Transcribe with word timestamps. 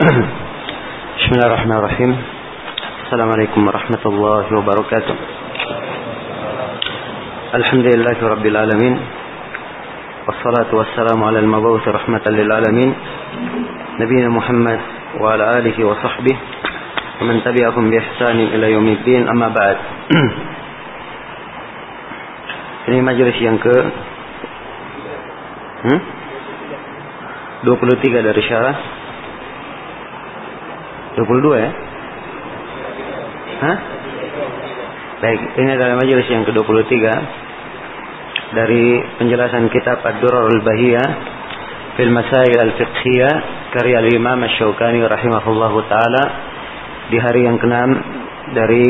بسم 0.00 1.30
الله 1.36 1.46
الرحمن 1.46 1.76
الرحيم 1.76 2.10
السلام 3.04 3.28
عليكم 3.30 3.60
ورحمة 3.68 4.04
الله 4.06 4.44
وبركاته 4.56 5.16
الحمد 7.54 7.86
لله 7.94 8.18
رب 8.22 8.46
العالمين 8.46 8.94
والصلاة 10.26 10.70
والسلام 10.72 11.24
على 11.24 11.38
المبعوث 11.38 11.88
رحمة 11.88 12.24
للعالمين 12.26 12.94
نبينا 14.00 14.28
محمد 14.28 14.80
وعلى 15.20 15.58
آله 15.58 15.76
وصحبه 15.84 16.36
ومن 17.20 17.44
تبعهم 17.44 17.84
بإحسان 17.90 18.38
إلى 18.40 18.72
يوم 18.72 18.88
الدين 18.88 19.28
أما 19.28 19.48
بعد 19.52 19.76
Ini 22.88 23.04
majelis 23.04 23.36
yang 23.44 23.60
ke 23.60 23.76
hmm? 25.84 26.00
23 27.68 28.24
dari 28.24 28.42
syarah. 28.48 28.89
22 31.18 31.62
ya? 31.62 31.70
Hah? 33.60 33.76
Baik, 35.20 35.40
ini 35.60 35.70
adalah 35.76 36.00
majelis 36.00 36.26
yang 36.32 36.48
ke-23 36.48 36.94
dari 38.56 38.84
penjelasan 39.20 39.68
kitab 39.68 40.00
Ad-Durar 40.00 40.48
al-Bahiyah 40.48 41.08
fil 42.00 42.08
Masail 42.08 42.56
al-Fiqhiyah 42.56 43.34
karya 43.76 44.00
al-Imam 44.00 44.40
Asy-Syaukani 44.48 45.04
rahimahullahu 45.04 45.78
taala 45.92 46.24
di 47.12 47.18
hari 47.20 47.44
yang 47.44 47.60
keenam 47.60 47.90
dari 48.56 48.86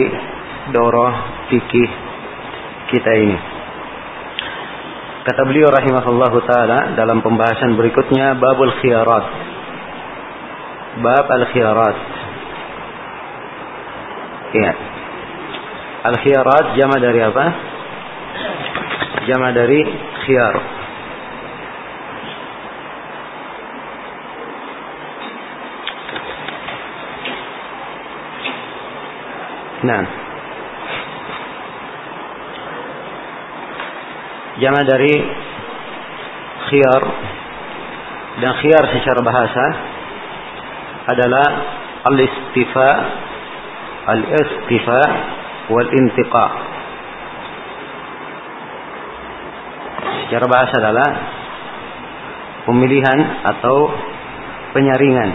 daurah 0.70 1.12
fikih 1.50 1.90
kita 2.94 3.12
ini. 3.16 3.38
Kata 5.20 5.42
beliau 5.44 5.68
rahimahullahu 5.68 6.38
taala 6.48 6.94
dalam 6.96 7.20
pembahasan 7.20 7.76
berikutnya 7.76 8.38
babul 8.38 8.72
khiyarat. 8.80 9.24
أسباب 11.00 11.32
الخيارات. 11.32 11.94
ya. 14.52 14.72
الخيارات 16.06 16.66
جمع 16.76 16.96
dari 17.00 17.20
apa 17.24 17.46
جمع 19.24 19.48
dari 19.56 19.80
خيار. 20.28 20.54
نعم. 29.88 30.06
جمع 34.60 34.80
dari 34.84 35.14
خيار. 36.68 37.02
dan 38.40 38.52
خيار 38.60 38.84
secara 38.92 39.20
bahasa 39.24 39.89
adalah 41.10 41.46
al-istifa 42.10 42.90
al-istifa 44.10 45.00
wal 45.70 45.90
intiqa. 45.90 46.46
Secara 50.26 50.46
bahasa 50.46 50.74
adalah 50.78 51.08
pemilihan 52.64 53.18
atau 53.54 53.90
penyaringan. 54.74 55.30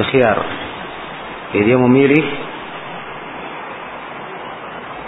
Takhyar. 0.00 0.38
Jadi 1.52 1.64
dia 1.68 1.76
memilih 1.76 2.24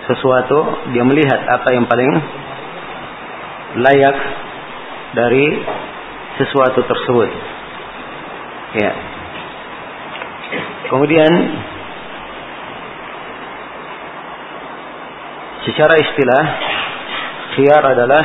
sesuatu, 0.05 0.59
dia 0.93 1.05
melihat 1.09 1.41
apa 1.49 1.69
yang 1.73 1.89
paling 1.89 2.13
layak 3.81 4.17
dari 5.17 5.47
sesuatu 6.37 6.85
tersebut. 6.85 7.54
Ya. 8.75 8.93
Kemudian 10.91 11.33
secara 15.63 15.95
istilah 16.03 16.45
khiyar 17.55 17.83
adalah 17.87 18.25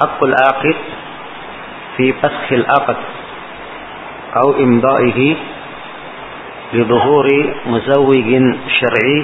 hakul 0.00 0.32
aqid 0.32 0.78
fi 1.94 2.06
faskhil 2.18 2.64
aqd 2.64 2.98
atau 4.34 4.48
imda'ihi 4.58 5.28
lidhuhuri 6.74 7.40
muzawwijin 7.70 8.44
syar'i 8.72 9.18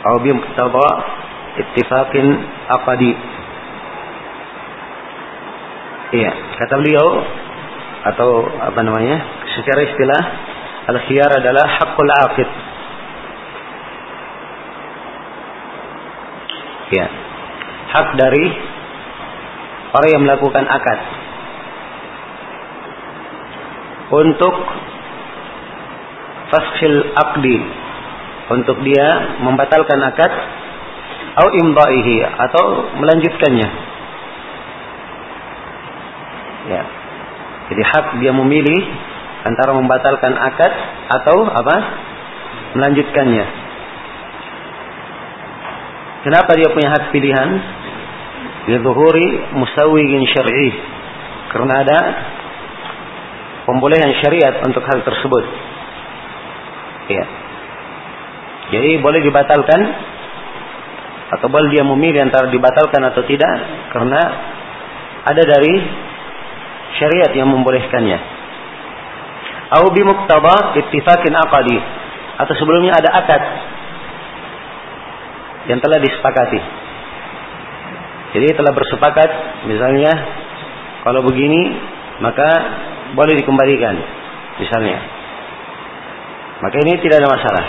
atau 0.00 0.16
bimuqtada 0.24 0.90
ittifaqin 1.60 2.26
aqdi 2.70 3.12
Iya, 6.10 6.32
kata 6.58 6.74
beliau 6.74 7.08
atau 8.00 8.42
apa 8.42 8.80
namanya 8.82 9.46
secara 9.54 9.86
istilah 9.86 10.22
al 10.90 10.98
khiyar 11.06 11.30
adalah 11.38 11.66
hakul 11.68 12.10
aqid 12.10 12.50
ya 16.90 17.06
hak 17.94 18.08
dari 18.18 18.44
orang 19.90 20.10
yang 20.10 20.22
melakukan 20.26 20.66
akad. 20.66 20.98
Untuk 24.10 24.54
faskhil 26.50 27.14
akdi 27.14 27.58
untuk 28.50 28.82
dia 28.82 29.38
membatalkan 29.38 30.02
akad 30.02 30.32
atau 31.38 31.46
imdaihi 31.54 32.18
atau 32.26 32.64
melanjutkannya 32.98 33.89
ya 36.70 36.84
jadi 37.70 37.82
hak 37.86 38.06
dia 38.18 38.34
memilih 38.34 38.82
antara 39.46 39.72
membatalkan 39.78 40.34
akad 40.34 40.72
atau 41.06 41.46
apa? 41.46 41.76
melanjutkannya. 42.70 43.46
Kenapa 46.22 46.54
dia 46.54 46.70
punya 46.70 46.86
hak 46.92 47.10
pilihan? 47.10 47.48
Lidhuhuri 48.70 49.58
musawwigin 49.58 50.22
syar'i. 50.30 50.70
Karena 51.50 51.82
ada 51.82 51.98
pembolehan 53.66 54.14
syariat 54.22 54.62
untuk 54.62 54.86
hal 54.86 55.02
tersebut. 55.02 55.44
Ya. 57.10 57.24
Jadi 58.70 59.02
boleh 59.02 59.18
dibatalkan 59.18 59.80
atau 61.30 61.46
boleh 61.50 61.74
dia 61.74 61.82
memilih 61.82 62.22
antara 62.22 62.46
dibatalkan 62.50 63.02
atau 63.02 63.22
tidak 63.26 63.54
karena 63.90 64.20
ada 65.26 65.42
dari 65.42 65.74
syariat 66.98 67.30
yang 67.36 67.50
membolehkannya. 67.52 68.18
Au 69.70 69.86
bi 69.94 70.02
muqtada 70.02 70.74
ittifaqin 70.82 71.34
aqadi 71.36 71.78
atau 72.42 72.54
sebelumnya 72.58 72.96
ada 72.98 73.10
akad 73.22 73.42
yang 75.70 75.78
telah 75.78 75.98
disepakati. 76.02 76.60
Jadi 78.34 78.46
telah 78.54 78.72
bersepakat 78.74 79.30
misalnya 79.70 80.12
kalau 81.06 81.22
begini 81.22 81.78
maka 82.22 82.48
boleh 83.14 83.34
dikembalikan 83.38 83.94
misalnya. 84.58 84.98
Maka 86.60 86.76
ini 86.84 87.00
tidak 87.00 87.24
ada 87.24 87.28
masalah. 87.30 87.66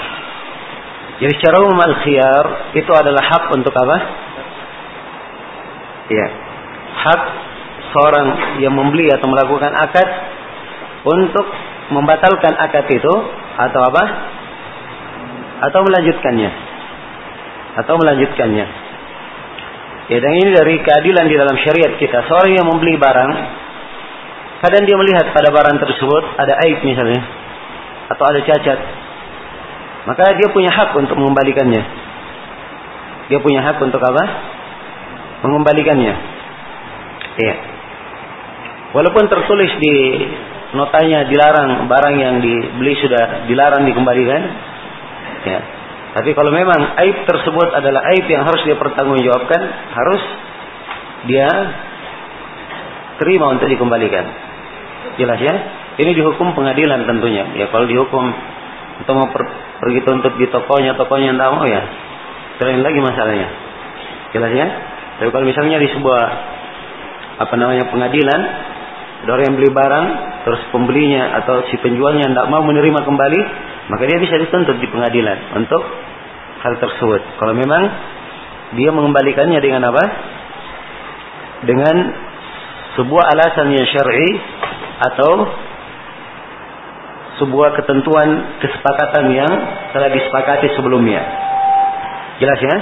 Jadi 1.21 1.31
secara 1.37 1.61
umum 1.63 1.79
al-khiyar 1.79 2.75
itu 2.75 2.91
adalah 2.91 3.23
hak 3.23 3.43
untuk 3.53 3.71
apa? 3.71 3.97
Ya. 6.11 6.27
Hak 6.91 7.21
seorang 7.91 8.57
yang 8.63 8.73
membeli 8.73 9.11
atau 9.11 9.27
melakukan 9.27 9.71
akad 9.75 10.07
untuk 11.03 11.45
membatalkan 11.91 12.55
akad 12.55 12.87
itu 12.87 13.13
atau 13.59 13.81
apa? 13.83 14.03
Atau 15.69 15.85
melanjutkannya. 15.85 16.51
Atau 17.83 17.93
melanjutkannya. 17.99 18.65
Ya, 20.11 20.17
dan 20.19 20.33
ini 20.33 20.51
dari 20.51 20.75
keadilan 20.81 21.25
di 21.29 21.35
dalam 21.39 21.55
syariat 21.61 21.95
kita. 21.95 22.27
Seorang 22.27 22.51
yang 22.51 22.67
membeli 22.67 22.99
barang, 22.99 23.31
kadang 24.65 24.83
dia 24.83 24.97
melihat 24.99 25.31
pada 25.31 25.53
barang 25.53 25.77
tersebut 25.79 26.23
ada 26.35 26.53
aib 26.67 26.83
misalnya, 26.83 27.21
atau 28.11 28.23
ada 28.27 28.39
cacat. 28.43 28.79
Maka 30.11 30.35
dia 30.35 30.49
punya 30.51 30.73
hak 30.73 30.97
untuk 30.97 31.15
mengembalikannya. 31.15 31.83
Dia 33.29 33.39
punya 33.39 33.61
hak 33.63 33.77
untuk 33.79 34.01
apa? 34.01 34.23
Mengembalikannya. 35.47 36.13
Iya. 37.39 37.70
Walaupun 38.91 39.23
tertulis 39.31 39.71
di 39.79 39.95
notanya 40.75 41.27
dilarang 41.27 41.87
barang 41.87 42.15
yang 42.19 42.35
dibeli 42.43 42.93
sudah 42.99 43.47
dilarang 43.47 43.87
dikembalikan, 43.87 44.41
ya. 45.47 45.59
Tapi 46.11 46.35
kalau 46.35 46.51
memang 46.51 46.99
aib 46.99 47.23
tersebut 47.23 47.71
adalah 47.71 48.03
aib 48.11 48.27
yang 48.27 48.43
harus 48.43 48.59
dia 48.67 48.75
pertanggungjawabkan, 48.75 49.61
harus 49.95 50.23
dia 51.23 51.47
terima 53.23 53.55
untuk 53.55 53.71
dikembalikan. 53.71 54.25
Jelas 55.15 55.39
ya? 55.39 55.55
Ini 56.03 56.11
dihukum 56.11 56.51
pengadilan 56.51 57.07
tentunya. 57.07 57.47
Ya 57.55 57.71
kalau 57.71 57.87
dihukum 57.87 58.23
untuk 59.01 59.13
mau 59.15 59.27
per, 59.31 59.43
pergi 59.79 59.99
tuntut 60.03 60.35
di 60.35 60.51
tokonya, 60.51 60.99
tokonya 60.99 61.31
tidak 61.31 61.51
mau 61.55 61.63
ya, 61.63 61.81
selain 62.59 62.83
lagi 62.83 62.99
masalahnya. 62.99 63.47
Jelas 64.35 64.51
ya? 64.51 64.67
Tapi 65.21 65.29
kalau 65.31 65.45
misalnya 65.47 65.79
di 65.79 65.89
sebuah 65.95 66.23
apa 67.39 67.53
namanya 67.55 67.87
pengadilan, 67.87 68.41
ada 69.21 69.37
orang 69.37 69.53
yang 69.53 69.57
beli 69.61 69.69
barang, 69.69 70.07
terus 70.49 70.61
pembelinya 70.73 71.37
atau 71.43 71.61
si 71.69 71.77
penjualnya 71.77 72.25
tidak 72.33 72.49
mau 72.49 72.65
menerima 72.65 73.05
kembali, 73.05 73.41
maka 73.93 74.03
dia 74.09 74.17
bisa 74.17 74.33
dituntut 74.41 74.81
di 74.81 74.87
pengadilan 74.89 75.61
untuk 75.61 75.81
hal 76.65 76.73
tersebut. 76.81 77.21
Kalau 77.37 77.53
memang 77.53 77.83
dia 78.73 78.89
mengembalikannya 78.89 79.61
dengan 79.61 79.93
apa? 79.93 80.03
Dengan 81.69 81.95
sebuah 82.97 83.23
alasan 83.37 83.69
yang 83.69 83.85
syar'i 83.93 84.31
atau 85.05 85.31
sebuah 87.45 87.77
ketentuan 87.77 88.57
kesepakatan 88.57 89.25
yang 89.37 89.51
telah 89.93 90.09
disepakati 90.13 90.73
sebelumnya. 90.73 91.21
Jelas 92.41 92.57
ya? 92.57 92.77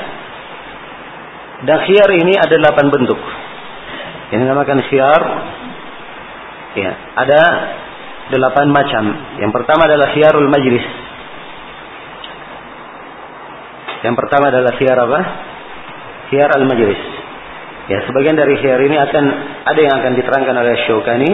Dan 1.68 1.78
khiyar 1.84 2.10
ini 2.16 2.40
ada 2.40 2.56
delapan 2.56 2.88
bentuk. 2.88 3.20
Yang 4.32 4.40
dinamakan 4.48 4.80
khiyar 4.88 5.22
ya, 6.78 6.92
ada 7.18 7.42
delapan 8.30 8.68
macam. 8.70 9.04
Yang 9.42 9.52
pertama 9.54 9.90
adalah 9.90 10.14
khiyarul 10.14 10.50
majlis. 10.50 10.86
Yang 14.00 14.16
pertama 14.16 14.48
adalah 14.48 14.72
khiyar 14.80 14.96
apa? 14.96 15.20
Khiyar 16.32 16.50
al-majlis. 16.56 17.02
Ya, 17.90 18.06
sebagian 18.06 18.38
dari 18.38 18.56
khiyar 18.62 18.80
ini 18.86 18.96
akan 18.96 19.24
ada 19.66 19.80
yang 19.82 19.94
akan 19.98 20.14
diterangkan 20.14 20.56
oleh 20.56 20.76
Syaukani, 20.86 21.32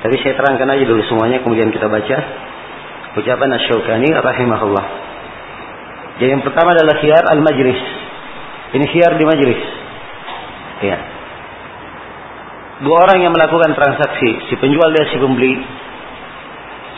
tapi 0.00 0.16
saya 0.24 0.34
terangkan 0.34 0.68
aja 0.74 0.84
dulu 0.88 1.04
semuanya 1.06 1.44
kemudian 1.44 1.68
kita 1.70 1.86
baca 1.86 2.16
ucapan 3.20 3.48
Asy-Syaukani 3.60 4.08
rahimahullah. 4.16 4.86
Jadi 6.18 6.30
yang 6.34 6.42
pertama 6.42 6.72
adalah 6.72 6.98
khiyar 6.98 7.24
al-majlis. 7.30 7.80
Ini 8.74 8.84
khiyar 8.90 9.12
di 9.20 9.24
majlis. 9.28 9.60
Ya. 10.80 10.98
Dua 12.80 12.96
orang 12.96 13.20
yang 13.20 13.32
melakukan 13.36 13.76
transaksi, 13.76 14.48
si 14.48 14.54
penjual 14.56 14.88
dan 14.88 15.04
si 15.12 15.16
pembeli. 15.20 15.52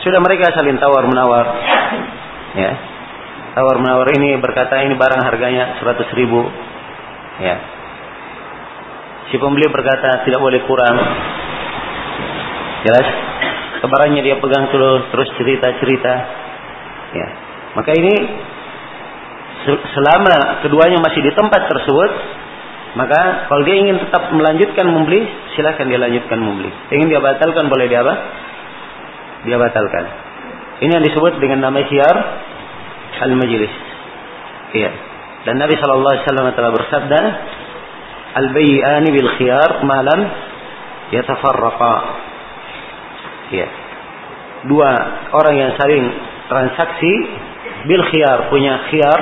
Sudah 0.03 0.19
mereka 0.23 0.55
saling 0.55 0.79
tawar 0.79 1.03
menawar. 1.07 1.45
Ya. 2.55 2.71
Tawar 3.55 3.75
menawar 3.83 4.07
ini 4.15 4.39
berkata 4.39 4.79
ini 4.83 4.95
barang 4.95 5.21
harganya 5.27 5.79
100 5.83 6.19
ribu. 6.19 6.47
Ya. 7.43 7.55
Si 9.31 9.35
pembeli 9.35 9.67
berkata 9.67 10.23
tidak 10.23 10.39
boleh 10.39 10.63
kurang. 10.63 10.95
Jelas? 12.87 13.07
Kebarannya 13.83 14.23
dia 14.23 14.39
pegang 14.39 14.71
terus 14.71 15.03
terus 15.11 15.29
cerita-cerita. 15.35 16.13
Ya. 17.11 17.27
Maka 17.75 17.91
ini 17.91 18.13
selama 19.67 20.63
keduanya 20.63 20.99
masih 20.99 21.23
di 21.23 21.31
tempat 21.35 21.67
tersebut, 21.67 22.11
maka 22.93 23.49
kalau 23.49 23.65
dia 23.65 23.75
ingin 23.81 23.97
tetap 24.05 24.29
melanjutkan 24.29 24.85
membeli, 24.85 25.25
silahkan 25.57 25.89
dia 25.89 25.97
lanjutkan 25.97 26.37
membeli. 26.37 26.69
Ingin 26.93 27.09
dia 27.09 27.21
batalkan, 27.25 27.65
boleh 27.65 27.89
dia 27.89 28.05
apa? 28.05 28.15
Dia 29.49 29.57
batalkan. 29.57 30.05
Ini 30.85 31.01
yang 31.01 31.05
disebut 31.05 31.41
dengan 31.41 31.65
nama 31.65 31.81
khiyar 31.81 32.15
al-majlis. 33.25 33.73
Iya. 34.77 34.91
Dan 35.49 35.57
Nabi 35.57 35.73
Shallallahu 35.75 36.11
Alaihi 36.13 36.25
Wasallam 36.29 36.47
telah 36.53 36.71
bersabda, 36.71 37.19
al-bayyani 38.45 39.09
bil 39.09 39.29
khiyar 39.41 39.81
malam 39.89 40.19
yatafarraqa. 41.09 41.95
Iya. 43.57 43.67
Dua 44.69 44.89
orang 45.33 45.55
yang 45.57 45.71
saling 45.81 46.03
transaksi 46.45 47.13
bil 47.89 48.05
khiyar 48.13 48.53
punya 48.53 48.85
khiyar 48.93 49.19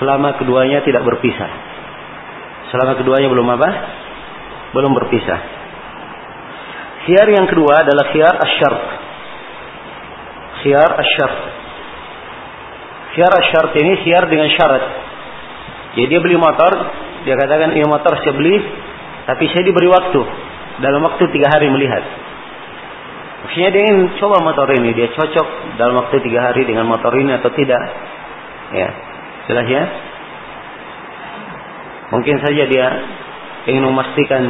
selama 0.00 0.40
keduanya 0.40 0.80
tidak 0.82 1.04
berpisah. 1.04 1.71
Selama 2.72 2.96
keduanya 2.96 3.28
belum 3.28 3.48
apa? 3.52 3.68
Belum 4.72 4.96
berpisah. 4.96 5.40
Khiyar 7.04 7.28
yang 7.28 7.44
kedua 7.44 7.84
adalah 7.84 8.08
khiyar 8.08 8.32
asyart. 8.32 8.84
Khiyar 10.64 10.90
asyart. 10.96 11.38
Khiyar 13.12 13.32
asyart 13.44 13.72
ini 13.76 13.92
khiyar 14.00 14.24
dengan 14.32 14.48
syarat. 14.56 14.84
Jadi 15.92 16.08
dia 16.08 16.20
beli 16.24 16.40
motor, 16.40 16.72
dia 17.28 17.36
katakan 17.36 17.76
ini 17.76 17.84
motor 17.84 18.16
saya 18.24 18.32
beli, 18.32 18.56
tapi 19.28 19.44
saya 19.52 19.68
diberi 19.68 19.92
waktu 19.92 20.20
dalam 20.80 21.04
waktu 21.04 21.28
tiga 21.28 21.52
hari 21.52 21.68
melihat. 21.68 22.00
Maksudnya 23.44 23.68
dia 23.74 23.82
ingin 23.84 24.16
coba 24.16 24.40
motor 24.40 24.72
ini, 24.72 24.96
dia 24.96 25.12
cocok 25.12 25.76
dalam 25.76 26.00
waktu 26.00 26.16
tiga 26.24 26.40
hari 26.40 26.64
dengan 26.64 26.88
motor 26.88 27.12
ini 27.20 27.36
atau 27.36 27.52
tidak. 27.52 27.82
Ya, 28.72 28.88
Jelas 29.50 29.66
ya? 29.68 29.84
Mungkin 32.12 32.36
saja 32.44 32.64
dia 32.68 32.86
ingin 33.72 33.88
memastikan 33.88 34.42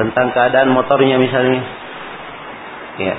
tentang 0.00 0.32
keadaan 0.32 0.72
motornya 0.72 1.20
misalnya. 1.20 1.60
Ya. 2.98 3.14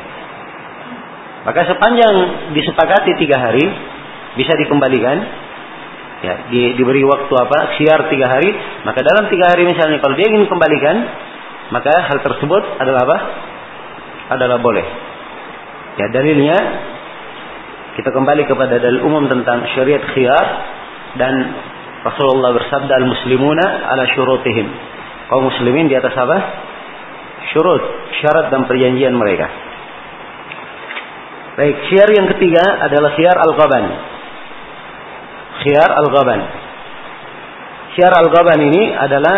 Maka 1.45 1.61
sepanjang 1.69 2.15
disepakati 2.57 3.21
tiga 3.21 3.37
hari 3.37 3.63
bisa 4.33 4.57
dikembalikan. 4.57 5.45
Ya, 6.25 6.49
di, 6.49 6.73
diberi 6.73 7.05
waktu 7.05 7.33
apa? 7.37 7.77
Siar 7.77 8.09
tiga 8.09 8.25
hari. 8.33 8.49
Maka 8.81 9.05
dalam 9.05 9.29
tiga 9.29 9.53
hari 9.53 9.69
misalnya 9.69 10.01
kalau 10.01 10.17
dia 10.17 10.25
ingin 10.25 10.49
kembalikan, 10.49 11.05
maka 11.69 11.91
hal 11.91 12.17
tersebut 12.25 12.63
adalah 12.81 13.05
apa? 13.05 13.17
Adalah 14.33 14.57
boleh. 14.57 14.85
Ya 16.01 16.09
dalilnya 16.09 16.57
kita 17.95 18.09
kembali 18.09 18.43
kepada 18.49 18.81
dalil 18.81 19.05
umum 19.05 19.29
tentang 19.31 19.63
syariat 19.71 20.03
khiyar 20.11 20.45
dan 21.15 21.33
Rasulullah 22.05 22.53
bersabda 22.53 22.93
al-muslimuna 23.01 23.65
ala 23.89 24.05
syurutihim. 24.13 24.67
Kaum 25.25 25.49
muslimin 25.49 25.89
di 25.89 25.97
atas 25.97 26.13
apa? 26.13 26.37
Syurut, 27.49 27.81
syarat 28.21 28.53
dan 28.53 28.69
perjanjian 28.69 29.17
mereka. 29.17 29.49
Baik, 31.57 31.75
khiyar 31.89 32.09
yang 32.13 32.27
ketiga 32.35 32.61
adalah 32.85 33.09
khiyar 33.17 33.37
al-ghaban. 33.41 33.85
Khiyar 35.65 35.89
al-ghaban. 35.97 36.41
Khiyar 37.97 38.13
al-ghaban 38.21 38.59
ini 38.59 38.83
adalah 38.93 39.37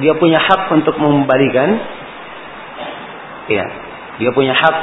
dia 0.00 0.14
punya 0.16 0.38
hak 0.40 0.70
untuk 0.72 0.96
mengembalikan 0.96 1.76
ya, 3.50 3.64
dia 4.22 4.30
punya 4.32 4.54
hak 4.54 4.76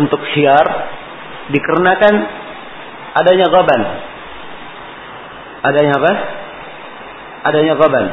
untuk 0.00 0.18
khiyar 0.32 0.66
dikarenakan 1.52 2.14
adanya 3.20 3.46
gaban. 3.52 3.82
Adanya 5.62 5.94
apa? 5.98 6.12
Adanya 7.50 7.74
gaban. 7.78 8.06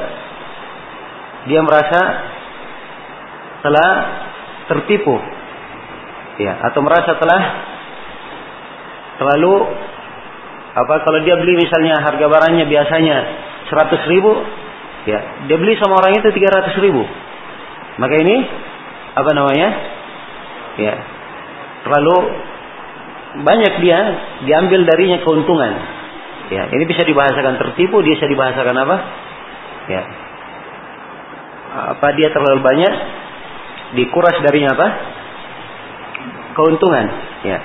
Dia 1.50 1.62
merasa 1.65 2.00
telah 3.65 3.91
tertipu. 4.70 5.18
Ya, 6.39 6.56
atau 6.72 6.79
merasa 6.79 7.20
telah 7.20 7.41
terlalu 9.20 9.68
apa 10.70 11.03
kalau 11.03 11.20
dia 11.27 11.36
beli 11.36 11.60
misalnya 11.60 12.00
harga 12.00 12.24
barangnya 12.24 12.63
biasanya 12.63 13.18
100 13.68 14.12
ribu 14.15 14.32
ya 15.03 15.20
dia 15.51 15.58
beli 15.60 15.75
sama 15.75 16.00
orang 16.00 16.15
itu 16.15 16.32
300 16.32 16.72
ribu 16.79 17.03
maka 18.00 18.15
ini 18.15 18.48
apa 19.20 19.32
namanya 19.36 19.70
ya 20.79 20.96
terlalu 21.84 22.18
banyak 23.44 23.74
dia 23.86 24.00
diambil 24.48 24.88
darinya 24.89 25.22
keuntungan. 25.22 25.74
Ya, 26.50 26.65
ini 26.74 26.84
bisa 26.89 27.06
dibahasakan 27.06 27.62
tertipu, 27.62 28.01
dia 28.01 28.18
bisa 28.18 28.25
dibahasakan 28.25 28.74
apa? 28.74 28.96
Ya. 29.86 30.01
Apa 31.94 32.08
dia 32.18 32.34
terlalu 32.34 32.65
banyak 32.65 32.94
dikuras 33.94 34.41
darinya 34.41 34.74
apa? 34.74 34.88
Keuntungan, 36.58 37.06
ya. 37.46 37.60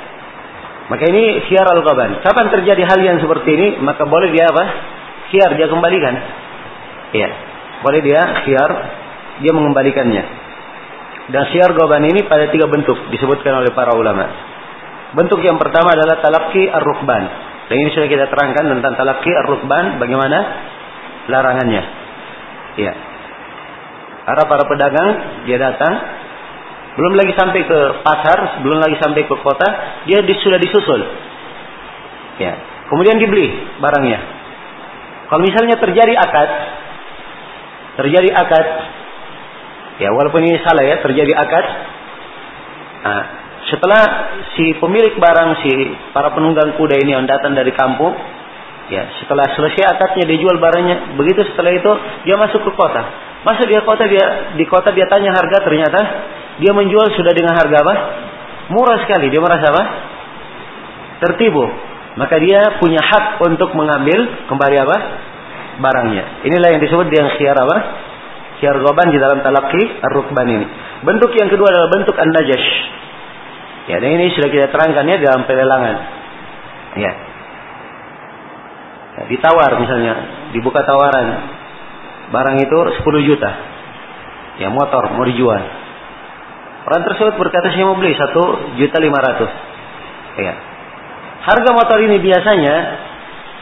Maka 0.84 1.04
ini 1.08 1.48
khiar 1.48 1.64
al-qaban. 1.64 2.20
Kapan 2.20 2.46
terjadi 2.52 2.84
hal 2.84 3.00
yang 3.00 3.16
seperti 3.24 3.56
ini, 3.56 3.68
maka 3.80 4.04
boleh 4.04 4.28
dia 4.28 4.52
apa? 4.52 4.64
Khiar 5.32 5.56
dia 5.56 5.64
kembalikan. 5.72 6.14
Ya. 7.16 7.28
Boleh 7.80 8.04
dia 8.04 8.20
khiar 8.44 8.70
dia 9.40 9.52
mengembalikannya. 9.56 10.44
Dan 11.24 11.42
khiar 11.48 11.72
qaban 11.72 12.04
ini 12.04 12.28
pada 12.28 12.52
tiga 12.52 12.68
bentuk 12.68 13.00
disebutkan 13.08 13.64
oleh 13.64 13.72
para 13.72 13.96
ulama. 13.96 14.28
Bentuk 15.16 15.40
yang 15.40 15.56
pertama 15.56 15.96
adalah 15.96 16.20
talaki 16.20 16.68
ar-rukban. 16.68 17.53
Dan 17.64 17.76
ini 17.80 17.90
sudah 17.96 18.08
kita 18.08 18.28
terangkan 18.28 18.64
tentang 18.76 18.92
talaki 18.96 19.30
ar-rukban 19.32 19.96
bagaimana 19.96 20.38
larangannya. 21.32 21.82
Ya. 22.76 22.92
Para 24.24 24.44
para 24.48 24.64
pedagang 24.68 25.10
dia 25.48 25.56
datang 25.60 25.94
belum 26.94 27.18
lagi 27.18 27.32
sampai 27.34 27.60
ke 27.66 27.78
pasar, 28.06 28.62
belum 28.62 28.78
lagi 28.78 28.96
sampai 29.02 29.26
ke 29.26 29.34
kota, 29.42 29.68
dia 30.06 30.22
sudah 30.22 30.58
disusul. 30.62 31.00
Ya. 32.38 32.54
Kemudian 32.86 33.18
dibeli 33.18 33.50
barangnya. 33.80 34.20
Kalau 35.26 35.40
misalnya 35.40 35.80
terjadi 35.80 36.14
akad, 36.14 36.50
terjadi 37.96 38.30
akad, 38.30 38.66
ya 40.04 40.12
walaupun 40.12 40.44
ini 40.44 40.60
salah 40.62 40.84
ya, 40.84 41.00
terjadi 41.00 41.32
akad, 41.32 41.66
nah, 43.02 43.24
setelah 43.72 44.02
si 44.56 44.76
pemilik 44.76 45.16
barang 45.16 45.50
si 45.64 45.72
para 46.12 46.32
penunggang 46.36 46.76
kuda 46.76 47.00
ini 47.00 47.16
yang 47.16 47.24
datang 47.24 47.56
dari 47.56 47.72
kampung 47.72 48.12
ya 48.92 49.08
setelah 49.24 49.48
selesai 49.56 49.96
akadnya 49.96 50.28
dia 50.28 50.38
jual 50.40 50.60
barangnya 50.60 51.16
begitu 51.16 51.48
setelah 51.52 51.72
itu 51.72 51.90
dia 52.28 52.36
masuk 52.36 52.60
ke 52.60 52.72
kota 52.76 53.02
Masa 53.44 53.68
dia 53.68 53.84
kota 53.84 54.08
dia 54.08 54.56
di 54.56 54.64
kota 54.64 54.88
dia 54.96 55.04
tanya 55.04 55.36
harga 55.36 55.60
ternyata 55.60 56.00
dia 56.64 56.72
menjual 56.72 57.12
sudah 57.12 57.32
dengan 57.36 57.52
harga 57.52 57.76
apa? 57.84 57.94
Murah 58.72 59.04
sekali. 59.04 59.28
Dia 59.28 59.44
merasa 59.44 59.68
apa? 59.68 59.84
Tertipu. 61.20 61.60
Maka 62.16 62.40
dia 62.40 62.80
punya 62.80 63.04
hak 63.04 63.44
untuk 63.44 63.76
mengambil 63.76 64.48
kembali 64.48 64.76
apa? 64.80 64.96
Barangnya. 65.76 66.40
Inilah 66.48 66.72
yang 66.72 66.80
disebut 66.80 67.06
dengan 67.12 67.36
khiar 67.36 67.52
apa? 67.52 67.76
Khiar 68.64 68.80
goban 68.80 69.12
di 69.12 69.20
dalam 69.20 69.44
talaki 69.44 69.82
ar-rukban 70.00 70.48
ini. 70.48 70.66
Bentuk 71.04 71.36
yang 71.36 71.52
kedua 71.52 71.68
adalah 71.68 71.92
bentuk 71.92 72.16
an-najash. 72.16 72.68
Ya, 73.84 74.00
dan 74.00 74.10
ini 74.16 74.32
sudah 74.32 74.48
kita 74.48 74.72
terangkan 74.72 75.04
ya 75.04 75.16
dalam 75.20 75.44
pelelangan. 75.44 75.96
Ya. 76.96 77.12
ya. 79.20 79.22
Ditawar 79.28 79.76
misalnya, 79.76 80.14
dibuka 80.56 80.80
tawaran. 80.88 81.28
Barang 82.32 82.56
itu 82.56 82.78
10 83.04 83.28
juta. 83.28 83.50
Ya, 84.56 84.72
motor 84.72 85.12
mau 85.12 85.28
dijual. 85.28 85.60
Orang 86.84 87.00
tersebut 87.04 87.36
berkata 87.40 87.72
saya 87.72 87.84
mau 87.88 87.96
beli 87.96 88.12
satu 88.16 88.72
juta 88.76 88.96
lima 89.00 89.20
ratus. 89.20 89.50
Ya. 90.40 90.54
Harga 91.44 91.70
motor 91.76 92.00
ini 92.00 92.20
biasanya 92.20 92.74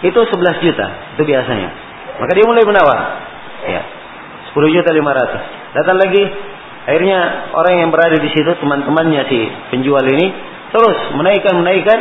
itu 0.06 0.18
11 0.18 0.62
juta, 0.62 0.86
itu 1.18 1.22
biasanya. 1.26 1.70
Maka 2.18 2.30
dia 2.34 2.46
mulai 2.46 2.62
menawar. 2.62 2.98
Ya. 3.66 3.82
10 4.54 4.74
juta 4.74 4.90
500. 4.90 5.78
Datang 5.78 5.96
lagi 5.98 6.22
Akhirnya 6.82 7.50
orang 7.54 7.74
yang 7.78 7.90
berada 7.94 8.18
di 8.18 8.30
situ 8.34 8.50
teman-temannya 8.58 9.22
si 9.30 9.38
penjual 9.70 10.02
ini 10.02 10.26
terus 10.74 10.98
menaikkan 11.14 11.54
menaikkan. 11.62 11.98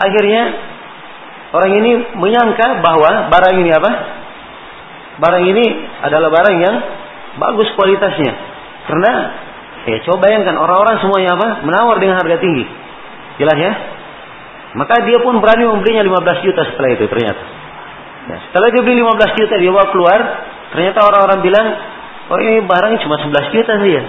Akhirnya 0.00 0.42
orang 1.52 1.72
ini 1.76 1.90
menyangka 2.16 2.84
bahwa 2.84 3.32
barang 3.32 3.54
ini 3.60 3.70
apa? 3.72 3.90
Barang 5.20 5.44
ini 5.44 5.64
adalah 6.04 6.28
barang 6.32 6.56
yang 6.56 6.76
bagus 7.40 7.68
kualitasnya. 7.76 8.32
Karena 8.88 9.12
ya 9.88 9.96
coba 10.08 10.28
bayangkan 10.28 10.56
orang-orang 10.56 11.00
semuanya 11.00 11.36
apa? 11.36 11.48
Menawar 11.64 11.96
dengan 12.00 12.20
harga 12.20 12.40
tinggi. 12.40 12.64
Jelas 13.40 13.56
ya? 13.56 13.72
Maka 14.76 15.02
dia 15.02 15.18
pun 15.24 15.40
berani 15.42 15.66
membelinya 15.66 16.04
15 16.04 16.44
juta 16.46 16.62
setelah 16.68 16.90
itu 16.94 17.04
ternyata. 17.08 17.42
Ya, 18.30 18.36
setelah 18.48 18.68
dia 18.70 18.82
beli 18.84 19.00
15 19.02 19.38
juta 19.40 19.54
dia 19.58 19.70
bawa 19.74 19.86
keluar, 19.90 20.20
ternyata 20.76 20.98
orang-orang 21.02 21.40
bilang 21.42 21.66
Oh 22.30 22.38
ini 22.38 22.62
barangnya 22.62 23.02
cuma 23.02 23.18
11 23.18 23.54
juta 23.54 23.72
saja. 23.74 24.02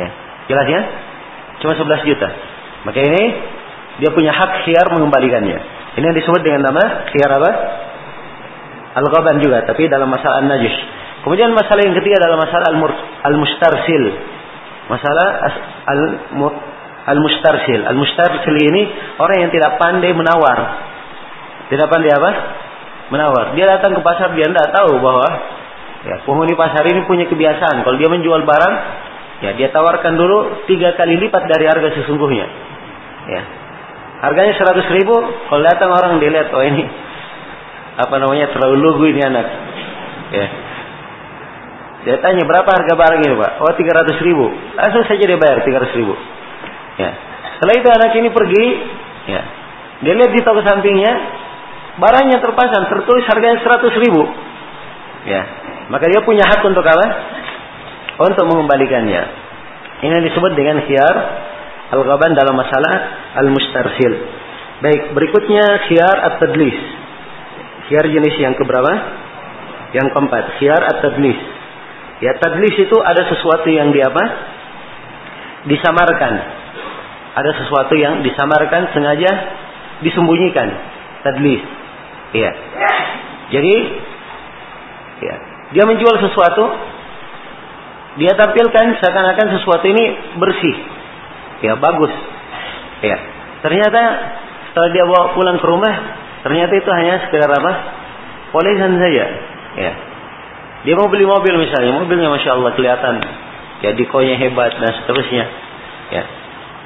Ya. 0.00 0.08
Jelas 0.48 0.66
ya? 0.72 0.80
Cuma 1.60 1.76
11 1.76 2.08
juta. 2.08 2.28
Maka 2.88 2.98
ini 3.04 3.22
dia 4.00 4.10
punya 4.12 4.32
hak 4.32 4.64
khiar 4.64 4.88
mengembalikannya. 4.88 5.58
Ini 6.00 6.04
yang 6.04 6.16
disebut 6.16 6.40
dengan 6.40 6.72
nama 6.72 7.12
khiar 7.12 7.30
apa? 7.36 7.50
Al-Ghaban 8.96 9.44
juga, 9.44 9.68
tapi 9.68 9.92
dalam 9.92 10.08
masalah 10.08 10.40
An-Najis. 10.40 10.72
Kemudian 11.20 11.52
masalah 11.52 11.84
yang 11.84 11.92
ketiga 12.00 12.24
adalah 12.24 12.38
masalah 12.40 12.66
Al-Mustarsil. 13.28 14.04
Masalah 14.88 15.28
Al-Mustarsil. 17.12 17.84
Al-Mustarsil 17.84 18.56
ini 18.56 18.82
orang 19.20 19.44
yang 19.44 19.50
tidak 19.52 19.76
pandai 19.76 20.16
menawar. 20.16 20.58
Tidak 21.68 21.86
pandai 21.92 22.14
apa? 22.16 22.30
Menawar. 23.12 23.52
Dia 23.52 23.76
datang 23.76 23.92
ke 23.92 24.00
pasar, 24.00 24.32
dia 24.32 24.48
tidak 24.48 24.72
tahu 24.72 24.96
bahwa 25.02 25.28
Ya, 26.06 26.22
penghuni 26.22 26.54
pasar 26.54 26.86
ini 26.86 27.02
punya 27.10 27.26
kebiasaan. 27.26 27.82
Kalau 27.82 27.96
dia 27.98 28.06
menjual 28.06 28.46
barang, 28.46 28.74
ya 29.42 29.50
dia 29.58 29.68
tawarkan 29.74 30.14
dulu 30.14 30.64
tiga 30.70 30.94
kali 30.94 31.18
lipat 31.18 31.50
dari 31.50 31.66
harga 31.66 31.98
sesungguhnya. 31.98 32.46
Ya, 33.26 33.42
harganya 34.22 34.54
seratus 34.54 34.86
ribu. 34.94 35.18
Kalau 35.50 35.62
datang 35.66 35.90
orang 35.90 36.22
dilihat, 36.22 36.54
oh 36.54 36.62
ini 36.62 36.86
apa 37.96 38.14
namanya 38.22 38.54
terlalu 38.54 38.76
lugu 38.78 39.04
ini 39.10 39.18
anak. 39.18 39.46
Ya, 40.30 40.46
dia 42.06 42.22
tanya 42.22 42.46
berapa 42.46 42.70
harga 42.70 42.94
barang 42.94 43.20
ini 43.26 43.34
pak? 43.34 43.52
Oh 43.66 43.74
tiga 43.74 43.98
ratus 43.98 44.22
ribu. 44.22 44.46
Langsung 44.78 45.02
saja 45.10 45.26
dia 45.26 45.38
bayar 45.42 45.66
tiga 45.66 45.82
ratus 45.82 45.96
ribu. 45.98 46.14
Ya. 47.02 47.10
Setelah 47.58 47.74
itu 47.82 47.88
anak 47.90 48.10
ini 48.14 48.28
pergi, 48.30 48.64
ya. 49.26 49.42
Dia 50.06 50.14
lihat 50.14 50.30
di 50.30 50.40
toko 50.46 50.62
sampingnya, 50.62 51.12
barangnya 51.98 52.38
terpasang 52.38 52.86
tertulis 52.94 53.26
harganya 53.26 53.58
seratus 53.58 53.94
ribu. 53.98 54.22
Ya. 55.26 55.42
Maka 55.86 56.04
dia 56.10 56.20
punya 56.26 56.42
hak 56.42 56.60
untuk 56.66 56.82
apa? 56.82 57.06
Untuk 58.26 58.44
mengembalikannya. 58.48 59.22
Ini 60.02 60.16
disebut 60.28 60.52
dengan 60.58 60.82
khiyar 60.82 61.16
al-ghaban 61.94 62.34
dalam 62.34 62.58
masalah 62.58 62.94
al-mustarsil. 63.38 64.12
Baik, 64.82 65.14
berikutnya 65.16 65.88
khiyar 65.88 66.16
at-tadlis. 66.32 66.78
Khiyar 67.88 68.04
jenis 68.10 68.34
yang 68.42 68.58
keberapa? 68.58 68.92
Yang 69.94 70.08
keempat, 70.12 70.44
khiyar 70.58 70.82
at-tadlis. 70.84 71.38
Ya, 72.20 72.32
tadlis 72.40 72.74
itu 72.76 72.96
ada 73.04 73.28
sesuatu 73.28 73.68
yang 73.68 73.92
di 73.92 74.00
apa? 74.00 74.24
Disamarkan. 75.68 76.34
Ada 77.36 77.50
sesuatu 77.62 77.92
yang 77.96 78.24
disamarkan 78.24 78.88
sengaja 78.96 79.32
disembunyikan. 80.00 80.68
Tadlis. 81.24 81.62
Iya. 82.32 82.50
Jadi 83.52 83.74
ya, 85.22 85.36
dia 85.74 85.82
menjual 85.82 86.14
sesuatu, 86.22 86.64
dia 88.16 88.32
tampilkan 88.38 88.96
seakan-akan 89.02 89.46
sesuatu 89.58 89.84
ini 89.86 90.04
bersih, 90.38 90.76
ya 91.66 91.74
bagus, 91.76 92.12
ya. 93.02 93.16
Ternyata 93.66 94.02
setelah 94.70 94.88
dia 94.94 95.04
bawa 95.08 95.34
pulang 95.34 95.58
ke 95.58 95.66
rumah, 95.66 95.94
ternyata 96.46 96.72
itu 96.76 96.90
hanya 96.92 97.26
sekedar 97.26 97.50
apa? 97.50 97.72
Polesan 98.54 98.96
saja, 99.02 99.24
ya. 99.74 99.92
Dia 100.86 100.94
mau 100.94 101.10
beli 101.10 101.26
mobil 101.26 101.58
misalnya, 101.58 101.98
mobilnya 101.98 102.30
masya 102.30 102.54
Allah 102.54 102.72
kelihatan, 102.78 103.14
ya 103.82 103.90
dikonya 103.98 104.38
hebat 104.38 104.70
dan 104.78 104.90
seterusnya, 105.02 105.44
ya. 106.14 106.22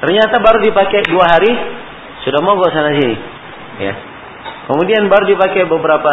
Ternyata 0.01 0.41
baru 0.41 0.57
dipakai 0.65 1.05
dua 1.05 1.29
hari, 1.29 1.53
sudah 2.25 2.41
mau 2.41 2.57
mogok 2.57 2.73
sana 2.73 2.97
sini, 2.97 3.15
ya. 3.77 3.93
Kemudian 4.65 5.05
baru 5.05 5.29
dipakai 5.29 5.69
beberapa 5.69 6.11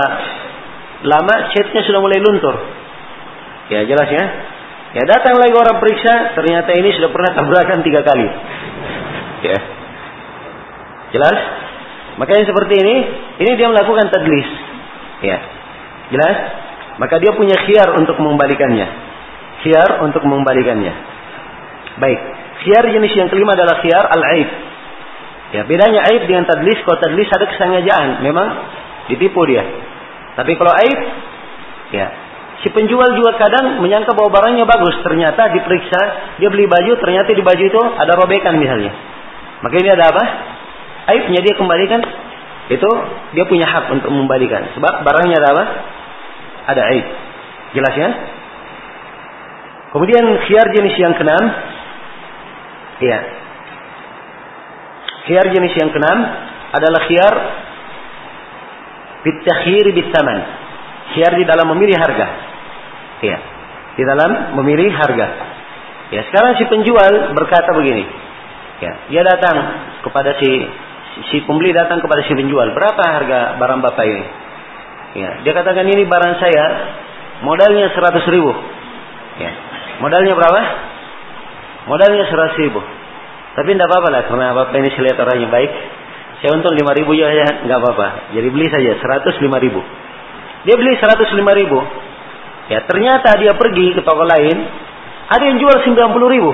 lama 1.07 1.35
catnya 1.55 1.83
sudah 1.87 2.01
mulai 2.03 2.19
luntur. 2.19 2.57
Ya 3.69 3.85
jelas 3.85 4.09
ya. 4.11 4.25
Ya 4.89 5.03
datang 5.05 5.37
lagi 5.37 5.53
orang 5.53 5.77
periksa, 5.79 6.33
ternyata 6.33 6.73
ini 6.73 6.97
sudah 6.97 7.13
pernah 7.13 7.31
tabrakan 7.37 7.85
tiga 7.85 8.01
kali. 8.03 8.29
Ya. 9.39 9.55
Jelas? 11.15 11.39
Makanya 12.19 12.51
seperti 12.51 12.75
ini, 12.83 12.97
ini 13.39 13.51
dia 13.55 13.71
melakukan 13.71 14.11
tadlis. 14.11 14.51
Ya. 15.23 15.39
Jelas? 16.11 16.37
Maka 16.99 17.23
dia 17.23 17.31
punya 17.39 17.55
khiar 17.63 17.95
untuk 17.95 18.19
mengembalikannya. 18.19 18.87
Khiar 19.63 20.03
untuk 20.03 20.27
mengembalikannya. 20.27 20.91
Baik. 22.03 22.21
Khiar 22.67 22.91
jenis 22.91 23.15
yang 23.15 23.31
kelima 23.31 23.55
adalah 23.55 23.79
khiar 23.79 24.11
al-aib. 24.11 24.51
Ya, 25.55 25.63
bedanya 25.71 26.03
aib 26.11 26.27
dengan 26.27 26.51
tadlis. 26.51 26.83
Kalau 26.83 26.99
tadlis 26.99 27.31
ada 27.31 27.47
kesengajaan, 27.47 28.27
memang 28.27 28.49
ditipu 29.07 29.47
dia. 29.47 29.63
Tapi 30.39 30.53
kalau 30.55 30.71
aib, 30.71 30.99
ya 31.91 32.07
si 32.63 32.69
penjual 32.75 33.11
juga 33.15 33.39
kadang 33.39 33.83
menyangka 33.83 34.15
bahwa 34.15 34.31
barangnya 34.35 34.67
bagus, 34.67 34.99
ternyata 35.03 35.51
diperiksa, 35.55 36.01
dia 36.43 36.49
beli 36.51 36.67
baju, 36.67 36.95
ternyata 36.99 37.31
di 37.31 37.43
baju 37.43 37.65
itu 37.67 37.81
ada 37.99 38.13
robekan 38.19 38.55
misalnya. 38.59 38.95
Maka 39.63 39.75
ini 39.79 39.91
ada 39.91 40.11
apa? 40.11 40.25
Aibnya 41.11 41.41
dia 41.43 41.55
kembalikan, 41.59 42.03
itu 42.71 42.91
dia 43.35 43.45
punya 43.47 43.67
hak 43.67 43.91
untuk 43.95 44.11
membalikan. 44.11 44.75
Sebab 44.75 45.07
barangnya 45.07 45.37
ada 45.43 45.49
apa? 45.55 45.65
Ada 46.75 46.83
aib. 46.95 47.07
Jelas 47.79 47.95
ya? 47.95 48.11
Kemudian 49.89 50.25
khiar 50.45 50.67
jenis 50.69 50.95
yang 51.01 51.17
keenam, 51.17 51.45
iya. 53.01 53.19
Khiar 55.25 55.47
jenis 55.49 55.75
yang 55.81 55.91
keenam 55.95 56.19
adalah 56.77 57.01
khiar 57.09 57.35
Bitakhir 59.29 59.93
bitaman. 59.93 60.39
Khiar 61.13 61.37
di 61.37 61.45
dalam 61.45 61.69
memilih 61.77 62.01
harga. 62.01 62.27
Ya. 63.21 63.39
Di 64.01 64.05
dalam 64.09 64.57
memilih 64.57 64.89
harga. 64.97 65.27
Ya, 66.09 66.25
sekarang 66.33 66.57
si 66.57 66.65
penjual 66.65 67.37
berkata 67.37 67.77
begini. 67.77 68.09
Ya, 68.81 68.93
dia 69.13 69.23
datang 69.27 69.57
kepada 70.01 70.33
si 70.41 70.51
si 71.29 71.37
pembeli 71.45 71.77
datang 71.77 72.01
kepada 72.01 72.25
si 72.25 72.33
penjual, 72.33 72.73
"Berapa 72.73 73.03
harga 73.05 73.61
barang 73.61 73.81
Bapak 73.85 74.05
ini?" 74.07 74.25
Ya, 75.19 75.31
dia 75.45 75.53
katakan 75.53 75.85
ini 75.85 76.09
barang 76.09 76.35
saya 76.41 76.65
modalnya 77.45 77.93
100 77.93 78.25
ribu. 78.33 78.53
Ya. 79.37 79.53
Modalnya 80.01 80.33
berapa? 80.33 80.61
Modalnya 81.91 82.25
100 82.25 82.57
ribu. 82.57 82.81
Tapi 83.59 83.69
tidak 83.75 83.91
apa-apa 83.91 84.09
lah 84.15 84.23
karena 84.31 84.47
Bapak 84.55 84.77
ini 84.79 84.89
saya 84.95 85.05
lihat 85.11 85.19
orangnya 85.19 85.49
baik. 85.51 85.73
Saya 86.39 86.55
untung 86.55 86.75
lima 86.79 86.95
ribu 86.95 87.15
ya, 87.19 87.35
ya 87.35 87.67
nggak 87.67 87.79
apa-apa. 87.83 88.35
Jadi 88.35 88.49
beli 88.55 88.67
saja 88.71 88.95
seratus 89.03 89.35
lima 89.43 89.59
ribu. 89.59 89.83
Dia 90.67 90.75
beli 90.79 90.95
seratus 90.99 91.29
lima 91.35 91.53
ribu. 91.55 91.79
Ya 92.69 92.85
ternyata 92.85 93.35
dia 93.41 93.57
pergi 93.59 93.97
ke 93.97 94.03
toko 94.05 94.23
lain, 94.23 94.57
ada 95.29 95.43
yang 95.43 95.59
jual 95.59 95.77
sembilan 95.83 96.09
puluh 96.15 96.29
ribu. 96.31 96.51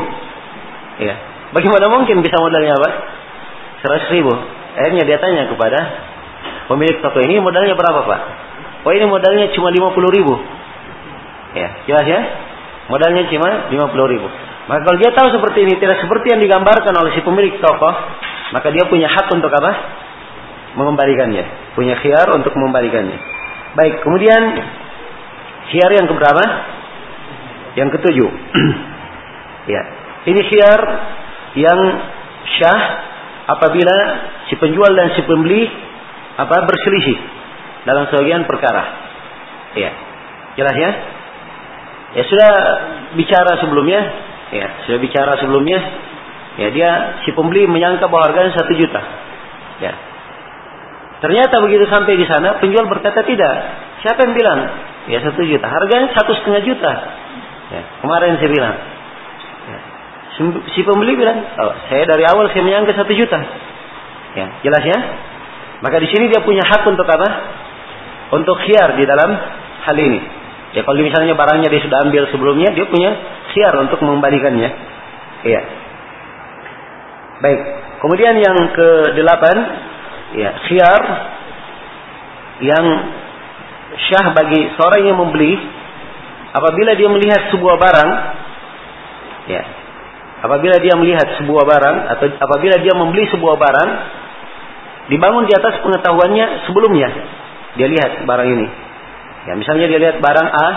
Ya, 0.95 1.15
bagaimana 1.51 1.91
mungkin 1.91 2.23
bisa 2.23 2.39
modalnya 2.39 2.79
apa? 2.79 2.91
Seratus 3.83 4.09
ribu. 4.15 4.33
Akhirnya 4.75 5.05
dia 5.05 5.19
tanya 5.21 5.51
kepada 5.51 5.79
pemilik 6.71 7.03
toko 7.05 7.19
ini 7.21 7.43
modalnya 7.43 7.77
berapa 7.77 8.01
pak? 8.09 8.21
Oh 8.89 8.93
ini 8.95 9.05
modalnya 9.05 9.53
cuma 9.53 9.69
lima 9.75 9.93
puluh 9.93 10.09
ribu. 10.09 10.35
Ya, 11.55 11.69
jelas 11.87 12.07
ya? 12.09 12.21
Modalnya 12.91 13.25
cuma 13.33 13.73
50 13.73 14.13
ribu. 14.13 14.29
Maka 14.69 14.81
kalau 14.85 14.97
dia 15.01 15.13
tahu 15.13 15.29
seperti 15.33 15.65
ini, 15.65 15.75
tidak 15.81 16.01
seperti 16.05 16.37
yang 16.37 16.41
digambarkan 16.41 16.93
oleh 16.93 17.17
si 17.17 17.21
pemilik 17.25 17.57
toko, 17.61 17.91
maka 18.55 18.71
dia 18.71 18.87
punya 18.87 19.11
hak 19.11 19.27
untuk 19.35 19.51
apa? 19.51 19.73
Mengembalikannya. 20.79 21.75
Punya 21.75 21.99
khiar 21.99 22.31
untuk 22.39 22.55
mengembalikannya. 22.55 23.19
Baik, 23.75 24.07
kemudian 24.07 24.43
khiar 25.75 25.91
yang 25.91 26.07
keberapa? 26.07 26.45
Yang 27.75 27.99
ketujuh. 27.99 28.31
ya. 29.75 29.83
Ini 30.31 30.41
khiar 30.47 30.81
yang 31.59 31.81
syah 32.63 32.83
apabila 33.51 33.97
si 34.47 34.55
penjual 34.63 34.95
dan 34.95 35.11
si 35.19 35.27
pembeli 35.27 35.67
apa 36.39 36.63
berselisih 36.63 37.19
dalam 37.91 38.07
sebagian 38.07 38.47
perkara. 38.47 38.85
Ya. 39.75 39.91
Jelas 40.55 40.77
ya? 40.79 40.91
Ya 42.15 42.23
sudah 42.31 42.53
bicara 43.19 43.59
sebelumnya, 43.59 44.01
ya 44.55 44.67
sudah 44.87 44.99
bicara 45.03 45.35
sebelumnya, 45.43 45.83
ya 46.61 46.69
dia 46.71 46.91
si 47.27 47.33
pembeli 47.35 47.67
menyangka 47.67 48.07
bahwa 48.07 48.31
harganya 48.31 48.55
satu 48.55 48.73
juta, 48.75 49.01
ya. 49.83 49.93
Ternyata 51.25 51.57
begitu 51.65 51.89
sampai 51.89 52.21
di 52.21 52.29
sana 52.29 52.61
penjual 52.61 52.85
berkata 52.85 53.25
tidak. 53.25 53.55
Siapa 54.05 54.29
yang 54.29 54.37
bilang? 54.37 54.61
Ya 55.09 55.25
satu 55.25 55.41
juta. 55.41 55.65
Harganya 55.73 56.13
satu 56.13 56.37
setengah 56.37 56.61
juta. 56.69 56.93
Ya, 57.73 57.81
kemarin 58.05 58.37
saya 58.37 58.51
bilang. 58.53 58.77
Ya. 59.65 59.79
Si 60.77 60.81
pembeli 60.85 61.17
bilang, 61.17 61.41
oh, 61.65 61.73
saya 61.89 62.05
dari 62.05 62.29
awal 62.29 62.53
saya 62.53 62.61
menyangka 62.61 62.93
satu 62.93 63.13
juta. 63.17 63.41
Ya, 64.37 64.47
jelas 64.67 64.85
ya? 64.85 64.99
Maka 65.81 65.97
di 66.03 66.13
sini 66.13 66.29
dia 66.29 66.45
punya 66.45 66.61
hak 66.61 66.85
untuk 66.93 67.09
apa? 67.09 67.29
Untuk 68.37 68.61
khiar 68.61 69.01
di 69.01 69.09
dalam 69.09 69.31
hal 69.89 69.97
ini. 69.97 70.21
Ya 70.75 70.83
kalau 70.83 71.01
misalnya 71.01 71.39
barangnya 71.39 71.71
dia 71.71 71.81
sudah 71.87 72.05
ambil 72.05 72.29
sebelumnya, 72.29 72.75
dia 72.77 72.85
punya 72.85 73.17
khiar 73.57 73.73
untuk 73.81 74.03
mengembalikannya. 74.05 74.71
Iya. 75.47 75.61
Baik. 77.43 77.61
Kemudian 78.05 78.37
yang 78.37 78.59
ke 78.77 78.89
delapan, 79.17 79.57
ya 80.37 80.51
khiar 80.69 81.03
yang 82.63 82.87
syah 84.11 84.27
bagi 84.35 84.61
seorang 84.79 85.03
yang 85.07 85.19
membeli 85.19 85.55
apabila 86.55 86.95
dia 86.95 87.11
melihat 87.11 87.51
sebuah 87.51 87.79
barang 87.79 88.11
ya 89.51 89.63
apabila 90.43 90.79
dia 90.79 90.95
melihat 90.95 91.35
sebuah 91.39 91.63
barang 91.67 91.97
atau 92.15 92.27
apabila 92.39 92.79
dia 92.79 92.95
membeli 92.95 93.27
sebuah 93.31 93.59
barang 93.59 93.91
dibangun 95.11 95.51
di 95.51 95.55
atas 95.55 95.83
pengetahuannya 95.83 96.67
sebelumnya 96.67 97.11
dia 97.75 97.87
lihat 97.91 98.23
barang 98.23 98.49
ini 98.51 98.67
Ya, 99.45 99.53
misalnya 99.61 99.87
dia 99.93 100.01
lihat 100.01 100.17
barang 100.25 100.49
A, 100.49 100.69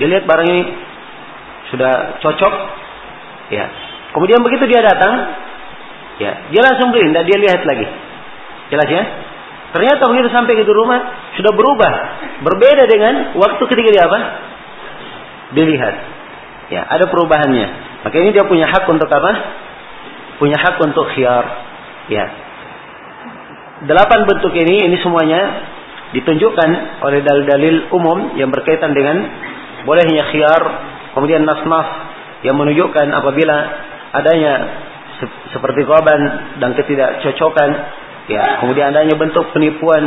dia 0.00 0.08
lihat 0.08 0.24
barang 0.24 0.48
ini 0.48 0.62
sudah 1.68 2.16
cocok, 2.24 2.54
ya. 3.52 3.66
Kemudian 4.16 4.40
begitu 4.40 4.64
dia 4.72 4.80
datang, 4.80 5.36
ya, 6.20 6.32
dia 6.52 6.60
langsung 6.64 6.92
beli, 6.92 7.12
tidak 7.12 7.24
dia 7.28 7.38
lihat 7.40 7.62
lagi. 7.64 7.86
Jelas 8.72 8.88
ya? 8.90 9.02
Ternyata 9.76 10.02
begitu 10.08 10.28
sampai 10.32 10.56
ke 10.56 10.64
rumah 10.64 11.00
sudah 11.36 11.52
berubah, 11.52 11.92
berbeda 12.46 12.84
dengan 12.88 13.14
waktu 13.36 13.62
ketika 13.68 13.88
dia 13.92 14.04
apa? 14.08 14.18
Dilihat. 15.52 15.94
Ya, 16.72 16.82
ada 16.82 17.06
perubahannya. 17.06 17.66
Maka 18.02 18.16
ini 18.18 18.30
dia 18.34 18.46
punya 18.48 18.66
hak 18.66 18.88
untuk 18.88 19.06
apa? 19.10 19.32
Punya 20.40 20.58
hak 20.58 20.80
untuk 20.82 21.06
khiar. 21.14 21.44
Ya. 22.10 22.26
Delapan 23.86 24.24
bentuk 24.24 24.56
ini, 24.56 24.88
ini 24.88 24.96
semuanya 25.04 25.60
ditunjukkan 26.16 27.02
oleh 27.02 27.20
dalil-dalil 27.20 27.92
umum 27.92 28.38
yang 28.38 28.48
berkaitan 28.48 28.94
dengan 28.96 29.26
bolehnya 29.84 30.30
khiar, 30.32 30.62
kemudian 31.12 31.44
nas-nas 31.44 31.88
yang 32.46 32.56
menunjukkan 32.56 33.06
apabila 33.12 33.56
adanya 34.14 34.54
seperti 35.52 35.80
korban 35.88 36.20
dan 36.60 36.76
ketidakcocokan, 36.76 37.70
ya, 38.28 38.60
kemudian 38.60 38.92
adanya 38.92 39.16
bentuk 39.16 39.48
penipuan 39.54 40.02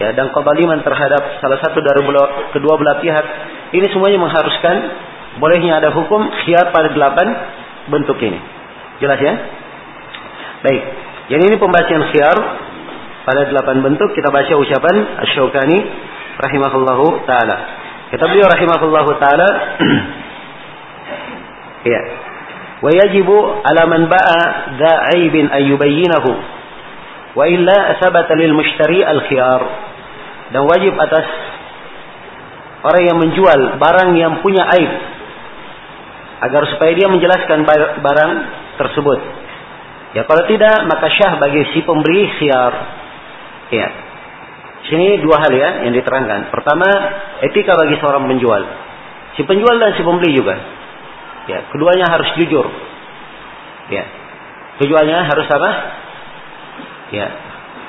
ya 0.00 0.12
dan 0.16 0.32
kezaliman 0.32 0.82
terhadap 0.82 1.38
salah 1.38 1.58
satu 1.62 1.78
dari 1.78 2.02
kedua 2.52 2.74
belah 2.76 2.98
pihak, 3.00 3.24
ini 3.76 3.86
semuanya 3.92 4.18
mengharuskan 4.20 4.76
bolehnya 5.40 5.80
ada 5.80 5.94
hukum 5.94 6.20
khiar 6.44 6.72
pada 6.74 6.92
delapan 6.92 7.26
bentuk 7.88 8.18
ini. 8.20 8.38
Jelas 9.00 9.18
ya? 9.18 9.34
Baik. 10.62 10.82
Jadi 11.32 11.42
ini 11.48 11.56
pembahasan 11.56 12.02
khiar 12.12 12.36
pada 13.22 13.46
delapan 13.48 13.80
bentuk 13.80 14.12
kita 14.12 14.28
baca 14.28 14.52
ucapan 14.58 14.96
Asy-Syaukani 15.24 15.78
rahimahullahu 16.38 17.24
taala. 17.24 17.56
Kata 18.12 18.24
beliau 18.28 18.46
rahimahullahu 18.50 19.10
taala 19.16 19.48
ya. 21.92 22.00
Man 22.82 24.02
ba'a 24.10 24.42
dha 24.74 24.92
'aibin 25.14 25.46
ay 25.48 25.70
yubayyinahu. 25.70 26.30
Wa 27.38 27.44
illa 27.46 27.96
sabata 28.02 28.34
lil 28.34 28.52
mushtari 28.52 29.06
al-khiyar. 29.06 29.62
Dan 30.52 30.66
wajib 30.68 30.92
atas 30.98 31.26
orang 32.82 33.02
yang 33.06 33.18
menjual 33.22 33.60
barang 33.78 34.10
yang 34.18 34.42
punya 34.42 34.66
aib 34.76 34.92
agar 36.42 36.62
supaya 36.74 36.92
dia 36.98 37.06
menjelaskan 37.06 37.62
barang 38.02 38.32
tersebut. 38.82 39.20
Ya 40.12 40.28
kalau 40.28 40.44
tidak 40.50 40.84
maka 40.90 41.08
syah 41.08 41.40
bagi 41.40 41.62
si 41.72 41.80
pemberi 41.86 42.28
khiyar 42.36 42.74
Ya. 43.72 43.88
Sini 44.84 45.24
dua 45.24 45.40
hal 45.40 45.52
ya 45.56 45.88
yang 45.88 45.96
diterangkan. 45.96 46.52
Pertama, 46.52 46.84
etika 47.40 47.72
bagi 47.72 47.96
seorang 47.96 48.28
penjual. 48.28 48.62
Si 49.40 49.48
penjual 49.48 49.80
dan 49.80 49.96
si 49.96 50.04
pembeli 50.04 50.36
juga. 50.36 50.60
Ya, 51.50 51.58
keduanya 51.74 52.06
harus 52.06 52.28
jujur. 52.38 52.66
Ya. 53.90 54.04
Keduanya 54.78 55.26
harus 55.26 55.46
apa? 55.50 55.70
Ya. 57.10 57.26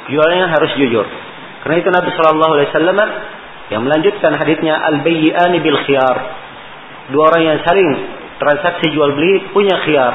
Keduanya 0.10 0.50
harus 0.52 0.72
jujur. 0.76 1.06
Karena 1.64 1.76
itu 1.80 1.90
Nabi 1.94 2.10
Shallallahu 2.12 2.54
Alaihi 2.60 2.70
Wasallam 2.76 2.98
yang 3.72 3.82
melanjutkan 3.88 4.36
hadisnya 4.36 4.76
al 4.76 5.00
bayyani 5.06 5.58
bil 5.64 5.80
khiyar. 5.88 6.18
Dua 7.14 7.32
orang 7.32 7.44
yang 7.56 7.60
saling 7.64 7.90
transaksi 8.42 8.92
jual 8.92 9.16
beli 9.16 9.48
punya 9.56 9.80
khiyar. 9.88 10.14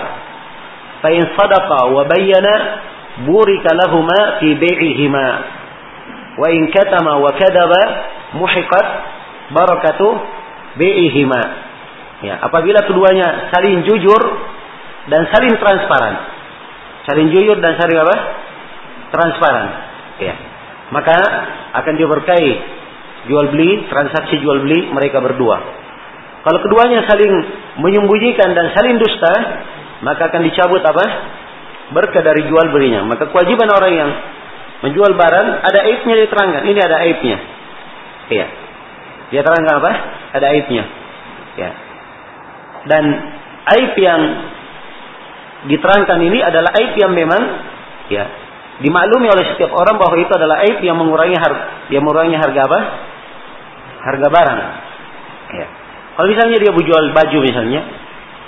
Fa 1.01 1.09
in 1.15 1.25
sadaqa 1.33 1.89
wa 1.89 2.05
bayyana 2.05 2.55
burika 3.25 3.73
lahuma 3.73 4.43
fi 4.43 4.55
bai'ihima 4.55 5.27
wa 6.39 6.47
in 6.55 6.71
katama 6.71 7.19
wa 7.19 7.35
kadaba 7.35 7.83
muhiqat 8.37 8.87
barakatu 9.55 10.09
bi'ihima. 10.77 11.68
Ya, 12.19 12.35
apabila 12.43 12.83
keduanya 12.83 13.53
saling 13.55 13.87
jujur 13.87 14.23
dan 15.09 15.23
saling 15.31 15.55
transparan. 15.59 16.15
Saling 17.07 17.29
jujur 17.31 17.57
dan 17.63 17.79
saling 17.79 17.99
apa? 17.99 18.17
Transparan. 19.15 19.67
Ya. 20.19 20.35
Maka 20.91 21.17
akan 21.79 21.95
diberkahi 21.95 22.53
jual 23.31 23.55
beli, 23.55 23.87
transaksi 23.87 24.41
jual 24.43 24.67
beli 24.67 24.91
mereka 24.91 25.23
berdua. 25.23 25.57
Kalau 26.43 26.59
keduanya 26.65 27.07
saling 27.07 27.33
menyembunyikan 27.79 28.57
dan 28.57 28.73
saling 28.73 28.99
dusta, 28.99 29.35
maka 30.03 30.33
akan 30.33 30.43
dicabut 30.49 30.83
apa? 30.83 31.07
Berkah 31.95 32.21
dari 32.21 32.45
jual 32.51 32.67
belinya. 32.73 33.05
Maka 33.07 33.31
kewajiban 33.33 33.69
orang 33.73 33.93
yang 33.95 34.11
menjual 34.83 35.11
barang 35.19 35.49
ada 35.67 35.81
aibnya 35.91 36.15
diterangkan 36.23 36.63
ini 36.71 36.79
ada 36.79 36.97
aibnya 37.03 37.39
iya 38.31 38.47
dia 39.35 39.41
terangkan 39.43 39.75
apa 39.83 39.93
ada 40.39 40.47
aibnya 40.55 40.85
ya 41.59 41.71
dan 42.89 43.05
aib 43.77 43.93
yang 44.01 44.21
diterangkan 45.69 46.19
ini 46.25 46.39
adalah 46.41 46.73
aib 46.81 46.97
yang 46.97 47.13
memang 47.13 47.43
ya 48.09 48.25
dimaklumi 48.81 49.29
oleh 49.29 49.45
setiap 49.55 49.75
orang 49.75 49.99
bahwa 49.99 50.17
itu 50.17 50.33
adalah 50.33 50.63
aib 50.65 50.79
yang 50.81 50.97
mengurangi 50.97 51.37
harga 51.37 51.91
yang 51.93 52.03
mengurangi 52.07 52.39
harga 52.39 52.61
apa? 52.65 52.81
Harga 53.99 54.27
barang. 54.31 54.61
Ya. 55.59 55.67
Kalau 56.17 56.29
misalnya 56.31 56.57
dia 56.63 56.73
menjual 56.73 57.05
baju 57.13 57.39
misalnya 57.43 57.81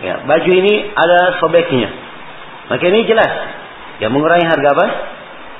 ya 0.00 0.14
baju 0.24 0.50
ini 0.50 0.72
ada 0.94 1.36
sobeknya. 1.42 1.88
Maka 2.70 2.84
ini 2.88 3.04
jelas 3.10 3.32
ya 3.98 4.08
mengurangi 4.08 4.46
harga 4.46 4.68
apa? 4.72 4.86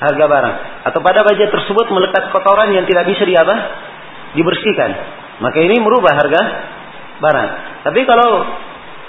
Harga 0.00 0.24
barang. 0.24 0.54
Atau 0.88 1.00
pada 1.04 1.26
baju 1.26 1.44
tersebut 1.44 1.86
melekat 1.92 2.32
kotoran 2.32 2.72
yang 2.72 2.86
tidak 2.86 3.10
bisa 3.10 3.26
diapa 3.26 3.54
dibersihkan. 4.38 4.90
Maka 5.42 5.58
ini 5.60 5.76
merubah 5.82 6.14
harga 6.14 6.42
barang. 7.20 7.48
Tapi 7.84 8.00
kalau 8.06 8.30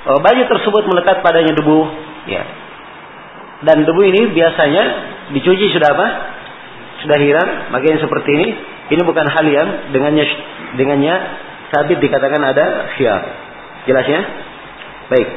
baju 0.06 0.44
tersebut 0.50 0.84
melekat 0.90 1.22
padanya 1.22 1.54
debu 1.54 1.80
ya 2.30 2.44
dan 3.62 3.86
debu 3.86 4.02
ini 4.02 4.34
biasanya 4.34 4.84
dicuci 5.38 5.66
sudah 5.74 5.90
apa 5.94 6.08
sudah 7.06 7.18
hilang 7.22 7.50
maka 7.70 7.86
yang 7.86 8.02
seperti 8.02 8.30
ini 8.34 8.48
ini 8.92 9.02
bukan 9.06 9.26
hal 9.26 9.46
yang 9.46 9.94
dengannya 9.94 10.26
dengannya 10.78 11.16
sabit 11.70 12.02
dikatakan 12.02 12.42
ada 12.42 12.66
khiyar 12.98 13.22
jelasnya 13.86 14.22
baik 15.14 15.30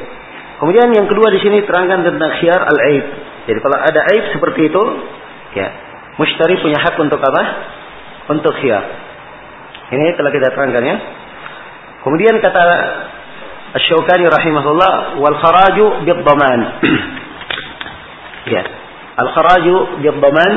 kemudian 0.61 0.89
yang 0.93 1.05
kedua 1.05 1.29
di 1.29 1.39
sini 1.41 1.61
terangkan 1.65 2.01
tentang 2.01 2.31
khiyar 2.41 2.61
al 2.61 2.79
aib 2.89 3.05
jadi 3.45 3.59
kalau 3.61 3.77
ada 3.77 4.01
aib 4.13 4.25
seperti 4.33 4.73
itu 4.73 4.83
Ya. 5.55 5.67
Mushtari 6.19 6.59
punya 6.59 6.79
hak 6.83 6.99
untuk 6.99 7.19
apa? 7.23 7.43
Untuk 8.35 8.53
khiyar. 8.59 8.83
Ini 9.95 10.19
telah 10.19 10.31
kita 10.35 10.51
terangkan 10.51 10.83
ya. 10.83 10.97
Kemudian 12.03 12.37
kata 12.43 12.63
Asy-Syaukani 13.75 14.25
rahimahullah 14.31 15.19
wal 15.19 15.37
kharaju 15.43 15.85
bid-dhaman. 16.07 16.59
ya. 18.55 18.63
Al 19.19 19.29
kharaju 19.35 19.99
bid-dhaman 19.99 20.53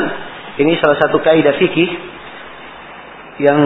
ini 0.59 0.79
salah 0.79 0.99
satu 1.03 1.19
kaidah 1.23 1.55
fikih 1.59 1.91
yang 3.43 3.59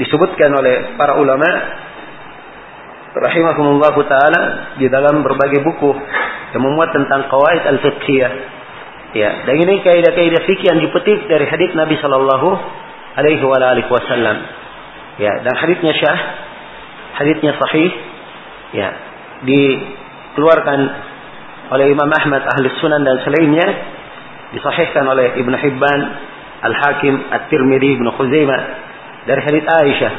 disebutkan 0.00 0.48
oleh 0.52 0.96
para 0.96 1.20
ulama 1.20 1.48
rahimahumullah 3.12 3.96
taala 4.08 4.42
di 4.80 4.88
dalam 4.88 5.20
berbagai 5.20 5.60
buku 5.60 5.92
yang 6.56 6.62
memuat 6.64 6.92
tentang 6.96 7.28
qawaid 7.28 7.62
al-fiqhiyah. 7.68 8.32
Ya, 9.12 9.44
dan 9.44 9.54
ini 9.60 9.84
kaidah-kaidah 9.84 10.40
fikih 10.48 10.72
yang 10.72 10.80
dipetik 10.80 11.28
dari 11.28 11.44
hadis 11.44 11.76
Nabi 11.76 12.00
sallallahu 12.00 12.48
alaihi 13.20 13.44
wasallam. 13.92 14.36
Ya, 15.20 15.32
dan 15.44 15.52
hadisnya 15.52 15.92
syah, 15.92 16.18
hadisnya 17.20 17.52
sahih. 17.60 18.11
Ya, 18.72 18.88
dikeluarkan 19.44 20.80
oleh 21.72 21.92
Imam 21.92 22.08
Ahmad 22.08 22.44
ahli 22.44 22.68
sunan 22.80 23.04
dan 23.04 23.20
selainnya 23.24 23.68
disahihkan 24.52 25.08
oleh 25.08 25.40
Ibnu 25.40 25.56
Hibban, 25.56 26.00
Al-Hakim, 26.62 27.14
At-Tirmidzi, 27.32 28.00
Ibnu 28.00 28.08
Khuzaimah 28.16 28.60
dari 29.24 29.40
hadis 29.40 29.64
Aisyah 29.64 30.12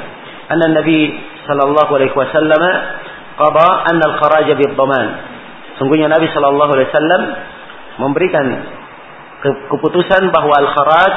anna 0.54 0.76
Nabi 0.76 1.12
sallallahu 1.48 1.92
alaihi 1.98 2.16
wasallam 2.16 2.64
qada 3.40 3.70
anna 3.90 4.04
al-kharaj 4.14 4.48
bid-dhaman. 4.54 5.08
Sungguhnya 5.82 6.12
Nabi 6.12 6.30
sallallahu 6.30 6.72
alaihi 6.78 6.90
wasallam 6.94 7.22
memberikan 8.02 8.46
keputusan 9.72 10.30
bahwa 10.30 10.54
al-kharaj 10.62 11.16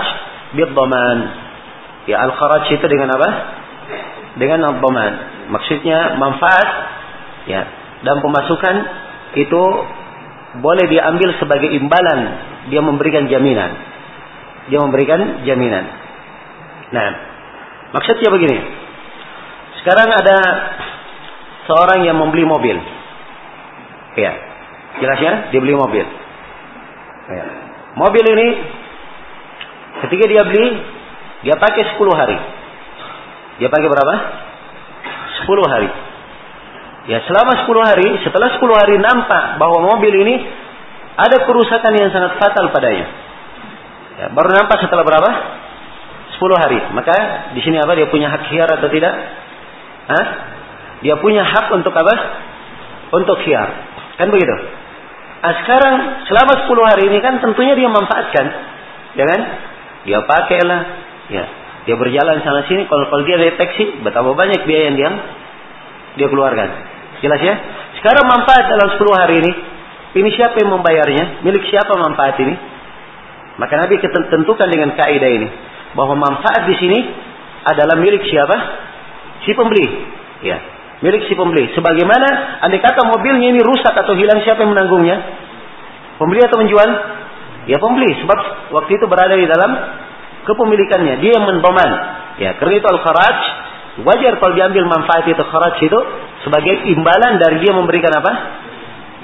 bid-dhaman. 0.57 1.19
Ya 2.07 2.23
al-kharaj 2.23 2.71
itu 2.71 2.87
dengan 2.87 3.13
apa? 3.19 3.29
Dengan 4.39 4.61
al-dhaman. 4.73 5.13
Maksudnya 5.53 6.19
manfaat 6.19 6.96
ya 7.47 7.63
dan 8.03 8.21
pemasukan 8.21 8.77
itu 9.37 9.63
boleh 10.61 10.87
diambil 10.89 11.37
sebagai 11.37 11.69
imbalan 11.75 12.21
dia 12.73 12.83
memberikan 12.83 13.31
jaminan. 13.31 13.71
Dia 14.67 14.83
memberikan 14.83 15.47
jaminan. 15.47 15.85
Nah, 16.91 17.09
maksudnya 17.95 18.31
begini. 18.35 18.59
Sekarang 19.83 20.11
ada 20.11 20.39
seorang 21.71 22.03
yang 22.03 22.19
membeli 22.19 22.43
mobil. 22.43 22.75
Ya. 24.19 24.33
Jelas 24.99 25.19
ya? 25.23 25.33
Dia 25.55 25.61
beli 25.63 25.77
mobil. 25.77 26.07
Ya. 27.31 27.47
Mobil 27.95 28.25
ini 28.27 28.49
ketika 30.03 30.25
dia 30.27 30.43
beli, 30.43 30.67
dia 31.47 31.55
pakai 31.55 31.95
10 31.95 32.19
hari. 32.19 32.39
Dia 33.63 33.69
pakai 33.71 33.89
berapa? 33.89 34.15
10 35.47 35.73
hari. 35.73 35.89
Ya, 37.07 37.23
selama 37.23 37.63
10 37.63 37.87
hari, 37.87 38.09
setelah 38.27 38.59
10 38.59 38.67
hari 38.75 38.99
nampak 38.99 39.63
bahwa 39.63 39.95
mobil 39.95 40.11
ini 40.11 40.43
ada 41.15 41.47
kerusakan 41.47 41.95
yang 41.95 42.11
sangat 42.11 42.35
fatal 42.43 42.75
padanya. 42.75 43.07
Ya, 44.19 44.27
baru 44.35 44.51
nampak 44.51 44.83
setelah 44.83 45.07
berapa? 45.07 45.31
10 46.35 46.59
hari. 46.59 46.81
Maka 46.93 47.15
di 47.55 47.63
sini 47.63 47.79
apa? 47.79 47.95
Dia 47.95 48.11
punya 48.11 48.27
hak 48.27 48.51
khiar 48.51 48.69
atau 48.75 48.91
tidak? 48.91 49.15
Hah? 50.11 50.27
Dia 51.07 51.15
punya 51.23 51.47
hak 51.47 51.71
untuk 51.79 51.95
apa? 51.95 52.15
Untuk 53.15 53.39
khiar. 53.47 53.69
Kan 54.19 54.35
begitu? 54.35 54.57
Nah, 55.47 55.55
sekarang 55.63 55.95
selama 56.27 56.53
10 56.67 56.91
hari 56.91 57.03
ini 57.07 57.19
kan 57.23 57.39
tentunya 57.39 57.79
dia 57.79 57.87
manfaatkan. 57.87 58.47
Ya 59.15 59.25
kan? 59.31 59.41
Dia 60.11 60.19
pakailah. 60.27 60.83
Ya. 61.31 61.45
Dia 61.87 61.95
berjalan 61.95 62.43
sana 62.43 62.67
sini. 62.67 62.91
Kalau, 62.91 63.07
kalau 63.15 63.23
dia 63.23 63.39
deteksi, 63.39 64.03
betapa 64.03 64.35
banyak 64.35 64.67
biaya 64.67 64.91
yang 64.91 64.97
dia, 64.99 65.11
dia 66.19 66.27
keluarkan. 66.27 66.96
Jelas 67.25 67.41
ya? 67.41 67.55
Sekarang 68.01 68.25
manfaat 68.29 68.65
dalam 68.69 68.89
10 68.97 69.23
hari 69.23 69.35
ini. 69.41 69.53
Ini 70.17 70.29
siapa 70.33 70.57
yang 70.61 70.73
membayarnya? 70.81 71.45
Milik 71.45 71.69
siapa 71.69 71.93
manfaat 71.97 72.41
ini? 72.41 72.55
Maka 73.57 73.73
Nabi 73.77 74.01
tentukan 74.05 74.69
dengan 74.69 74.97
kaidah 74.97 75.31
ini. 75.31 75.49
Bahwa 75.97 76.17
manfaat 76.17 76.69
di 76.69 76.77
sini 76.77 76.99
adalah 77.65 77.97
milik 78.01 78.25
siapa? 78.29 78.87
si 79.47 79.55
pembeli. 79.55 79.87
Ya, 80.43 80.59
milik 81.07 81.31
si 81.31 81.39
pembeli. 81.39 81.71
Sebagaimana 81.79 82.61
andai 82.67 82.83
kata 82.83 83.07
mobilnya 83.07 83.55
ini 83.55 83.63
rusak 83.63 83.95
atau 83.95 84.19
hilang 84.19 84.43
siapa 84.43 84.67
yang 84.67 84.75
menanggungnya? 84.75 85.17
Pembeli 86.19 86.43
atau 86.43 86.59
menjual? 86.59 86.91
Ya 87.71 87.79
pembeli. 87.79 88.11
Sebab 88.27 88.39
waktu 88.75 88.91
itu 88.99 89.07
berada 89.07 89.39
di 89.39 89.47
dalam 89.47 89.71
kepemilikannya. 90.45 91.23
Dia 91.23 91.33
yang 91.39 91.47
mendoman. 91.47 91.91
Ya, 92.37 92.53
karena 92.61 92.75
itu 92.77 92.87
al-kharaj 92.91 93.39
wajar 94.05 94.37
kalau 94.37 94.53
diambil 94.53 94.85
manfaat 94.85 95.25
itu 95.25 95.41
kharaj 95.41 95.81
itu 95.81 96.01
sebagai 96.45 96.75
imbalan 96.93 97.41
dari 97.41 97.65
dia 97.65 97.73
memberikan 97.73 98.13
apa? 98.13 98.33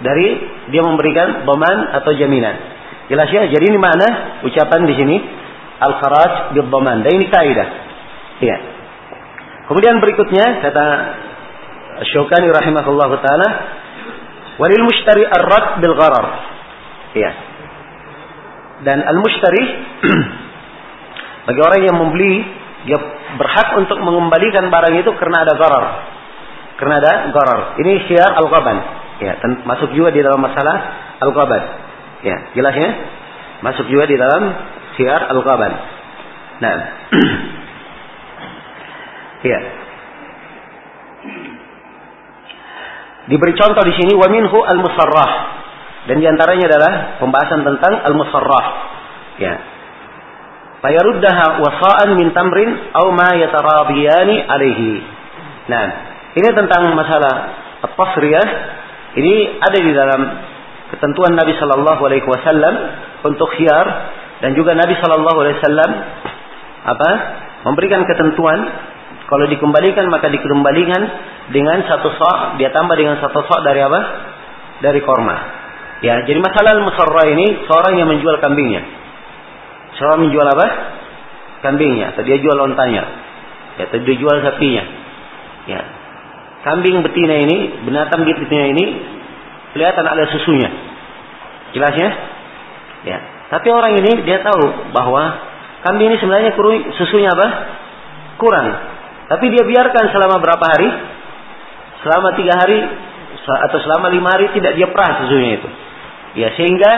Dari 0.03 0.27
dia 0.73 0.83
memberikan 0.83 1.45
doman 1.45 1.93
atau 2.01 2.11
jaminan. 2.17 2.57
Jelas 3.13 3.29
ya? 3.29 3.45
Jadi 3.53 3.65
ini 3.69 3.79
mana 3.79 4.41
ucapan 4.47 4.89
di 4.89 4.95
sini 4.97 5.17
al-kharaj 5.83 6.57
bil 6.57 6.73
doman. 6.73 7.05
Dan 7.05 7.11
ini 7.21 7.27
kaidah. 7.29 7.69
Ya. 8.41 8.57
Kemudian 9.69 10.01
berikutnya 10.01 10.65
kata 10.65 10.87
Syukani 12.09 12.51
rahimahullah 12.51 13.11
taala 13.23 13.49
walil 14.59 14.85
mushtari 14.89 15.29
ar-rad 15.29 15.85
bil 15.85 15.95
gharar. 15.95 16.27
Ya. 17.13 17.31
Dan 18.83 18.99
al-mushtari 19.05 19.63
bagi 21.47 21.61
orang 21.61 21.81
yang 21.87 21.97
membeli 22.01 22.62
dia 22.87 22.99
berhak 23.39 23.69
untuk 23.79 23.99
mengembalikan 24.03 24.67
barang 24.69 24.95
itu 24.99 25.11
karena 25.19 25.47
ada 25.47 25.55
gharar. 25.55 25.87
Karena 26.77 26.95
ada 26.99 27.13
gharar. 27.31 27.61
Ini 27.79 27.93
syiar 28.11 28.33
al-ghaban. 28.43 28.79
Ya, 29.23 29.39
masuk 29.69 29.95
juga 29.95 30.11
di 30.11 30.19
dalam 30.19 30.43
masalah 30.43 30.77
al-ghaban. 31.23 31.63
Ya, 32.27 32.37
jelas 32.59 32.75
ya? 32.75 32.91
Masuk 33.63 33.87
juga 33.87 34.11
di 34.11 34.19
dalam 34.19 34.43
syiar 34.99 35.31
al-ghaban. 35.31 35.73
Nah, 36.59 36.75
Ya. 39.43 39.59
Diberi 43.27 43.55
contoh 43.59 43.83
di 43.87 43.95
sini 43.99 44.15
waminhu 44.19 44.59
al-musarrah 44.67 45.31
dan 46.11 46.19
di 46.19 46.27
antaranya 46.27 46.67
adalah 46.75 46.93
pembahasan 47.23 47.63
tentang 47.63 47.95
al-musarrah. 48.07 48.67
Ya. 49.39 49.55
Fayaruddaha 50.83 51.63
wasa'an 51.63 52.19
min 52.19 52.35
tamrin 52.35 52.91
aw 52.91 53.07
ma 53.15 53.31
yatarabiyani 53.39 54.37
alaihi. 54.51 54.91
Nah, 55.71 55.85
ini 56.35 56.49
tentang 56.59 56.91
masalah 56.99 57.35
at-tasriyah. 57.87 58.49
Ini 59.15 59.35
ada 59.63 59.79
di 59.79 59.93
dalam 59.95 60.21
ketentuan 60.91 61.39
Nabi 61.39 61.55
Shallallahu 61.55 62.03
Alaihi 62.03 62.27
Wasallam 62.27 62.75
untuk 63.23 63.47
khiyar 63.55 63.87
dan 64.43 64.59
juga 64.59 64.75
Nabi 64.75 64.99
Shallallahu 64.99 65.39
Alaihi 65.39 65.57
Wasallam 65.63 65.91
apa 66.83 67.11
memberikan 67.63 68.03
ketentuan 68.03 68.59
kalau 69.33 69.49
dikembalikan 69.49 70.13
maka 70.13 70.29
dikembalikan 70.29 71.03
dengan 71.49 71.89
satu 71.89 72.13
sok, 72.13 72.61
dia 72.61 72.69
tambah 72.69 72.93
dengan 73.01 73.17
satu 73.17 73.41
sok 73.49 73.61
dari 73.65 73.81
apa? 73.81 74.01
Dari 74.85 75.01
korma. 75.01 75.37
Ya, 76.05 76.21
jadi 76.27 76.37
masalah 76.37 76.83
musarra 76.85 77.31
ini 77.31 77.65
seorang 77.65 77.97
yang 77.97 78.13
menjual 78.13 78.43
kambingnya. 78.45 79.02
Seorang 80.01 80.29
menjual 80.29 80.47
apa? 80.47 80.67
Kambingnya, 81.63 82.17
atau 82.17 82.23
dia 82.27 82.41
jual 82.41 82.57
ontanya. 82.59 83.05
Ya, 83.79 83.89
atau 83.89 83.99
dia 84.03 84.17
jual 84.19 84.37
sapinya. 84.43 84.85
Ya. 85.69 85.81
Kambing 86.63 87.03
betina 87.03 87.35
ini, 87.43 87.87
binatang 87.87 88.23
betina 88.27 88.67
ini 88.71 88.85
kelihatan 89.75 90.05
ada 90.07 90.25
susunya. 90.31 90.71
Jelasnya? 91.73 92.11
Ya. 93.09 93.19
Tapi 93.53 93.69
orang 93.69 94.01
ini 94.01 94.25
dia 94.25 94.41
tahu 94.41 94.93
bahwa 94.97 95.37
kambing 95.85 96.09
ini 96.13 96.17
sebenarnya 96.21 96.57
susunya 96.97 97.33
apa? 97.33 97.49
Kurang. 98.41 98.69
Tapi 99.29 99.45
dia 99.53 99.65
biarkan 99.65 100.13
selama 100.13 100.41
berapa 100.41 100.65
hari? 100.65 100.89
Selama 102.05 102.35
tiga 102.35 102.55
hari 102.59 102.79
atau 103.43 103.79
selama 103.83 104.11
lima 104.11 104.29
hari 104.33 104.51
tidak 104.55 104.77
dia 104.79 104.89
perah 104.91 105.25
susunya 105.25 105.61
itu. 105.61 105.69
Ya 106.33 106.49
sehingga 106.57 106.93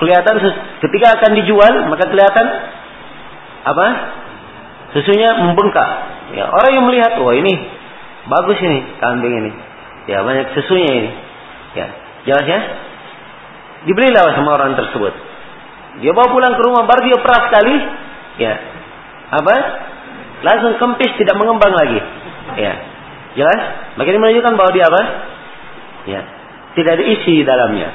kelihatan 0.00 0.34
ketika 0.80 1.06
akan 1.20 1.30
dijual 1.36 1.72
maka 1.92 2.08
kelihatan 2.08 2.46
apa? 3.60 3.86
Susunya 4.96 5.36
membengkak. 5.38 5.90
Ya 6.34 6.50
orang 6.50 6.70
yang 6.74 6.84
melihat 6.88 7.12
wah 7.20 7.36
ini 7.36 7.54
bagus 8.26 8.58
ini 8.58 8.80
kambing 8.98 9.34
ini. 9.44 9.52
Ya 10.08 10.24
banyak 10.24 10.56
susunya 10.56 10.90
ini. 10.90 11.10
Ya 11.76 11.86
jelas 12.26 12.46
ya. 12.48 12.60
Dibelilah 13.86 14.34
sama 14.34 14.56
orang 14.56 14.74
tersebut. 14.74 15.12
Dia 16.00 16.16
bawa 16.16 16.32
pulang 16.32 16.54
ke 16.56 16.62
rumah 16.64 16.88
baru 16.88 17.00
dia 17.06 17.18
perah 17.20 17.42
sekali. 17.52 17.76
Ya 18.40 18.54
apa? 19.30 19.54
langsung 20.40 20.80
kempis 20.80 21.12
tidak 21.20 21.36
mengembang 21.36 21.72
lagi. 21.72 22.00
Ya. 22.56 22.74
Jelas? 23.38 23.60
Maka 23.94 24.08
ini 24.10 24.18
menunjukkan 24.18 24.54
bahwa 24.56 24.70
dia 24.74 24.84
apa? 24.88 25.02
Ya. 26.08 26.20
Tidak 26.74 26.92
ada 26.96 27.04
isi 27.04 27.32
di 27.42 27.44
dalamnya. 27.44 27.88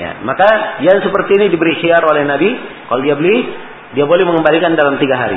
Ya, 0.00 0.16
maka 0.24 0.80
yang 0.80 1.04
seperti 1.04 1.36
ini 1.36 1.52
diberi 1.52 1.76
syiar 1.76 2.00
oleh 2.00 2.24
Nabi, 2.24 2.48
kalau 2.88 3.04
dia 3.04 3.20
beli, 3.20 3.52
dia 3.92 4.08
boleh 4.08 4.24
mengembalikan 4.24 4.72
dalam 4.72 4.96
tiga 4.96 5.20
hari. 5.20 5.36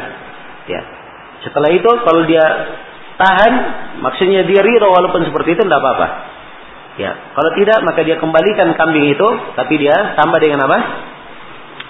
Ya. 0.72 0.82
Setelah 1.44 1.68
itu, 1.76 1.92
kalau 2.08 2.24
dia 2.24 2.40
tahan, 3.20 3.54
maksudnya 4.00 4.48
dia 4.48 4.64
ridho 4.64 4.88
walaupun 4.88 5.28
seperti 5.28 5.60
itu 5.60 5.68
tidak 5.68 5.84
apa-apa. 5.84 6.08
Ya, 6.96 7.12
kalau 7.36 7.52
tidak 7.60 7.84
maka 7.84 8.08
dia 8.08 8.16
kembalikan 8.16 8.72
kambing 8.80 9.12
itu, 9.12 9.28
tapi 9.60 9.84
dia 9.84 10.16
tambah 10.16 10.40
dengan 10.40 10.64
apa? 10.64 10.80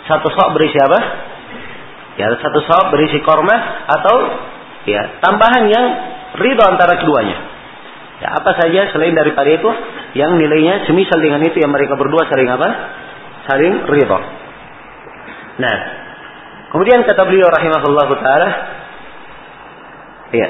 Satu 0.09 0.33
sok 0.33 0.57
berisi 0.57 0.79
apa? 0.81 0.99
Ya, 2.17 2.33
satu 2.41 2.57
sok 2.65 2.89
berisi 2.89 3.21
korma 3.21 3.85
atau 3.85 4.15
ya 4.89 5.21
tambahan 5.21 5.69
yang 5.69 5.85
ridho 6.41 6.63
antara 6.65 6.97
keduanya. 6.97 7.52
Ya, 8.21 8.29
apa 8.37 8.53
saja 8.59 8.93
selain 8.93 9.17
daripada 9.17 9.49
itu 9.49 9.69
yang 10.13 10.37
nilainya 10.37 10.85
semisal 10.85 11.17
dengan 11.17 11.41
itu 11.41 11.57
yang 11.57 11.73
mereka 11.73 11.97
berdua 11.97 12.29
saling 12.29 12.45
apa? 12.45 12.69
Saling 13.49 13.89
ridho. 13.89 14.19
Nah, 15.57 15.77
kemudian 16.69 17.01
kata 17.05 17.25
beliau 17.25 17.49
rahimahullah 17.49 18.09
taala, 18.21 18.49
ya. 20.33 20.47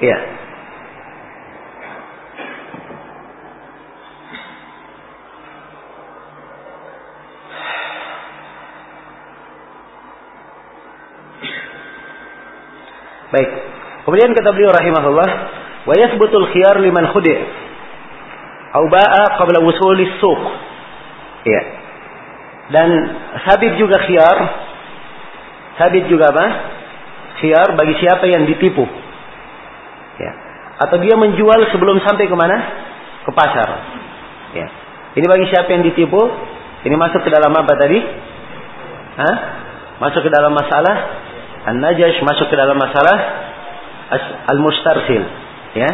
ya. 0.10 0.43
Baik. 13.32 13.50
Kemudian 14.04 14.36
kata 14.36 14.52
beliau 14.52 14.72
rahimahullah, 14.74 15.30
wa 15.88 15.94
yathbutul 15.96 16.48
khiyar 16.52 16.76
liman 16.80 17.08
khudi' 17.12 17.64
au 18.74 18.84
ba'a 18.90 19.38
qabla 19.38 19.62
wusulis 19.62 20.18
suq. 20.18 20.42
Ya. 21.46 21.62
Dan 22.74 22.88
sabit 23.46 23.78
juga 23.78 24.02
khiyar. 24.02 24.38
Sabit 25.78 26.10
juga 26.10 26.34
apa? 26.34 26.46
Khiyar 27.40 27.78
bagi 27.78 27.94
siapa 28.02 28.26
yang 28.26 28.44
ditipu. 28.50 28.82
Ya. 30.18 30.32
Atau 30.82 30.98
dia 30.98 31.14
menjual 31.14 31.70
sebelum 31.70 32.02
sampai 32.02 32.26
ke 32.26 32.34
mana? 32.34 32.56
Ke 33.22 33.30
pasar. 33.30 33.68
Ya. 34.58 34.66
Ini 35.14 35.26
bagi 35.30 35.46
siapa 35.54 35.70
yang 35.70 35.86
ditipu? 35.86 36.18
Ini 36.82 36.94
masuk 36.98 37.22
ke 37.22 37.30
dalam 37.30 37.54
apa 37.54 37.72
tadi? 37.78 37.98
Hah? 39.14 39.36
Masuk 40.02 40.26
ke 40.26 40.30
dalam 40.34 40.50
masalah 40.50 41.13
An-Najash 41.64 42.20
masuk 42.20 42.52
ke 42.52 42.56
dalam 42.56 42.76
masalah 42.76 43.16
Al-Mustarsil. 44.52 45.22
Ya. 45.74 45.90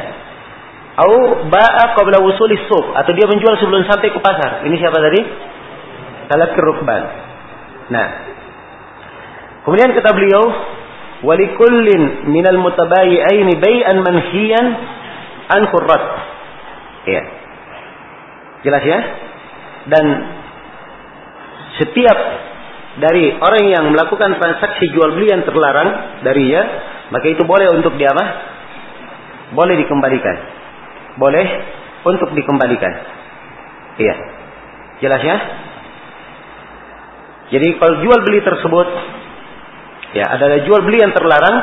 Au 1.01 1.47
ba'a 1.49 1.95
qabla 1.97 2.19
wusuli 2.21 2.59
suq 2.67 2.87
atau 2.93 3.13
dia 3.15 3.25
menjual 3.31 3.57
sebelum 3.63 3.87
sampai 3.87 4.11
ke 4.11 4.19
pasar. 4.21 4.67
Ini 4.67 4.77
siapa 4.77 4.99
tadi? 4.99 5.21
Salat 6.29 6.53
rukban. 6.59 7.03
Nah. 7.89 8.09
Kemudian 9.65 9.95
kata 9.95 10.11
beliau, 10.13 10.45
"Walikullin 11.25 12.29
minal 12.29 12.59
mutabayi'aini 12.59 13.55
bai'an 13.63 13.97
manhiyan 14.03 14.67
an 15.55 15.63
qurrat." 15.71 16.05
Ya. 17.09 17.23
Jelas 18.67 18.83
ya? 18.85 18.99
Dan 19.89 20.05
setiap 21.81 22.19
dari 22.99 23.31
orang 23.39 23.65
yang 23.71 23.85
melakukan 23.95 24.35
transaksi 24.43 24.91
jual 24.91 25.15
beli 25.15 25.31
yang 25.31 25.47
terlarang 25.47 26.21
darinya, 26.27 26.63
maka 27.15 27.27
itu 27.31 27.47
boleh 27.47 27.71
untuk 27.79 27.95
dia 27.95 28.11
apa? 28.11 28.25
Boleh 29.55 29.79
dikembalikan. 29.79 30.37
Boleh 31.15 31.47
untuk 32.03 32.35
dikembalikan. 32.35 32.93
Iya. 34.01 34.15
Jelas 35.01 35.23
ya? 35.23 35.37
Jadi 37.51 37.69
kalau 37.79 37.95
jual 38.03 38.19
beli 38.27 38.41
tersebut 38.43 38.89
ya 40.15 40.27
adalah 40.35 40.59
jual 40.67 40.81
beli 40.87 40.99
yang 41.03 41.15
terlarang, 41.15 41.57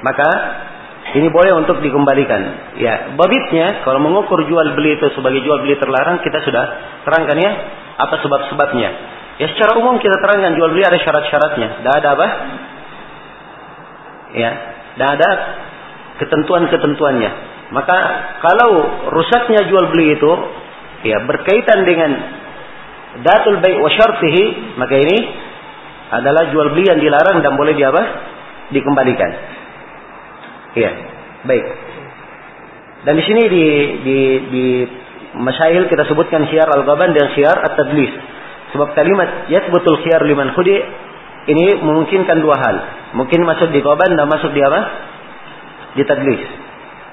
maka 0.00 0.28
ini 1.16 1.28
boleh 1.32 1.56
untuk 1.60 1.80
dikembalikan. 1.80 2.42
Ya, 2.80 3.14
babitnya 3.16 3.84
kalau 3.84 4.00
mengukur 4.00 4.42
jual 4.44 4.66
beli 4.76 4.96
itu 5.00 5.06
sebagai 5.16 5.44
jual 5.44 5.64
beli 5.64 5.76
terlarang 5.80 6.20
kita 6.20 6.40
sudah 6.44 6.64
terangkan 7.04 7.36
ya 7.40 7.52
apa 8.00 8.14
sebab-sebabnya. 8.20 8.90
Ya 9.36 9.46
secara 9.52 9.76
umum 9.76 10.00
kita 10.00 10.16
terangkan 10.16 10.56
jual 10.56 10.72
beli 10.72 10.84
ada 10.84 10.96
syarat-syaratnya. 10.96 11.68
Tidak 11.80 11.94
ada 12.00 12.08
apa? 12.16 12.26
Ya, 14.36 14.50
tidak 14.96 15.10
ada 15.20 15.30
ketentuan-ketentuannya. 16.24 17.30
Maka 17.76 17.98
kalau 18.40 18.70
rusaknya 19.12 19.68
jual 19.68 19.92
beli 19.92 20.16
itu 20.16 20.32
ya 21.04 21.20
berkaitan 21.28 21.84
dengan 21.84 22.10
datul 23.26 23.60
baik 23.60 23.76
wa 23.80 23.90
maka 24.80 24.94
ini 24.96 25.18
adalah 26.12 26.48
jual 26.54 26.72
beli 26.72 26.86
yang 26.88 27.00
dilarang 27.02 27.42
dan 27.44 27.58
boleh 27.58 27.74
diapa? 27.74 28.02
Dikembalikan. 28.72 29.30
Iya, 30.76 30.90
baik. 31.44 31.64
Dan 33.06 33.14
di 33.20 33.24
sini 33.24 33.42
di 33.46 33.66
di 34.02 34.18
di 34.50 34.64
masail 35.38 35.86
kita 35.86 36.08
sebutkan 36.08 36.48
syiar 36.50 36.66
al-ghaban 36.72 37.14
dan 37.14 37.32
syiar 37.36 37.56
at-tadlis. 37.66 38.12
Sebab 38.74 38.94
kalimat 38.98 39.46
betul 39.50 40.02
khiyar 40.02 40.26
liman 40.26 40.50
khudi 40.56 40.74
ini 41.46 41.78
memungkinkan 41.78 42.42
dua 42.42 42.56
hal. 42.58 42.76
Mungkin 43.14 43.46
masuk 43.46 43.70
di 43.70 43.78
qaban 43.78 44.18
dan 44.18 44.26
masuk 44.26 44.50
di 44.50 44.60
apa? 44.62 44.80
Di 45.94 46.02
tadlis. 46.02 46.42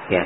Ya. 0.10 0.24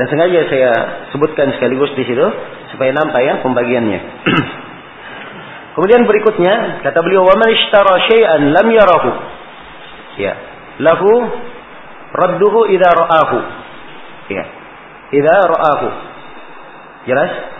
Dan 0.00 0.06
sengaja 0.08 0.40
saya 0.48 0.70
sebutkan 1.12 1.52
sekaligus 1.58 1.92
di 1.92 2.08
situ 2.08 2.26
supaya 2.72 2.90
nampak 2.96 3.20
ya 3.20 3.44
pembagiannya. 3.44 4.00
Kemudian 5.76 6.08
berikutnya 6.08 6.82
kata 6.82 6.98
beliau 7.04 7.28
wa 7.28 7.36
man 7.36 7.50
ishtara 7.52 7.94
syai'an 8.08 8.42
lam 8.56 8.66
yarahu. 8.72 9.10
Ya. 10.18 10.34
Lahu 10.80 11.10
radduhu 12.16 12.64
idza 12.72 12.90
ra'ahu. 12.96 13.38
Ya. 14.32 14.44
Idza 15.12 15.36
ra'ahu. 15.46 15.88
Jelas? 17.06 17.59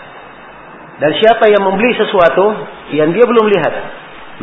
Dan 1.01 1.11
siapa 1.17 1.49
yang 1.49 1.65
membeli 1.65 1.97
sesuatu 1.97 2.45
yang 2.93 3.17
dia 3.17 3.25
belum 3.25 3.47
lihat, 3.49 3.75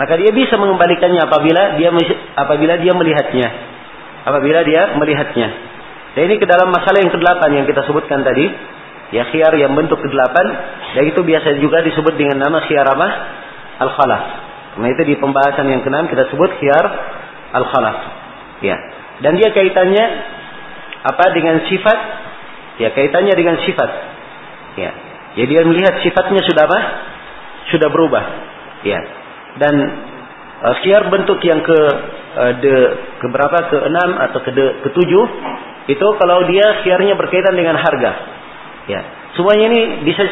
maka 0.01 0.17
dia 0.17 0.33
bisa 0.33 0.57
mengembalikannya 0.57 1.21
apabila 1.21 1.77
dia 1.77 1.89
apabila 2.33 2.73
dia 2.81 2.93
melihatnya. 2.97 3.47
Apabila 4.25 4.65
dia 4.65 4.97
melihatnya. 4.97 5.47
Dan 6.17 6.33
ini 6.33 6.41
ke 6.41 6.49
dalam 6.49 6.73
masalah 6.73 6.97
yang 6.97 7.13
kedelapan 7.13 7.61
yang 7.61 7.65
kita 7.69 7.85
sebutkan 7.85 8.25
tadi, 8.25 8.49
ya 9.13 9.29
khiyar 9.29 9.53
yang 9.53 9.77
bentuk 9.77 10.01
kedelapan, 10.01 10.45
dan 10.97 11.03
itu 11.05 11.21
biasa 11.21 11.61
juga 11.61 11.85
disebut 11.85 12.17
dengan 12.17 12.41
nama 12.41 12.65
khiyar 12.65 12.89
apa? 12.89 13.07
Al-khalaf. 13.85 14.23
Nah 14.81 14.87
itu 14.93 15.01
di 15.05 15.15
pembahasan 15.21 15.69
yang 15.69 15.85
keenam 15.85 16.09
kita 16.09 16.25
sebut 16.33 16.57
khiyar 16.57 16.85
al-khalaf. 17.53 17.97
Ya. 18.65 18.77
Dan 19.21 19.37
dia 19.37 19.53
kaitannya 19.53 20.05
apa 21.05 21.25
dengan 21.37 21.61
sifat? 21.69 21.99
Ya, 22.81 22.89
kaitannya 22.93 23.33
dengan 23.37 23.61
sifat. 23.61 23.91
Ya. 24.77 25.06
Jadi 25.37 25.45
dia 25.53 25.61
melihat 25.61 26.01
sifatnya 26.01 26.41
sudah 26.41 26.63
apa? 26.65 26.79
Sudah 27.69 27.89
berubah. 27.93 28.23
Ya. 28.81 28.99
Dan 29.61 29.73
uh, 30.65 31.05
bentuk 31.13 31.37
yang 31.45 31.61
ke 31.61 31.79
uh, 32.37 32.51
de 32.57 32.75
ke 33.21 33.25
berapa 33.29 33.57
ke 33.69 33.77
enam 33.85 34.09
atau 34.17 34.39
ke 34.41 34.49
de, 34.49 34.65
ke 34.81 34.89
tujuh 34.97 35.25
itu 35.87 36.07
kalau 36.17 36.43
dia 36.49 36.81
siarnya 36.81 37.13
berkaitan 37.13 37.53
dengan 37.53 37.77
harga. 37.77 38.11
Ya. 38.89 39.01
Semuanya 39.37 39.69
ini 39.69 39.81
bisa 40.09 40.25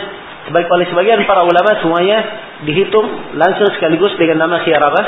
sebagai 0.50 0.70
oleh 0.74 0.90
sebagian 0.90 1.22
para 1.30 1.46
ulama 1.46 1.78
semuanya 1.82 2.18
dihitung 2.66 3.38
langsung 3.38 3.70
sekaligus 3.78 4.18
dengan 4.18 4.46
nama 4.46 4.66
siar 4.66 4.82
apa? 4.82 5.02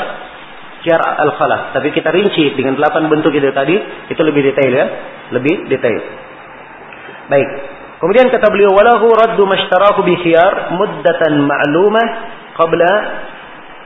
Siar 0.86 1.00
al-khalaf. 1.26 1.74
Tapi 1.74 1.90
kita 1.90 2.14
rinci 2.14 2.54
dengan 2.54 2.78
delapan 2.78 3.10
bentuk 3.10 3.34
itu 3.34 3.50
tadi, 3.50 3.74
itu 4.10 4.20
lebih 4.22 4.46
detail 4.46 4.70
ya, 4.70 4.86
lebih 5.34 5.66
detail. 5.66 6.00
Baik. 7.26 7.77
Kemudian 7.98 8.30
kata 8.30 8.46
beliau 8.54 8.70
walahu 8.78 9.10
raddu 9.10 9.42
mashtarahu 9.42 10.06
bi 10.06 10.14
khiyar 10.22 10.70
muddatan 10.78 11.34
ma'lumah 11.42 12.06
qabla 12.54 12.94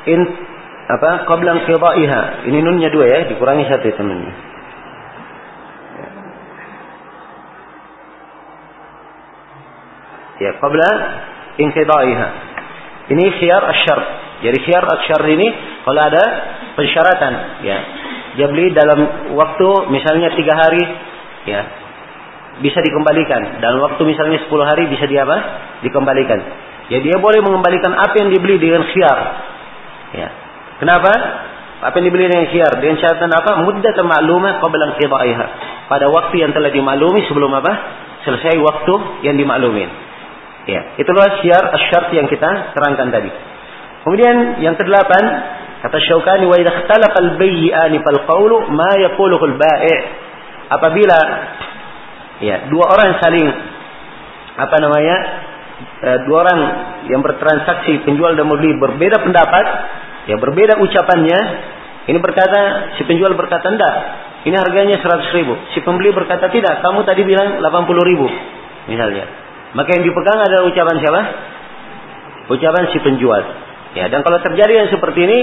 in 0.05 0.21
apa 0.93 1.25
qabla 1.25 1.65
inqidaiha. 1.65 2.45
Ini 2.45 2.59
nunnya 2.61 2.93
dua 2.93 3.09
ya, 3.09 3.19
dikurangi 3.33 3.65
satu 3.73 3.89
itu 3.89 4.03
nunnya. 4.05 4.35
Ya, 10.45 10.61
qabla 10.61 10.91
inqidaiha. 11.57 12.29
Ini 13.17 13.25
khiyar 13.41 13.63
asyar. 13.65 14.01
Jadi 14.45 14.59
khiyar 14.61 14.85
asyar 14.85 15.25
ini 15.25 15.49
kalau 15.89 16.03
ada 16.05 16.25
persyaratan 16.77 17.65
ya. 17.65 17.79
Dia 18.37 18.49
beli 18.49 18.77
dalam 18.77 19.33
waktu 19.41 19.69
misalnya 19.89 20.37
tiga 20.37 20.57
hari 20.57 20.85
ya 21.49 21.82
bisa 22.61 22.79
dikembalikan. 22.85 23.63
Dalam 23.65 23.81
waktu 23.81 24.03
misalnya 24.05 24.45
10 24.45 24.51
hari 24.69 24.85
bisa 24.93 25.09
dia 25.09 25.25
apa? 25.25 25.37
Dikembalikan. 25.81 26.39
Ya 26.93 27.01
dia 27.01 27.17
boleh 27.17 27.41
mengembalikan 27.41 27.97
apa 27.97 28.13
yang 28.21 28.29
dibeli 28.29 28.61
dengan 28.61 28.85
khiar. 28.93 29.19
Ya. 30.13 30.29
Kenapa? 30.83 31.13
Apa 31.83 31.95
yang 31.99 32.13
dibeli 32.13 32.29
dengan 32.29 32.47
khiar? 32.53 32.73
Dengan 32.83 33.01
syaratan 33.01 33.33
apa? 33.33 33.65
Muddat 33.65 33.97
ma'lumah 33.97 34.61
qabla 34.61 34.99
Pada 35.89 36.07
waktu 36.13 36.35
yang 36.43 36.53
telah 36.53 36.69
dimaklumi 36.69 37.25
sebelum 37.31 37.49
apa? 37.57 37.73
Selesai 38.29 38.61
waktu 38.61 38.95
yang 39.25 39.41
dimaklumin. 39.41 39.89
Ya, 40.63 40.95
itulah 40.95 41.43
syiar 41.43 41.75
asyart 41.75 42.15
yang 42.15 42.31
kita 42.31 42.77
terangkan 42.79 43.11
tadi. 43.11 43.31
Kemudian 44.07 44.63
yang 44.63 44.79
kedelapan, 44.79 45.23
kata 45.83 45.99
Syaukani 46.07 46.47
wa 46.47 46.55
idza 46.55 46.71
ikhtalafa 46.71 47.19
al-bay'ani 47.19 47.99
fal 47.99 48.21
qawlu 48.31 48.71
ma 48.71 48.95
yaquluhu 48.95 49.43
al-bai' 49.43 49.99
apabila 50.71 51.19
ya 52.43 52.69
dua 52.69 52.85
orang 52.91 53.17
saling 53.23 53.47
apa 54.59 54.77
namanya 54.83 55.17
e, 56.03 56.11
dua 56.29 56.37
orang 56.45 56.61
yang 57.09 57.23
bertransaksi 57.25 58.03
penjual 58.05 58.37
dan 58.37 58.45
membeli 58.45 58.77
berbeda 58.77 59.23
pendapat 59.23 59.65
ya 60.29 60.37
berbeda 60.37 60.83
ucapannya 60.83 61.41
ini 62.11 62.19
berkata 62.19 62.93
si 62.99 63.07
penjual 63.07 63.33
berkata 63.39 63.71
tidak 63.71 63.95
ini 64.43 64.59
harganya 64.59 64.99
100 64.99 65.39
ribu 65.39 65.55
si 65.73 65.81
pembeli 65.87 66.11
berkata 66.11 66.51
tidak 66.51 66.83
kamu 66.83 67.07
tadi 67.07 67.23
bilang 67.23 67.63
80 67.63 68.11
ribu 68.11 68.27
misalnya 68.91 69.43
maka 69.73 69.89
yang 69.97 70.05
dipegang 70.05 70.41
adalah 70.41 70.69
ucapan 70.69 70.97
siapa? 71.01 71.23
Ucapan 72.53 72.85
si 72.93 72.99
penjual. 73.01 73.43
Ya, 73.97 74.09
dan 74.09 74.25
kalau 74.25 74.41
terjadi 74.41 74.85
yang 74.85 74.89
seperti 74.93 75.21
ini, 75.25 75.39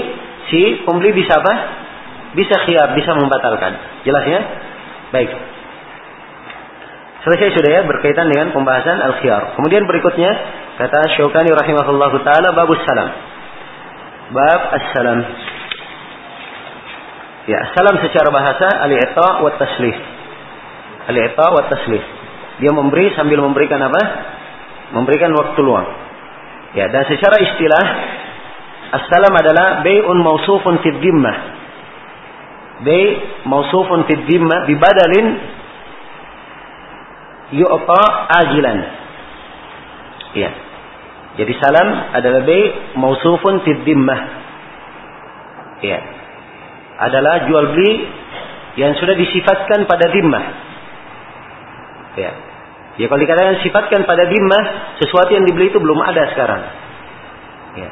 si 0.50 0.60
pembeli 0.86 1.14
bisa 1.14 1.38
apa? 1.38 1.54
Bisa 2.38 2.62
khiyar, 2.66 2.94
bisa 2.94 3.10
membatalkan. 3.18 4.02
Jelas 4.06 4.24
ya? 4.26 4.40
Baik. 5.10 5.30
Selesai 7.20 7.52
sudah 7.52 7.70
ya 7.70 7.82
berkaitan 7.84 8.32
dengan 8.32 8.52
pembahasan 8.56 8.96
al-khiyar. 8.96 9.56
Kemudian 9.60 9.84
berikutnya 9.84 10.32
kata 10.80 11.20
Syaukani 11.20 11.52
rahimahullahu 11.52 12.16
taala 12.24 12.56
babus 12.56 12.80
salam. 12.88 13.10
Bab 14.32 14.60
as-salam. 14.78 15.20
Ya, 17.50 17.60
salam 17.76 17.98
secara 18.00 18.28
bahasa 18.32 18.68
al-i'ta 18.88 19.42
wa 19.42 19.52
taslih. 19.58 19.96
Al-i'ta 21.12 21.46
wa 21.50 21.62
taslih. 21.68 22.02
Dia 22.64 22.72
memberi 22.72 23.12
sambil 23.18 23.44
memberikan 23.44 23.80
apa? 23.84 24.02
Memberikan 24.96 25.32
waktu 25.36 25.60
luang. 25.60 25.88
Ya, 26.72 26.88
dan 26.88 27.04
secara 27.04 27.36
istilah 27.42 27.84
Assalam 28.90 29.30
adalah 29.30 29.86
bay'un 29.86 30.18
mausufun 30.18 30.82
fid 30.82 30.98
dhimmah. 30.98 31.36
Bay 32.82 33.22
mausufun 33.46 34.02
fid 34.10 34.26
dhimmah 34.26 34.66
bibadalin 34.66 35.26
yu'ta 37.54 38.02
ajilan. 38.30 38.78
Ya. 40.34 40.50
Jadi 41.38 41.52
salam 41.62 41.88
adalah 42.14 42.42
bay 42.42 42.94
mausufun 42.98 43.62
fid 43.66 43.82
dhimmah. 43.86 44.20
Ya. 45.80 45.98
Adalah 47.00 47.48
jual 47.48 47.64
beli 47.74 47.92
yang 48.76 48.94
sudah 48.98 49.16
disifatkan 49.16 49.88
pada 49.88 50.10
dhimmah. 50.10 50.44
Ya. 52.18 52.32
Ya 53.00 53.06
kalau 53.08 53.22
dikatakan 53.22 53.64
sifatkan 53.64 54.04
pada 54.04 54.28
dimah, 54.28 54.64
sesuatu 55.00 55.32
yang 55.32 55.48
dibeli 55.48 55.72
itu 55.72 55.80
belum 55.80 56.04
ada 56.04 56.36
sekarang. 56.36 56.62
Ya. 57.80 57.88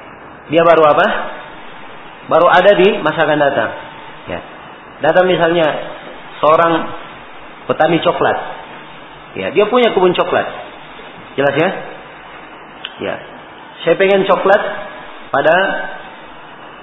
Dia 0.53 0.63
baru 0.69 0.85
apa? 0.85 1.07
Baru 2.29 2.47
ada 2.51 2.77
di 2.77 3.01
masa 3.01 3.25
akan 3.25 3.39
datang. 3.41 3.71
Ya. 4.29 4.41
Datang 5.01 5.25
misalnya 5.31 5.67
seorang 6.45 6.73
petani 7.71 8.05
coklat. 8.05 8.58
Ya, 9.37 9.53
dia 9.53 9.69
punya 9.69 9.93
kebun 9.93 10.17
coklat. 10.17 10.47
Jelas 11.37 11.55
ya? 11.59 11.69
Ya. 13.05 13.15
Saya 13.85 13.95
pengen 14.01 14.25
coklat 14.25 14.63
pada 15.31 15.57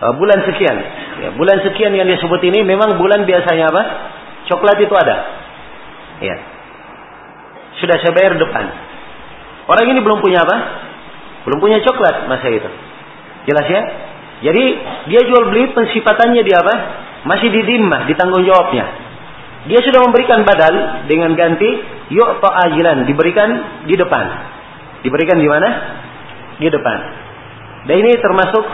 uh, 0.05 0.13
bulan 0.15 0.45
sekian. 0.45 0.77
Ya, 1.25 1.29
bulan 1.33 1.63
sekian 1.65 1.91
yang 1.97 2.07
disebut 2.07 2.39
ini 2.45 2.61
memang 2.61 3.01
bulan 3.01 3.25
biasanya 3.25 3.73
apa? 3.73 3.83
Coklat 4.51 4.77
itu 4.77 4.93
ada. 4.93 5.17
Ya. 6.21 6.35
Sudah 7.81 7.97
saya 7.99 8.13
bayar 8.15 8.37
depan. 8.39 8.65
Orang 9.65 9.85
ini 9.89 9.99
belum 9.99 10.21
punya 10.21 10.45
apa? 10.45 10.57
Belum 11.49 11.59
punya 11.59 11.81
coklat 11.81 12.29
masa 12.29 12.47
itu. 12.53 12.69
Jelas 13.49 13.67
ya? 13.67 13.81
Jadi 14.45 14.63
dia 15.09 15.21
jual 15.25 15.49
beli 15.49 15.73
pensifatannya 15.73 16.43
di 16.45 16.53
apa? 16.53 16.73
Masih 17.25 17.49
di 17.49 17.61
dimah, 17.65 18.05
ditanggung 18.05 18.45
jawabnya. 18.45 18.85
Dia 19.65 19.81
sudah 19.81 20.05
memberikan 20.05 20.45
badal 20.45 21.05
dengan 21.09 21.33
ganti 21.33 21.94
yuk 22.13 22.29
ajilan 22.41 23.09
diberikan 23.09 23.49
di 23.89 23.95
depan. 23.97 24.25
Diberikan 25.01 25.37
di 25.37 25.47
mana? 25.49 25.69
Di 26.61 26.67
depan. 26.69 26.97
Dan 27.85 27.95
ini 28.01 28.11
termasuk 28.17 28.65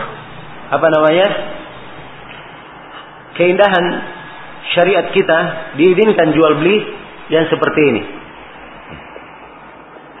apa 0.72 0.86
namanya? 0.88 1.28
Keindahan 3.32 3.84
syariat 4.76 5.12
kita 5.12 5.38
diizinkan 5.76 6.36
jual 6.36 6.52
beli 6.60 6.76
yang 7.32 7.48
seperti 7.48 7.80
ini. 7.80 8.02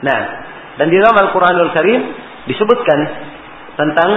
Nah, 0.02 0.20
dan 0.80 0.86
di 0.88 0.96
dalam 0.98 1.16
Al-Quranul 1.28 1.72
Karim 1.76 2.00
disebutkan 2.48 2.98
tentang 3.76 4.10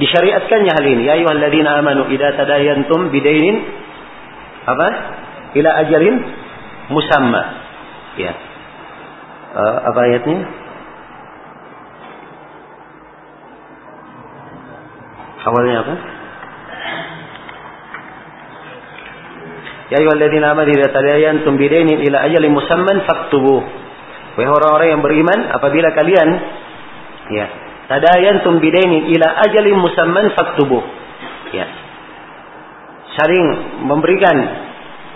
disyariatkannya 0.00 0.72
hal 0.72 0.86
ini. 0.86 1.02
Ya 1.08 1.20
ayyuhalladzina 1.20 1.70
amanu 1.80 2.08
idza 2.12 2.36
tadayantum 2.36 3.12
bidainin 3.12 3.56
apa? 4.68 4.88
Ila 5.56 5.70
ajalin 5.86 6.14
musamma. 6.92 7.42
Ya. 8.18 8.32
Uh, 9.54 9.76
apa 9.90 10.00
ayatnya? 10.06 10.40
Awalnya 15.40 15.76
apa? 15.82 15.94
Ya 19.90 19.96
ayyuhalladzina 19.98 20.54
amanu 20.54 20.70
idza 20.70 20.94
tadayantum 20.94 21.58
bidainin 21.58 21.98
ila 22.06 22.18
ajalin 22.30 22.54
musamman 22.54 23.02
faktubuh. 23.10 23.62
Wahai 24.38 24.46
orang-orang 24.46 24.88
yang 24.94 25.02
beriman, 25.02 25.50
apabila 25.50 25.90
kalian 25.90 26.28
ya, 27.34 27.46
tadayantum 27.90 28.62
bidaini 28.62 29.10
ila 29.18 29.26
ajalin 29.50 29.76
musamman 29.82 30.30
faktubuh. 30.38 30.82
Ya. 31.50 31.66
Saling 33.18 33.46
memberikan 33.90 34.36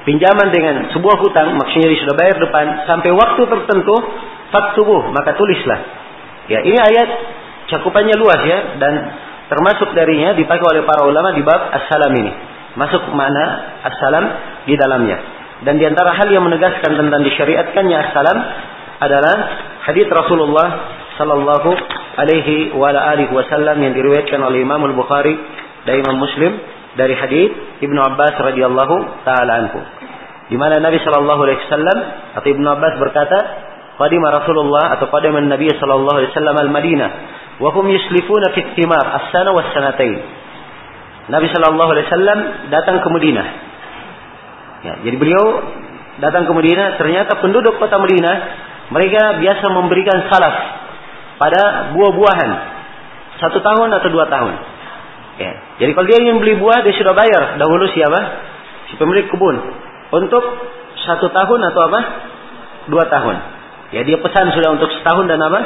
pinjaman 0.05 0.49
dengan 0.53 0.75
sebuah 0.93 1.17
hutang, 1.21 1.57
maksudnya 1.57 1.93
sudah 2.05 2.15
bayar 2.17 2.37
depan 2.39 2.87
sampai 2.89 3.11
waktu 3.13 3.43
tertentu 3.45 3.97
faktubuh, 4.53 5.11
maka 5.11 5.35
tulislah. 5.35 5.81
Ya, 6.47 6.61
ini 6.61 6.77
ayat 6.77 7.09
cakupannya 7.73 8.15
luas 8.21 8.41
ya 8.45 8.59
dan 8.77 8.93
termasuk 9.49 9.97
darinya 9.97 10.37
dipakai 10.37 10.65
oleh 10.65 10.85
para 10.85 11.09
ulama 11.09 11.33
di 11.33 11.41
bab 11.41 11.73
as-salam 11.73 12.13
ini. 12.13 12.33
Masuk 12.77 13.11
mana 13.17 13.77
as-salam 13.87 14.25
di 14.69 14.77
dalamnya. 14.77 15.19
Dan 15.65 15.81
di 15.81 15.89
antara 15.89 16.13
hal 16.13 16.29
yang 16.29 16.45
menegaskan 16.45 16.93
tentang 16.93 17.21
disyariatkannya 17.25 17.97
as-salam 17.97 18.39
adalah 19.01 19.37
hadis 19.89 20.07
Rasulullah 20.13 20.69
sallallahu 21.17 21.71
alaihi 22.19 22.75
wa 22.75 22.91
alihi 22.93 23.31
wasallam 23.31 23.79
yang 23.81 23.95
diriwayatkan 23.95 24.39
oleh 24.43 24.63
Imam 24.63 24.83
Al-Bukhari 24.85 25.35
dan 25.87 25.95
Imam 26.03 26.19
Muslim 26.19 26.53
dari 26.95 27.15
hadis 27.19 27.51
Ibnu 27.83 27.99
Abbas 27.99 28.35
radhiyallahu 28.39 29.27
taala 29.27 29.53
anhu. 29.67 29.81
Di 30.51 30.57
mana 30.61 30.79
Nabi 30.79 31.01
sallallahu 31.03 31.41
alaihi 31.43 31.61
wasallam 31.67 31.99
atau 32.39 32.49
Ibnu 32.49 32.67
Abbas 32.69 32.95
berkata, 33.01 33.39
"Qadima 33.99 34.31
Rasulullah 34.31 34.95
atau 34.99 35.09
qadima 35.11 35.41
Nabi 35.43 35.73
sallallahu 35.75 36.17
alaihi 36.21 36.31
wasallam 36.35 36.57
al-Madinah 36.69 37.11
wa 37.63 37.71
hum 37.71 37.87
yuslifuna 37.89 38.53
fi 38.53 38.61
thimar 38.77 39.03
as-sana 39.03 39.51
was 39.57 39.67
sanatain." 39.73 40.21
Nabi 41.33 41.49
sallallahu 41.49 41.91
alaihi 41.97 42.07
wasallam 42.07 42.39
datang 42.69 43.01
ke 43.01 43.09
Madinah. 43.09 43.47
Ya, 44.85 44.95
jadi 45.01 45.17
beliau 45.17 45.45
datang 46.21 46.45
ke 46.45 46.53
Madinah, 46.53 47.01
ternyata 47.01 47.41
penduduk 47.41 47.81
kota 47.81 47.97
Madinah 47.97 48.37
mereka 48.93 49.41
biasa 49.41 49.65
memberikan 49.73 50.29
salaf 50.29 50.57
pada 51.41 51.91
buah-buahan 51.97 52.51
satu 53.41 53.59
tahun 53.65 53.89
atau 53.97 54.09
dua 54.13 54.29
tahun. 54.29 54.74
Ya. 55.35 55.53
Jadi 55.83 55.91
kalau 55.99 56.07
dia 56.07 56.19
ingin 56.23 56.39
beli 56.39 56.55
buah, 56.63 56.87
dia 56.87 56.95
sudah 56.95 57.15
bayar 57.15 57.59
dahulu 57.59 57.91
siapa? 57.91 58.21
Si 58.91 58.95
pemilik 58.95 59.27
kebun 59.27 59.57
untuk 60.15 60.45
satu 61.03 61.27
tahun 61.35 61.61
atau 61.75 61.81
apa? 61.91 62.01
Dua 62.87 63.05
tahun. 63.11 63.37
Ya 63.91 64.07
dia 64.07 64.19
pesan 64.23 64.55
sudah 64.55 64.79
untuk 64.79 64.91
setahun 64.95 65.27
dan 65.27 65.43
apa? 65.43 65.61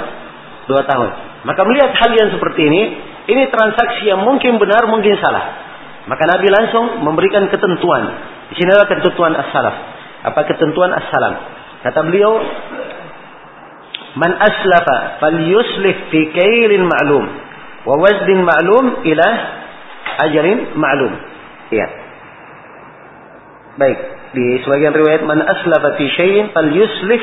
Dua 0.68 0.84
tahun. 0.88 1.08
Maka 1.44 1.60
melihat 1.68 1.92
hal 1.92 2.10
yang 2.16 2.28
seperti 2.32 2.60
ini, 2.64 2.82
ini 3.28 3.42
transaksi 3.52 4.08
yang 4.08 4.24
mungkin 4.24 4.56
benar, 4.56 4.88
mungkin 4.88 5.16
salah. 5.20 5.68
Maka 6.08 6.24
Nabi 6.24 6.48
langsung 6.48 7.04
memberikan 7.04 7.44
ketentuan. 7.52 8.02
Di 8.48 8.54
sini 8.56 8.72
adalah 8.72 8.88
ketentuan 8.88 9.36
as-salaf. 9.36 9.76
Apa 10.24 10.40
ketentuan 10.48 10.90
as-salam? 10.96 11.34
Kata 11.84 12.00
beliau, 12.08 12.32
Man 14.18 14.32
aslafa 14.34 15.22
falyuslif 15.22 16.10
fi 16.10 16.20
kailin 16.34 16.88
ma'lum 16.90 17.24
wa 17.88 17.96
wazdin 17.96 18.44
ma'lum 18.44 19.00
ila 19.08 19.28
ajarin 20.28 20.76
ma'lum. 20.76 21.12
Ya. 21.72 21.88
Baik, 23.80 23.98
di 24.36 24.60
sebagian 24.60 24.92
riwayat 24.92 25.24
man 25.24 25.40
aslafa 25.40 25.96
fi 25.96 26.04
syai'in 26.12 26.52
falyuslif 26.52 27.22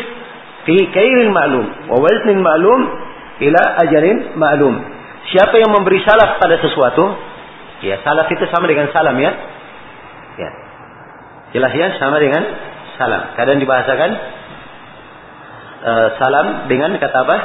fi 0.65 0.75
kailin 0.89 1.29
ma'lum 1.29 1.65
wa 1.93 2.01
wazdin 2.01 2.41
ma'lum 2.41 2.81
ila 3.45 3.61
ajarin 3.85 4.33
ma'lum. 4.33 4.75
Siapa 5.29 5.53
yang 5.61 5.69
memberi 5.69 6.01
salaf 6.01 6.41
pada 6.41 6.57
sesuatu, 6.61 7.13
ya 7.85 8.01
salaf 8.01 8.25
itu 8.33 8.45
sama 8.49 8.65
dengan 8.65 8.89
salam 8.89 9.17
ya. 9.21 9.31
Ya. 10.41 10.49
Jelas 11.53 11.71
ya, 11.77 11.87
sama 12.01 12.17
dengan 12.17 12.41
salam. 12.97 13.37
Kadang 13.37 13.57
dibahasakan 13.61 14.11
uh, 15.85 16.07
salam 16.19 16.47
dengan 16.71 16.97
kata 16.97 17.17
apa? 17.21 17.37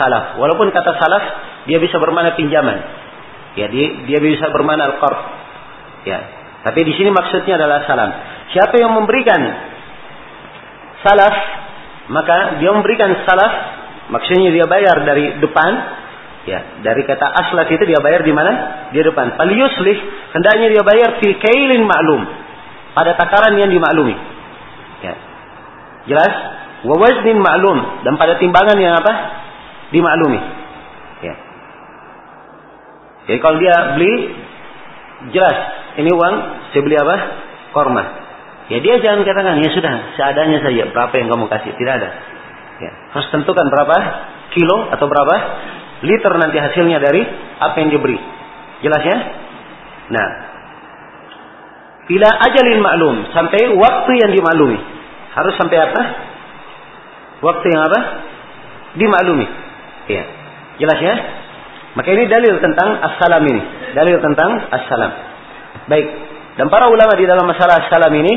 salaf. 0.00 0.24
Walaupun 0.40 0.72
kata 0.72 0.96
salaf 0.96 1.24
dia 1.68 1.78
bisa 1.80 1.96
bermana 2.00 2.36
pinjaman. 2.38 2.78
Ya, 3.58 3.66
dia, 3.66 3.86
dia 4.06 4.18
bisa 4.22 4.46
bermana 4.54 4.94
al-qard. 4.94 5.18
Ya. 6.06 6.18
Tapi 6.64 6.80
di 6.84 6.92
sini 6.94 7.10
maksudnya 7.10 7.56
adalah 7.56 7.84
salam. 7.88 8.10
Siapa 8.52 8.76
yang 8.78 8.92
memberikan 8.94 9.40
salaf, 11.00 11.36
maka 12.12 12.60
dia 12.60 12.70
memberikan 12.70 13.10
salaf, 13.24 13.52
maksudnya 14.12 14.52
dia 14.52 14.66
bayar 14.68 15.02
dari 15.08 15.40
depan, 15.40 15.72
ya, 16.44 16.84
dari 16.84 17.02
kata 17.08 17.26
aslat 17.26 17.68
itu 17.72 17.84
dia 17.88 18.00
bayar 18.04 18.22
di 18.22 18.32
mana? 18.32 18.52
Di 18.92 19.00
depan. 19.00 19.34
Fal 19.40 19.50
yuslih, 19.50 19.98
hendaknya 20.36 20.68
dia 20.78 20.82
bayar 20.84 21.18
fi 21.18 21.28
kailin 21.40 21.84
maklum. 21.84 22.22
Pada 22.90 23.14
takaran 23.14 23.56
yang 23.56 23.70
dimaklumi. 23.70 24.14
Ya. 25.00 25.14
Jelas? 26.10 26.34
Wa 26.80 26.96
maklum 26.96 27.78
dan 28.08 28.14
pada 28.16 28.40
timbangan 28.40 28.76
yang 28.80 28.98
apa? 29.00 29.12
Dimaklumi. 29.92 30.59
Jadi 33.30 33.38
kalau 33.38 33.62
dia 33.62 33.94
beli 33.94 34.14
jelas 35.30 35.56
ini 36.02 36.10
uang 36.10 36.34
saya 36.74 36.82
beli 36.82 36.98
apa? 36.98 37.16
Korma. 37.70 38.04
Ya 38.66 38.82
dia 38.82 38.98
jangan 38.98 39.22
katakan 39.22 39.62
ya 39.62 39.70
sudah 39.70 40.18
seadanya 40.18 40.58
saja 40.66 40.90
berapa 40.90 41.14
yang 41.14 41.30
kamu 41.30 41.46
kasih 41.46 41.70
tidak 41.78 42.02
ada. 42.02 42.10
Ya, 42.82 42.90
harus 43.14 43.28
tentukan 43.30 43.70
berapa 43.70 43.96
kilo 44.50 44.90
atau 44.90 45.06
berapa 45.06 45.34
liter 46.02 46.32
nanti 46.42 46.58
hasilnya 46.58 46.98
dari 46.98 47.22
apa 47.62 47.76
yang 47.78 47.94
diberi. 47.94 48.18
Jelas 48.82 49.02
ya? 49.06 49.16
Nah, 50.10 50.28
bila 52.10 52.26
ajalin 52.50 52.80
maklum 52.82 53.16
sampai 53.30 53.70
waktu 53.78 54.10
yang 54.18 54.34
dimaklumi. 54.34 54.80
Harus 55.30 55.54
sampai 55.54 55.78
apa? 55.78 56.02
Waktu 57.46 57.66
yang 57.70 57.82
apa? 57.86 58.00
Dimaklumi. 58.98 59.46
Ya. 60.10 60.24
Jelas 60.82 60.98
ya? 60.98 61.14
Maka 61.94 62.08
ini 62.14 62.30
dalil 62.30 62.54
tentang 62.62 63.02
as-salam 63.02 63.42
ini. 63.42 63.62
Dalil 63.98 64.22
tentang 64.22 64.50
as-salam. 64.70 65.10
Baik. 65.90 66.06
Dan 66.54 66.70
para 66.70 66.86
ulama 66.86 67.18
di 67.18 67.26
dalam 67.26 67.46
masalah 67.46 67.82
as-salam 67.86 68.14
ini 68.14 68.34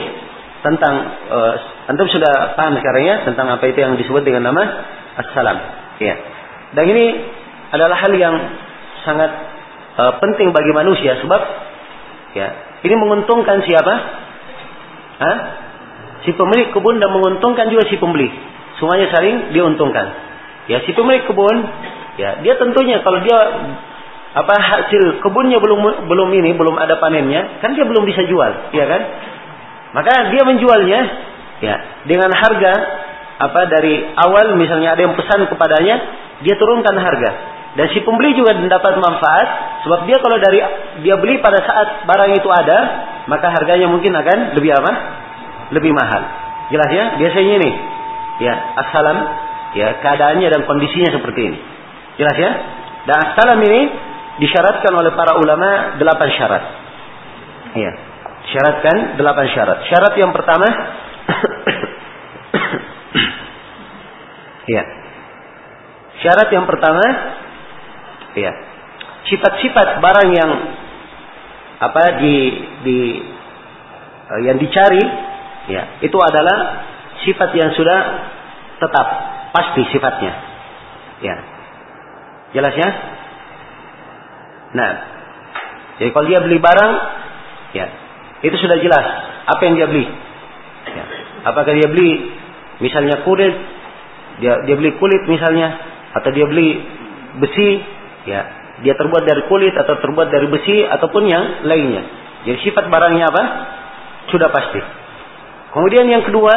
tentang 0.63 0.93
uh, 1.27 1.53
antum 1.91 2.07
sudah 2.07 2.55
paham 2.55 2.79
sekarang 2.79 3.03
ya 3.03 3.15
tentang 3.27 3.51
apa 3.51 3.67
itu 3.67 3.83
yang 3.83 3.93
disebut 3.99 4.23
dengan 4.25 4.49
nama 4.49 4.63
as-salam. 5.21 5.57
Ya. 6.01 6.15
Dan 6.73 6.85
ini 6.89 7.05
adalah 7.69 7.99
hal 7.99 8.13
yang 8.17 8.35
sangat 9.05 9.31
uh, 9.99 10.17
penting 10.17 10.49
bagi 10.55 10.71
manusia 10.73 11.19
sebab 11.21 11.41
ya 12.33 12.47
ini 12.81 12.95
menguntungkan 12.97 13.61
siapa? 13.63 13.93
Hah? 15.21 15.37
Si 16.23 16.31
pemilik 16.33 16.71
kebun 16.71 16.97
dan 17.03 17.11
menguntungkan 17.11 17.67
juga 17.69 17.85
si 17.91 17.99
pembeli. 17.99 18.31
Semuanya 18.79 19.11
saling 19.11 19.53
diuntungkan. 19.53 20.07
Ya 20.71 20.79
si 20.87 20.95
pemilik 20.95 21.27
kebun 21.27 21.57
ya 22.19 22.41
dia 22.45 22.53
tentunya 22.61 23.01
kalau 23.01 23.19
dia 23.21 23.37
apa 24.33 24.55
hasil 24.57 25.21
kebunnya 25.21 25.61
belum 25.61 26.09
belum 26.09 26.29
ini 26.33 26.57
belum 26.57 26.75
ada 26.77 26.97
panennya 26.97 27.61
kan 27.61 27.77
dia 27.77 27.85
belum 27.85 28.05
bisa 28.05 28.25
jual 28.25 28.73
ya 28.73 28.85
kan 28.89 29.01
maka 29.93 30.33
dia 30.33 30.41
menjualnya 30.41 31.01
ya 31.61 31.75
dengan 32.09 32.33
harga 32.33 32.73
apa 33.43 33.61
dari 33.69 34.13
awal 34.17 34.57
misalnya 34.57 34.97
ada 34.97 35.01
yang 35.05 35.13
pesan 35.17 35.45
kepadanya 35.49 35.95
dia 36.41 36.57
turunkan 36.57 36.97
harga 36.97 37.53
dan 37.73 37.89
si 37.89 38.05
pembeli 38.05 38.37
juga 38.37 38.53
mendapat 38.53 39.01
manfaat 39.01 39.47
sebab 39.81 40.05
dia 40.05 40.17
kalau 40.21 40.37
dari 40.37 40.61
dia 41.01 41.17
beli 41.17 41.41
pada 41.41 41.57
saat 41.65 42.05
barang 42.05 42.37
itu 42.37 42.49
ada, 42.53 42.79
maka 43.25 43.49
harganya 43.49 43.89
mungkin 43.89 44.13
akan 44.13 44.53
lebih 44.53 44.77
apa? 44.77 44.91
Lebih 45.73 45.89
mahal. 45.89 46.21
Jelas 46.69 46.89
ya? 46.93 47.05
Biasanya 47.17 47.53
ini. 47.57 47.71
Ya, 48.45 48.53
assalam 48.77 49.17
ya 49.73 49.97
keadaannya 50.05 50.47
dan 50.53 50.61
kondisinya 50.69 51.17
seperti 51.17 51.41
ini. 51.49 51.59
Jelas 52.17 52.35
ya? 52.37 52.51
Dan 53.03 53.17
assalam 53.19 53.59
ini 53.63 53.81
disyaratkan 54.41 54.93
oleh 54.95 55.11
para 55.13 55.37
ulama 55.37 55.97
delapan 55.99 56.29
syarat. 56.33 56.63
Ya. 57.77 57.91
Syaratkan 58.53 59.17
delapan 59.17 59.45
syarat. 59.51 59.77
Syarat 59.89 60.13
yang 60.17 60.31
pertama 60.33 60.67
Ya. 64.63 64.83
Syarat 66.23 66.47
yang 66.55 66.63
pertama 66.63 67.03
ya 68.33 68.53
sifat-sifat 69.29 70.01
barang 70.01 70.29
yang 70.33 70.51
apa 71.79 72.03
di 72.21 72.35
di 72.85 72.99
uh, 74.29 74.41
yang 74.43 74.57
dicari 74.57 75.03
ya 75.69 76.01
itu 76.03 76.17
adalah 76.17 76.57
sifat 77.23 77.49
yang 77.55 77.71
sudah 77.75 77.99
tetap 78.81 79.07
pasti 79.53 79.81
sifatnya 79.93 80.33
ya 81.23 81.35
jelas 82.53 82.73
ya 82.77 82.89
nah 84.73 84.91
jadi 86.01 86.09
kalau 86.09 86.25
dia 86.25 86.39
beli 86.41 86.57
barang 86.57 86.93
ya 87.77 87.85
itu 88.41 88.55
sudah 88.57 88.77
jelas 88.81 89.05
apa 89.49 89.61
yang 89.65 89.75
dia 89.77 89.87
beli 89.89 90.05
ya. 90.89 91.03
apakah 91.49 91.73
dia 91.73 91.89
beli 91.89 92.33
misalnya 92.81 93.21
kulit 93.25 93.53
dia 94.41 94.65
dia 94.65 94.75
beli 94.77 94.97
kulit 94.97 95.25
misalnya 95.29 95.77
atau 96.13 96.29
dia 96.33 96.45
beli 96.49 96.81
besi 97.37 97.69
Ya, 98.23 98.41
dia 98.83 98.95
terbuat 98.95 99.23
dari 99.27 99.43
kulit 99.51 99.75
atau 99.75 99.99
terbuat 99.99 100.31
dari 100.31 100.47
besi 100.47 100.87
ataupun 100.87 101.23
yang 101.27 101.67
lainnya. 101.67 102.03
Jadi 102.47 102.57
sifat 102.63 102.87
barangnya 102.87 103.25
apa? 103.27 103.43
Sudah 104.31 104.47
pasti. 104.47 104.79
Kemudian 105.75 106.07
yang 106.07 106.23
kedua, 106.23 106.53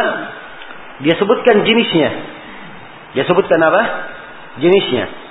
dia 1.02 1.14
sebutkan 1.18 1.66
jenisnya. 1.66 2.10
Dia 3.18 3.24
sebutkan 3.26 3.58
apa? 3.58 3.82
Jenisnya. 4.62 5.25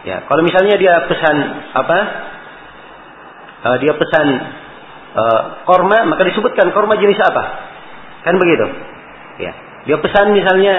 Ya, 0.00 0.24
kalau 0.24 0.40
misalnya 0.40 0.80
dia 0.80 0.94
pesan 1.04 1.36
apa? 1.76 1.98
Uh, 3.60 3.76
dia 3.84 3.92
pesan 3.92 4.26
uh, 5.12 5.42
korma, 5.68 6.08
maka 6.08 6.24
disebutkan 6.24 6.72
korma 6.72 6.96
jenis 6.96 7.20
apa? 7.20 7.44
Kan 8.24 8.40
begitu. 8.40 8.66
Ya. 9.40 9.52
Dia 9.84 9.96
pesan 10.00 10.32
misalnya 10.32 10.74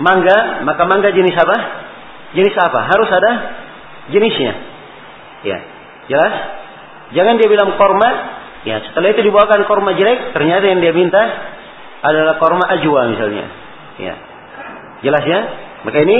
mangga, 0.00 0.64
maka 0.64 0.82
mangga 0.88 1.12
jenis 1.12 1.36
apa? 1.36 1.56
Jenis 2.32 2.56
apa? 2.56 2.80
Harus 2.88 3.10
ada 3.12 3.32
jenisnya. 4.08 4.52
Ya, 5.44 5.58
jelas? 6.08 6.34
Jangan 7.16 7.36
dia 7.40 7.48
bilang 7.48 7.76
korma, 7.76 8.08
ya 8.64 8.80
setelah 8.88 9.08
itu 9.12 9.24
dibawakan 9.24 9.68
korma 9.68 9.96
jelek, 9.96 10.36
ternyata 10.36 10.64
yang 10.68 10.80
dia 10.80 10.92
minta 10.96 11.22
adalah 12.00 12.40
korma 12.40 12.64
ajwa 12.76 13.12
misalnya. 13.12 13.46
Ya, 14.00 14.14
jelas 15.04 15.24
ya? 15.28 15.40
Maka 15.84 15.98
ini 16.04 16.18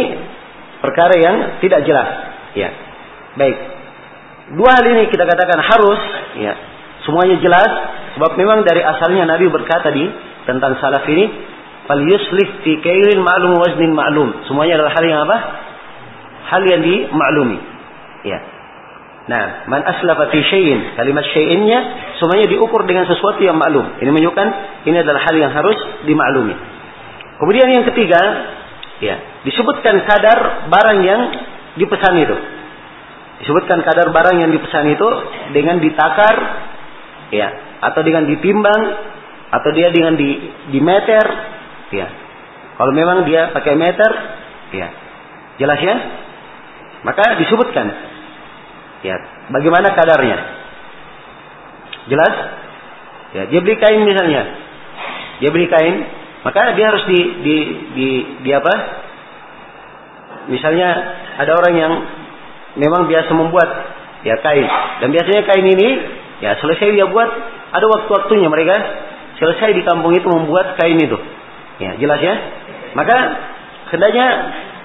perkara 0.80 1.14
yang 1.20 1.36
tidak 1.60 1.84
jelas. 1.86 2.08
Ya, 2.56 2.70
baik. 3.38 3.56
Dua 4.58 4.70
hal 4.74 4.84
ini 4.90 5.06
kita 5.12 5.22
katakan 5.22 5.62
harus, 5.62 6.00
ya, 6.42 6.52
semuanya 7.06 7.38
jelas. 7.38 7.70
Sebab 8.18 8.34
memang 8.34 8.66
dari 8.66 8.82
asalnya 8.82 9.22
Nabi 9.22 9.46
berkata 9.46 9.94
di 9.94 10.02
tentang 10.48 10.74
salaf 10.82 11.06
ini, 11.06 11.30
fal 11.86 12.02
yuslih 12.02 12.66
fi 12.66 12.72
kailin 12.82 13.22
ma'lum 13.22 13.54
waznin 13.62 13.94
ma'lum. 13.94 14.50
Semuanya 14.50 14.82
adalah 14.82 14.92
hal 14.98 15.04
yang 15.06 15.20
apa? 15.22 15.36
Hal 16.50 16.62
yang 16.66 16.82
dimaklumi. 16.82 17.58
Ya. 18.26 18.42
Nah, 19.30 19.70
man 19.70 19.86
aslafa 19.86 20.26
fi 20.34 20.42
syai'in, 20.42 20.98
kalimat 20.98 21.22
syai'innya 21.30 21.78
semuanya 22.18 22.50
diukur 22.50 22.82
dengan 22.82 23.06
sesuatu 23.06 23.38
yang 23.38 23.54
maklum. 23.54 24.02
Ini 24.02 24.10
menunjukkan 24.10 24.48
ini 24.90 24.96
adalah 24.98 25.22
hal 25.22 25.34
yang 25.38 25.54
harus 25.54 25.78
dimaklumi. 26.02 26.58
Kemudian 27.38 27.68
yang 27.70 27.86
ketiga, 27.86 28.18
ya, 29.00 29.44
disebutkan 29.48 30.04
kadar 30.06 30.68
barang 30.68 30.98
yang 31.04 31.20
dipesan 31.76 32.14
itu. 32.20 32.36
Disebutkan 33.44 33.80
kadar 33.82 34.12
barang 34.12 34.36
yang 34.36 34.50
dipesan 34.52 34.86
itu 34.92 35.08
dengan 35.56 35.80
ditakar, 35.80 36.36
ya, 37.32 37.48
atau 37.80 38.00
dengan 38.04 38.28
ditimbang, 38.28 38.82
atau 39.50 39.70
dia 39.72 39.88
dengan 39.90 40.14
di, 40.14 40.28
di 40.70 40.80
meter, 40.80 41.24
ya. 41.90 42.08
Kalau 42.76 42.92
memang 42.92 43.24
dia 43.24 43.52
pakai 43.52 43.74
meter, 43.76 44.10
ya, 44.76 44.88
jelas 45.56 45.80
ya. 45.80 45.96
Maka 47.00 47.40
disebutkan 47.40 48.10
Ya, 49.00 49.16
bagaimana 49.48 49.96
kadarnya? 49.96 50.38
Jelas? 52.12 52.34
Ya, 53.32 53.42
dia 53.48 53.60
beli 53.64 53.76
kain 53.80 54.04
misalnya. 54.04 54.42
Dia 55.40 55.48
beli 55.48 55.72
kain, 55.72 55.96
maka 56.40 56.72
dia 56.72 56.86
harus 56.88 57.04
di 57.04 57.20
di 57.44 57.56
di, 57.92 58.08
di 58.40 58.50
apa? 58.56 58.74
Misalnya 60.48 60.88
ada 61.36 61.52
orang 61.52 61.74
yang 61.76 61.92
memang 62.80 63.06
biasa 63.06 63.30
membuat 63.36 63.68
ya 64.24 64.40
kain 64.40 64.66
dan 65.04 65.08
biasanya 65.12 65.42
kain 65.48 65.66
ini 65.68 65.88
ya 66.40 66.56
selesai 66.60 66.96
dia 66.96 67.06
buat 67.08 67.28
ada 67.70 67.86
waktu-waktunya 67.86 68.48
mereka 68.48 68.76
selesai 69.40 69.72
di 69.72 69.82
kampung 69.84 70.12
itu 70.16 70.28
membuat 70.28 70.76
kain 70.76 71.00
itu. 71.00 71.16
Ya, 71.80 71.96
jelas 71.96 72.20
ya? 72.20 72.34
Maka 72.92 73.16
hendaknya 73.92 74.26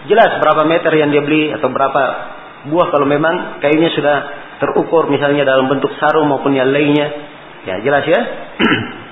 jelas 0.07 0.39
berapa 0.39 0.63
meter 0.63 0.91
yang 0.95 1.11
dia 1.11 1.23
beli 1.23 1.51
atau 1.51 1.67
berapa 1.67 2.03
buah 2.71 2.87
kalau 2.89 3.05
memang 3.05 3.59
kainnya 3.59 3.91
sudah 3.91 4.17
terukur 4.63 5.11
misalnya 5.11 5.43
dalam 5.43 5.67
bentuk 5.67 5.91
sarung 5.99 6.31
maupun 6.31 6.55
yang 6.55 6.71
lainnya. 6.71 7.07
Ya, 7.67 7.81
jelas 7.83 8.05
ya. 8.07 8.21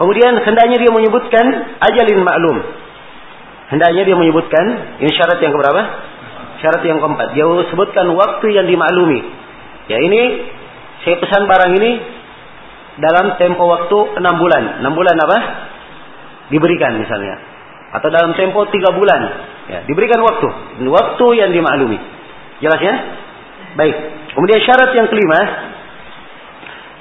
Kemudian 0.00 0.32
hendaknya 0.42 0.76
dia 0.80 0.90
menyebutkan 0.92 1.44
ajalin 1.80 2.20
maklum. 2.24 2.56
Hendaknya 3.72 4.02
dia 4.04 4.16
menyebutkan 4.16 4.64
ini 5.00 5.10
syarat 5.16 5.40
yang 5.40 5.52
keberapa? 5.56 5.82
Syarat 6.60 6.82
yang 6.86 7.00
keempat, 7.02 7.34
dia 7.34 7.44
sebutkan 7.72 8.06
waktu 8.14 8.46
yang 8.54 8.68
dimaklumi. 8.68 9.20
Ya 9.90 9.98
ini 9.98 10.20
saya 11.02 11.18
pesan 11.18 11.50
barang 11.50 11.72
ini 11.80 11.90
dalam 13.02 13.34
tempo 13.40 13.66
waktu 13.66 13.96
enam 14.20 14.38
bulan. 14.38 14.84
Enam 14.84 14.92
bulan 14.94 15.16
apa? 15.18 15.38
Diberikan 16.52 17.00
misalnya. 17.00 17.40
Atau 17.96 18.08
dalam 18.12 18.36
tempo 18.36 18.68
tiga 18.70 18.92
bulan. 18.94 19.20
Ya, 19.68 19.78
diberikan 19.88 20.20
waktu. 20.20 20.48
Waktu 20.86 21.26
yang 21.36 21.50
dimaklumi. 21.50 21.98
Jelas 22.60 22.80
ya? 22.80 22.94
Baik. 23.74 23.96
Kemudian 24.36 24.60
syarat 24.62 24.90
yang 24.94 25.08
kelima. 25.08 25.40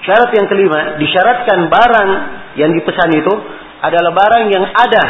Syarat 0.07 0.31
yang 0.33 0.47
kelima. 0.49 0.79
Disyaratkan 0.97 1.69
barang 1.69 2.11
yang 2.59 2.71
dipesan 2.75 3.11
itu 3.15 3.33
adalah 3.81 4.11
barang 4.13 4.45
yang 4.51 4.65
ada. 4.67 5.03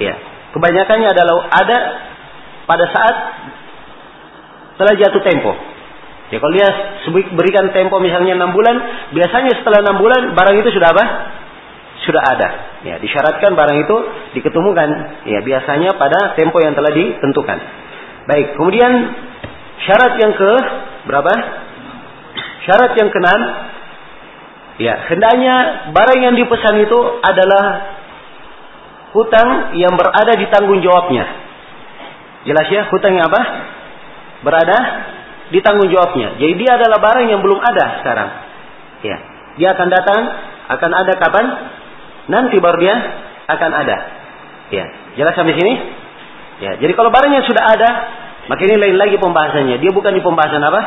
Ya. 0.00 0.14
Kebanyakannya 0.50 1.08
adalah 1.10 1.46
ada 1.50 1.78
pada 2.66 2.84
saat 2.90 3.16
setelah 4.74 4.94
jatuh 4.96 5.22
tempo. 5.22 5.52
Ya 6.30 6.38
kalau 6.38 6.54
dia 6.54 6.68
berikan 7.34 7.74
tempo 7.74 7.98
misalnya 7.98 8.38
enam 8.38 8.54
bulan, 8.54 8.76
biasanya 9.10 9.60
setelah 9.60 9.82
enam 9.82 9.98
bulan 9.98 10.32
barang 10.38 10.56
itu 10.62 10.70
sudah 10.70 10.88
apa? 10.94 11.04
Sudah 12.06 12.22
ada. 12.22 12.48
Ya, 12.86 12.96
disyaratkan 12.96 13.52
barang 13.52 13.78
itu 13.82 13.96
diketemukan. 14.38 14.88
Ya, 15.28 15.44
biasanya 15.44 16.00
pada 16.00 16.32
tempo 16.38 16.56
yang 16.62 16.72
telah 16.72 16.96
ditentukan. 16.96 17.58
Baik, 18.24 18.56
kemudian 18.56 18.92
syarat 19.84 20.16
yang 20.16 20.32
ke 20.32 20.52
berapa? 21.10 21.32
Syarat 22.64 22.94
yang 22.96 23.10
keenam, 23.10 23.40
ya 24.80 24.94
hendaknya 25.12 25.54
barang 25.92 26.20
yang 26.24 26.34
dipesan 26.40 26.80
itu 26.80 26.98
adalah 27.20 27.64
hutang 29.12 29.76
yang 29.76 29.94
berada 29.94 30.32
di 30.34 30.46
tanggung 30.48 30.80
jawabnya. 30.80 31.24
Jelas 32.48 32.66
ya, 32.72 32.88
hutang 32.88 33.20
yang 33.20 33.28
apa? 33.28 33.42
berada 34.40 34.78
di 35.52 35.60
tanggung 35.60 35.92
jawabnya. 35.92 36.40
Jadi 36.40 36.54
dia 36.56 36.80
adalah 36.80 36.98
barang 37.00 37.26
yang 37.28 37.40
belum 37.44 37.60
ada 37.60 38.00
sekarang. 38.00 38.28
Ya, 39.04 39.16
dia 39.60 39.68
akan 39.76 39.88
datang, 39.92 40.20
akan 40.76 40.90
ada 40.96 41.12
kapan? 41.20 41.46
Nanti 42.30 42.56
baru 42.56 42.78
dia 42.80 42.96
akan 43.50 43.70
ada. 43.74 43.96
Ya, 44.70 44.84
jelas 45.18 45.34
sampai 45.34 45.56
sini? 45.58 45.74
Ya, 46.60 46.76
jadi 46.78 46.92
kalau 46.94 47.10
barangnya 47.10 47.42
sudah 47.44 47.64
ada, 47.74 47.90
maka 48.46 48.60
ini 48.64 48.76
lain 48.78 48.96
lagi 48.96 49.16
pembahasannya. 49.18 49.80
Dia 49.82 49.90
bukan 49.90 50.12
di 50.14 50.22
pembahasan 50.22 50.62
apa? 50.62 50.80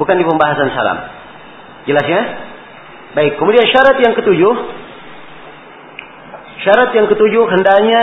Bukan 0.00 0.16
di 0.16 0.24
pembahasan 0.24 0.72
salam. 0.72 0.98
Jelas 1.86 2.06
ya? 2.06 2.22
Baik, 3.16 3.40
kemudian 3.40 3.64
syarat 3.72 3.96
yang 4.04 4.12
ketujuh. 4.12 4.54
Syarat 6.60 6.92
yang 6.92 7.08
ketujuh 7.08 7.44
hendaknya 7.48 8.02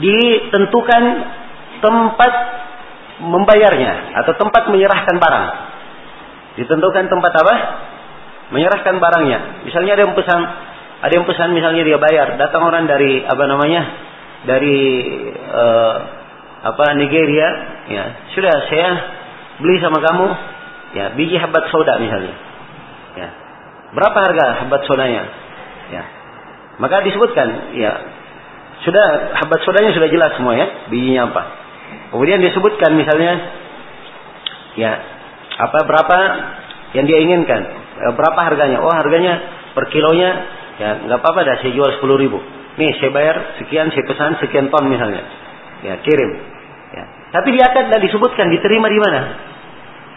ditentukan 0.00 1.02
tempat 1.84 2.32
membayarnya 3.20 4.16
atau 4.24 4.32
tempat 4.40 4.72
menyerahkan 4.72 5.16
barang. 5.20 5.46
Ditentukan 6.56 7.04
tempat 7.12 7.32
apa? 7.36 7.54
Menyerahkan 8.56 8.96
barangnya. 8.96 9.68
Misalnya 9.68 10.00
ada 10.00 10.02
yang 10.08 10.16
pesan, 10.16 10.40
ada 11.04 11.12
yang 11.12 11.28
pesan 11.28 11.52
misalnya 11.52 11.84
dia 11.84 12.00
bayar, 12.00 12.40
datang 12.40 12.64
orang 12.64 12.88
dari 12.88 13.20
apa 13.20 13.44
namanya? 13.44 13.82
Dari 14.48 14.78
uh, 15.52 15.96
apa 16.72 16.96
Nigeria, 16.96 17.48
ya. 17.92 18.04
Sudah 18.32 18.54
saya 18.72 18.88
beli 19.60 19.76
sama 19.84 20.00
kamu 20.00 20.26
ya 20.96 21.04
biji 21.12 21.36
habat 21.36 21.68
soda 21.68 22.00
misalnya. 22.00 22.51
Berapa 23.92 24.18
harga 24.18 24.64
habat 24.64 24.82
sodanya? 24.88 25.22
Ya. 25.92 26.02
Maka 26.80 27.04
disebutkan 27.04 27.76
ya 27.76 27.92
sudah 28.82 29.36
habat 29.36 29.60
sodanya 29.62 29.92
sudah 29.92 30.08
jelas 30.08 30.32
semua 30.34 30.56
ya, 30.56 30.66
bijinya 30.88 31.28
apa. 31.28 31.42
Kemudian 32.10 32.40
disebutkan 32.40 32.96
misalnya 32.96 33.32
ya 34.80 34.92
apa 35.60 35.78
berapa 35.84 36.16
yang 36.96 37.04
dia 37.04 37.20
inginkan, 37.20 37.60
eh, 38.00 38.12
berapa 38.16 38.40
harganya? 38.40 38.80
Oh 38.80 38.92
harganya 38.92 39.38
per 39.76 39.92
kilonya 39.92 40.30
ya 40.80 40.90
nggak 41.04 41.18
apa-apa 41.20 41.40
dah 41.44 41.56
saya 41.60 41.72
jual 41.76 41.90
sepuluh 42.00 42.16
ribu. 42.16 42.40
Nih 42.80 42.96
saya 42.96 43.12
bayar 43.12 43.60
sekian, 43.60 43.92
saya 43.92 44.04
pesan 44.08 44.40
sekian 44.40 44.72
ton 44.72 44.88
misalnya. 44.88 45.20
Ya 45.84 46.00
kirim. 46.00 46.30
Ya. 46.96 47.04
Tapi 47.36 47.48
dia 47.52 47.68
akan 47.68 47.82
tidak 47.92 48.02
disebutkan 48.08 48.48
diterima 48.48 48.88
di 48.88 49.00
mana. 49.00 49.20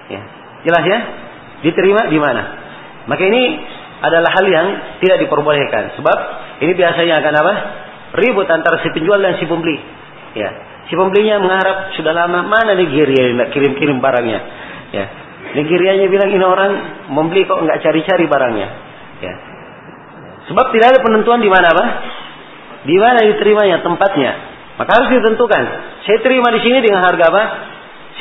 Ya. 0.07 0.21
Jelas 0.63 0.83
ya? 0.87 0.99
Diterima 1.67 2.07
di 2.07 2.19
mana? 2.19 2.64
Maka 3.05 3.21
ini 3.25 3.43
adalah 4.01 4.29
hal 4.33 4.45
yang 4.45 4.67
tidak 5.01 5.25
diperbolehkan. 5.25 5.97
Sebab 5.97 6.17
ini 6.61 6.73
biasanya 6.73 7.21
akan 7.21 7.33
apa? 7.41 7.53
Ribut 8.15 8.47
antara 8.47 8.79
si 8.81 8.89
penjual 8.91 9.19
dan 9.21 9.37
si 9.39 9.45
pembeli. 9.45 9.77
Ya. 10.35 10.49
Si 10.85 10.93
pembelinya 10.93 11.41
mengharap 11.41 11.97
sudah 11.97 12.13
lama 12.13 12.45
mana 12.45 12.77
Nigeria 12.77 13.33
yang 13.33 13.49
kirim-kirim 13.49 13.97
barangnya. 13.97 14.39
Ya. 14.93 15.05
Nigerianya 15.55 16.11
bilang 16.11 16.29
ini 16.33 16.45
orang 16.45 16.71
membeli 17.09 17.47
kok 17.47 17.61
nggak 17.61 17.79
cari-cari 17.81 18.25
barangnya. 18.27 18.67
Ya. 19.23 19.33
Sebab 20.51 20.65
tidak 20.75 20.87
ada 20.93 20.99
penentuan 21.01 21.41
di 21.41 21.49
mana 21.49 21.73
apa? 21.73 21.85
Di 22.85 22.95
mana 23.01 23.19
diterimanya 23.25 23.81
tempatnya. 23.81 24.31
Maka 24.75 24.91
harus 25.01 25.09
ditentukan. 25.09 25.63
Saya 26.05 26.19
terima 26.21 26.51
di 26.53 26.61
sini 26.61 26.83
dengan 26.83 27.01
harga 27.01 27.31
apa? 27.31 27.43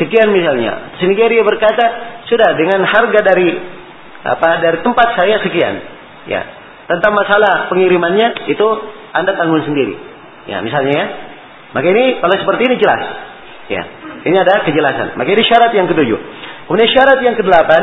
Sekian 0.00 0.32
misalnya. 0.32 0.96
Si 0.98 1.04
Nigeria 1.04 1.44
berkata 1.44 1.84
sudah 2.30 2.56
dengan 2.56 2.86
harga 2.86 3.20
dari 3.20 3.48
apa 4.24 4.48
dari 4.64 4.80
tempat 4.80 5.08
saya 5.20 5.36
sekian. 5.44 5.74
Ya. 6.24 6.42
Tentang 6.88 7.12
masalah 7.12 7.68
pengirimannya 7.68 8.48
itu 8.48 8.66
Anda 9.12 9.36
tanggung 9.36 9.64
sendiri. 9.68 9.94
Ya, 10.48 10.64
misalnya 10.64 10.92
ya. 10.92 11.06
Maka 11.76 11.86
ini 11.92 12.24
kalau 12.24 12.34
seperti 12.40 12.62
ini 12.72 12.76
jelas. 12.80 13.02
Ya. 13.68 13.82
Ini 14.24 14.36
ada 14.40 14.64
kejelasan. 14.64 15.20
Maka 15.20 15.28
ini 15.28 15.44
syarat 15.44 15.72
yang 15.76 15.84
ketujuh. 15.84 16.16
Kemudian 16.64 16.88
syarat 16.96 17.20
yang 17.20 17.36
kedelapan, 17.36 17.82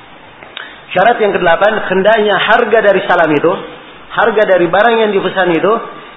syarat 0.96 1.16
yang 1.20 1.32
kedelapan, 1.36 1.72
hendaknya 1.92 2.40
harga 2.40 2.78
dari 2.80 3.00
salam 3.04 3.28
itu, 3.28 3.52
harga 4.16 4.42
dari 4.48 4.66
barang 4.72 4.96
yang 4.96 5.10
dipesan 5.12 5.52
itu, 5.52 5.72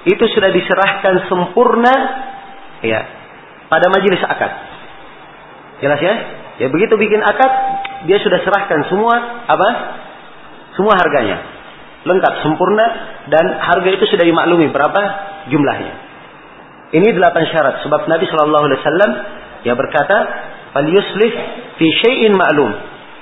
itu 0.08 0.24
sudah 0.32 0.56
diserahkan 0.56 1.28
sempurna, 1.28 1.96
ya, 2.80 3.02
pada 3.68 3.92
majelis 3.92 4.24
akad. 4.24 4.52
Jelas 5.84 6.00
ya? 6.00 6.16
Ya 6.64 6.68
begitu 6.72 6.96
bikin 6.96 7.20
akad, 7.20 7.52
dia 8.06 8.18
sudah 8.22 8.40
serahkan 8.42 8.86
semua 8.90 9.14
apa? 9.50 9.70
Semua 10.78 10.94
harganya. 10.98 11.38
Lengkap, 12.06 12.34
sempurna, 12.46 12.86
dan 13.34 13.46
harga 13.58 13.90
itu 13.90 14.06
sudah 14.14 14.26
dimaklumi 14.26 14.70
berapa 14.70 15.02
jumlahnya. 15.50 15.94
Ini 16.94 17.08
delapan 17.18 17.44
syarat. 17.50 17.82
Sebab 17.82 18.06
Nabi 18.06 18.30
Shallallahu 18.30 18.66
Alaihi 18.70 18.80
Wasallam 18.86 19.12
ya 19.66 19.74
berkata, 19.74 20.18
"Fal 20.70 20.86
yuslih 20.86 21.34
fi 21.82 21.86
syai'in 22.06 22.38
ma'lum, 22.38 22.72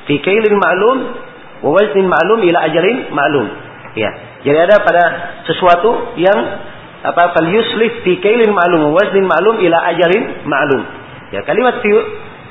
fi 0.06 0.20
kailin 0.20 0.60
ma'lum, 0.60 0.98
wa 1.64 1.70
waznin 1.72 2.06
ma'lum 2.12 2.44
ila 2.44 2.60
ajalin 2.68 2.98
ma'lum." 3.16 3.48
Ya. 3.96 4.12
Jadi 4.44 4.58
ada 4.68 4.84
pada 4.84 5.04
sesuatu 5.48 6.20
yang 6.20 6.38
apa 7.08 7.32
fal 7.32 7.48
yuslih 7.48 8.04
fi 8.04 8.20
kailin 8.20 8.52
ma'lum, 8.52 8.92
wa 8.92 9.00
waznin 9.00 9.24
ma'lum 9.24 9.64
ila 9.64 9.78
ajalin 9.96 10.44
ma'lum. 10.44 10.82
Ya, 11.32 11.48
kalimat 11.48 11.80
fi 11.80 11.90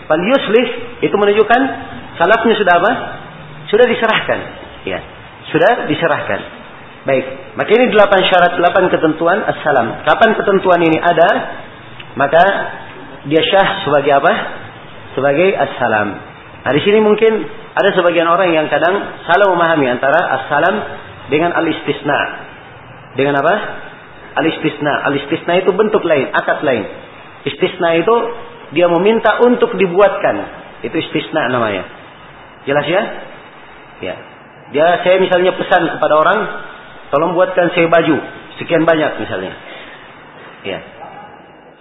fal 0.09 0.22
yuslih 0.24 0.66
itu 1.05 1.12
menunjukkan 1.12 1.61
salafnya 2.20 2.54
sudah 2.56 2.74
apa? 2.80 2.92
Sudah 3.68 3.86
diserahkan. 3.88 4.40
Ya. 4.84 5.00
Sudah 5.52 5.86
diserahkan. 5.88 6.40
Baik, 7.02 7.24
maka 7.58 7.70
ini 7.74 7.90
delapan 7.90 8.20
syarat, 8.30 8.52
delapan 8.54 8.86
ketentuan 8.86 9.42
assalam. 9.42 10.06
Kapan 10.06 10.38
ketentuan 10.38 10.80
ini 10.86 11.02
ada, 11.02 11.28
maka 12.14 12.44
dia 13.26 13.42
syah 13.42 13.82
sebagai 13.82 14.22
apa? 14.22 14.32
Sebagai 15.18 15.50
assalam. 15.50 16.08
Nah, 16.62 16.70
di 16.70 16.80
sini 16.86 17.02
mungkin 17.02 17.42
ada 17.74 17.90
sebagian 17.90 18.30
orang 18.30 18.54
yang 18.54 18.70
kadang 18.70 19.18
salah 19.26 19.50
memahami 19.50 19.90
antara 19.90 20.20
assalam 20.40 20.74
dengan 21.26 21.50
al-istisna. 21.58 22.18
Dengan 23.18 23.34
apa? 23.42 23.54
Al-istisna. 24.38 25.02
Al-istisna 25.10 25.58
itu 25.58 25.74
bentuk 25.74 26.06
lain, 26.06 26.30
akad 26.30 26.62
lain. 26.62 26.86
Istisna 27.50 27.98
itu 27.98 28.14
dia 28.78 28.86
meminta 28.86 29.42
untuk 29.42 29.74
dibuatkan. 29.74 30.62
Itu 30.86 30.94
istisna 31.02 31.50
namanya. 31.50 32.01
Jelas 32.66 32.86
ya? 32.86 33.02
Ya. 34.02 34.14
Dia 34.72 34.86
saya 35.04 35.16
misalnya 35.20 35.52
pesan 35.58 35.98
kepada 35.98 36.14
orang, 36.16 36.38
tolong 37.12 37.36
buatkan 37.36 37.74
saya 37.76 37.86
baju 37.92 38.16
sekian 38.62 38.86
banyak 38.86 39.20
misalnya. 39.20 39.52
Ya. 40.62 40.78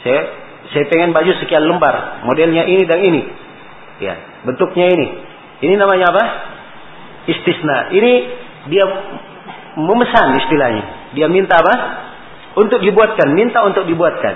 Saya 0.01 0.21
saya 0.71 0.87
pengen 0.87 1.11
baju 1.11 1.31
sekian 1.43 1.67
lembar, 1.67 2.23
modelnya 2.23 2.63
ini 2.63 2.83
dan 2.87 2.99
ini. 3.03 3.21
Ya, 4.01 4.17
bentuknya 4.47 4.87
ini. 4.89 5.07
Ini 5.61 5.73
namanya 5.77 6.09
apa? 6.09 6.23
Istisna. 7.29 7.93
Ini 7.93 8.11
dia 8.71 8.85
memesan 9.77 10.41
istilahnya. 10.41 11.13
Dia 11.13 11.27
minta 11.29 11.59
apa? 11.59 11.75
Untuk 12.57 12.81
dibuatkan, 12.81 13.35
minta 13.35 13.61
untuk 13.67 13.85
dibuatkan. 13.85 14.35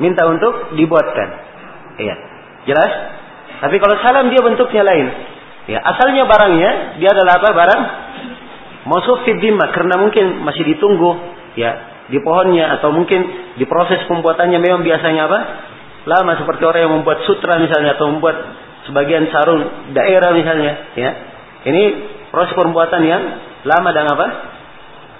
Minta 0.00 0.24
untuk 0.30 0.76
dibuatkan. 0.78 1.28
Iya. 2.00 2.14
Jelas? 2.66 2.92
Tapi 3.60 3.76
kalau 3.80 3.96
salam 4.00 4.32
dia 4.32 4.40
bentuknya 4.40 4.82
lain. 4.86 5.06
Ya, 5.66 5.82
asalnya 5.82 6.30
barangnya 6.30 7.02
dia 7.02 7.10
adalah 7.10 7.42
apa? 7.42 7.48
Barang 7.50 7.82
Maksud 8.86 9.26
fidimah 9.26 9.74
karena 9.74 9.98
mungkin 9.98 10.46
masih 10.46 10.62
ditunggu 10.62 11.18
ya 11.58 11.70
di 12.06 12.22
pohonnya 12.22 12.78
atau 12.78 12.94
mungkin 12.94 13.18
di 13.58 13.66
proses 13.66 14.06
pembuatannya 14.06 14.62
memang 14.62 14.86
biasanya 14.86 15.26
apa? 15.26 15.40
lama 16.06 16.38
seperti 16.38 16.62
orang 16.62 16.80
yang 16.86 16.94
membuat 17.02 17.26
sutra 17.26 17.58
misalnya 17.58 17.98
atau 17.98 18.14
membuat 18.14 18.38
sebagian 18.86 19.26
sarung 19.34 19.90
daerah 19.90 20.30
misalnya, 20.30 20.94
ya. 20.94 21.10
Ini 21.66 21.82
proses 22.30 22.54
pembuatan 22.54 23.02
yang 23.02 23.22
lama 23.66 23.90
dan 23.90 24.06
apa? 24.06 24.26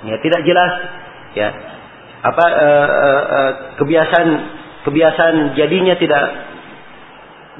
Ya, 0.06 0.22
tidak 0.22 0.46
jelas, 0.46 0.72
ya. 1.34 1.48
Apa 2.22 2.44
e, 2.46 2.68
e, 3.18 3.38
kebiasaan 3.82 4.28
kebiasaan 4.86 5.58
jadinya 5.58 5.98
tidak 5.98 6.22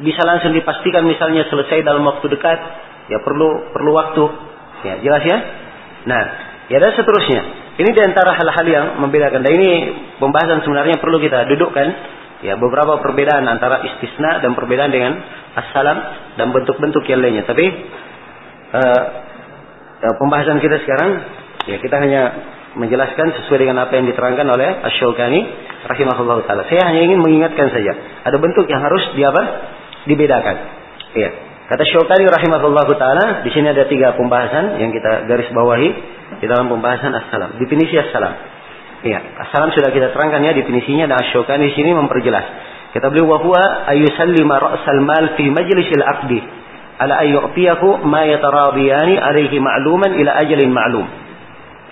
bisa 0.02 0.22
langsung 0.24 0.52
dipastikan 0.52 1.04
misalnya 1.04 1.48
selesai 1.48 1.84
dalam 1.84 2.04
waktu 2.04 2.26
dekat, 2.28 2.58
ya 3.08 3.18
perlu 3.22 3.72
perlu 3.72 3.90
waktu. 3.96 4.24
Ya, 4.84 4.94
jelas 5.00 5.22
ya? 5.24 5.38
Nah, 6.04 6.22
ya 6.68 6.78
dan 6.78 6.92
seterusnya. 6.94 7.42
Ini 7.76 7.90
di 7.92 8.02
antara 8.04 8.32
hal-hal 8.36 8.66
yang 8.66 8.86
membedakan. 9.04 9.44
Dan 9.44 9.52
ini 9.56 9.70
pembahasan 10.16 10.64
sebenarnya 10.64 10.96
perlu 11.00 11.20
kita 11.20 11.44
dudukkan 11.48 11.88
Ya, 12.44 12.52
beberapa 12.60 13.00
perbedaan 13.00 13.48
antara 13.48 13.80
istisna 13.80 14.44
dan 14.44 14.52
perbedaan 14.52 14.92
dengan 14.92 15.16
assalam 15.56 15.96
dan 16.36 16.52
bentuk-bentuk 16.52 17.08
yang 17.08 17.24
lainnya. 17.24 17.48
Tapi 17.48 17.64
uh, 18.76 19.02
pembahasan 20.20 20.60
kita 20.60 20.76
sekarang 20.84 21.10
ya 21.64 21.80
kita 21.80 21.96
hanya 21.96 22.22
menjelaskan 22.76 23.40
sesuai 23.40 23.64
dengan 23.64 23.88
apa 23.88 23.96
yang 23.96 24.04
diterangkan 24.12 24.52
oleh 24.52 24.68
Asy-Syaukani 24.84 25.40
rahimahullah 25.88 26.44
taala. 26.44 26.68
Saya 26.68 26.92
hanya 26.92 27.08
ingin 27.08 27.24
mengingatkan 27.24 27.72
saja, 27.72 27.96
ada 28.28 28.36
bentuk 28.36 28.68
yang 28.68 28.84
harus 28.84 29.00
di 29.16 29.24
apa? 29.24 29.42
Dibedakan. 30.06 30.56
Iya. 31.14 31.30
Kata 31.66 31.82
Syaukani 31.82 32.30
rahimahullah 32.30 32.86
taala, 32.94 33.26
di 33.42 33.50
sini 33.50 33.66
ada 33.66 33.90
tiga 33.90 34.14
pembahasan 34.14 34.78
yang 34.78 34.94
kita 34.94 35.26
garis 35.26 35.50
bawahi 35.50 35.90
di 36.38 36.46
dalam 36.46 36.70
pembahasan 36.70 37.10
as-salam. 37.10 37.58
Definisi 37.58 37.98
as-salam. 37.98 38.34
Iya, 39.02 39.22
salam 39.52 39.74
sudah 39.74 39.90
kita 39.90 40.14
terangkan 40.14 40.40
ya 40.46 40.54
definisinya 40.56 41.10
dan 41.10 41.18
Asyokani 41.20 41.70
di 41.70 41.74
sini 41.74 41.90
memperjelas. 41.94 42.46
Kita 42.94 43.12
beli 43.12 43.22
wahwa 43.26 43.86
ayusallima 43.92 44.56
ra'sal 44.56 45.02
mal 45.04 45.36
fi 45.36 45.44
majlisil 45.52 46.00
aqdi 46.00 46.40
ala 46.96 47.20
ayyu'tiyahu 47.22 48.02
ma 48.08 48.24
yataradiyani 48.24 49.20
alaihi 49.20 49.60
ma'luman 49.60 50.16
ila 50.16 50.30
ajalin 50.42 50.70
ma'lum. 50.72 51.06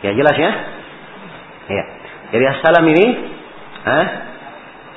Ya 0.00 0.10
jelas 0.16 0.36
ya? 0.38 0.50
Iya. 1.68 1.84
Jadi 2.34 2.44
assalam 2.56 2.84
ini 2.88 3.04
ah, 3.84 4.06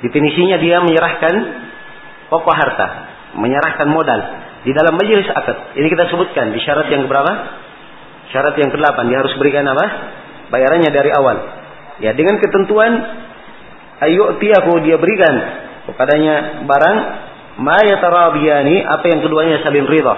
definisinya 0.05 0.57
dia 0.63 0.79
menyerahkan 0.79 1.33
pokok 2.31 2.55
harta, 2.55 2.87
menyerahkan 3.37 3.87
modal 3.87 4.19
di 4.65 4.73
dalam 4.73 4.97
majelis 4.97 5.29
akad. 5.29 5.77
Ini 5.77 5.87
kita 5.87 6.09
sebutkan 6.11 6.51
di 6.51 6.59
syarat 6.59 6.89
yang 6.89 7.05
berapa? 7.05 7.31
Syarat 8.33 8.57
yang 8.59 8.73
ke-8 8.73 8.97
dia 9.07 9.17
harus 9.23 9.33
berikan 9.39 9.63
apa? 9.69 9.85
Bayarannya 10.51 10.91
dari 10.91 11.11
awal. 11.15 11.37
Ya, 12.03 12.11
dengan 12.13 12.37
ketentuan 12.41 12.91
ayo 14.05 14.37
tiaku 14.37 14.83
dia 14.85 14.99
berikan 14.99 15.33
kepadanya 15.89 16.67
barang 16.67 16.97
ma 17.63 17.79
yatarabiyani 17.81 18.85
apa 18.85 19.05
yang 19.07 19.19
keduanya 19.23 19.63
saling 19.63 19.87
ridha. 19.87 20.15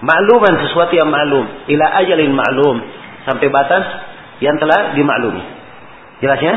Makluman 0.00 0.54
sesuatu 0.68 0.96
yang 0.96 1.08
maklum 1.08 1.44
ila 1.68 1.86
ajalin 2.04 2.32
maklum 2.32 2.76
sampai 3.28 3.48
batas 3.52 3.84
yang 4.40 4.56
telah 4.56 4.96
dimaklumi. 4.96 5.44
Jelasnya? 6.20 6.54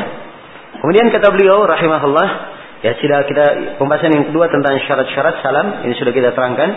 Kemudian 0.80 1.08
kata 1.12 1.28
beliau 1.32 1.64
rahimahullah 1.64 2.53
ya 2.84 2.92
sudah 3.00 3.24
kita 3.24 3.44
pembahasan 3.80 4.12
yang 4.12 4.28
kedua 4.28 4.52
tentang 4.52 4.76
syarat-syarat 4.84 5.40
salam 5.40 5.88
ini 5.88 5.96
sudah 5.96 6.12
kita 6.12 6.36
terangkan. 6.36 6.70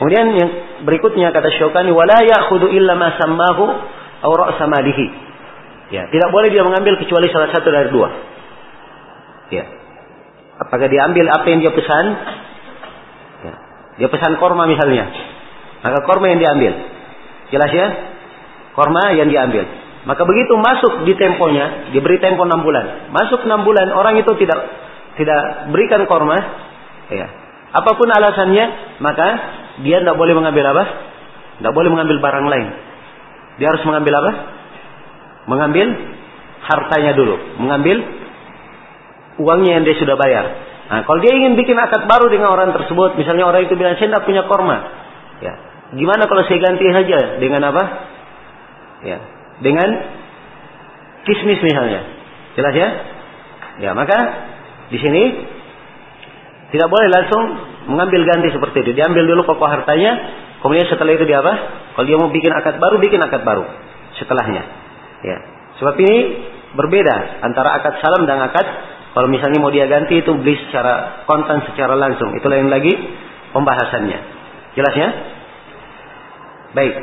Kemudian 0.00 0.26
yang 0.32 0.50
berikutnya 0.88 1.28
kata 1.30 1.52
Syaukani 1.60 1.92
wala 1.92 2.24
ya'khudhu 2.24 2.72
illa 2.72 2.96
ma 2.96 3.12
sammahu 3.20 3.64
aw 4.24 4.30
ra'sa 4.32 4.64
malihi. 4.64 5.06
Ya, 5.92 6.08
tidak 6.08 6.32
boleh 6.32 6.48
dia 6.48 6.64
mengambil 6.64 6.96
kecuali 6.96 7.28
salah 7.28 7.52
satu 7.52 7.68
dari 7.68 7.92
dua. 7.92 8.08
Ya. 9.52 9.64
Apakah 10.64 10.88
dia 10.88 11.04
ambil 11.04 11.28
apa 11.28 11.44
yang 11.52 11.60
dia 11.60 11.70
pesan? 11.76 12.04
Ya. 13.44 13.54
Dia 14.00 14.08
pesan 14.08 14.40
korma 14.40 14.64
misalnya. 14.64 15.12
Maka 15.84 16.08
korma 16.08 16.32
yang 16.32 16.40
diambil. 16.40 16.72
Jelas 17.52 17.70
ya? 17.70 17.86
Korma 18.72 19.12
yang 19.12 19.28
diambil. 19.28 19.68
Maka 20.08 20.24
begitu 20.24 20.56
masuk 20.56 21.04
di 21.04 21.12
temponya, 21.20 21.92
diberi 21.92 22.16
tempo 22.20 22.48
enam 22.48 22.64
bulan. 22.64 23.12
Masuk 23.12 23.44
enam 23.44 23.64
bulan, 23.64 23.92
orang 23.92 24.20
itu 24.20 24.32
tidak 24.40 24.83
tidak 25.18 25.70
berikan 25.70 26.04
korma. 26.10 26.38
Ya. 27.10 27.26
Apa 27.74 27.98
pun 27.98 28.06
alasannya, 28.06 28.98
maka 29.02 29.26
dia 29.82 30.02
tidak 30.02 30.14
boleh 30.14 30.34
mengambil 30.34 30.74
apa? 30.74 30.84
Tidak 31.58 31.72
boleh 31.74 31.90
mengambil 31.90 32.18
barang 32.22 32.46
lain. 32.46 32.68
Dia 33.58 33.70
harus 33.70 33.82
mengambil 33.86 34.14
apa? 34.18 34.32
mengambil 35.44 35.86
hartanya 36.64 37.12
dulu, 37.12 37.36
mengambil 37.60 38.00
uangnya 39.40 39.80
yang 39.80 39.84
dia 39.84 39.96
sudah 40.00 40.16
bayar. 40.16 40.44
Nah, 40.84 41.00
kalau 41.08 41.20
dia 41.20 41.32
ingin 41.32 41.56
bikin 41.56 41.76
akad 41.76 42.08
baru 42.08 42.28
dengan 42.28 42.52
orang 42.52 42.72
tersebut, 42.76 43.16
misalnya 43.16 43.48
orang 43.48 43.68
itu 43.68 43.74
bilang 43.76 43.96
saya 43.96 44.12
tidak 44.12 44.24
punya 44.28 44.44
korma, 44.48 44.76
ya, 45.40 45.52
gimana 45.96 46.28
kalau 46.28 46.44
saya 46.44 46.60
ganti 46.60 46.86
saja 46.92 47.40
dengan 47.40 47.60
apa? 47.72 47.82
Ya, 49.04 49.18
dengan 49.60 49.88
kismis 51.28 51.60
misalnya, 51.60 52.00
jelas 52.56 52.74
ya? 52.76 52.88
Ya, 53.84 53.90
maka 53.92 54.18
di 54.92 54.98
sini 55.00 55.22
tidak 56.74 56.88
boleh 56.90 57.08
langsung 57.08 57.42
mengambil 57.86 58.26
ganti 58.26 58.50
seperti 58.50 58.82
itu. 58.82 58.90
Diambil 58.98 59.24
dulu 59.30 59.46
pokok 59.46 59.68
hartanya, 59.68 60.12
kemudian 60.58 60.90
setelah 60.90 61.14
itu 61.14 61.24
dia 61.28 61.38
apa? 61.38 61.54
Kalau 61.94 62.06
dia 62.08 62.18
mau 62.18 62.30
bikin 62.34 62.50
akad 62.50 62.82
baru, 62.82 62.98
bikin 62.98 63.20
akad 63.22 63.46
baru 63.46 63.64
setelahnya. 64.18 64.62
Ya. 65.22 65.38
Sebab 65.78 65.94
ini 66.02 66.16
berbeda 66.74 67.46
antara 67.46 67.78
akad 67.78 68.02
salam 68.02 68.26
dan 68.26 68.42
akad 68.42 68.66
kalau 69.14 69.30
misalnya 69.30 69.62
mau 69.62 69.70
dia 69.70 69.86
ganti 69.86 70.18
itu 70.18 70.34
beli 70.34 70.58
secara 70.66 71.22
kontan 71.30 71.62
secara 71.70 71.94
langsung. 71.94 72.34
Itu 72.34 72.50
lain 72.50 72.66
lagi 72.66 72.90
pembahasannya. 73.54 74.18
Jelas 74.74 74.94
ya? 74.98 75.08
Baik. 76.74 76.94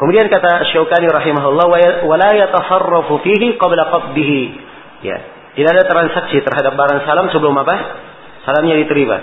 Kemudian 0.00 0.26
kata 0.32 0.72
Syaukani 0.72 1.06
rahimahullah 1.12 1.66
wala 2.08 2.28
yataharrafu 2.32 3.20
fihi 3.20 3.60
qabla 3.60 3.92
qabdihi. 3.92 4.40
Ya. 5.04 5.33
Tidak 5.54 5.70
ada 5.70 5.84
transaksi 5.86 6.42
terhadap 6.42 6.74
barang 6.74 7.06
salam 7.06 7.30
sebelum 7.30 7.54
apa? 7.62 7.74
Salamnya 8.42 8.74
diterima. 8.82 9.18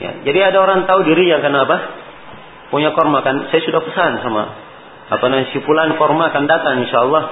Ya. 0.00 0.10
Jadi 0.24 0.38
ada 0.40 0.58
orang 0.64 0.88
tahu 0.88 1.04
dirinya 1.04 1.44
karena 1.44 1.68
apa? 1.68 1.76
Punya 2.72 2.96
korma 2.96 3.20
kan. 3.20 3.52
Saya 3.52 3.60
sudah 3.62 3.84
pesan 3.84 4.24
sama 4.24 4.64
apa 5.04 5.24
namanya 5.28 5.52
si 5.52 5.60
fulan 5.60 6.00
korma 6.00 6.32
akan 6.32 6.44
datang 6.48 6.80
insya 6.80 7.04
Allah 7.04 7.24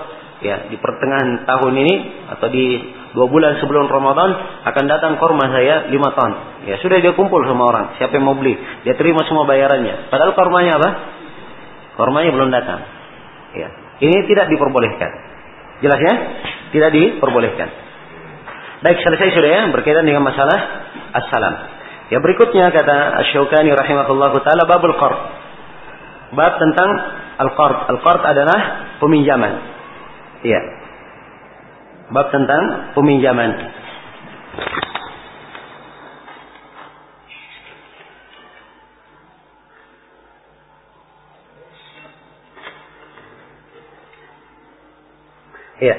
ya 0.45 0.69
di 0.69 0.77
pertengahan 0.77 1.49
tahun 1.49 1.73
ini 1.73 1.95
atau 2.37 2.47
di 2.53 2.67
dua 3.17 3.27
bulan 3.31 3.57
sebelum 3.63 3.89
Ramadan 3.89 4.31
akan 4.69 4.85
datang 4.91 5.17
korma 5.17 5.49
saya 5.49 5.89
lima 5.89 6.13
ton 6.13 6.33
ya 6.69 6.77
sudah 6.85 7.01
dia 7.01 7.17
kumpul 7.17 7.41
sama 7.49 7.65
orang 7.65 7.87
siapa 7.97 8.13
yang 8.19 8.29
mau 8.29 8.37
beli 8.37 8.59
dia 8.85 8.93
terima 8.99 9.25
semua 9.25 9.49
bayarannya 9.49 10.13
padahal 10.13 10.37
kormanya 10.37 10.77
apa 10.77 10.91
kormanya 11.97 12.31
belum 12.35 12.51
datang 12.53 12.81
ya 13.57 13.69
ini 14.05 14.19
tidak 14.29 14.53
diperbolehkan 14.53 15.11
jelas 15.81 16.01
ya 16.03 16.15
tidak 16.77 16.91
diperbolehkan 16.93 17.69
baik 18.83 18.99
selesai 19.03 19.29
sudah 19.35 19.51
ya 19.51 19.63
berkaitan 19.71 20.05
dengan 20.07 20.27
masalah 20.27 20.59
assalam 21.17 21.55
ya 22.11 22.19
berikutnya 22.19 22.71
kata 22.71 23.25
Asy-Syaukani 23.25 23.71
rahimahullahu 23.73 24.43
taala 24.43 24.67
babul 24.67 24.95
qard 24.99 25.19
bab 26.35 26.59
tentang 26.59 26.91
Al-qard. 27.43 27.89
Al-qard 27.89 28.23
adalah 28.23 28.61
peminjaman. 29.01 29.53
Iya. 30.45 30.61
Bab 32.13 32.29
tentang 32.29 32.93
peminjaman. 32.95 33.51
Iya. 45.83 45.97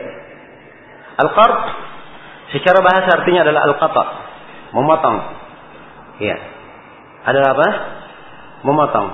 Al-qard 1.20 1.83
secara 2.54 2.80
bahasa 2.86 3.10
artinya 3.18 3.42
adalah 3.42 3.62
al-qata, 3.66 4.04
memotong. 4.78 5.18
Iya. 6.22 6.38
Adalah 7.26 7.50
apa? 7.58 7.70
Memotong. 8.62 9.08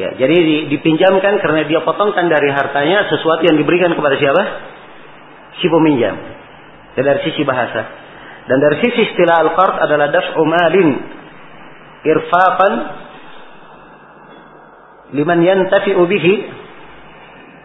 Ya, 0.00 0.16
jadi 0.16 0.66
dipinjamkan 0.72 1.38
karena 1.38 1.68
dia 1.68 1.84
potongkan 1.84 2.26
dari 2.26 2.48
hartanya 2.50 3.06
sesuatu 3.12 3.44
yang 3.44 3.60
diberikan 3.60 3.92
kepada 3.92 4.16
siapa? 4.18 4.42
Si 5.60 5.68
peminjam. 5.68 6.16
Dan 6.98 7.04
dari 7.06 7.20
sisi 7.28 7.44
bahasa. 7.44 7.86
Dan 8.48 8.58
dari 8.58 8.82
sisi 8.82 9.12
istilah 9.12 9.46
al-qard 9.46 9.78
adalah 9.78 10.10
daf'u 10.10 10.42
malin 10.42 10.90
irfaqan 12.02 12.72
liman 15.14 15.38
yantafi'u 15.44 16.02
bihi 16.08 16.32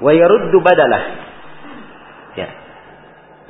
wa 0.04 0.12
yaruddu 0.14 0.58
badalah. 0.62 1.02
Ya. 2.38 2.48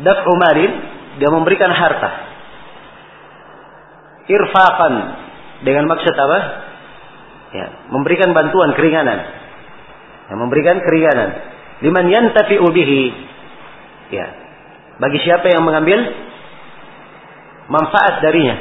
Daf'u 0.05 0.31
malin 0.37 0.71
dia 1.17 1.29
memberikan 1.33 1.69
harta. 1.73 2.09
Irfaqan 4.27 4.93
dengan 5.63 5.89
maksud 5.89 6.13
apa? 6.13 6.39
ya, 7.55 7.67
memberikan 7.91 8.35
bantuan 8.35 8.75
keringanan. 8.75 9.19
Ya, 10.27 10.33
memberikan 10.35 10.83
keringanan. 10.83 11.29
Liman 11.85 12.05
yantafi'u 12.11 12.67
bihi. 12.73 13.03
Ya. 14.11 14.27
Bagi 14.97 15.21
siapa 15.21 15.47
yang 15.47 15.63
mengambil 15.63 16.03
manfaat 17.69 18.19
darinya. 18.25 18.55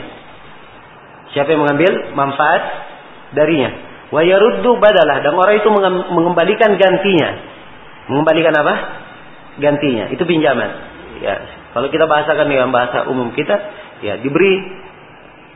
Siapa 1.32 1.48
yang 1.50 1.64
mengambil 1.64 2.12
manfaat 2.14 2.62
darinya? 3.34 3.70
Wa 4.14 4.22
yaruddu 4.22 4.78
badalah 4.78 5.24
dan 5.24 5.34
orang 5.34 5.58
itu 5.58 5.68
mengembalikan 6.14 6.78
gantinya. 6.78 7.30
Mengembalikan 8.06 8.54
apa? 8.54 8.74
Gantinya. 9.58 10.12
Itu 10.14 10.22
pinjaman. 10.22 10.70
Ya, 11.24 11.34
kalau 11.76 11.92
kita 11.92 12.08
bahasakan 12.08 12.48
dengan 12.48 12.72
bahasa 12.72 13.04
umum 13.04 13.36
kita, 13.36 13.52
ya 14.00 14.16
diberi 14.24 14.64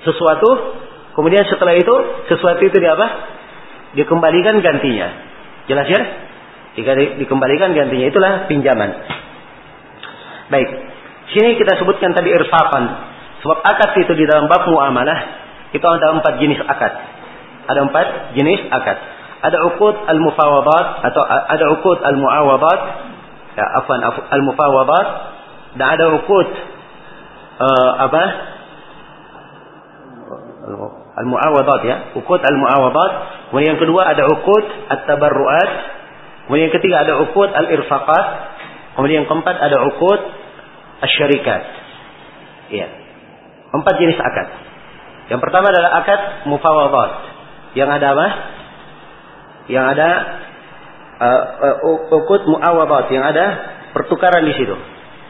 sesuatu, 0.05 0.77
kemudian 1.17 1.49
setelah 1.49 1.73
itu 1.81 1.95
sesuatu 2.29 2.61
itu 2.61 2.77
dia 2.77 2.93
apa? 2.93 3.09
Dikembalikan 3.97 4.61
gantinya. 4.61 5.09
Jelas 5.65 5.89
ya? 5.89 6.01
Jika 6.77 6.93
di, 6.93 7.25
dikembalikan 7.25 7.73
gantinya 7.73 8.05
itulah 8.05 8.33
pinjaman. 8.53 9.01
Baik. 10.53 10.69
Sini 11.33 11.57
kita 11.57 11.81
sebutkan 11.81 12.13
tadi 12.13 12.37
irfaqan. 12.37 12.85
Sebab 13.41 13.57
akad 13.65 13.97
itu 14.05 14.13
di 14.13 14.29
dalam 14.29 14.45
bab 14.45 14.69
muamalah 14.69 15.19
itu 15.73 15.81
ada 15.89 16.21
empat 16.21 16.37
jenis 16.37 16.61
akad. 16.69 17.01
Ada 17.65 17.81
empat 17.89 18.37
jenis 18.37 18.69
akad. 18.69 18.99
Ada 19.41 19.57
ukud 19.73 19.97
al-mufawadat 20.05 20.87
atau 21.01 21.23
ada 21.25 21.65
ukud 21.81 21.97
al-muawadat. 22.05 22.81
Ya, 23.57 23.65
afwan 23.81 24.05
al-mufawadat 24.05 25.30
dan 25.79 25.87
ada 25.95 26.07
ukud 26.19 26.49
uh, 27.63 27.91
apa? 28.11 28.25
Al-muawadat 31.21 31.81
ya, 31.87 31.97
ukud 32.19 32.41
al-muawadat. 32.43 33.13
Kemudian 33.51 33.77
yang 33.77 33.83
kedua 33.83 34.03
ada 34.11 34.27
ukud 34.27 34.65
at-tabarruat. 34.91 35.71
Kemudian 36.47 36.71
yang 36.71 36.75
ketiga 36.75 36.97
ada 37.07 37.23
ukud 37.23 37.51
al-irfaqat. 37.51 38.27
Kemudian 38.99 39.23
yang 39.23 39.29
keempat 39.31 39.57
ada 39.59 39.79
ukud 39.95 40.21
asyarikat. 41.07 41.63
Iya. 42.71 42.89
Empat 43.71 43.95
jenis 44.03 44.19
akad. 44.19 44.49
Yang 45.31 45.41
pertama 45.47 45.71
adalah 45.71 46.03
akad 46.03 46.21
mufawadat. 46.51 47.11
Yang 47.79 47.91
ada 48.03 48.07
apa? 48.11 48.29
Yang 49.71 49.85
ada 49.95 50.09
uh, 51.23 51.43
uh, 51.87 52.19
ukut 52.19 52.43
muawadat, 52.51 53.07
yang 53.15 53.23
ada 53.23 53.47
pertukaran 53.95 54.43
di 54.43 54.55
situ. 54.59 54.75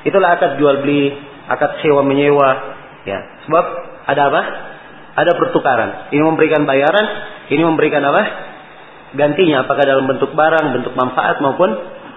Itulah 0.07 0.37
akad 0.37 0.57
jual 0.57 0.81
beli, 0.81 1.13
akad 1.49 1.81
sewa 1.85 2.01
menyewa, 2.05 2.51
ya. 3.05 3.19
Sebab 3.49 3.65
ada 4.09 4.23
apa? 4.33 4.43
Ada 5.21 5.33
pertukaran. 5.37 6.13
Ini 6.15 6.23
memberikan 6.25 6.65
bayaran, 6.65 7.07
ini 7.53 7.63
memberikan 7.65 8.01
apa? 8.07 8.23
Gantinya 9.17 9.67
apakah 9.67 9.85
dalam 9.85 10.07
bentuk 10.07 10.33
barang, 10.33 10.67
bentuk 10.81 10.95
manfaat 10.95 11.43
maupun 11.43 11.75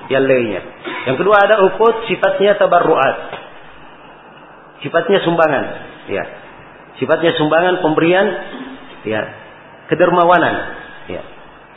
yang 0.08 0.24
lainnya. 0.24 0.62
Yang 1.10 1.26
kedua 1.26 1.36
ada 1.42 1.66
ukut 1.66 2.06
sifatnya 2.06 2.56
tabarruat 2.56 3.44
sifatnya 4.84 5.24
sumbangan, 5.24 5.66
ya. 6.12 6.24
Sifatnya 7.00 7.32
sumbangan 7.40 7.80
pemberian, 7.80 8.28
ya, 9.08 9.22
kedermawanan, 9.88 10.56
ya. 11.10 11.24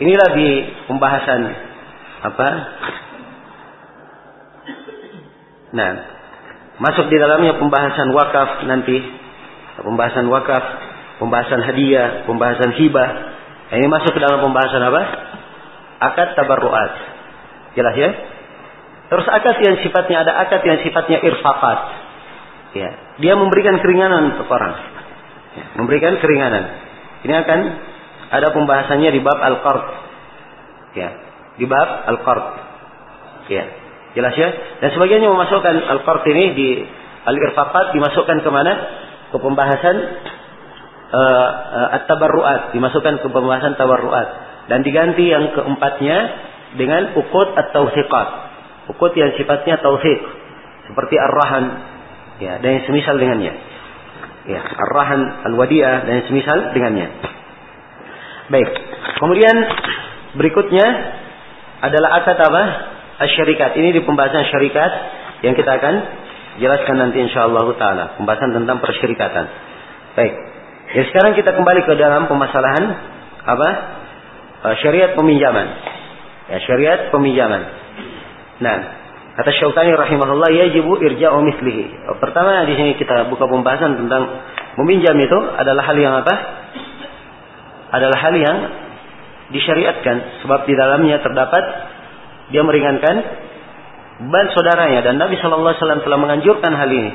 Inilah 0.02 0.28
di 0.36 0.48
pembahasan 0.90 1.40
apa? 2.26 2.48
Nah, 5.76 5.92
masuk 6.80 7.12
di 7.12 7.16
dalamnya 7.20 7.60
pembahasan 7.60 8.08
wakaf 8.16 8.64
nanti, 8.64 8.96
pembahasan 9.84 10.26
wakaf, 10.32 10.64
pembahasan 11.20 11.60
hadiah, 11.68 12.24
pembahasan 12.24 12.72
hibah. 12.80 13.10
Ini 13.76 13.84
masuk 13.92 14.16
ke 14.16 14.20
dalam 14.24 14.40
pembahasan 14.40 14.80
apa? 14.88 15.02
Akad 16.00 16.32
tabarruat. 16.32 16.92
Jelas 17.76 17.94
ya? 17.98 18.10
Terus 19.06 19.26
akad 19.28 19.56
yang 19.62 19.76
sifatnya 19.84 20.24
ada 20.24 20.32
akad 20.48 20.64
yang 20.64 20.80
sifatnya 20.80 21.20
irfaqat. 21.20 21.80
Ya, 22.72 22.90
dia 23.20 23.32
memberikan 23.36 23.76
keringanan 23.80 24.36
untuk 24.36 24.48
orang. 24.48 24.74
Ya, 25.56 25.64
memberikan 25.76 26.20
keringanan. 26.20 26.64
Ini 27.24 27.34
akan 27.44 27.60
ada 28.32 28.48
pembahasannya 28.52 29.10
di 29.12 29.20
bab 29.20 29.38
al-qard. 29.40 29.84
Ya, 30.96 31.08
di 31.56 31.64
bab 31.64 31.88
al-qard. 32.12 32.44
Ya, 33.46 33.64
jelas 34.16 34.34
ya. 34.34 34.48
Dan 34.80 34.88
sebagainya 34.96 35.28
memasukkan 35.28 35.76
al-qard 35.92 36.24
ini 36.32 36.44
di 36.56 36.68
al-irfaqat 37.28 37.92
dimasukkan 37.92 38.40
ke 38.40 38.50
mana? 38.50 38.72
Ke 39.30 39.36
pembahasan 39.36 39.96
uh, 41.12 41.50
uh, 41.76 41.96
at-tabarruat, 42.00 42.72
dimasukkan 42.72 43.20
ke 43.20 43.28
pembahasan 43.28 43.76
tabarruat 43.76 44.28
dan 44.72 44.80
diganti 44.82 45.28
yang 45.28 45.52
keempatnya 45.52 46.16
dengan 46.80 47.14
ukut 47.14 47.52
at-tausiqat. 47.54 48.28
Ukut 48.96 49.12
yang 49.18 49.36
sifatnya 49.36 49.82
tausiq 49.82 50.20
seperti 50.86 51.14
ar-rahan 51.18 51.64
Ya, 52.36 52.60
dan 52.60 52.68
yang 52.80 52.84
semisal 52.84 53.16
dengannya. 53.16 53.52
Ya, 54.46 54.60
ar-rahan 54.60 55.20
al-wadi'ah 55.52 56.04
dan 56.04 56.12
yang 56.20 56.26
semisal 56.28 56.58
dengannya. 56.76 57.08
Baik. 58.52 58.70
Kemudian 59.18 59.56
berikutnya 60.36 60.86
adalah 61.80 62.22
akad 62.22 62.36
apa? 62.36 62.64
Asyarikat. 63.16 63.70
Ini 63.80 63.88
di 63.96 64.00
pembahasan 64.04 64.44
syarikat 64.52 64.92
yang 65.44 65.56
kita 65.56 65.70
akan 65.80 65.94
jelaskan 66.60 66.96
nanti 67.00 67.20
insyaallah 67.20 67.66
taala, 67.76 68.04
pembahasan 68.20 68.52
tentang 68.52 68.80
persyarikatan. 68.80 69.44
Baik. 70.16 70.34
Ya 70.96 71.02
sekarang 71.12 71.32
kita 71.36 71.52
kembali 71.52 71.80
ke 71.84 71.92
dalam 71.96 72.28
permasalahan 72.28 72.84
apa? 73.44 73.68
Eh, 74.66 74.76
syariat 74.80 75.12
peminjaman. 75.12 75.66
Ya, 76.46 76.58
syariat 76.62 77.10
peminjaman. 77.10 77.62
Nah, 78.62 78.76
Kata 79.36 79.52
Syaukani 79.52 79.92
rahimahullah 79.92 80.48
yajibu 80.48 80.96
irja'u 80.96 81.44
mislihi. 81.44 82.08
Pertama 82.24 82.64
di 82.64 82.72
sini 82.72 82.96
kita 82.96 83.28
buka 83.28 83.44
pembahasan 83.44 84.00
tentang 84.00 84.32
meminjam 84.80 85.12
itu 85.20 85.38
adalah 85.60 85.84
hal 85.84 85.96
yang 86.00 86.16
apa? 86.24 86.34
Adalah 87.92 88.16
hal 88.16 88.34
yang 88.40 88.56
disyariatkan 89.52 90.40
sebab 90.40 90.64
di 90.64 90.72
dalamnya 90.72 91.20
terdapat 91.20 91.64
dia 92.50 92.62
meringankan 92.62 93.16
beban 94.26 94.46
saudaranya 94.56 95.04
dan 95.04 95.20
Nabi 95.20 95.36
Shallallahu 95.36 95.76
alaihi 95.76 95.82
wasallam 95.82 96.02
telah 96.06 96.18
menganjurkan 96.20 96.72
hal 96.72 96.90
ini. 96.90 97.12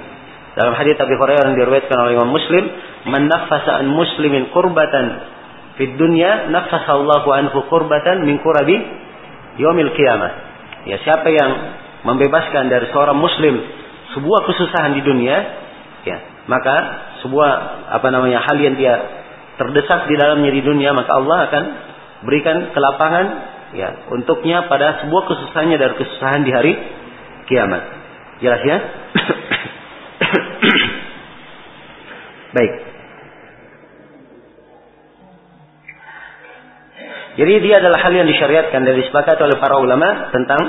Dalam 0.52 0.76
hadis 0.76 1.00
Abi 1.00 1.16
Hurairah 1.16 1.48
yang 1.48 1.56
diriwayatkan 1.56 1.96
oleh 1.96 2.14
Imam 2.20 2.32
Muslim, 2.36 2.64
"Man 3.08 3.32
naffasa 3.32 3.80
an 3.80 3.88
muslimin 3.88 4.52
kurbatan 4.52 5.06
fid 5.80 5.96
dunya, 5.96 6.52
naffasa 6.52 6.92
Allahu 6.92 7.32
anhu 7.32 7.72
kurbatan 7.72 8.28
min 8.28 8.44
kurabi 8.44 8.76
yaumil 9.64 9.96
qiyamah." 9.96 10.32
Ya, 10.92 11.00
siapa 11.08 11.32
yang 11.32 11.52
membebaskan 12.04 12.68
dari 12.68 12.92
seorang 12.92 13.16
muslim 13.16 13.64
sebuah 14.12 14.44
kesusahan 14.44 14.92
di 15.00 15.02
dunia, 15.08 15.38
ya, 16.04 16.18
maka 16.52 16.76
sebuah 17.24 17.52
apa 17.96 18.08
namanya 18.12 18.44
hal 18.44 18.60
yang 18.60 18.76
dia 18.76 19.00
terdesak 19.56 20.10
di 20.12 20.20
dalamnya 20.20 20.52
di 20.52 20.62
dunia, 20.68 20.92
maka 20.92 21.16
Allah 21.16 21.38
akan 21.48 21.64
berikan 22.28 22.76
kelapangan 22.76 23.26
ya 23.76 24.08
untuknya 24.12 24.68
pada 24.68 25.00
sebuah 25.06 25.24
kesusahannya 25.28 25.78
dari 25.80 25.94
kesusahan 25.96 26.44
di 26.44 26.52
hari 26.52 26.76
kiamat. 27.48 27.82
Jelas 28.42 28.62
ya? 28.66 28.78
Baik. 32.56 32.74
Jadi 37.32 37.64
dia 37.64 37.80
adalah 37.80 37.96
hal 38.04 38.12
yang 38.12 38.28
disyariatkan 38.28 38.84
dan 38.84 38.96
disepakati 39.00 39.40
oleh 39.40 39.56
para 39.56 39.80
ulama 39.80 40.36
tentang 40.36 40.60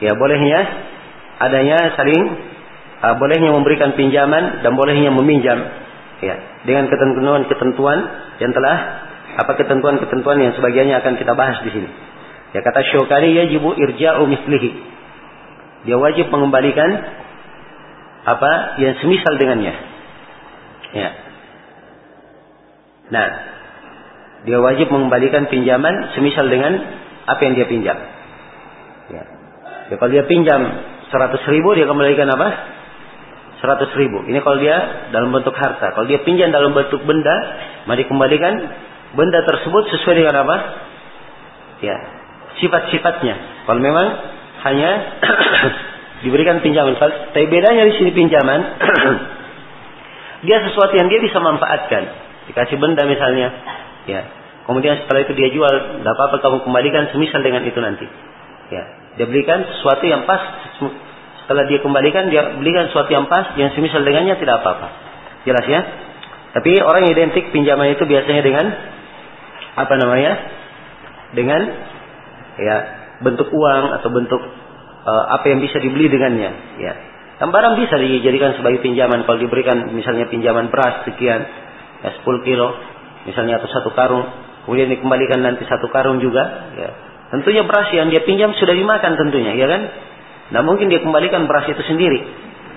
ya 0.00 0.16
bolehnya 0.16 0.64
adanya 1.44 1.92
saling 1.92 2.24
uh, 3.04 3.20
bolehnya 3.20 3.52
memberikan 3.52 3.92
pinjaman 3.92 4.64
dan 4.64 4.72
bolehnya 4.72 5.12
meminjam 5.12 5.60
ya 6.24 6.64
dengan 6.64 6.88
ketentuan-ketentuan 6.88 7.98
yang 8.40 8.56
telah 8.56 8.76
apa 9.34 9.52
ketentuan-ketentuan 9.60 10.40
yang 10.40 10.56
sebagiannya 10.56 10.96
akan 11.04 11.14
kita 11.20 11.36
bahas 11.36 11.60
di 11.66 11.70
sini. 11.74 11.90
Ya 12.54 12.62
kata 12.62 12.86
Syukari 12.94 13.34
yajibu 13.34 13.74
irja'u 13.74 14.22
mislihi. 14.30 14.70
Dia 15.90 15.98
wajib 15.98 16.30
mengembalikan 16.30 16.86
apa 18.24 18.78
yang 18.78 18.94
semisal 19.02 19.34
dengannya. 19.36 19.74
Ya. 20.94 21.10
Nah, 23.10 23.28
dia 24.46 24.58
wajib 24.62 24.88
mengembalikan 24.88 25.50
pinjaman 25.50 26.14
semisal 26.14 26.46
dengan 26.46 26.78
apa 27.26 27.40
yang 27.42 27.58
dia 27.58 27.66
pinjam. 27.66 27.98
Ya. 29.10 29.22
Ya 29.90 29.94
kalau 29.98 30.14
dia 30.14 30.24
pinjam 30.24 30.62
100 31.10 31.52
ribu 31.52 31.74
dia 31.74 31.90
kembalikan 31.90 32.30
apa? 32.32 32.48
100 33.60 33.98
ribu. 33.98 34.24
Ini 34.30 34.38
kalau 34.46 34.62
dia 34.62 35.10
dalam 35.10 35.34
bentuk 35.34 35.58
harta. 35.58 35.90
Kalau 35.90 36.06
dia 36.06 36.22
pinjam 36.22 36.54
dalam 36.54 36.70
bentuk 36.70 37.02
benda, 37.02 37.34
mari 37.90 38.06
kembalikan 38.06 38.62
benda 39.18 39.42
tersebut 39.42 39.90
sesuai 39.90 40.22
dengan 40.22 40.36
apa? 40.46 40.56
Ya, 41.84 41.96
sifat-sifatnya. 42.62 43.66
Kalau 43.66 43.80
memang 43.80 44.06
hanya 44.64 44.90
diberikan 46.24 46.64
pinjaman. 46.64 46.96
Tapi 46.96 47.46
bedanya 47.52 47.84
di 47.84 47.94
sini 48.00 48.10
pinjaman, 48.16 48.60
dia 50.48 50.58
sesuatu 50.64 50.94
yang 50.96 51.12
dia 51.12 51.20
bisa 51.20 51.38
manfaatkan. 51.38 52.02
Dikasih 52.48 52.76
benda 52.76 53.08
misalnya, 53.08 53.48
ya. 54.04 54.22
Kemudian 54.64 55.04
setelah 55.04 55.28
itu 55.28 55.32
dia 55.36 55.52
jual, 55.52 56.00
tidak 56.00 56.12
apa-apa 56.16 56.40
kamu 56.40 56.58
kembalikan 56.64 57.12
semisal 57.12 57.44
dengan 57.44 57.68
itu 57.68 57.76
nanti. 57.84 58.08
Ya, 58.72 58.84
dia 59.20 59.26
belikan 59.28 59.60
sesuatu 59.68 60.04
yang 60.08 60.24
pas. 60.24 60.40
Setelah 61.44 61.68
dia 61.68 61.84
kembalikan, 61.84 62.32
dia 62.32 62.56
belikan 62.56 62.88
sesuatu 62.88 63.12
yang 63.12 63.28
pas, 63.28 63.52
yang 63.60 63.76
semisal 63.76 64.00
dengannya 64.00 64.40
tidak 64.40 64.64
apa-apa. 64.64 64.88
Jelas 65.44 65.64
ya? 65.68 65.80
Tapi 66.56 66.80
orang 66.80 67.04
identik 67.12 67.52
pinjaman 67.52 67.92
itu 67.92 68.08
biasanya 68.08 68.40
dengan 68.40 68.72
apa 69.76 69.94
namanya? 70.00 70.32
Dengan 71.36 71.60
ya 72.58 72.76
bentuk 73.22 73.50
uang 73.50 73.84
atau 74.00 74.08
bentuk 74.10 74.42
uh, 75.04 75.24
apa 75.38 75.44
yang 75.52 75.60
bisa 75.62 75.78
dibeli 75.78 76.10
dengannya, 76.10 76.50
ya. 76.80 76.94
Dan 77.38 77.50
barang 77.50 77.74
bisa 77.78 77.98
dijadikan 77.98 78.54
sebagai 78.58 78.80
pinjaman 78.80 79.26
kalau 79.26 79.38
diberikan 79.42 79.90
misalnya 79.92 80.30
pinjaman 80.30 80.70
beras 80.70 81.06
sekian, 81.06 81.42
ya 82.02 82.10
10 82.22 82.46
kilo, 82.46 82.68
misalnya 83.26 83.62
atau 83.62 83.68
satu 83.70 83.90
karung, 83.92 84.24
kemudian 84.66 84.90
dikembalikan 84.90 85.42
nanti 85.42 85.66
satu 85.66 85.90
karung 85.90 86.22
juga, 86.22 86.42
ya. 86.74 86.90
Tentunya 87.34 87.66
beras 87.66 87.90
yang 87.90 88.14
dia 88.14 88.22
pinjam 88.22 88.54
sudah 88.54 88.74
dimakan 88.74 89.18
tentunya, 89.18 89.58
ya 89.58 89.66
kan? 89.66 89.82
Nah 90.54 90.60
mungkin 90.62 90.92
dia 90.92 91.02
kembalikan 91.02 91.50
beras 91.50 91.66
itu 91.66 91.82
sendiri, 91.86 92.20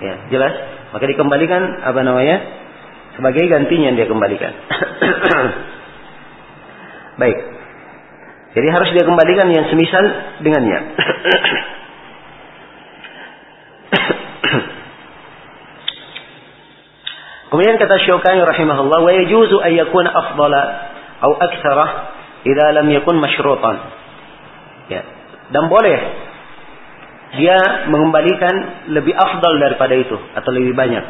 ya 0.02 0.14
jelas. 0.34 0.54
Maka 0.88 1.04
dikembalikan 1.04 1.84
apa 1.84 2.00
namanya 2.00 2.36
sebagai 3.14 3.44
gantinya 3.44 3.92
yang 3.92 3.96
dia 3.98 4.08
kembalikan. 4.08 4.52
Baik. 7.20 7.57
Jadi 8.56 8.68
harus 8.72 8.88
dia 8.96 9.04
kembalikan 9.04 9.52
yang 9.52 9.68
semisal 9.68 10.04
dengannya. 10.40 10.78
Kemudian 17.48 17.80
kata 17.80 17.96
Syukani 18.04 18.44
rahimahullah, 18.44 19.00
wa 19.00 19.12
yajuzu 19.12 19.56
an 19.64 19.72
yakuna 19.72 20.12
afdala 20.12 20.62
atau 21.18 21.32
aktsara 21.34 21.86
idza 22.44 22.66
lam 22.76 22.88
yakun 22.92 23.16
masyrutan. 23.20 23.76
Ya. 24.92 25.02
Dan 25.48 25.72
boleh 25.72 25.98
dia 27.40 27.88
mengembalikan 27.92 28.88
lebih 28.92 29.12
afdal 29.12 29.60
daripada 29.60 29.96
itu 29.96 30.16
atau 30.36 30.50
lebih 30.52 30.72
banyak. 30.76 31.04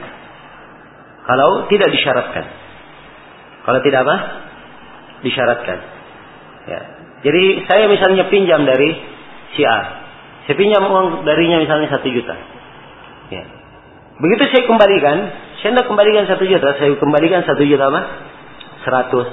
Kalau 1.26 1.66
tidak 1.70 1.90
disyaratkan. 1.94 2.44
Kalau 3.66 3.80
tidak 3.84 4.00
apa? 4.06 4.16
Disyaratkan. 5.22 5.78
Ya. 6.70 6.97
Jadi 7.22 7.66
saya 7.66 7.90
misalnya 7.90 8.30
pinjam 8.30 8.62
dari 8.62 8.94
si 9.58 9.62
A. 9.66 9.78
Saya 10.46 10.56
pinjam 10.56 10.86
uang 10.86 11.26
darinya 11.26 11.60
misalnya 11.60 11.90
satu 11.90 12.08
juta. 12.08 12.34
Ya. 13.28 13.44
Begitu 14.18 14.42
saya 14.50 14.62
kembalikan, 14.66 15.16
saya 15.60 15.70
tidak 15.76 15.86
kembalikan 15.90 16.24
satu 16.26 16.44
juta, 16.46 16.68
saya 16.78 16.94
kembalikan 16.98 17.42
satu 17.44 17.62
juta 17.62 17.90
apa? 17.90 18.00
Seratus, 18.82 19.28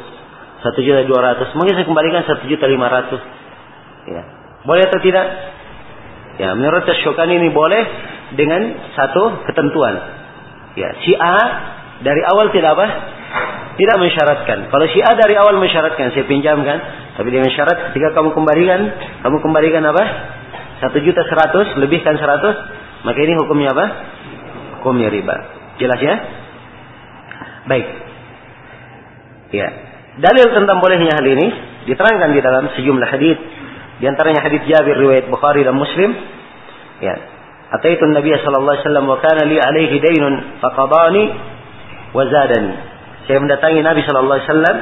satu 0.62 0.80
juta 0.82 1.06
dua 1.08 1.20
ratus, 1.22 1.54
mungkin 1.58 1.78
saya 1.78 1.88
kembalikan 1.88 2.22
satu 2.26 2.44
juta 2.50 2.66
lima 2.68 2.90
ratus. 2.90 3.22
Ya. 4.10 4.24
Boleh 4.66 4.86
atau 4.90 5.00
tidak? 5.02 5.26
Ya, 6.36 6.52
menurut 6.52 6.84
Tasyokan 6.84 7.32
ini 7.32 7.48
boleh 7.54 7.84
dengan 8.36 8.92
satu 8.98 9.46
ketentuan. 9.48 9.96
Ya, 10.76 10.90
si 11.06 11.16
A 11.16 11.38
dari 12.04 12.22
awal 12.28 12.52
tidak 12.52 12.76
apa? 12.76 12.88
Tidak 13.80 13.98
mensyaratkan. 14.02 14.68
Kalau 14.68 14.86
si 14.92 15.00
A 15.00 15.16
dari 15.16 15.40
awal 15.40 15.56
mensyaratkan, 15.64 16.12
saya 16.12 16.28
pinjamkan, 16.28 16.78
tapi 17.16 17.32
dengan 17.32 17.47
syarat 17.55 17.91
ketika 17.91 18.11
kamu 18.11 18.36
kembalikan, 18.36 18.91
kamu 19.24 19.38
kembalikan 19.39 19.84
apa? 19.88 20.03
Satu 20.84 20.99
juta 20.99 21.24
seratus, 21.24 21.80
lebihkan 21.80 22.20
seratus, 22.20 22.55
maka 23.07 23.20
ini 23.24 23.39
hukumnya 23.39 23.72
apa? 23.72 23.86
Hukumnya 24.80 25.07
riba. 25.07 25.36
Jelas 25.80 25.99
ya? 26.03 26.16
Baik. 27.72 27.88
Ya. 29.55 29.68
Dalil 30.20 30.47
tentang 30.51 30.84
bolehnya 30.84 31.16
hal 31.16 31.24
ini 31.24 31.47
diterangkan 31.88 32.36
di 32.36 32.39
dalam 32.43 32.68
sejumlah 32.76 33.07
hadis. 33.07 33.39
Di 34.03 34.05
antaranya 34.11 34.43
hadis 34.43 34.68
Jabir 34.68 34.99
riwayat 34.99 35.32
Bukhari 35.32 35.63
dan 35.63 35.80
Muslim. 35.80 36.11
Ya. 36.99 37.16
Ataitu 37.72 38.03
Nabi 38.11 38.36
sallallahu 38.36 38.76
alaihi 38.76 38.86
wasallam 38.88 39.07
wa 39.07 39.18
kana 39.24 39.41
li 39.47 39.57
alaihi 39.59 39.95
daynun 40.03 40.59
faqadani 40.59 41.24
wa 42.11 42.24
zadani. 42.28 42.74
Saya 43.26 43.39
mendatangi 43.39 43.80
Nabi 43.82 44.01
sallallahu 44.03 44.38
alaihi 44.38 44.47
wasallam 44.51 44.78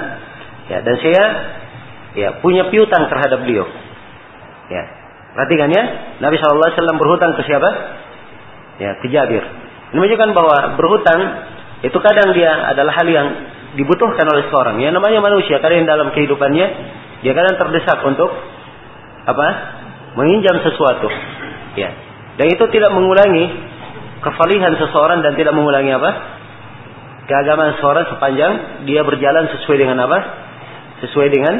ya 0.63 0.77
dan 0.81 0.95
saya 0.99 1.23
ya 2.13 2.39
punya 2.41 2.69
piutang 2.69 3.09
terhadap 3.09 3.41
beliau. 3.45 3.65
Ya. 4.69 4.83
Perhatikan 5.33 5.69
ya, 5.73 5.83
Nabi 6.21 6.37
wasallam 6.37 6.97
berhutang 7.01 7.33
ke 7.33 7.41
siapa? 7.49 7.69
Ya, 8.77 9.01
ke 9.01 9.09
Jabir. 9.09 9.41
Ini 9.93 9.97
menunjukkan 9.97 10.29
bahwa 10.33 10.77
berhutang 10.77 11.19
itu 11.81 11.97
kadang 12.01 12.33
dia 12.37 12.53
adalah 12.73 12.93
hal 13.01 13.07
yang 13.09 13.27
dibutuhkan 13.73 14.25
oleh 14.29 14.49
seorang. 14.53 14.77
Yang 14.81 15.01
namanya 15.01 15.19
manusia, 15.25 15.57
kadang 15.57 15.89
dalam 15.89 16.13
kehidupannya 16.13 16.67
dia 17.25 17.33
kadang 17.33 17.55
terdesak 17.57 17.99
untuk 18.05 18.29
apa? 19.25 19.47
Menginjam 20.13 20.61
sesuatu. 20.61 21.09
Ya. 21.73 21.89
Dan 22.37 22.53
itu 22.53 22.65
tidak 22.69 22.93
mengulangi 22.93 23.49
kefalihan 24.21 24.73
seseorang 24.77 25.25
dan 25.25 25.33
tidak 25.33 25.53
mengulangi 25.57 25.93
apa? 25.97 26.11
Keagamaan 27.25 27.77
seseorang 27.79 28.05
sepanjang 28.13 28.51
dia 28.85 29.01
berjalan 29.01 29.49
sesuai 29.57 29.77
dengan 29.81 29.97
apa? 30.05 30.19
Sesuai 31.01 31.27
dengan 31.33 31.53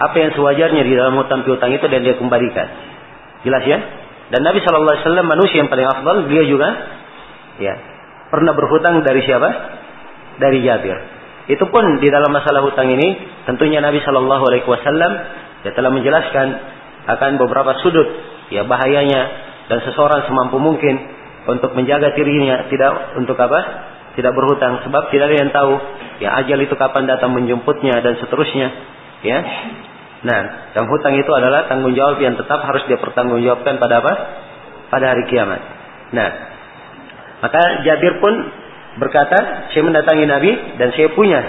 apa 0.00 0.16
yang 0.16 0.32
sewajarnya 0.32 0.80
di 0.80 0.92
dalam 0.96 1.12
hutang 1.20 1.44
piutang 1.44 1.76
itu 1.76 1.84
dan 1.84 2.00
dia 2.00 2.16
kembalikan. 2.16 2.66
Jelas 3.44 3.64
ya? 3.68 3.78
Dan 4.32 4.40
Nabi 4.46 4.64
Shallallahu 4.64 4.96
Alaihi 4.96 5.04
Wasallam 5.04 5.26
manusia 5.28 5.56
yang 5.60 5.68
paling 5.68 5.84
afdal, 5.84 6.16
dia 6.32 6.42
juga 6.48 6.68
Ya. 7.60 7.76
Pernah 8.32 8.56
berhutang 8.56 9.04
dari 9.04 9.20
siapa? 9.28 9.48
Dari 10.40 10.64
Jabir. 10.64 10.96
Itu 11.52 11.68
pun 11.68 12.00
di 12.00 12.08
dalam 12.08 12.32
masalah 12.32 12.64
hutang 12.64 12.88
ini 12.88 13.20
tentunya 13.44 13.84
Nabi 13.84 14.00
Shallallahu 14.00 14.44
Alaihi 14.48 14.64
Wasallam 14.64 15.12
ya 15.66 15.70
telah 15.76 15.92
menjelaskan 15.92 16.46
akan 17.10 17.30
beberapa 17.36 17.76
sudut 17.84 18.06
ya 18.48 18.64
bahayanya 18.64 19.22
dan 19.68 19.84
seseorang 19.84 20.24
semampu 20.24 20.56
mungkin 20.56 20.94
untuk 21.44 21.76
menjaga 21.76 22.16
dirinya 22.16 22.70
tidak 22.72 23.18
untuk 23.20 23.36
apa? 23.36 23.92
Tidak 24.14 24.32
berhutang 24.32 24.82
sebab 24.88 25.12
tidak 25.12 25.30
ada 25.30 25.36
yang 25.36 25.50
tahu 25.52 25.72
ya 26.22 26.28
ajal 26.40 26.58
itu 26.64 26.74
kapan 26.78 27.10
datang 27.10 27.34
menjemputnya 27.34 27.98
dan 28.00 28.14
seterusnya 28.24 28.68
ya. 29.24 29.38
Nah, 30.20 30.40
dan 30.76 30.84
hutang 30.84 31.16
itu 31.16 31.32
adalah 31.32 31.64
tanggung 31.64 31.96
jawab 31.96 32.20
yang 32.20 32.36
tetap 32.36 32.60
harus 32.60 32.84
dia 32.84 33.00
pertanggungjawabkan 33.00 33.80
pada 33.80 34.04
apa? 34.04 34.12
Pada 34.92 35.16
hari 35.16 35.24
kiamat. 35.32 35.60
Nah, 36.12 36.28
maka 37.40 37.62
Jabir 37.88 38.20
pun 38.20 38.34
berkata, 39.00 39.70
saya 39.72 39.82
mendatangi 39.86 40.24
Nabi 40.28 40.50
dan 40.76 40.92
saya 40.92 41.08
punya 41.16 41.40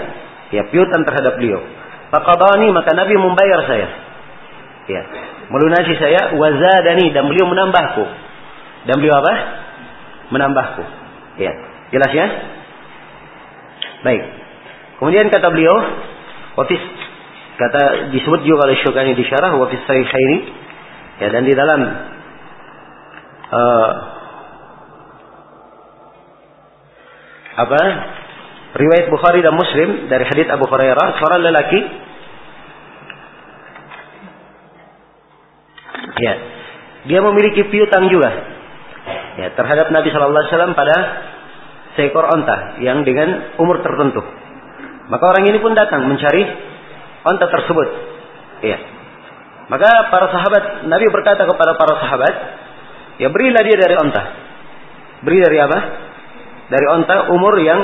ya 0.54 0.62
piutang 0.72 1.04
terhadap 1.04 1.36
beliau. 1.36 1.60
Faqadani 2.08 2.72
maka 2.72 2.96
Nabi 2.96 3.12
membayar 3.16 3.60
saya. 3.68 3.88
Ya, 4.88 5.02
melunasi 5.52 5.94
saya 6.00 6.32
wazadani 6.36 7.12
dan 7.12 7.28
beliau 7.28 7.46
menambahku. 7.48 8.04
Dan 8.88 8.94
beliau 8.98 9.20
apa? 9.20 9.32
Menambahku. 10.32 10.82
Ya, 11.38 11.52
jelas 11.92 12.12
ya? 12.12 12.26
Baik. 14.02 14.22
Kemudian 14.98 15.30
kata 15.30 15.48
beliau, 15.54 15.76
kata 17.62 18.10
disebut 18.10 18.42
juga 18.42 18.66
oleh 18.66 18.76
Syukani 18.82 19.14
di 19.14 19.24
syarah 19.28 19.54
wafis 19.54 19.82
sahihaini 19.86 20.38
ya 21.22 21.28
dan 21.30 21.42
di 21.46 21.54
dalam 21.54 21.80
uh, 23.52 23.90
apa 27.52 27.80
riwayat 28.74 29.06
Bukhari 29.12 29.44
dan 29.44 29.54
Muslim 29.54 30.08
dari 30.08 30.24
hadits 30.26 30.50
Abu 30.50 30.64
Hurairah 30.66 31.08
seorang 31.20 31.40
lelaki 31.44 31.80
ya 36.18 36.34
dia 37.06 37.20
memiliki 37.22 37.68
piutang 37.68 38.08
juga 38.08 38.30
ya 39.38 39.52
terhadap 39.54 39.90
Nabi 39.90 40.08
Shallallahu 40.10 40.38
Alaihi 40.38 40.52
Wasallam 40.54 40.74
pada 40.74 40.96
seekor 41.98 42.24
onta 42.24 42.80
yang 42.80 43.04
dengan 43.04 43.58
umur 43.60 43.84
tertentu. 43.84 44.22
Maka 45.12 45.24
orang 45.28 45.44
ini 45.50 45.58
pun 45.60 45.76
datang 45.76 46.08
mencari 46.08 46.71
onta 47.26 47.46
tersebut 47.48 47.88
ya 48.62 48.78
maka 49.70 49.88
para 50.10 50.26
sahabat 50.30 50.86
Nabi 50.90 51.06
berkata 51.08 51.46
kepada 51.46 51.78
para 51.78 51.94
sahabat 52.02 52.34
ya 53.18 53.28
berilah 53.30 53.62
dia 53.62 53.76
dari 53.78 53.94
onta 53.98 54.22
beri 55.22 55.38
dari 55.38 55.58
apa 55.62 55.78
dari 56.72 56.86
onta 56.88 57.30
umur 57.30 57.60
yang 57.60 57.80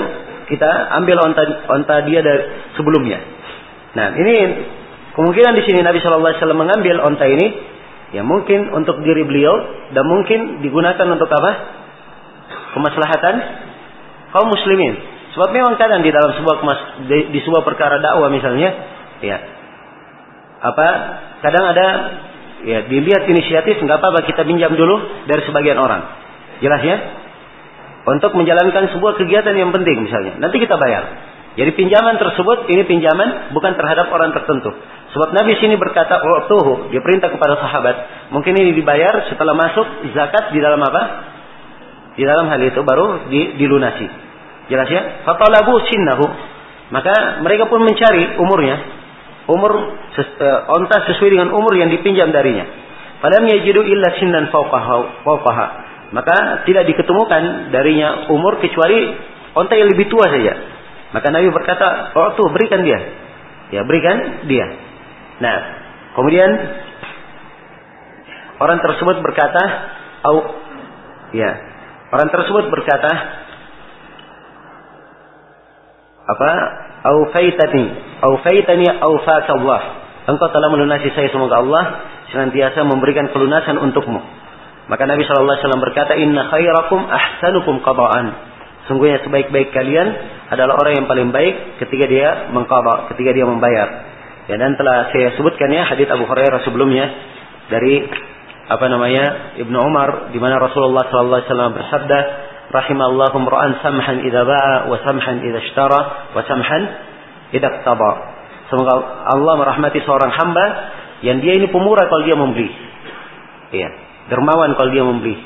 kita 0.49 0.71
ambil 0.97 1.21
onta 1.29 1.45
onta 1.69 1.97
dia 2.09 2.25
dari 2.25 2.73
sebelumnya. 2.75 3.21
Nah, 3.93 4.17
ini 4.17 4.37
kemungkinan 5.13 5.53
di 5.61 5.63
sini 5.69 5.85
Nabi 5.85 6.01
Shallallahu 6.01 6.33
Alaihi 6.33 6.41
Wasallam 6.41 6.61
mengambil 6.65 6.97
onta 7.05 7.29
ini, 7.29 7.47
ya 8.17 8.25
mungkin 8.25 8.73
untuk 8.73 9.05
diri 9.05 9.29
beliau 9.29 9.55
dan 9.93 10.09
mungkin 10.09 10.65
digunakan 10.65 11.05
untuk 11.05 11.29
apa? 11.29 11.51
Kemaslahatan 12.73 13.35
kaum 14.33 14.49
muslimin. 14.49 14.97
Sebab 15.37 15.53
memang 15.53 15.77
kadang 15.77 16.01
di 16.01 16.09
dalam 16.09 16.33
sebuah 16.33 16.57
kemas, 16.65 16.81
di, 17.05 17.19
di 17.37 17.41
sebuah 17.45 17.63
perkara 17.63 18.01
dakwah 18.01 18.33
misalnya, 18.33 18.73
ya 19.25 19.39
apa 20.59 20.89
kadang 21.43 21.65
ada 21.71 21.87
ya 22.67 22.79
dilihat 22.91 23.27
inisiatif 23.31 23.79
nggak 23.79 23.99
apa-apa 24.03 24.27
kita 24.27 24.43
pinjam 24.43 24.75
dulu 24.75 25.27
dari 25.31 25.43
sebagian 25.47 25.79
orang 25.79 26.03
jelas 26.59 26.83
ya 26.83 26.97
untuk 28.09 28.33
menjalankan 28.33 28.89
sebuah 28.97 29.21
kegiatan 29.21 29.53
yang 29.53 29.69
penting 29.69 30.09
misalnya. 30.09 30.41
Nanti 30.41 30.57
kita 30.57 30.81
bayar. 30.81 31.05
Jadi 31.59 31.75
pinjaman 31.75 32.17
tersebut 32.17 32.71
ini 32.71 32.87
pinjaman 32.89 33.53
bukan 33.53 33.75
terhadap 33.77 34.09
orang 34.15 34.33
tertentu. 34.33 34.73
Sebab 35.13 35.35
Nabi 35.35 35.59
sini 35.59 35.75
berkata, 35.75 36.23
"Tuhu," 36.47 36.89
dia 36.95 37.03
perintah 37.03 37.29
kepada 37.29 37.59
sahabat, 37.59 37.97
mungkin 38.31 38.55
ini 38.55 38.79
dibayar 38.79 39.27
setelah 39.27 39.53
masuk 39.59 40.09
zakat 40.15 40.55
di 40.55 40.63
dalam 40.63 40.79
apa? 40.79 41.03
Di 42.15 42.23
dalam 42.25 42.47
hal 42.47 42.61
itu 42.63 42.81
baru 42.81 43.27
dilunasi. 43.29 44.07
Jelas 44.71 44.89
ya? 44.89 45.03
Fatalabu 45.27 45.83
sinnahu. 45.89 46.27
Maka 46.89 47.43
mereka 47.43 47.67
pun 47.67 47.83
mencari 47.83 48.39
umurnya. 48.39 48.77
Umur 49.49 49.73
uh, 49.73 50.77
onta 50.77 50.97
sesuai 51.09 51.31
dengan 51.33 51.49
umur 51.57 51.73
yang 51.73 51.89
dipinjam 51.89 52.29
darinya. 52.29 52.69
Padahal 53.19 53.49
yajidu 53.49 53.83
illa 53.83 54.15
sinnan 54.21 54.53
fauqaha. 54.53 55.67
Maka 56.13 56.65
tidak 56.65 56.89
diketemukan 56.89 57.73
darinya 57.73 58.29
umur 58.33 58.61
kecuali 58.61 59.13
onta 59.57 59.75
yang 59.77 59.89
lebih 59.91 60.09
tua 60.09 60.29
saja. 60.29 60.55
Maka 61.13 61.33
Nabi 61.33 61.49
berkata, 61.49 62.13
oh 62.13 62.37
tuh 62.37 62.53
berikan 62.53 62.85
dia. 62.85 63.01
Ya 63.73 63.81
berikan 63.85 64.49
dia. 64.49 64.67
Nah, 65.41 65.57
kemudian 66.17 66.51
orang 68.61 68.79
tersebut 68.85 69.17
berkata, 69.25 69.63
au, 70.29 70.37
ya, 71.33 71.51
orang 72.13 72.29
tersebut 72.29 72.65
berkata, 72.69 73.13
apa? 76.29 76.51
Au 77.09 77.33
au 78.23 78.33
faitani, 78.43 78.87
au 79.03 79.15
Allah. 79.23 79.83
Engkau 80.29 80.49
telah 80.53 80.69
melunasi 80.69 81.09
saya 81.17 81.33
semoga 81.33 81.61
Allah 81.65 81.85
senantiasa 82.29 82.85
memberikan 82.85 83.33
kelunasan 83.33 83.81
untukmu. 83.81 84.21
Maka 84.89 85.05
Nabi 85.05 85.25
Shallallahu 85.25 85.53
Alaihi 85.53 85.65
Wasallam 85.65 85.85
berkata, 85.85 86.13
Inna 86.17 86.49
khairakum 86.49 87.01
ahsanukum 87.05 87.81
qadaan. 87.85 88.27
Sungguhnya 88.89 89.21
sebaik-baik 89.21 89.73
kalian 89.73 90.09
adalah 90.49 90.81
orang 90.81 91.05
yang 91.05 91.07
paling 91.09 91.29
baik 91.29 91.77
ketika 91.85 92.09
dia 92.09 92.29
mengqada, 92.53 93.13
ketika 93.13 93.37
dia 93.37 93.45
membayar. 93.45 93.89
Ya 94.49 94.57
dan 94.57 94.81
telah 94.81 95.13
saya 95.13 95.37
sebutkan 95.37 95.69
ya 95.69 95.85
hadits 95.85 96.09
Abu 96.09 96.25
Hurairah 96.25 96.65
sebelumnya 96.65 97.05
dari 97.69 98.09
apa 98.69 98.85
namanya 98.89 99.57
Ibnu 99.61 99.77
Umar 99.77 100.33
di 100.33 100.41
mana 100.41 100.57
Rasulullah 100.57 101.05
sallallahu 101.09 101.37
alaihi 101.37 101.51
wasallam 101.53 101.73
bersabda 101.77 102.19
rahimallahu 102.73 103.37
ra'an 103.45 103.81
samhan 103.85 104.25
idza 104.25 104.45
ba'a 104.45 104.89
wa 104.89 104.97
samhan 105.05 105.45
idza 105.45 105.61
ishtara 105.69 106.33
wa 106.33 106.41
samhan 106.49 106.83
idza 107.55 107.69
iqtada. 107.69 108.13
Semoga 108.69 108.95
Allah 109.33 109.55
merahmati 109.57 110.05
seorang 110.05 110.33
hamba 110.33 110.67
yang 111.25 111.41
dia 111.41 111.57
ini 111.57 111.73
pemurah 111.73 112.07
kalau 112.07 112.23
dia 112.25 112.37
membeli. 112.37 112.69
Iya, 113.73 113.89
dermawan 114.33 114.77
kalau 114.77 114.91
dia 114.93 115.05
membeli. 115.05 115.37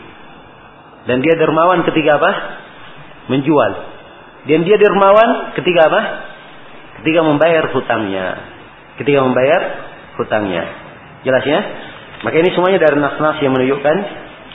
Dan 1.07 1.23
dia 1.23 1.35
dermawan 1.35 1.83
ketika 1.87 2.19
apa? 2.19 2.31
Menjual. 3.31 3.73
Dan 4.47 4.67
dia 4.67 4.77
dermawan 4.79 5.55
ketika 5.55 5.81
apa? 5.87 6.01
Ketika 7.03 7.21
membayar 7.27 7.71
hutangnya 7.75 8.53
ketika 9.01 9.19
membayar 9.25 9.61
hutangnya. 10.21 10.65
Jelas 11.27 11.45
ya? 11.47 11.61
Maka 12.23 12.37
ini 12.39 12.51
semuanya 12.53 12.79
dari 12.83 12.97
nas-nas 12.99 13.39
yang 13.41 13.55
menunjukkan 13.55 13.97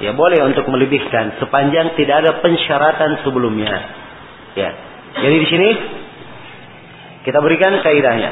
ya 0.03 0.11
boleh 0.13 0.39
untuk 0.45 0.67
melebihkan 0.69 1.41
sepanjang 1.41 1.97
tidak 1.97 2.15
ada 2.23 2.31
pensyaratan 2.39 3.25
sebelumnya. 3.25 3.73
Ya. 4.53 4.69
Jadi 5.17 5.35
di 5.41 5.47
sini 5.49 5.69
kita 7.27 7.43
berikan 7.43 7.75
kaidahnya. 7.83 8.31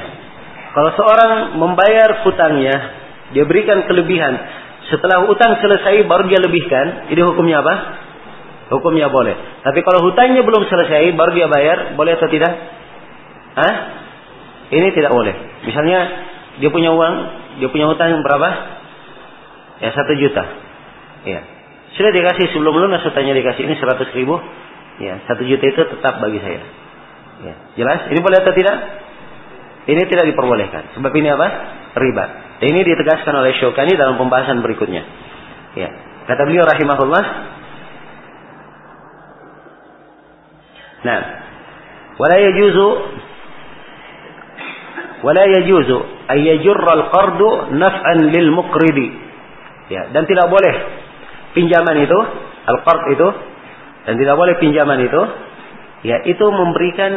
Kalau 0.71 0.91
seorang 0.95 1.59
membayar 1.59 2.23
hutangnya, 2.23 2.75
dia 3.35 3.43
berikan 3.43 3.83
kelebihan. 3.91 4.39
Setelah 4.87 5.27
hutang 5.27 5.59
selesai 5.59 6.07
baru 6.07 6.31
dia 6.31 6.39
lebihkan, 6.39 7.11
ini 7.11 7.19
hukumnya 7.27 7.59
apa? 7.59 7.75
Hukumnya 8.71 9.11
boleh. 9.11 9.35
Tapi 9.67 9.83
kalau 9.83 9.99
hutangnya 10.07 10.47
belum 10.47 10.63
selesai 10.71 11.11
baru 11.11 11.31
dia 11.35 11.51
bayar, 11.51 11.99
boleh 11.99 12.15
atau 12.15 12.31
tidak? 12.31 12.53
Hah? 13.59 13.73
Ini 14.71 14.95
tidak 14.95 15.11
boleh. 15.11 15.35
Misalnya 15.67 15.99
dia 16.63 16.71
punya 16.71 16.95
uang, 16.95 17.15
dia 17.59 17.67
punya 17.67 17.91
hutang 17.91 18.15
berapa? 18.23 18.49
Ya 19.83 19.91
satu 19.91 20.15
juta. 20.15 20.43
Ya. 21.27 21.43
Sudah 21.99 22.15
dikasih 22.15 22.55
sebelum 22.55 22.79
lunas 22.79 23.03
hutangnya 23.03 23.35
dikasih 23.35 23.67
ini 23.67 23.75
seratus 23.75 24.07
ribu. 24.15 24.39
Ya 25.03 25.19
satu 25.27 25.43
juta 25.43 25.63
itu 25.67 25.81
tetap 25.83 26.23
bagi 26.23 26.39
saya. 26.39 26.84
Ya. 27.43 27.55
Jelas? 27.75 27.99
Ini 28.11 28.19
boleh 28.23 28.37
atau 28.39 28.53
tidak? 28.55 28.77
Ini 29.85 30.01
tidak 30.07 30.25
diperbolehkan. 30.31 30.95
Sebab 30.95 31.11
ini 31.11 31.27
apa? 31.33 31.47
Riba. 31.99 32.25
Ini 32.63 32.79
ditegaskan 32.81 33.35
oleh 33.35 33.51
Syukani 33.59 33.93
dalam 33.99 34.15
pembahasan 34.15 34.63
berikutnya. 34.63 35.03
Ya. 35.75 35.89
Kata 36.25 36.41
beliau 36.47 36.63
rahimahullah. 36.63 37.23
Nah. 41.05 41.21
Wala 42.15 42.37
yajuzu 42.39 42.87
wala 45.25 45.43
yajuzu 45.49 45.97
ay 46.29 46.39
yajurra 46.45 46.91
al-qardu 47.01 47.75
naf'an 47.75 48.29
lil 48.29 48.49
muqridi. 48.53 49.09
Ya, 49.89 50.09
dan 50.09 50.25
tidak 50.25 50.49
boleh 50.49 50.73
pinjaman 51.53 52.01
itu, 52.01 52.19
al-qard 52.65 53.13
itu 53.13 53.27
dan 54.05 54.17
tidak 54.17 54.35
boleh 54.37 54.57
pinjaman 54.57 55.01
itu 55.01 55.21
ya 56.05 56.21
itu 56.29 56.45
memberikan 56.45 57.11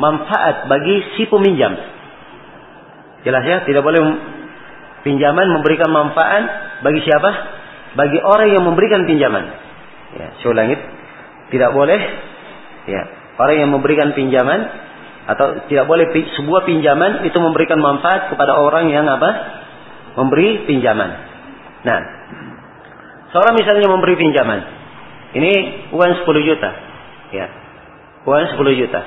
manfaat 0.00 0.66
bagi 0.72 0.96
si 1.14 1.28
peminjam. 1.28 1.76
Jelas 3.22 3.44
ya, 3.44 3.56
tidak 3.68 3.84
boleh 3.84 4.00
pinjaman 5.04 5.46
memberikan 5.60 5.92
manfaat 5.92 6.44
bagi 6.82 7.04
siapa? 7.04 7.30
Bagi 7.92 8.18
orang 8.18 8.48
yang 8.50 8.64
memberikan 8.64 9.04
pinjaman. 9.04 9.44
Ya, 10.16 10.26
saya 10.40 10.48
ulangi, 10.50 10.76
tidak 11.52 11.70
boleh 11.76 12.00
ya, 12.88 13.02
orang 13.36 13.56
yang 13.62 13.70
memberikan 13.70 14.16
pinjaman 14.16 14.60
atau 15.22 15.68
tidak 15.70 15.86
boleh 15.86 16.10
sebuah 16.10 16.66
pinjaman 16.66 17.22
itu 17.28 17.38
memberikan 17.38 17.78
manfaat 17.78 18.32
kepada 18.32 18.58
orang 18.58 18.90
yang 18.90 19.06
apa? 19.06 19.30
Memberi 20.18 20.66
pinjaman. 20.66 21.10
Nah, 21.86 22.00
seorang 23.30 23.54
misalnya 23.54 23.86
memberi 23.86 24.18
pinjaman. 24.18 24.60
Ini 25.32 25.52
uang 25.94 26.12
10 26.26 26.48
juta. 26.48 26.70
Ya. 27.32 27.61
Uang 28.22 28.54
10 28.54 28.80
juta. 28.80 29.00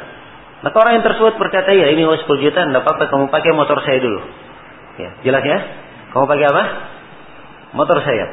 Maka 0.65 0.75
orang 0.81 0.99
yang 0.99 1.05
tersebut 1.05 1.37
berkata, 1.37 1.71
ya 1.71 1.93
ini 1.93 2.03
uang 2.03 2.25
10 2.25 2.45
juta, 2.45 2.59
tidak 2.65 2.81
apa-apa 2.83 3.05
kamu 3.11 3.25
pakai 3.29 3.51
motor 3.53 3.77
saya 3.85 3.99
dulu. 4.01 4.21
Ya, 4.95 5.09
jelas 5.27 5.43
ya? 5.43 5.59
Kamu 6.15 6.25
pakai 6.25 6.45
apa? 6.47 6.63
Motor 7.75 7.99
saya. 8.03 8.25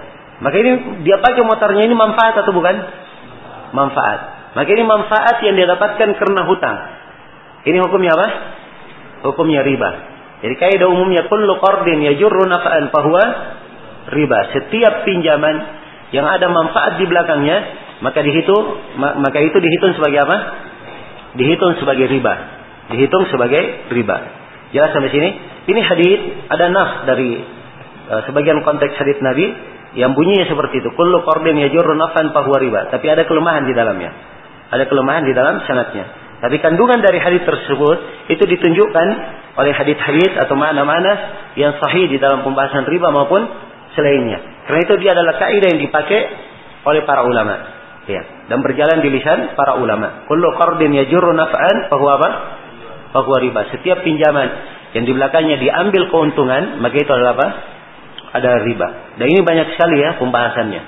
Maka 0.42 0.56
ini 0.58 0.70
dia 1.06 1.18
pakai 1.22 1.42
motornya 1.46 1.86
ini 1.86 1.94
manfaat 1.94 2.34
atau 2.42 2.50
bukan? 2.54 2.76
Manfaat. 3.74 4.20
Maka 4.58 4.68
ini 4.70 4.84
manfaat 4.86 5.36
yang 5.42 5.54
dia 5.54 5.66
dapatkan 5.70 6.08
karena 6.18 6.40
hutang. 6.46 6.76
Ini 7.62 7.78
hukumnya 7.78 8.12
apa? 8.14 8.28
Hukumnya 9.30 9.62
riba. 9.62 9.90
Jadi 10.42 10.54
kaidah 10.58 10.90
umumnya 10.90 11.30
kullu 11.30 11.62
qardin 11.62 12.02
yajurru 12.02 12.50
nafa'an 12.50 12.90
fahuwa 12.90 13.24
riba. 14.10 14.38
Setiap 14.50 15.06
pinjaman 15.06 15.56
yang 16.10 16.26
ada 16.26 16.50
manfaat 16.50 16.98
di 16.98 17.06
belakangnya, 17.06 17.58
maka 18.02 18.18
dihitung 18.20 18.98
maka 18.98 19.38
itu 19.38 19.56
dihitung 19.62 19.94
sebagai 19.94 20.26
apa? 20.26 20.36
Dihitung 21.32 21.80
sebagai 21.80 22.06
riba. 22.08 22.34
Dihitung 22.92 23.24
sebagai 23.32 23.88
riba. 23.88 24.16
Jelas 24.72 24.92
sampai 24.92 25.12
sini? 25.12 25.30
Ini 25.68 25.80
hadis 25.84 26.20
ada 26.48 26.66
nas 26.72 26.90
dari 27.08 27.40
uh, 28.08 28.20
sebagian 28.28 28.60
konteks 28.64 28.96
hadis 28.98 29.20
Nabi 29.20 29.46
yang 29.96 30.16
bunyinya 30.16 30.48
seperti 30.48 30.80
itu. 30.80 30.90
Kullu 30.96 31.24
qardin 31.24 31.60
yajurru 31.60 31.96
naf'an 31.96 32.32
fahuwa 32.32 32.58
riba. 32.60 32.80
Tapi 32.88 33.06
ada 33.08 33.28
kelemahan 33.28 33.68
di 33.68 33.72
dalamnya. 33.76 34.10
Ada 34.72 34.88
kelemahan 34.88 35.24
di 35.28 35.32
dalam 35.36 35.60
sanatnya. 35.68 36.04
Tapi 36.42 36.58
kandungan 36.58 36.98
dari 36.98 37.22
hadis 37.22 37.46
tersebut 37.46 38.26
itu 38.26 38.42
ditunjukkan 38.42 39.06
oleh 39.54 39.72
hadis-hadis 39.78 40.34
atau 40.42 40.58
mana-mana 40.58 41.12
yang 41.54 41.78
sahih 41.78 42.10
di 42.10 42.18
dalam 42.18 42.42
pembahasan 42.42 42.82
riba 42.88 43.14
maupun 43.14 43.46
selainnya. 43.94 44.66
Karena 44.66 44.80
itu 44.82 44.94
dia 44.98 45.14
adalah 45.14 45.38
kaidah 45.38 45.68
yang 45.70 45.80
dipakai 45.86 46.20
oleh 46.82 47.06
para 47.06 47.22
ulama. 47.22 47.81
Ya, 48.02 48.22
dan 48.50 48.58
berjalan 48.66 48.98
di 48.98 49.14
lisan 49.14 49.54
para 49.54 49.78
ulama. 49.78 50.26
Kullu 50.26 50.58
qardin 50.58 50.90
yajurru 50.90 51.38
naf'an 51.38 51.86
fahuwa 51.86 52.12
apa? 52.18 52.30
Fahuwa 53.14 53.38
riba. 53.38 53.70
Setiap 53.70 54.02
pinjaman 54.02 54.48
yang 54.98 55.06
di 55.06 55.12
belakangnya 55.14 55.62
diambil 55.62 56.10
keuntungan, 56.10 56.82
maka 56.82 56.98
itu 56.98 57.10
adalah 57.14 57.38
apa? 57.38 57.48
Ada 58.42 58.66
riba. 58.66 58.88
Dan 59.22 59.26
ini 59.30 59.40
banyak 59.46 59.78
sekali 59.78 60.02
ya 60.02 60.18
pembahasannya. 60.18 60.82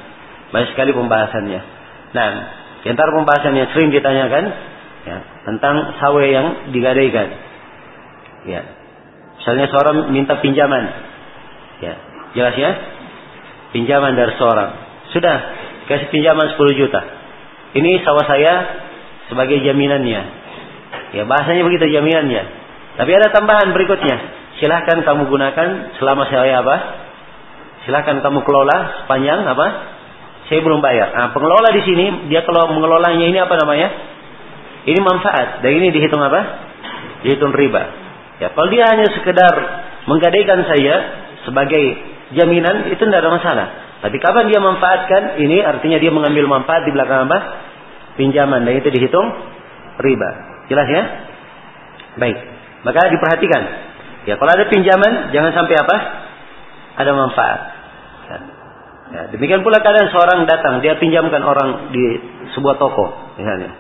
Banyak 0.51 0.69
sekali 0.75 0.91
pembahasannya. 0.91 1.61
Nah, 2.19 2.29
di 2.83 2.87
antara 2.91 3.11
pembahasan 3.15 3.53
yang 3.57 3.69
sering 3.71 3.95
ditanyakan 3.95 4.45
ya, 5.07 5.17
tentang 5.47 5.97
sawe 6.03 6.25
yang 6.25 6.75
digadaikan. 6.75 7.29
Ya. 8.45 8.61
Misalnya 9.41 9.67
seorang 9.73 10.11
minta 10.13 10.41
pinjaman. 10.41 10.85
Ya, 11.79 11.95
jelas 12.35 12.55
ya? 12.59 12.71
Pinjaman 13.73 14.17
dari 14.17 14.33
seorang. 14.37 14.71
Sudah, 15.13 15.37
kasih 15.89 16.09
pinjaman 16.09 16.55
10 16.57 16.81
juta. 16.81 17.01
Ini 17.75 18.01
sawah 18.07 18.25
saya 18.25 18.53
sebagai 19.29 19.61
jaminannya. 19.61 20.23
Ya, 21.15 21.23
bahasanya 21.27 21.63
begitu 21.67 21.91
jaminannya. 21.91 22.43
Tapi 22.95 23.11
ada 23.11 23.35
tambahan 23.35 23.75
berikutnya. 23.75 24.17
Silahkan 24.63 25.03
kamu 25.03 25.27
gunakan 25.27 25.69
selama 25.99 26.31
saya 26.31 26.63
apa? 26.63 26.77
Silahkan 27.85 28.23
kamu 28.23 28.47
kelola 28.47 29.05
sepanjang 29.05 29.43
apa? 29.43 29.67
Saya 30.47 30.61
belum 30.63 30.79
bayar. 30.79 31.11
Nah, 31.11 31.29
pengelola 31.35 31.75
di 31.75 31.83
sini 31.83 32.31
dia 32.31 32.47
kalau 32.47 32.71
mengelolanya 32.71 33.27
ini 33.27 33.39
apa 33.43 33.55
namanya? 33.59 33.89
Ini 34.85 35.01
manfaat 35.01 35.65
dan 35.65 35.71
ini 35.75 35.91
dihitung 35.91 36.21
apa? 36.23 36.41
Dihitung 37.27 37.51
riba. 37.57 37.83
Ya, 38.39 38.53
kalau 38.53 38.69
dia 38.71 38.85
hanya 38.87 39.09
sekedar 39.11 39.55
menggadaikan 40.05 40.61
saya 40.69 40.95
sebagai 41.49 41.83
jaminan 42.37 42.93
itu 42.93 43.03
tidak 43.03 43.25
ada 43.25 43.33
masalah. 43.33 43.67
Tapi 44.05 44.17
kapan 44.21 44.53
dia 44.53 44.61
manfaatkan? 44.61 45.41
Ini 45.41 45.65
artinya 45.65 45.97
dia 45.97 46.13
mengambil 46.13 46.45
manfaat 46.45 46.85
di 46.85 46.93
belakang 46.93 47.25
apa? 47.25 47.39
Pinjaman 48.21 48.69
dan 48.69 48.77
itu 48.77 48.93
dihitung 48.93 49.33
riba. 49.97 50.31
Jelas 50.69 50.89
ya? 50.93 51.03
Baik. 52.21 52.37
Maka 52.85 53.01
diperhatikan. 53.09 53.63
Ya, 54.29 54.37
kalau 54.37 54.53
ada 54.53 54.69
pinjaman 54.69 55.33
jangan 55.33 55.57
sampai 55.57 55.75
apa? 55.81 55.97
Ada 57.01 57.11
manfaat. 57.17 57.61
Ya. 58.29 58.39
ya. 59.09 59.21
Demikian 59.33 59.65
pula 59.65 59.81
kadang 59.81 60.13
seorang 60.13 60.45
datang, 60.45 60.85
dia 60.85 61.01
pinjamkan 61.01 61.41
orang 61.41 61.89
di 61.93 62.05
sebuah 62.53 62.77
toko, 62.77 63.37
misalnya. 63.41 63.73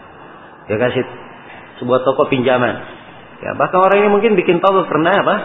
Dia 0.72 0.76
kasih 0.80 1.04
sebuah 1.84 2.00
toko 2.00 2.32
pinjaman. 2.32 2.74
Ya, 3.44 3.52
bahkan 3.60 3.76
orang 3.76 4.00
ini 4.00 4.08
mungkin 4.08 4.40
bikin 4.40 4.64
toko 4.64 4.88
karena 4.88 5.20
apa? 5.20 5.36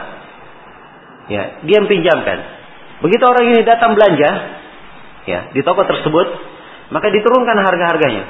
Ya, 1.27 1.43
dia 1.67 1.80
pinjamkan. 1.84 2.38
Begitu 3.03 3.23
orang 3.23 3.43
ini 3.55 3.59
datang 3.63 3.95
belanja, 3.95 4.30
ya, 5.26 5.51
di 5.51 5.61
toko 5.65 5.84
tersebut, 5.84 6.28
maka 6.93 7.07
diturunkan 7.09 7.57
harga-harganya. 7.59 8.24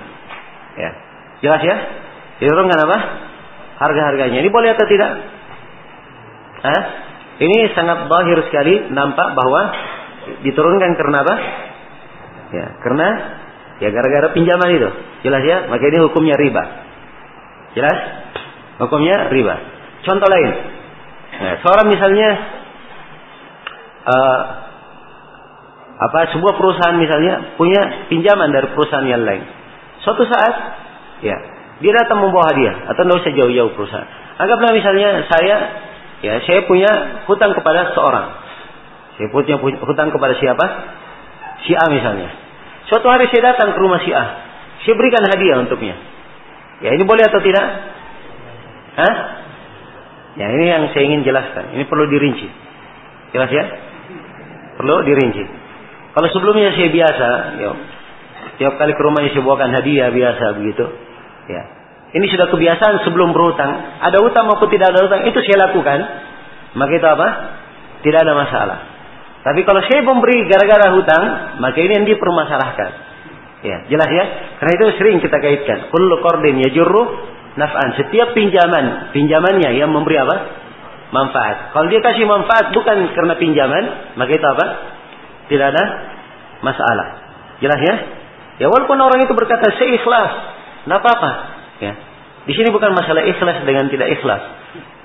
Ya. 0.80 0.92
Jelas 1.40 1.62
ya? 1.64 1.76
Diturunkan 2.44 2.78
apa? 2.88 2.98
Harga-harganya. 3.80 4.40
Ini 4.40 4.50
boleh 4.52 4.76
atau 4.76 4.86
tidak? 4.88 5.12
Hah? 6.60 6.82
Ini 7.40 7.72
sangat 7.72 8.12
bahir 8.12 8.36
sekali 8.52 8.92
nampak 8.92 9.32
bahwa 9.32 9.62
diturunkan 10.44 10.92
karena 11.00 11.18
apa? 11.24 11.36
Ya, 12.50 12.66
karena 12.84 13.08
ya 13.80 13.90
gara-gara 13.96 14.36
pinjaman 14.36 14.70
itu. 14.76 14.90
Jelas 15.24 15.44
ya? 15.48 15.58
Maka 15.72 15.84
ini 15.88 15.98
hukumnya 16.04 16.36
riba. 16.36 16.64
Jelas? 17.80 17.98
Hukumnya 18.84 19.32
riba. 19.32 19.56
Contoh 20.04 20.28
lain. 20.28 20.52
Nah, 21.40 21.54
seorang 21.64 21.88
misalnya 21.88 22.30
uh, 24.04 24.40
apa 26.00 26.32
sebuah 26.32 26.56
perusahaan 26.56 26.95
misalnya 26.95 27.60
punya 27.60 28.08
pinjaman 28.08 28.56
dari 28.56 28.72
perusahaan 28.72 29.04
yang 29.04 29.20
lain. 29.20 29.43
Suatu 30.00 30.24
saat, 30.24 30.54
ya, 31.20 31.36
dia 31.84 31.91
datang 31.91 32.24
membawa 32.24 32.56
hadiah 32.56 32.88
atau 32.88 33.04
tidak 33.04 33.20
usah 33.20 33.32
jauh-jauh 33.36 33.72
perusahaan. 33.76 34.08
Anggaplah 34.39 34.72
misalnya 34.72 35.28
saya, 35.28 35.56
ya, 36.24 36.39
saya 36.47 36.64
punya 36.64 36.88
hutang 37.28 37.52
kepada 37.52 37.91
seorang. 37.91 38.32
Saya 39.20 39.28
punya 39.28 39.60
hutang 39.60 40.16
kepada 40.16 40.39
siapa? 40.39 40.66
Si 41.68 41.76
A 41.76 41.91
misalnya. 41.91 42.32
Suatu 42.88 43.12
hari 43.12 43.28
saya 43.36 43.52
datang 43.52 43.76
ke 43.76 43.80
rumah 43.84 44.00
si 44.00 44.16
A. 44.16 44.26
Saya 44.88 44.95
berikan 44.95 45.28
hadiah 45.28 45.60
untuknya. 45.60 46.00
Ya 46.80 46.95
ini 46.95 47.04
boleh 47.04 47.28
atau 47.28 47.43
tidak? 47.43 47.66
Hah? 48.95 49.16
Ya 50.39 50.47
ini 50.47 50.66
yang 50.72 50.88
saya 50.95 51.04
ingin 51.04 51.28
jelaskan. 51.28 51.76
Ini 51.76 51.84
perlu 51.91 52.08
dirinci. 52.08 52.47
Jelas 53.36 53.52
ya? 53.52 53.66
Perlu 54.80 55.04
dirinci. 55.04 55.59
Kalau 56.10 56.28
sebelumnya 56.34 56.74
saya 56.74 56.89
biasa, 56.89 57.28
ya, 57.62 57.72
tiap 58.57 58.74
kali 58.82 58.91
ke 58.97 59.01
rumahnya 59.01 59.30
saya 59.32 59.43
bawakan 59.45 59.72
hadiah 59.78 60.10
biasa 60.10 60.45
begitu. 60.57 60.86
Ya. 61.49 61.64
Ini 62.10 62.26
sudah 62.26 62.49
kebiasaan 62.49 63.05
sebelum 63.05 63.32
berhutang. 63.38 64.01
Ada 64.01 64.18
hutang 64.26 64.49
maupun 64.49 64.70
tidak 64.74 64.97
ada 64.97 65.05
hutang, 65.05 65.22
itu 65.30 65.38
saya 65.45 65.70
lakukan. 65.70 65.99
Maka 66.74 66.91
itu 66.97 67.07
apa? 67.07 67.28
Tidak 68.01 68.20
ada 68.20 68.34
masalah. 68.34 68.80
Tapi 69.45 69.62
kalau 69.64 69.82
saya 69.86 70.01
memberi 70.01 70.49
gara-gara 70.49 70.91
hutang, 70.97 71.24
maka 71.62 71.78
ini 71.80 72.01
yang 72.01 72.07
dipermasalahkan. 72.10 72.89
Ya, 73.60 73.78
jelas 73.91 74.10
ya? 74.10 74.26
Karena 74.60 74.72
itu 74.76 74.86
sering 74.97 75.18
kita 75.22 75.38
kaitkan. 75.38 75.93
Kullu 75.93 76.20
qardin 76.26 76.60
yajurru 76.64 77.03
naf'an. 77.55 77.95
Setiap 77.99 78.34
pinjaman, 78.34 79.14
pinjamannya 79.14 79.78
yang 79.78 79.91
memberi 79.91 80.18
apa? 80.20 80.36
Manfaat. 81.10 81.74
Kalau 81.74 81.88
dia 81.89 82.01
kasih 82.01 82.26
manfaat 82.26 82.72
bukan 82.74 82.97
karena 83.14 83.34
pinjaman, 83.38 83.84
maka 84.18 84.32
itu 84.34 84.47
apa? 84.47 84.66
Tidak 85.50 85.66
ada 85.66 85.84
masalah. 86.62 87.08
Jelas 87.60 87.80
ya? 87.82 87.95
Ya 88.60 88.68
walaupun 88.68 89.00
orang 89.00 89.24
itu 89.24 89.34
berkata 89.34 89.72
saya 89.76 89.89
ikhlas, 89.95 90.32
tidak 90.86 91.00
apa-apa. 91.02 91.32
Ya. 91.80 91.93
Di 92.47 92.54
sini 92.56 92.72
bukan 92.72 92.91
masalah 92.95 93.24
ikhlas 93.24 93.64
dengan 93.64 93.88
tidak 93.91 94.10
ikhlas. 94.20 94.43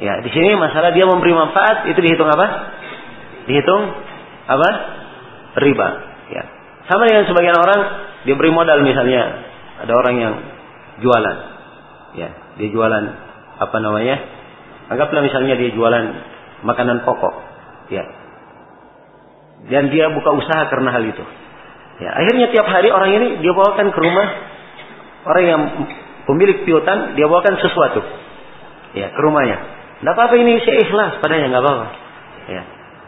Ya, 0.03 0.21
di 0.21 0.31
sini 0.35 0.59
masalah 0.59 0.91
dia 0.91 1.07
memberi 1.07 1.33
manfaat 1.33 1.87
itu 1.87 1.99
dihitung 2.03 2.27
apa? 2.27 2.47
Dihitung 3.47 3.83
apa? 4.51 4.69
Riba. 5.63 5.89
Ya. 6.35 6.43
Sama 6.91 7.07
dengan 7.07 7.25
sebagian 7.31 7.57
orang 7.57 7.81
dia 8.27 8.35
beri 8.35 8.51
modal 8.51 8.83
misalnya 8.83 9.23
ada 9.87 9.93
orang 9.95 10.15
yang 10.19 10.35
jualan. 10.99 11.37
Ya, 12.15 12.29
dia 12.59 12.69
jualan 12.71 13.05
apa 13.59 13.77
namanya? 13.79 14.17
Anggaplah 14.91 15.23
misalnya 15.23 15.55
dia 15.57 15.71
jualan 15.73 16.05
makanan 16.67 17.07
pokok. 17.07 17.35
Ya, 17.93 18.03
dan 19.69 19.89
dia 19.89 20.13
buka 20.13 20.31
usaha 20.35 20.69
karena 20.69 20.91
hal 20.93 21.05
itu. 21.05 21.25
Ya, 22.03 22.11
akhirnya 22.11 22.51
tiap 22.51 22.67
hari 22.67 22.91
orang 22.91 23.11
ini 23.15 23.29
dia 23.41 23.53
bawakan 23.55 23.95
ke 23.95 23.99
rumah 24.03 24.27
orang 25.25 25.45
yang 25.47 25.63
pemilik 26.27 26.67
piutang, 26.67 27.15
dia 27.17 27.31
bawakan 27.31 27.55
sesuatu. 27.63 28.03
Ya, 28.95 29.11
ke 29.11 29.21
rumahnya. 29.23 29.59
Tidak 30.03 30.13
apa-apa 30.13 30.35
ini 30.37 30.61
saya 30.63 30.85
ikhlas, 30.85 31.23
padanya 31.23 31.55
nggak 31.55 31.65
apa-apa. 31.65 31.87
Ya. 32.51 32.63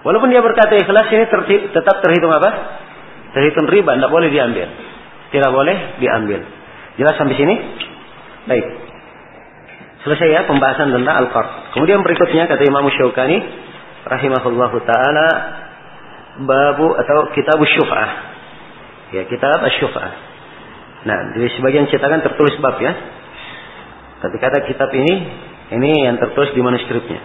Walaupun 0.07 0.31
dia 0.31 0.41
berkata 0.41 0.79
ikhlas 0.79 1.07
ini 1.13 1.25
ter 1.29 1.41
tetap 1.77 1.97
terhitung 2.01 2.31
apa? 2.31 2.51
Terhitung 3.35 3.67
riba, 3.69 3.99
tidak 3.99 4.09
boleh 4.09 4.31
diambil. 4.31 4.71
Tidak 5.35 5.51
boleh 5.51 5.77
diambil. 5.99 6.41
Jelas 6.97 7.15
sampai 7.21 7.37
sini? 7.37 7.55
Baik. 8.47 8.67
Selesai 10.07 10.29
ya 10.31 10.41
pembahasan 10.47 10.95
tentang 10.95 11.27
al-qard. 11.27 11.75
Kemudian 11.75 12.01
berikutnya 12.07 12.47
kata 12.47 12.63
Imam 12.63 12.87
Syaukani 12.95 13.43
rahimahullahu 14.07 14.79
taala 14.87 15.29
babu 16.45 16.93
atau 16.93 17.33
kitab 17.33 17.57
syuf'ah. 17.57 18.11
Ya, 19.17 19.23
kitab 19.25 19.65
syuf'ah. 19.81 20.13
Nah, 21.07 21.19
di 21.39 21.47
sebagian 21.57 21.87
cetakan 21.89 22.21
tertulis 22.27 22.59
bab 22.59 22.77
ya. 22.83 22.93
Tapi 24.21 24.37
kata 24.43 24.67
kitab 24.67 24.91
ini, 24.93 25.15
ini 25.73 25.91
yang 26.05 26.19
tertulis 26.19 26.51
di 26.53 26.61
manuskripnya. 26.61 27.21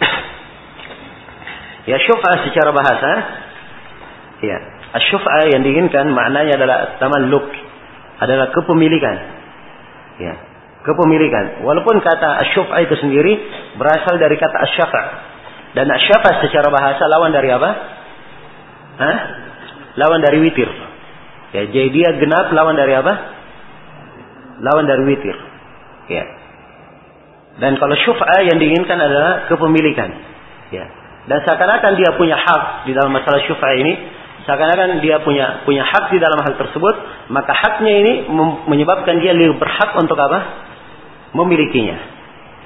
ya, 1.90 1.96
syuf'ah 1.98 2.34
secara 2.48 2.70
bahasa, 2.70 3.10
ya, 4.40 4.56
syuf'ah 5.10 5.50
yang 5.50 5.66
diinginkan 5.66 6.06
maknanya 6.14 6.54
adalah 6.54 6.78
tamalluk, 7.02 7.50
adalah 8.22 8.54
kepemilikan. 8.54 9.16
Ya, 10.22 10.34
kepemilikan. 10.86 11.66
Walaupun 11.66 11.98
kata 11.98 12.46
syuf'ah 12.54 12.78
itu 12.86 12.94
sendiri 13.00 13.32
berasal 13.74 14.22
dari 14.22 14.38
kata 14.38 14.56
asyafa. 14.70 15.02
Dan 15.74 15.90
asyafa 15.90 16.46
secara 16.46 16.70
bahasa 16.70 17.10
lawan 17.10 17.34
dari 17.34 17.50
apa? 17.50 17.70
Hah? 18.98 19.16
Lawan 19.94 20.20
dari 20.22 20.38
witir. 20.42 20.66
Ya, 21.54 21.70
jadi 21.70 21.88
dia 21.94 22.08
genap 22.18 22.50
lawan 22.50 22.74
dari 22.74 22.98
apa? 22.98 23.12
Lawan 24.58 24.90
dari 24.90 25.02
witir. 25.06 25.36
Ya. 26.10 26.24
Dan 27.62 27.78
kalau 27.78 27.94
syuf'a 27.94 28.42
yang 28.42 28.58
diinginkan 28.58 28.98
adalah 28.98 29.46
kepemilikan. 29.46 30.10
Ya. 30.74 30.90
Dan 31.30 31.38
seakan-akan 31.46 31.92
dia 31.94 32.10
punya 32.18 32.34
hak 32.34 32.90
di 32.90 32.92
dalam 32.92 33.14
masalah 33.14 33.38
syuf'a 33.46 33.70
ini, 33.78 33.92
seakan-akan 34.44 34.98
dia 34.98 35.22
punya 35.22 35.62
punya 35.62 35.86
hak 35.86 36.10
di 36.10 36.18
dalam 36.18 36.42
hal 36.42 36.58
tersebut, 36.58 36.94
maka 37.30 37.54
haknya 37.54 37.92
ini 38.02 38.12
menyebabkan 38.66 39.22
dia 39.22 39.32
lebih 39.32 39.56
berhak 39.62 39.94
untuk 39.94 40.18
apa? 40.18 40.38
Memilikinya. 41.38 41.96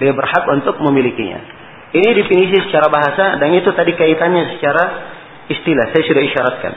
Lebih 0.00 0.16
berhak 0.16 0.44
untuk 0.48 0.80
memilikinya. 0.80 1.38
Ini 1.92 2.09
definisi 2.16 2.68
secara 2.68 2.88
bahasa 2.92 3.40
dan 3.40 3.48
itu 3.52 3.68
tadi 3.72 3.96
kaitannya 3.96 4.56
secara 4.56 4.84
istilah 5.48 5.92
saya 5.92 6.02
sudah 6.04 6.22
isyaratkan. 6.22 6.72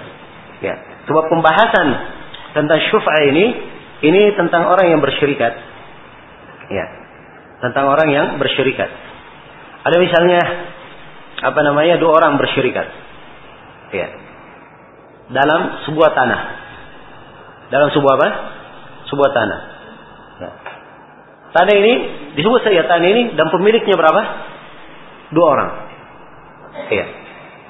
Ya, 0.61 0.76
sebab 1.10 1.23
pembahasan 1.31 1.88
tentang 2.56 2.80
syuf'a 2.91 3.27
ini 3.31 3.45
ini 4.02 4.34
tentang 4.34 4.65
orang 4.65 4.89
yang 4.89 5.02
bersyirikat. 5.02 5.53
Ya. 6.73 6.85
Tentang 7.61 7.85
orang 7.93 8.10
yang 8.10 8.27
bersyirikat. 8.41 8.89
Ada 9.85 9.98
misalnya 10.02 10.41
apa 11.41 11.60
namanya 11.61 12.02
dua 12.02 12.18
orang 12.18 12.41
bersyirikat. 12.41 12.88
Ya. 13.93 14.07
Dalam 15.31 15.85
sebuah 15.85 16.10
tanah. 16.18 16.41
Dalam 17.69 17.93
sebuah 17.93 18.14
apa? 18.18 18.30
Sebuah 19.07 19.30
tanah. 19.31 19.60
Ya. 20.41 20.52
Tanah 21.52 21.73
ini 21.77 21.93
disebut 22.41 22.65
saja 22.65 22.89
tanah 22.89 23.06
ini 23.06 23.22
dan 23.38 23.53
pemiliknya 23.53 23.93
berapa? 23.93 24.22
Dua 25.30 25.45
orang. 25.45 25.69
Ya. 26.89 27.06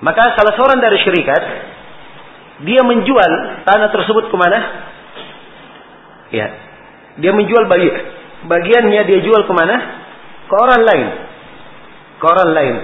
Maka 0.01 0.33
salah 0.33 0.53
seorang 0.57 0.81
dari 0.81 0.97
syarikat 1.05 1.41
dia 2.65 2.81
menjual 2.85 3.31
tanah 3.65 3.89
tersebut 3.93 4.29
ke 4.29 4.37
mana? 4.37 4.59
Ya, 6.33 6.47
dia 7.21 7.31
menjual 7.33 7.69
bagi 7.69 7.89
bagiannya 8.49 9.01
dia 9.05 9.19
jual 9.21 9.45
ke 9.45 9.53
mana? 9.53 9.75
Ke 10.49 10.55
orang 10.57 10.81
lain, 10.83 11.07
ke 12.17 12.25
orang 12.25 12.49
lain. 12.53 12.75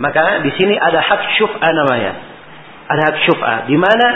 Maka 0.00 0.42
di 0.42 0.50
sini 0.56 0.74
ada 0.74 0.98
hak 0.98 1.22
syuf'a 1.36 1.68
namanya, 1.76 2.12
ada 2.88 3.02
hak 3.12 3.16
syuf'a 3.28 3.54
di 3.68 3.76
mana 3.76 4.06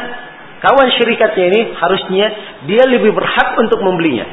kawan 0.64 0.88
syarikatnya 0.96 1.46
ini 1.52 1.60
harusnya 1.76 2.26
dia 2.64 2.84
lebih 2.88 3.12
berhak 3.12 3.52
untuk 3.60 3.84
membelinya. 3.84 4.26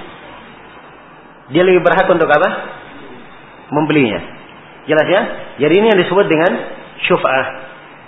Dia 1.52 1.64
lebih 1.68 1.84
berhak 1.84 2.08
untuk 2.08 2.32
apa? 2.32 2.50
Membelinya. 3.68 4.20
Jelas 4.88 5.08
ya? 5.12 5.22
Jadi 5.60 5.74
ini 5.76 5.86
yang 5.92 6.00
disebut 6.00 6.26
dengan 6.28 6.52
syuf'ah. 7.04 7.63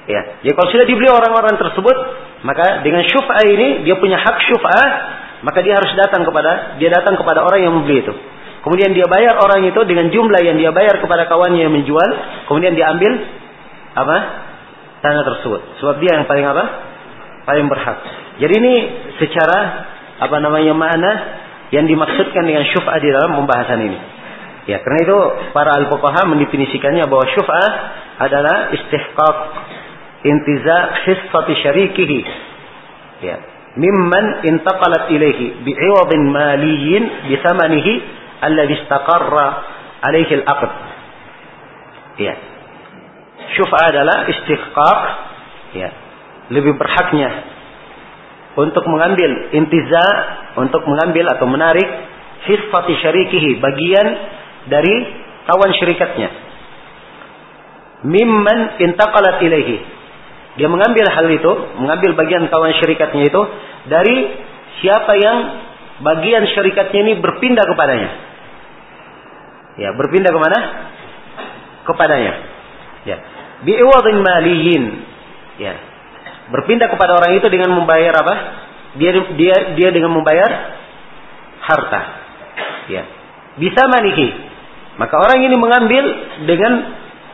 Ya, 0.05 0.21
jadi 0.45 0.53
kalau 0.53 0.69
sudah 0.69 0.85
dibeli 0.85 1.09
orang-orang 1.09 1.57
tersebut, 1.57 1.97
maka 2.45 2.85
dengan 2.85 3.01
syuf'ah 3.09 3.41
ini 3.49 3.89
dia 3.89 3.97
punya 3.97 4.21
hak 4.21 4.37
syuf'ah, 4.45 4.87
maka 5.41 5.65
dia 5.65 5.73
harus 5.73 5.97
datang 5.97 6.21
kepada 6.21 6.77
dia 6.77 6.93
datang 6.93 7.17
kepada 7.17 7.41
orang 7.41 7.59
yang 7.65 7.73
membeli 7.73 8.05
itu. 8.05 8.13
kemudian 8.61 8.97
dia 8.97 9.05
bayar 9.05 9.37
orang 9.37 9.61
itu 9.65 9.77
dengan 9.85 10.09
jumlah 10.09 10.41
yang 10.41 10.57
dia 10.57 10.73
bayar 10.73 10.97
kepada 10.97 11.29
kawannya 11.29 11.69
yang 11.69 11.73
menjual, 11.73 12.09
kemudian 12.49 12.77
dia 12.77 12.93
ambil 12.93 13.17
apa? 13.97 14.17
tanah 15.01 15.21
tersebut. 15.25 15.61
Sebab 15.81 15.95
dia 16.01 16.21
yang 16.21 16.25
paling 16.29 16.45
apa? 16.45 16.63
paling 17.45 17.65
berhak. 17.69 17.97
Jadi 18.41 18.53
ini 18.57 18.73
secara 19.21 19.59
apa 20.21 20.37
namanya 20.41 20.73
makna 20.73 21.11
yang 21.73 21.89
dimaksudkan 21.89 22.45
dengan 22.45 22.65
syuf'ah 22.69 22.97
di 23.01 23.09
dalam 23.09 23.37
pembahasan 23.41 23.79
ini. 23.81 23.99
Ya, 24.65 24.81
karena 24.81 24.99
itu 25.05 25.17
para 25.53 25.77
al-fuqaha 25.77 26.25
mendefinisikannya 26.25 27.05
bahwa 27.05 27.25
syuf'ah 27.37 27.69
adalah 28.17 28.73
istihqaq 28.73 29.37
intiza 30.25 30.77
hissati 31.05 31.53
syarikihi. 31.61 32.19
Ya, 33.21 33.35
mimman 33.77 34.43
intaqalat 34.49 35.13
ilaihi 35.13 35.61
bi'iwadin 35.61 36.23
maliyin 36.33 37.03
bisamanihi 37.29 37.93
alladhi 38.41 38.73
istaqarra 38.81 39.47
alaihi 40.01 40.33
al-aqd. 40.41 40.71
Ya. 42.19 42.33
Syuf'ah 43.55 43.93
adalah 43.93 44.25
istihqaq 44.25 44.99
ya, 45.77 45.89
lebih 46.49 46.73
berhaknya 46.75 47.29
untuk 48.55 48.87
mengambil 48.87 49.51
intiza, 49.51 50.05
untuk 50.55 50.81
mengambil 50.87 51.27
atau 51.35 51.45
menarik 51.45 51.87
hissati 52.47 52.93
syarikihi, 53.03 53.59
bagian 53.59 54.07
dari 54.71 54.95
kawan 55.45 55.71
syirikatnya. 55.75 56.29
Mimman 58.05 58.79
intaqalat 58.79 59.43
ilaihi. 59.43 59.94
Dia 60.55 60.71
mengambil 60.71 61.05
hal 61.11 61.27
itu, 61.31 61.51
mengambil 61.83 62.15
bagian 62.15 62.47
kawan 62.47 62.71
syirikatnya 62.79 63.27
itu 63.27 63.41
dari 63.91 64.17
siapa 64.79 65.13
yang 65.19 65.37
bagian 65.99 66.43
syirikatnya 66.47 66.99
ini 67.05 67.13
berpindah 67.19 67.65
kepadanya. 67.67 68.09
Ya, 69.75 69.91
berpindah 69.91 70.31
ke 70.31 70.39
mana? 70.39 70.59
Kepadanya. 71.83 72.33
Ya. 73.03 73.17
Bi'iwadin 73.67 74.17
maliyin. 74.23 74.83
Ya. 75.59 75.75
Berpindah 76.55 76.87
kepada 76.87 77.19
orang 77.19 77.35
itu 77.35 77.47
dengan 77.51 77.75
membayar 77.75 78.15
apa? 78.15 78.35
Dia 78.95 79.11
dia 79.35 79.55
dia 79.75 79.89
dengan 79.91 80.15
membayar 80.15 80.49
harta. 81.59 82.01
Ya. 82.87 83.03
Bisa 83.59 83.91
manihi 83.91 84.55
maka 84.95 85.15
orang 85.19 85.43
ini 85.43 85.55
mengambil 85.59 86.03
dengan 86.47 86.73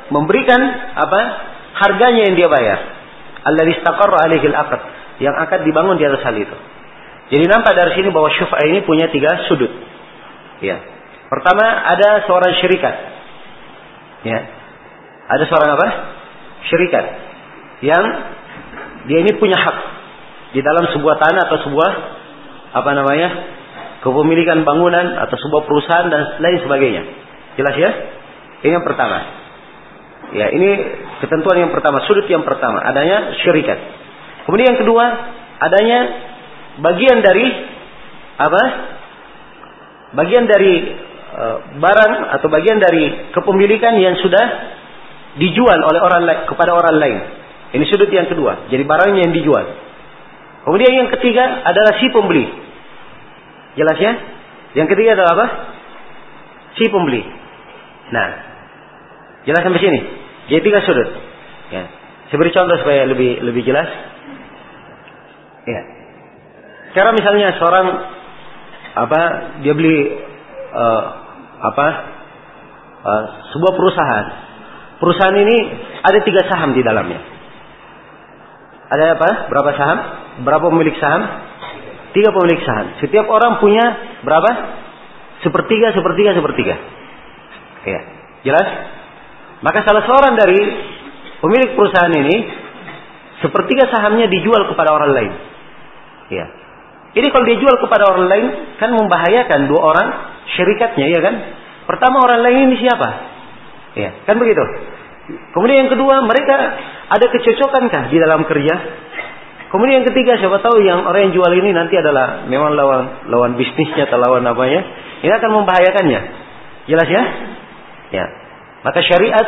memberikan 0.10 0.61
apa? 0.98 1.22
Harganya 1.77 2.30
yang 2.30 2.35
dia 2.35 2.49
bayar. 2.49 2.80
Allah 3.41 3.65
istaqarra 3.65 4.30
alaihi 4.30 4.45
al 4.53 4.69
yang 5.22 5.35
akan 5.38 5.59
dibangun 5.65 5.97
di 5.97 6.05
atas 6.05 6.22
hal 6.26 6.35
itu. 6.38 6.57
Jadi 7.31 7.45
nampak 7.47 7.73
dari 7.73 7.95
sini 7.95 8.11
bahwa 8.11 8.27
syuf'ah 8.34 8.61
ini 8.68 8.84
punya 8.84 9.07
tiga 9.07 9.47
sudut. 9.47 9.72
Ya. 10.59 10.84
Pertama 11.31 11.63
ada 11.63 12.27
seorang 12.27 12.59
syirikat. 12.59 12.95
Ya. 14.27 14.39
Ada 15.31 15.43
seorang 15.47 15.69
apa? 15.80 15.88
Syirikat 16.68 17.05
yang 17.81 18.03
dia 19.09 19.26
ini 19.26 19.34
punya 19.41 19.57
hak 19.57 19.77
di 20.53 20.61
dalam 20.61 20.91
sebuah 20.93 21.18
tanah 21.18 21.41
atau 21.49 21.57
sebuah 21.65 21.91
apa 22.77 22.91
namanya? 22.93 23.30
kepemilikan 24.01 24.65
bangunan 24.65 25.13
atau 25.13 25.38
sebuah 25.38 25.69
perusahaan 25.69 26.09
dan 26.09 26.41
lain 26.41 26.57
sebagainya. 26.65 27.03
Jelas 27.53 27.76
ya? 27.77 27.91
Ini 28.65 28.81
yang 28.81 28.85
pertama. 28.85 29.40
Ya, 30.31 30.47
ini 30.47 30.69
ketentuan 31.19 31.59
yang 31.59 31.71
pertama, 31.75 32.07
sudut 32.07 32.23
yang 32.31 32.47
pertama, 32.47 32.79
adanya 32.79 33.35
syirikat. 33.43 33.75
Kemudian 34.47 34.71
yang 34.71 34.79
kedua, 34.79 35.05
adanya 35.59 35.99
bagian 36.79 37.19
dari 37.19 37.45
apa? 38.39 38.63
Bagian 40.15 40.47
dari 40.47 40.73
e, 41.35 41.43
barang 41.79 42.13
atau 42.39 42.47
bagian 42.47 42.79
dari 42.79 43.31
kepemilikan 43.35 43.99
yang 43.99 44.15
sudah 44.23 44.45
dijual 45.35 45.79
oleh 45.83 45.99
orang 45.99 46.23
lain 46.27 46.41
kepada 46.47 46.71
orang 46.75 46.95
lain. 46.95 47.19
Ini 47.75 47.83
sudut 47.87 48.11
yang 48.11 48.27
kedua. 48.27 48.67
Jadi 48.67 48.83
barangnya 48.83 49.27
yang 49.27 49.35
dijual. 49.35 49.65
Kemudian 50.67 50.91
yang 50.95 51.09
ketiga 51.11 51.43
adalah 51.63 51.95
si 51.99 52.07
pembeli. 52.11 52.45
Jelas 53.79 53.97
ya? 53.99 54.13
Yang 54.79 54.87
ketiga 54.95 55.19
adalah 55.19 55.31
apa? 55.35 55.47
Si 56.79 56.85
pembeli. 56.91 57.23
Nah, 58.11 58.27
jelas 59.47 59.63
sampai 59.63 59.79
sini. 59.79 60.20
Jadi 60.52 60.61
tiga 60.68 60.84
sudut. 60.84 61.10
Ya. 61.72 61.88
Saya 62.28 62.38
beri 62.44 62.52
contoh 62.52 62.76
supaya 62.84 63.07
lebih 63.07 63.40
lebih 63.40 63.64
jelas. 63.64 63.88
Ya. 65.64 65.82
Cara 66.91 67.15
misalnya 67.15 67.56
seorang 67.56 67.88
apa 68.91 69.22
dia 69.64 69.72
beli 69.72 70.11
uh, 70.76 71.03
apa 71.72 71.88
uh, 72.99 73.23
sebuah 73.56 73.73
perusahaan. 73.80 74.26
Perusahaan 74.99 75.38
ini 75.40 75.57
ada 76.03 76.19
tiga 76.28 76.44
saham 76.52 76.76
di 76.76 76.84
dalamnya. 76.84 77.23
Ada 78.91 79.15
apa? 79.15 79.30
Berapa 79.48 79.72
saham? 79.80 79.99
Berapa 80.44 80.68
pemilik 80.68 80.99
saham? 80.99 81.23
Tiga 82.11 82.36
pemilik 82.36 82.60
saham. 82.68 82.99
Setiap 82.99 83.23
orang 83.32 83.64
punya 83.64 83.86
berapa? 84.28 84.52
Sepertiga, 85.48 85.95
sepertiga, 85.95 86.36
sepertiga. 86.36 86.76
Ya, 87.88 88.02
jelas? 88.45 88.68
Maka 89.61 89.85
salah 89.85 90.03
seorang 90.09 90.33
dari 90.38 90.61
pemilik 91.41 91.71
perusahaan 91.77 92.13
ini 92.13 92.35
sepertiga 93.41 93.89
sahamnya 93.89 94.29
dijual 94.29 94.69
kepada 94.69 94.89
orang 94.93 95.11
lain. 95.13 95.33
Ya. 96.33 96.45
Ini 97.11 97.27
kalau 97.29 97.43
dijual 97.43 97.75
kepada 97.81 98.07
orang 98.07 98.25
lain 98.31 98.45
kan 98.79 98.89
membahayakan 98.95 99.67
dua 99.67 99.81
orang 99.83 100.07
syirikatnya 100.55 101.11
ya 101.11 101.19
kan? 101.19 101.35
Pertama 101.85 102.23
orang 102.23 102.41
lain 102.45 102.71
ini 102.71 102.75
siapa? 102.79 103.09
Ya, 103.99 104.23
kan 104.23 104.39
begitu. 104.39 104.63
Kemudian 105.51 105.85
yang 105.85 105.91
kedua, 105.91 106.23
mereka 106.23 106.55
ada 107.11 107.25
kecocokankah 107.27 108.09
di 108.09 108.17
dalam 108.17 108.47
kerja? 108.47 108.75
Kemudian 109.71 110.03
yang 110.03 110.07
ketiga, 110.07 110.39
siapa 110.39 110.59
tahu 110.63 110.83
yang 110.83 111.03
orang 111.03 111.31
yang 111.31 111.33
jual 111.35 111.51
ini 111.51 111.71
nanti 111.75 111.95
adalah 111.99 112.47
memang 112.47 112.75
lawan 112.75 113.27
lawan 113.27 113.55
bisnisnya 113.59 114.07
atau 114.07 114.19
lawan 114.19 114.43
apanya. 114.47 114.83
Ini 115.23 115.31
akan 115.31 115.49
membahayakannya. 115.51 116.21
Jelas 116.88 117.07
ya? 117.07 117.23
Ya. 118.11 118.25
Maka 118.81 118.99
syariat 119.05 119.47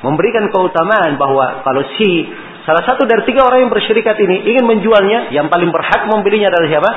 memberikan 0.00 0.48
keutamaan 0.48 1.20
bahwa 1.20 1.60
kalau 1.60 1.84
si 2.00 2.24
salah 2.64 2.84
satu 2.84 3.04
dari 3.04 3.28
tiga 3.28 3.44
orang 3.44 3.68
yang 3.68 3.72
bersyirikat 3.72 4.16
ini 4.16 4.36
ingin 4.48 4.64
menjualnya, 4.64 5.32
yang 5.32 5.52
paling 5.52 5.68
berhak 5.68 6.08
membelinya 6.08 6.48
adalah 6.48 6.68
siapa? 6.68 6.90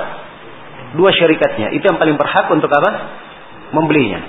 Dua 0.95 1.09
syirikatnya. 1.11 1.75
Itu 1.75 1.83
yang 1.83 1.99
paling 1.99 2.15
berhak 2.15 2.47
untuk 2.51 2.71
apa? 2.71 2.91
Membelinya. 3.75 4.19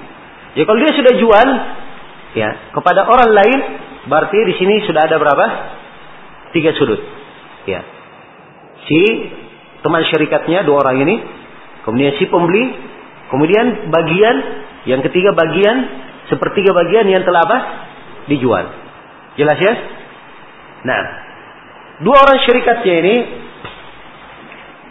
Ya 0.55 0.63
kalau 0.67 0.79
dia 0.83 0.93
sudah 0.95 1.15
jual 1.19 1.49
ya 2.35 2.75
kepada 2.75 3.07
orang 3.07 3.31
lain, 3.31 3.59
berarti 4.11 4.39
di 4.51 4.55
sini 4.59 4.75
sudah 4.87 5.07
ada 5.07 5.17
berapa? 5.19 5.47
Tiga 6.55 6.75
sudut. 6.75 6.99
Ya. 7.67 7.83
Si 8.87 9.01
teman 9.87 10.03
syirikatnya 10.11 10.67
dua 10.67 10.83
orang 10.83 11.07
ini, 11.07 11.15
kemudian 11.87 12.19
si 12.19 12.27
pembeli, 12.27 12.65
kemudian 13.31 13.93
bagian 13.93 14.37
yang 14.89 15.01
ketiga 15.05 15.37
bagian 15.37 15.77
Sepertiga 16.33 16.73
bagian 16.73 17.07
yang 17.09 17.23
telah 17.23 17.45
apa? 17.45 17.59
Dijual. 18.31 18.65
Jelas 19.37 19.59
ya? 19.61 19.75
Nah, 20.85 21.01
dua 22.01 22.17
orang 22.17 22.39
syirikatnya 22.45 22.95
ini 23.05 23.17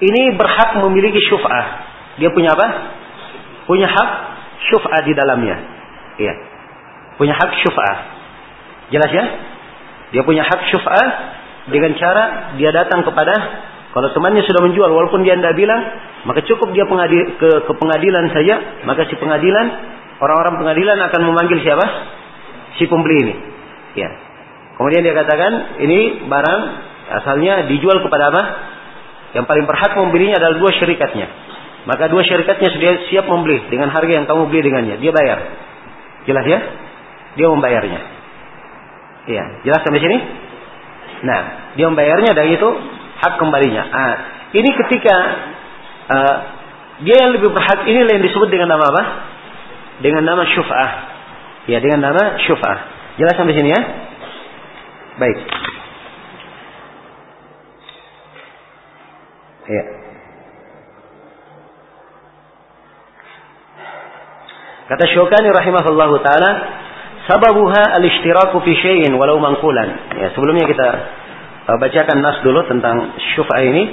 ini 0.04 0.22
berhak 0.36 0.84
memiliki 0.84 1.18
syuf'ah. 1.26 1.66
Dia 2.22 2.30
punya 2.30 2.54
apa? 2.54 2.68
Punya 3.66 3.88
hak 3.88 4.10
syuf'ah 4.70 5.02
di 5.08 5.14
dalamnya. 5.16 5.58
Iya. 6.20 6.34
Punya 7.18 7.34
hak 7.34 7.52
syuf'ah. 7.66 7.98
Jelas 8.92 9.10
ya? 9.10 9.26
Dia 10.14 10.22
punya 10.22 10.46
hak 10.46 10.62
syuf'ah 10.70 11.08
dengan 11.72 11.96
cara 11.96 12.54
dia 12.60 12.70
datang 12.76 13.02
kepada 13.08 13.34
kalau 13.94 14.10
temannya 14.10 14.42
sudah 14.42 14.62
menjual 14.66 14.90
walaupun 14.90 15.22
dia 15.22 15.38
tidak 15.38 15.54
bilang, 15.54 15.82
maka 16.26 16.42
cukup 16.50 16.74
dia 16.74 16.90
pengadil, 16.90 17.38
ke, 17.38 17.50
ke 17.70 17.74
pengadilan 17.78 18.26
saja, 18.34 18.82
maka 18.90 19.06
si 19.06 19.14
pengadilan 19.22 19.66
orang-orang 20.24 20.56
pengadilan 20.64 20.98
akan 21.12 21.22
memanggil 21.28 21.60
siapa? 21.60 21.86
Si 22.80 22.88
pembeli 22.88 23.18
ini. 23.28 23.36
Ya. 24.00 24.10
Kemudian 24.80 25.06
dia 25.06 25.14
katakan, 25.14 25.78
ini 25.84 26.26
barang 26.26 26.62
asalnya 27.22 27.70
dijual 27.70 28.02
kepada 28.02 28.34
apa? 28.34 28.44
Yang 29.38 29.46
paling 29.50 29.66
berhak 29.70 29.92
membelinya 29.98 30.40
adalah 30.42 30.56
dua 30.58 30.72
syirikatnya. 30.74 31.28
Maka 31.84 32.08
dua 32.08 32.24
syirikatnya 32.24 32.70
sudah 32.72 32.92
siap 33.12 33.26
membeli 33.28 33.68
dengan 33.68 33.92
harga 33.92 34.12
yang 34.12 34.26
kamu 34.26 34.50
beli 34.50 34.62
dengannya. 34.66 34.96
Dia 35.04 35.12
bayar. 35.12 35.40
Jelas 36.24 36.46
ya? 36.48 36.60
Dia 37.36 37.48
membayarnya. 37.52 38.00
Iya, 39.24 39.44
jelas 39.68 39.82
sampai 39.84 40.02
sini? 40.04 40.18
Nah, 41.24 41.42
dia 41.80 41.86
membayarnya 41.88 42.32
dan 42.36 42.46
itu 42.52 42.70
hak 43.24 43.34
kembalinya. 43.40 43.84
Ah, 43.88 44.16
ini 44.52 44.70
ketika 44.76 45.16
uh, 46.12 46.36
dia 47.04 47.16
yang 47.24 47.32
lebih 47.36 47.56
berhak 47.56 47.88
ini 47.88 48.04
yang 48.04 48.24
disebut 48.24 48.52
dengan 48.52 48.76
nama 48.76 48.84
apa? 48.84 49.04
Dengan 50.02 50.24
nama 50.26 50.48
syuf'ah. 50.48 50.92
Ya, 51.70 51.78
dengan 51.84 52.02
nama 52.02 52.40
syuf'ah. 52.42 52.78
Jelas 53.22 53.38
sampai 53.38 53.54
sini 53.54 53.70
ya? 53.70 53.82
Baik. 55.22 55.38
Ya. 59.64 59.84
Kata 64.84 65.06
Syukani 65.16 65.48
rahimahullahu 65.48 66.20
taala, 66.26 66.52
sababuha 67.30 67.96
al-ishtiraku 67.96 68.60
fi 68.68 68.72
syai'in 68.84 69.16
walau 69.16 69.40
mangkulan. 69.40 70.12
Ya, 70.20 70.36
sebelumnya 70.36 70.68
kita 70.68 70.88
uh, 71.72 71.78
bacakan 71.80 72.20
nas 72.20 72.44
dulu 72.44 72.68
tentang 72.68 73.16
syuf'ah 73.38 73.64
ini. 73.64 73.84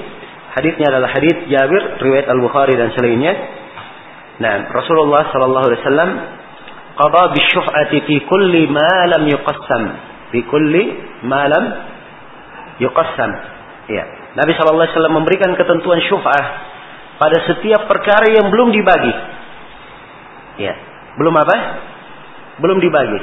Hadisnya 0.51 0.91
adalah 0.91 1.15
hadis 1.15 1.47
Jabir 1.47 2.03
riwayat 2.03 2.27
Al-Bukhari 2.27 2.75
dan 2.75 2.91
selainnya. 2.99 3.60
Nah, 4.41 4.73
Rasulullah 4.73 5.29
sallallahu 5.29 5.67
alaihi 5.69 5.81
wasallam 5.85 6.11
qada 6.97 7.23
bisyuf'ati 7.37 7.99
fi 8.09 8.15
kulli 8.25 8.73
ma 8.73 8.93
lam 9.13 9.29
yuqassam. 9.29 9.83
Fi 10.33 10.41
kulli 10.49 10.85
ma 11.29 11.45
lam 11.45 11.65
yuqassam. 12.81 13.31
Ya. 13.93 14.05
Nabi 14.41 14.57
sallallahu 14.57 14.89
alaihi 14.89 14.97
wasallam 14.97 15.17
memberikan 15.21 15.53
ketentuan 15.61 16.01
syuf'ah 16.09 16.45
pada 17.21 17.37
setiap 17.53 17.85
perkara 17.85 18.33
yang 18.33 18.49
belum 18.49 18.73
dibagi. 18.73 19.13
Ya. 20.65 20.75
Belum 21.21 21.37
apa? 21.37 21.57
Belum 22.65 22.81
dibagi. 22.81 23.21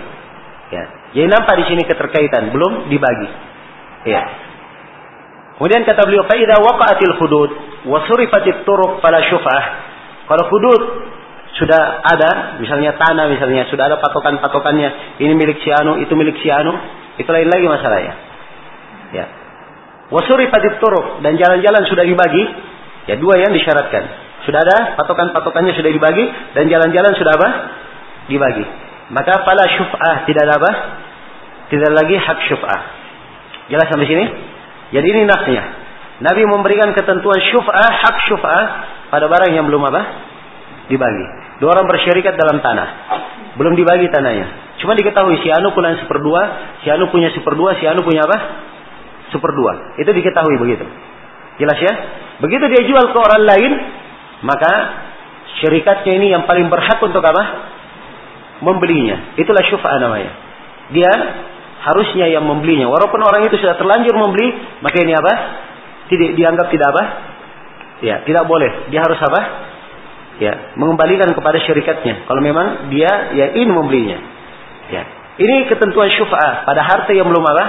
Ya. 0.70 0.84
Jadi 1.18 1.28
nampak 1.34 1.56
di 1.58 1.66
sini 1.66 1.82
keterkaitan, 1.88 2.54
belum 2.54 2.94
dibagi. 2.94 3.30
Ya. 4.06 4.22
Kemudian 5.58 5.82
kata 5.82 6.06
beliau, 6.06 6.30
"Fa 6.30 6.38
waqa'atil 6.38 7.16
hudud 7.18 7.50
wa 7.90 8.06
surifatit 8.06 8.62
turuq 8.62 9.02
fala 9.02 9.26
syuf'ah." 9.26 9.66
Kalau 10.28 10.44
hudud 10.52 10.82
sudah 11.58 12.06
ada, 12.06 12.62
misalnya 12.62 12.94
tanah 12.94 13.26
misalnya, 13.34 13.66
sudah 13.74 13.90
ada 13.90 13.98
patokan-patokannya, 13.98 15.18
ini 15.18 15.34
milik 15.34 15.58
si 15.66 15.74
anu, 15.74 15.98
itu 15.98 16.14
milik 16.14 16.38
si 16.38 16.54
anu, 16.54 16.70
itu 17.18 17.26
lain 17.26 17.50
lagi 17.50 17.66
masalahnya. 17.66 18.14
Ya. 19.10 19.26
Wa 20.14 20.22
surifatit 20.30 20.78
turuq 20.78 21.26
dan 21.26 21.34
jalan-jalan 21.36 21.84
sudah 21.90 22.06
dibagi, 22.06 22.44
ya 23.10 23.18
dua 23.18 23.42
yang 23.42 23.52
disyaratkan. 23.58 24.04
Sudah 24.46 24.64
ada 24.64 24.96
patokan-patokannya 25.02 25.74
sudah 25.76 25.92
dibagi 25.92 26.24
dan 26.54 26.70
jalan-jalan 26.70 27.12
sudah 27.18 27.34
apa? 27.36 27.50
Dibagi. 28.30 28.66
Maka 29.12 29.44
fala 29.44 29.66
syuf'ah 29.66 30.30
tidak 30.30 30.46
ada 30.48 30.54
apa? 30.62 30.72
Tidak 31.74 31.92
lagi 31.92 32.16
hak 32.16 32.40
syuf'ah. 32.48 32.82
Jelas 33.68 33.88
sampai 33.92 34.08
sini? 34.08 34.26
Jadi 34.94 35.08
ini 35.10 35.28
nasnya. 35.28 35.64
Nabi 36.24 36.48
memberikan 36.48 36.94
ketentuan 36.96 37.42
syuf'ah, 37.50 37.90
hak 37.92 38.16
syuf'ah 38.30 38.66
pada 39.10 39.26
barang 39.26 39.52
yang 39.58 39.66
belum 39.66 39.84
apa? 39.90 40.02
Dibagi. 40.88 41.47
Dua 41.58 41.74
orang 41.74 41.90
bersyarikat 41.90 42.38
dalam 42.38 42.62
tanah. 42.62 42.88
Belum 43.58 43.74
dibagi 43.74 44.08
tanahnya. 44.14 44.78
Cuma 44.78 44.94
diketahui 44.94 45.42
si 45.42 45.50
Anu 45.50 45.74
punya 45.74 45.98
seperdua, 45.98 46.42
si 46.86 46.88
Anu 46.94 47.10
punya 47.10 47.34
seperdua, 47.34 47.82
si 47.82 47.90
Anu 47.90 48.06
punya 48.06 48.30
apa? 48.30 48.38
Seperdua. 49.34 49.98
Itu 49.98 50.14
diketahui 50.14 50.56
begitu. 50.62 50.86
Jelas 51.58 51.80
ya? 51.82 51.94
Begitu 52.46 52.66
dia 52.70 52.82
jual 52.86 53.06
ke 53.10 53.18
orang 53.18 53.44
lain, 53.50 53.72
maka 54.46 54.74
syarikatnya 55.66 56.14
ini 56.22 56.28
yang 56.30 56.46
paling 56.46 56.70
berhak 56.70 57.02
untuk 57.02 57.26
apa? 57.26 57.44
Membelinya. 58.62 59.34
Itulah 59.42 59.66
syufa'ah 59.66 59.98
namanya. 59.98 60.32
Dia 60.94 61.12
harusnya 61.90 62.30
yang 62.30 62.46
membelinya. 62.46 62.86
Walaupun 62.86 63.18
orang 63.18 63.50
itu 63.50 63.58
sudah 63.58 63.74
terlanjur 63.82 64.14
membeli, 64.14 64.54
maka 64.86 64.98
ini 65.02 65.18
apa? 65.18 65.34
Tidak 66.14 66.38
dianggap 66.38 66.70
tidak 66.70 66.88
apa? 66.94 67.04
Ya, 68.06 68.22
tidak 68.22 68.46
boleh. 68.46 68.94
Dia 68.94 69.02
harus 69.02 69.18
apa? 69.18 69.42
Ya, 70.38 70.78
mengembalikan 70.78 71.34
kepada 71.34 71.58
syarikatnya. 71.66 72.30
Kalau 72.30 72.42
memang 72.46 72.94
dia 72.94 73.34
ya 73.34 73.58
ingin 73.58 73.74
membelinya. 73.74 74.20
Ya. 74.94 75.04
Ini 75.38 75.70
ketentuan 75.70 76.10
syufa'ah 76.14 76.66
pada 76.66 76.82
harta 76.86 77.14
yang 77.14 77.26
belum 77.30 77.42
apa? 77.42 77.66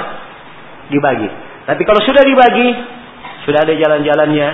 Dibagi. 0.93 1.29
Tapi 1.69 1.83
kalau 1.85 2.01
sudah 2.05 2.25
dibagi, 2.25 2.69
sudah 3.45 3.61
ada 3.65 3.73
jalan-jalannya, 3.77 4.49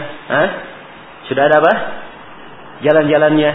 sudah 1.31 1.43
ada 1.47 1.57
apa? 1.63 1.73
jalan-jalannya. 2.83 3.53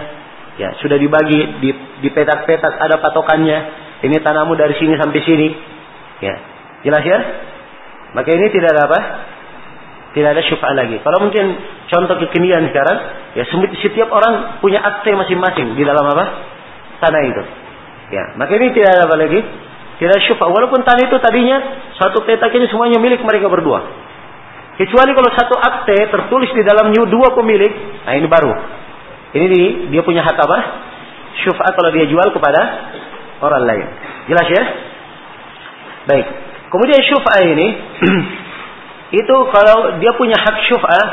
Ya, 0.60 0.76
sudah 0.84 0.99
dibagi 0.99 1.40
di, 1.64 1.69
di 2.03 2.10
petak-petak 2.11 2.84
ada 2.84 2.99
patokannya. 2.99 3.60
Ini 4.03 4.15
tanahmu 4.23 4.56
dari 4.60 4.76
sini 4.76 4.95
sampai 4.99 5.19
sini. 5.23 5.48
Ya. 6.19 6.36
Jelas 6.84 7.03
ya? 7.03 7.19
Maka 8.15 8.30
ini 8.31 8.48
tidak 8.52 8.76
ada 8.76 8.88
apa? 8.88 8.99
Tidak 10.10 10.26
ada 10.26 10.41
syuf'ah 10.41 10.73
lagi. 10.73 10.98
Kalau 11.06 11.22
mungkin 11.22 11.45
contoh 11.86 12.18
kekinian 12.26 12.65
sekarang, 12.73 12.98
ya 13.38 13.45
setiap 13.86 14.10
orang 14.10 14.57
punya 14.57 14.81
akte 14.81 15.14
masing-masing 15.14 15.77
di 15.77 15.86
dalam 15.86 16.02
apa? 16.02 16.26
Tanah 16.98 17.22
itu. 17.30 17.44
Ya, 18.10 18.34
maka 18.41 18.57
ini 18.57 18.73
tidak 18.73 18.98
ada 18.98 19.06
apa 19.06 19.15
lagi? 19.22 19.38
Tidak 20.02 20.10
ada 20.10 20.23
syuf'ah. 20.26 20.49
Walaupun 20.49 20.81
tanah 20.81 21.06
itu 21.06 21.18
tadinya 21.22 21.57
satu 22.02 22.26
petak 22.26 22.49
ini 22.57 22.65
semuanya 22.73 22.98
milik 22.98 23.22
mereka 23.22 23.53
berdua. 23.53 23.86
Kecuali 24.81 25.11
kalau 25.14 25.30
satu 25.36 25.56
akte 25.60 25.98
tertulis 26.10 26.49
di 26.57 26.64
dalamnya 26.65 27.06
dua 27.06 27.36
pemilik, 27.38 28.02
nah 28.07 28.15
ini 28.18 28.26
baru. 28.26 28.53
Ini 29.30 29.94
dia 29.94 30.02
punya 30.02 30.26
hak 30.26 30.40
apa? 30.41 30.60
Syuf'at 31.45 31.77
kalau 31.77 31.94
dia 31.94 32.10
jual 32.10 32.34
kepada 32.34 32.61
orang 33.45 33.64
lain. 33.68 33.86
Jelas 34.26 34.48
ya? 34.49 34.64
Baik. 36.10 36.27
Kemudian 36.73 36.99
syuf'ah 37.06 37.40
ini 37.45 37.68
itu 39.10 39.36
kalau 39.49 39.98
dia 39.98 40.14
punya 40.14 40.38
hak 40.38 40.57
syuf'ah, 40.69 41.06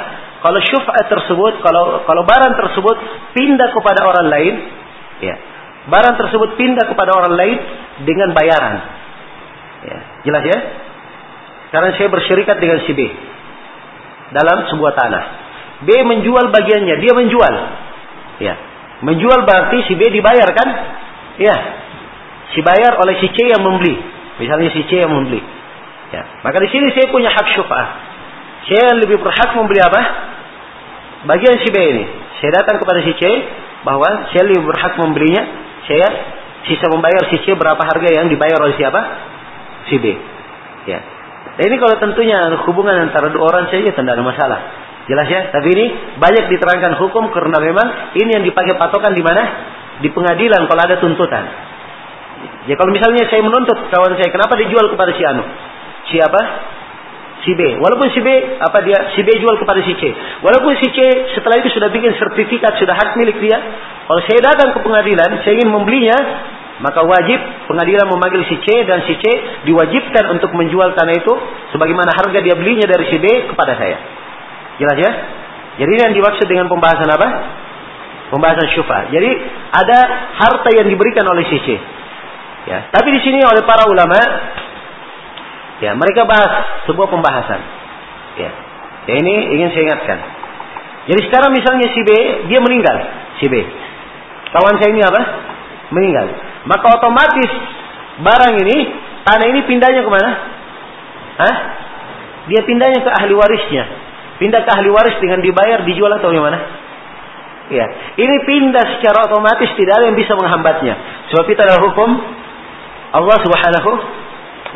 kalau 0.45 0.61
syuf'ah 0.61 1.05
tersebut, 1.09 1.65
kalau 1.65 2.05
kalau 2.05 2.23
barang 2.29 2.55
tersebut 2.61 2.97
pindah 3.33 3.73
kepada 3.73 4.05
orang 4.05 4.27
lain, 4.29 4.55
ya. 5.25 5.37
Barang 5.87 6.19
tersebut 6.19 6.59
pindah 6.59 6.85
kepada 6.91 7.15
orang 7.15 7.39
lain 7.39 7.59
dengan 8.05 8.35
bayaran. 8.35 8.77
Ya, 9.87 9.99
jelas 10.27 10.45
ya? 10.45 10.59
Sekarang 11.71 11.95
saya 11.95 12.09
bersyarikat 12.11 12.57
dengan 12.59 12.79
si 12.85 12.93
B 12.93 13.01
dalam 14.35 14.67
sebuah 14.67 14.93
tanah. 14.99 15.25
B 15.87 15.89
menjual 16.05 16.51
bagiannya, 16.51 16.95
dia 17.01 17.13
menjual. 17.15 17.55
Ya. 18.43 18.55
Menjual 19.05 19.45
berarti 19.45 19.85
si 19.87 19.95
B 19.95 20.09
dibayar 20.11 20.49
kan? 20.53 20.69
Ya. 21.39 21.57
Si 22.53 22.61
bayar 22.65 22.97
oleh 22.99 23.21
si 23.21 23.29
C 23.31 23.39
yang 23.47 23.63
membeli. 23.63 23.95
Misalnya 24.41 24.73
si 24.73 24.85
C 24.89 25.01
yang 25.01 25.13
membeli. 25.13 25.56
Ya. 26.15 26.23
Maka 26.47 26.59
di 26.63 26.69
sini 26.71 26.93
saya 26.95 27.11
punya 27.11 27.31
hak 27.33 27.47
syuf'ah. 27.59 27.87
Saya 28.67 28.95
yang 28.95 28.99
lebih 29.03 29.19
berhak 29.23 29.51
membeli 29.55 29.83
apa? 29.83 30.01
Bagian 31.27 31.59
si 31.63 31.69
B 31.71 31.77
ini. 31.79 32.05
Saya 32.43 32.63
datang 32.63 32.79
kepada 32.83 33.03
si 33.03 33.15
C 33.19 33.23
bahwa 33.83 34.31
saya 34.31 34.47
lebih 34.47 34.67
berhak 34.67 34.95
membelinya. 34.99 35.43
Saya 35.87 36.07
sisa 36.67 36.87
membayar 36.91 37.31
si 37.31 37.39
C 37.47 37.55
berapa 37.55 37.79
harga 37.79 38.09
yang 38.11 38.27
dibayar 38.31 38.59
oleh 38.63 38.75
siapa? 38.79 39.01
Si 39.91 39.97
B. 39.99 40.07
Ya. 40.87 40.99
Nah 41.57 41.63
ini 41.63 41.77
kalau 41.81 41.97
tentunya 41.99 42.43
hubungan 42.69 43.09
antara 43.09 43.33
dua 43.33 43.49
orang 43.49 43.71
saja 43.71 43.91
tidak 43.91 44.03
ada 44.03 44.23
masalah. 44.23 44.61
Jelas 45.07 45.31
ya? 45.31 45.55
Tapi 45.55 45.69
ini 45.71 45.87
banyak 46.19 46.51
diterangkan 46.51 46.99
hukum 46.99 47.31
karena 47.31 47.59
memang 47.63 48.19
ini 48.19 48.31
yang 48.35 48.45
dipakai 48.45 48.75
patokan 48.75 49.15
di 49.15 49.23
mana? 49.23 49.43
Di 50.03 50.11
pengadilan 50.11 50.67
kalau 50.67 50.83
ada 50.83 50.99
tuntutan. 50.99 51.45
Ya 52.67 52.75
kalau 52.75 52.91
misalnya 52.91 53.31
saya 53.31 53.41
menuntut 53.47 53.79
kawan 53.89 54.19
saya, 54.19 54.29
kenapa 54.35 54.59
dijual 54.59 54.91
kepada 54.91 55.15
si 55.15 55.23
Anu? 55.23 55.47
Siapa? 56.11 56.41
Si 57.47 57.53
B. 57.55 57.79
Walaupun 57.79 58.11
si 58.11 58.21
B 58.25 58.29
apa 58.59 58.83
dia? 58.83 59.15
Si 59.15 59.23
B 59.23 59.29
jual 59.39 59.55
kepada 59.61 59.79
si 59.85 59.95
C. 59.95 60.03
Walaupun 60.43 60.73
si 60.83 60.89
C 60.91 60.99
setelah 61.39 61.63
itu 61.63 61.71
sudah 61.71 61.93
bikin 61.95 62.15
sertifikat 62.19 62.75
sudah 62.81 62.95
hak 62.97 63.15
milik 63.21 63.39
dia. 63.39 63.59
Kalau 64.07 64.23
saya 64.27 64.41
datang 64.43 64.75
ke 64.75 64.79
pengadilan, 64.83 65.43
saya 65.43 65.55
ingin 65.59 65.71
membelinya, 65.71 66.19
maka 66.83 67.03
wajib 67.07 67.39
pengadilan 67.71 68.07
memanggil 68.11 68.43
si 68.51 68.57
C 68.67 68.83
dan 68.87 69.05
si 69.07 69.15
C 69.19 69.25
diwajibkan 69.69 70.31
untuk 70.35 70.51
menjual 70.55 70.95
tanah 70.95 71.15
itu 71.15 71.33
sebagaimana 71.75 72.15
harga 72.15 72.39
dia 72.43 72.55
belinya 72.59 72.87
dari 72.89 73.05
si 73.11 73.17
B 73.21 73.27
kepada 73.53 73.79
saya. 73.79 73.99
Jelas 74.77 74.97
ya? 74.99 75.13
Jadi 75.77 75.91
ini 75.93 76.03
yang 76.09 76.15
dimaksud 76.17 76.47
dengan 76.49 76.67
pembahasan 76.73 77.09
apa? 77.09 77.29
Pembahasan 78.33 78.69
syufa. 78.75 79.13
Jadi 79.13 79.31
ada 79.71 79.99
harta 80.41 80.69
yang 80.73 80.89
diberikan 80.89 81.25
oleh 81.29 81.45
sisi. 81.47 81.77
Ya, 82.67 82.91
tapi 82.91 83.15
di 83.15 83.21
sini 83.23 83.47
oleh 83.47 83.63
para 83.63 83.87
ulama 83.87 84.19
ya 85.83 85.93
mereka 85.97 86.25
bahas 86.25 86.85
sebuah 86.89 87.09
pembahasan. 87.09 87.61
Ya. 88.37 88.51
ya 89.09 89.15
ini 89.21 89.35
ingin 89.57 89.69
saya 89.73 89.83
ingatkan. 89.93 90.19
Jadi 91.07 91.21
sekarang 91.31 91.51
misalnya 91.55 91.87
si 91.95 92.01
B 92.03 92.11
dia 92.51 92.61
meninggal, 92.61 92.97
si 93.39 93.47
B. 93.47 93.55
Kawan 94.51 94.77
saya 94.81 94.91
ini 94.91 95.03
apa? 95.03 95.23
Meninggal. 95.95 96.27
Maka 96.67 96.87
otomatis 96.99 97.51
barang 98.21 98.55
ini 98.65 98.77
tanah 99.23 99.47
ini 99.47 99.61
pindahnya 99.69 100.03
ke 100.03 100.11
mana? 100.11 100.31
Hah? 101.37 101.57
Dia 102.47 102.63
pindahnya 102.63 103.03
ke 103.03 103.11
ahli 103.11 103.35
warisnya. 103.35 103.85
Pindah 104.37 104.63
ke 104.63 104.71
ahli 104.71 104.89
waris 104.93 105.17
dengan 105.19 105.41
dibayar, 105.41 105.83
dijual 105.83 106.13
atau 106.21 106.31
gimana? 106.31 106.59
Ya, 107.67 107.87
ini 108.15 108.37
pindah 108.47 108.99
secara 108.99 109.27
otomatis 109.27 109.75
tidak 109.75 109.99
ada 109.99 110.05
yang 110.07 110.19
bisa 110.19 110.39
menghambatnya. 110.39 110.95
Sebab 111.35 111.51
itu 111.51 111.59
adalah 111.59 111.83
hukum 111.83 112.11
Allah 113.11 113.37
Subhanahu 113.43 113.91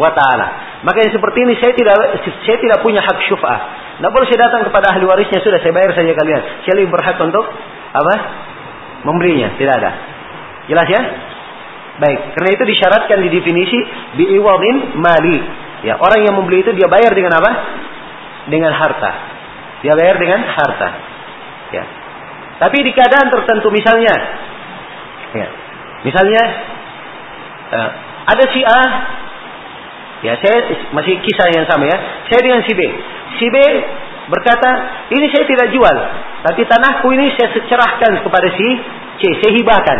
wa 0.00 0.10
taala. 0.16 0.80
Maka 0.80 1.04
seperti 1.12 1.44
ini 1.44 1.60
saya 1.60 1.76
tidak 1.76 2.24
saya 2.24 2.56
tidak 2.56 2.80
punya 2.80 3.04
hak 3.04 3.20
syuf'ah. 3.28 3.60
Tidak 4.00 4.08
boleh 4.08 4.26
saya 4.32 4.48
datang 4.48 4.64
kepada 4.64 4.96
ahli 4.96 5.04
warisnya 5.04 5.44
sudah 5.44 5.60
saya 5.60 5.76
bayar 5.76 5.92
saja 5.92 6.16
kalian. 6.16 6.40
Saya 6.64 6.74
lebih 6.80 6.88
berhak 6.88 7.20
untuk 7.20 7.44
apa? 7.92 8.14
Memberinya, 9.04 9.60
tidak 9.60 9.74
ada. 9.76 9.90
Jelas 10.72 10.88
ya? 10.88 11.02
Baik, 12.00 12.20
karena 12.32 12.50
itu 12.56 12.64
disyaratkan 12.64 13.18
di 13.20 13.28
definisi 13.28 13.78
bi'iwadin 14.16 14.96
mali. 14.96 15.36
Ya, 15.84 16.00
orang 16.00 16.24
yang 16.24 16.36
membeli 16.36 16.64
itu 16.64 16.72
dia 16.72 16.88
bayar 16.88 17.12
dengan 17.12 17.36
apa? 17.36 17.50
Dengan 18.48 18.72
harta. 18.72 19.12
Dia 19.84 19.92
bayar 19.96 20.16
dengan 20.16 20.40
harta. 20.48 20.88
Ya. 21.76 21.84
Tapi 22.60 22.76
di 22.84 22.92
keadaan 22.92 23.32
tertentu 23.32 23.72
misalnya, 23.72 24.12
ya, 25.32 25.48
Misalnya 26.00 26.42
uh, 27.72 27.90
ada 28.24 28.44
si 28.56 28.60
A, 28.64 28.82
ya 30.20 30.36
saya 30.40 30.56
masih 30.92 31.20
kisah 31.24 31.48
yang 31.52 31.66
sama 31.68 31.88
ya. 31.88 31.96
Saya 32.28 32.40
dengan 32.44 32.60
si 32.64 32.72
B. 32.76 32.80
Si 33.40 33.46
B 33.48 33.56
berkata, 34.30 34.70
ini 35.10 35.26
saya 35.34 35.44
tidak 35.44 35.74
jual, 35.74 35.96
tapi 36.46 36.62
tanahku 36.70 37.10
ini 37.12 37.34
saya 37.34 37.50
cerahkan 37.66 38.22
kepada 38.22 38.48
si 38.54 38.68
C, 39.18 39.22
saya 39.42 39.52
hibahkan. 39.58 39.98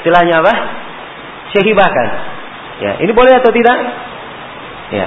Istilahnya 0.00 0.40
apa? 0.40 0.54
Saya 1.52 1.62
hibahkan. 1.68 2.06
Ya, 2.80 2.92
ini 3.04 3.12
boleh 3.12 3.36
atau 3.36 3.52
tidak? 3.52 3.78
Ya. 4.90 5.06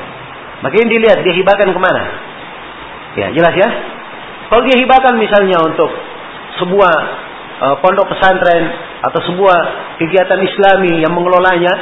Makin 0.61 0.86
dilihat 0.88 1.26
dia 1.26 1.34
hibahkan 1.34 1.74
ke 1.74 1.80
mana. 1.82 2.03
Ya, 3.18 3.28
jelas 3.34 3.57
ya. 3.57 3.70
Kalau 4.48 4.61
dia 4.70 4.78
hibahkan 4.78 5.18
misalnya 5.18 5.57
untuk 5.65 5.90
sebuah 6.61 6.95
uh, 7.57 7.76
pondok 7.82 8.14
pesantren 8.14 8.70
atau 9.02 9.20
sebuah 9.34 9.57
kegiatan 9.98 10.40
Islami 10.40 11.02
yang 11.02 11.11
mengelolanya, 11.11 11.74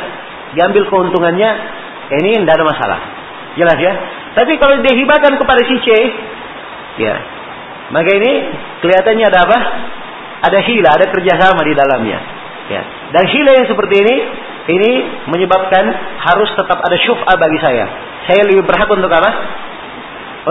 diambil 0.55 0.87
keuntungannya, 0.87 1.49
ya 1.51 1.90
ini 2.19 2.43
tidak 2.43 2.59
ada 2.59 2.65
masalah. 2.67 2.99
Jelas 3.55 3.77
ya. 3.79 3.93
Tapi 4.35 4.55
kalau 4.59 4.79
dia 4.83 4.95
hibahkan 4.95 5.35
kepada 5.35 5.61
si 5.67 5.75
C, 5.83 5.87
ya, 6.99 7.15
maka 7.91 8.09
ini 8.15 8.31
kelihatannya 8.83 9.25
ada 9.27 9.39
apa? 9.43 9.57
Ada 10.51 10.59
hila, 10.63 10.89
ada 10.95 11.05
kerjasama 11.11 11.61
di 11.67 11.73
dalamnya. 11.75 12.19
Ya. 12.71 12.81
Dan 13.11 13.23
hila 13.27 13.51
yang 13.59 13.67
seperti 13.67 13.95
ini, 13.99 14.15
ini 14.71 14.91
menyebabkan 15.27 15.83
harus 16.23 16.49
tetap 16.55 16.79
ada 16.79 16.97
syuf'a 17.03 17.33
bagi 17.35 17.59
saya. 17.59 17.85
Saya 18.31 18.47
lebih 18.47 18.63
berhak 18.63 18.87
untuk 18.87 19.11
apa? 19.11 19.31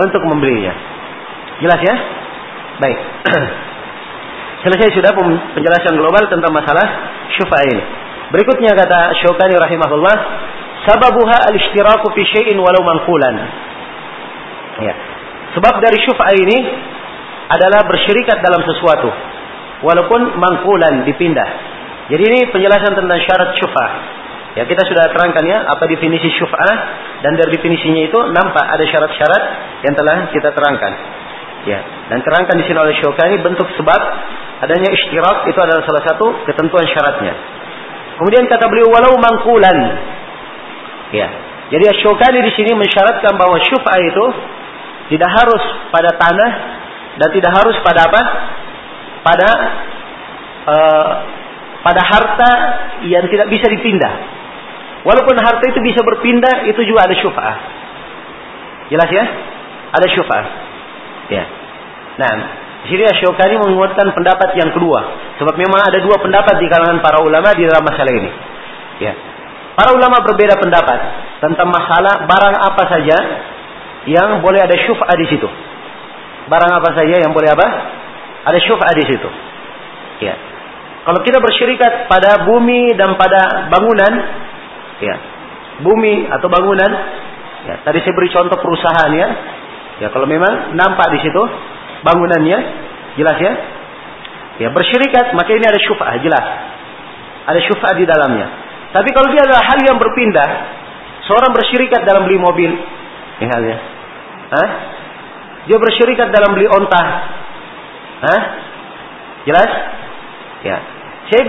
Untuk 0.05 0.21
membelinya. 0.29 0.73
Jelas 1.59 1.81
ya? 1.81 1.95
Baik. 2.81 2.99
Selesai 4.65 4.93
sudah 4.93 5.11
penjelasan 5.57 5.97
global 5.97 6.21
tentang 6.29 6.53
masalah 6.53 6.85
syuf'a 7.33 7.59
ini. 7.65 7.81
Berikutnya 8.31 8.71
kata 8.71 9.11
Syukani 9.19 9.59
rahimahullah, 9.59 10.17
sababuha 10.87 11.37
al-ishtiraku 11.51 12.13
fi 12.15 12.21
syai'in 12.25 12.57
walau 12.57 12.81
manqulan. 12.85 13.35
Ya. 14.81 14.93
Sebab 15.57 15.83
dari 15.83 15.99
syuf'a 16.07 16.31
ini 16.37 16.57
adalah 17.51 17.83
bersyirikat 17.83 18.37
dalam 18.39 18.63
sesuatu 18.63 19.09
walaupun 19.83 20.39
mangkulan 20.39 21.03
dipindah. 21.03 21.49
Jadi 22.07 22.23
ini 22.23 22.39
penjelasan 22.49 22.95
tentang 22.95 23.19
syarat 23.27 23.55
syuf'ah. 23.59 23.91
Ya 24.51 24.67
kita 24.67 24.83
sudah 24.83 25.15
terangkan 25.15 25.47
ya 25.47 25.63
apa 25.63 25.87
definisi 25.87 26.27
syuf'ah 26.35 26.75
dan 27.23 27.39
dari 27.39 27.55
definisinya 27.55 28.03
itu 28.03 28.19
nampak 28.35 28.65
ada 28.67 28.83
syarat-syarat 28.83 29.43
yang 29.87 29.93
telah 29.95 30.27
kita 30.33 30.49
terangkan. 30.51 30.93
Ya, 31.61 31.77
dan 32.09 32.25
terangkan 32.25 32.57
di 32.57 32.65
sini 32.65 32.73
oleh 32.73 32.97
Syukani 32.97 33.37
bentuk 33.37 33.69
sebab 33.77 34.01
adanya 34.65 34.89
istirak 34.97 35.45
itu 35.45 35.59
adalah 35.61 35.85
salah 35.85 36.03
satu 36.09 36.41
ketentuan 36.49 36.89
syaratnya. 36.89 37.37
Kemudian 38.17 38.49
kata 38.49 38.65
beliau 38.65 38.89
walau 38.89 39.13
mangkulan. 39.21 39.77
Ya. 41.11 41.27
Jadi 41.71 41.83
Syukani 42.03 42.43
di 42.43 42.51
sini 42.55 42.75
mensyaratkan 42.75 43.35
bahwa 43.39 43.55
syuf'ah 43.63 43.99
itu 44.03 44.25
tidak 45.15 45.31
harus 45.31 45.63
pada 45.91 46.11
tanah 46.19 46.51
dan 47.19 47.29
tidak 47.31 47.51
harus 47.51 47.75
pada 47.83 48.07
apa? 48.07 48.21
Pada 49.21 49.49
uh, 50.67 51.13
pada 51.81 52.01
harta 52.03 52.51
yang 53.07 53.25
tidak 53.31 53.47
bisa 53.47 53.67
dipindah. 53.71 54.13
Walaupun 55.01 55.33
harta 55.41 55.65
itu 55.65 55.81
bisa 55.81 56.05
berpindah, 56.05 56.69
itu 56.69 56.81
juga 56.85 57.09
ada 57.09 57.15
syuf'ah. 57.17 57.55
Jelas 58.93 59.09
ya? 59.09 59.25
Ada 59.97 60.07
syuf'ah. 60.13 60.45
Ya. 61.31 61.43
Nah, 62.21 62.33
di 62.85 62.87
sini 62.91 63.03
Asyokani 63.07 63.55
menguatkan 63.61 64.13
pendapat 64.13 64.53
yang 64.59 64.69
kedua. 64.73 64.99
Sebab 65.41 65.55
memang 65.57 65.81
ada 65.85 66.01
dua 66.01 66.21
pendapat 66.21 66.59
di 66.61 66.67
kalangan 66.69 67.01
para 67.01 67.21
ulama 67.23 67.49
di 67.57 67.65
dalam 67.65 67.81
masalah 67.81 68.13
ini. 68.13 68.31
Ya. 69.01 69.13
Para 69.81 69.97
ulama 69.97 70.21
berbeda 70.21 70.61
pendapat 70.61 70.99
tentang 71.41 71.73
masalah 71.73 72.29
barang 72.29 72.55
apa 72.69 72.83
saja 72.85 73.17
yang 74.05 74.45
boleh 74.45 74.61
ada 74.61 74.77
syuf'ah 74.77 75.17
di 75.17 75.25
situ. 75.25 75.49
Barang 76.45 76.69
apa 76.69 76.93
saja 76.93 77.17
yang 77.17 77.33
boleh 77.33 77.49
apa? 77.49 77.65
Ada 78.45 78.61
syuf'ah 78.61 78.93
di 78.93 79.09
situ. 79.09 79.29
Ya. 80.21 80.37
Kalau 81.01 81.25
kita 81.25 81.41
bersyirikat 81.41 82.05
pada 82.05 82.45
bumi 82.45 82.93
dan 82.93 83.17
pada 83.17 83.73
bangunan, 83.73 84.13
ya, 85.01 85.15
bumi 85.81 86.29
atau 86.29 86.45
bangunan, 86.45 86.91
ya, 87.65 87.81
tadi 87.81 88.05
saya 88.05 88.13
beri 88.13 88.29
contoh 88.29 88.61
perusahaan 88.61 89.09
ya, 89.17 89.27
Ya 89.97 90.13
kalau 90.13 90.29
memang 90.29 90.77
nampak 90.77 91.09
di 91.13 91.25
situ 91.25 91.41
bangunannya 92.05 92.57
jelas 93.17 93.37
ya. 93.41 93.53
Ya 94.61 94.69
bersyirikat 94.69 95.33
maka 95.33 95.49
ini 95.57 95.65
ada 95.65 95.77
syuf'ah 95.81 96.21
jelas. 96.21 96.45
Ada 97.49 97.59
syuf'ah 97.65 97.93
di 97.97 98.05
dalamnya. 98.05 98.60
Tapi 98.91 99.09
kalau 99.15 99.31
dia 99.31 99.41
adalah 99.47 99.63
hal 99.63 99.79
yang 99.87 99.97
berpindah, 99.97 100.49
seorang 101.27 101.55
bersyirikat 101.55 102.03
dalam 102.03 102.27
beli 102.27 102.39
mobil, 102.39 102.71
misalnya, 103.39 103.77
Hah? 104.51 104.69
Dia 105.71 105.77
bersyirikat 105.79 106.27
dalam 106.35 106.51
beli 106.57 106.67
onta. 106.67 107.03
Hah? 108.21 108.41
Jelas? 109.47 109.71
Ya. 110.67 110.77
Saya 111.31 111.43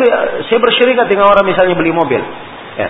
saya 0.47 0.59
bersyirikat 0.63 1.11
dengan 1.11 1.27
orang 1.27 1.43
misalnya 1.43 1.75
beli 1.75 1.91
mobil. 1.91 2.23
Ya. 2.79 2.89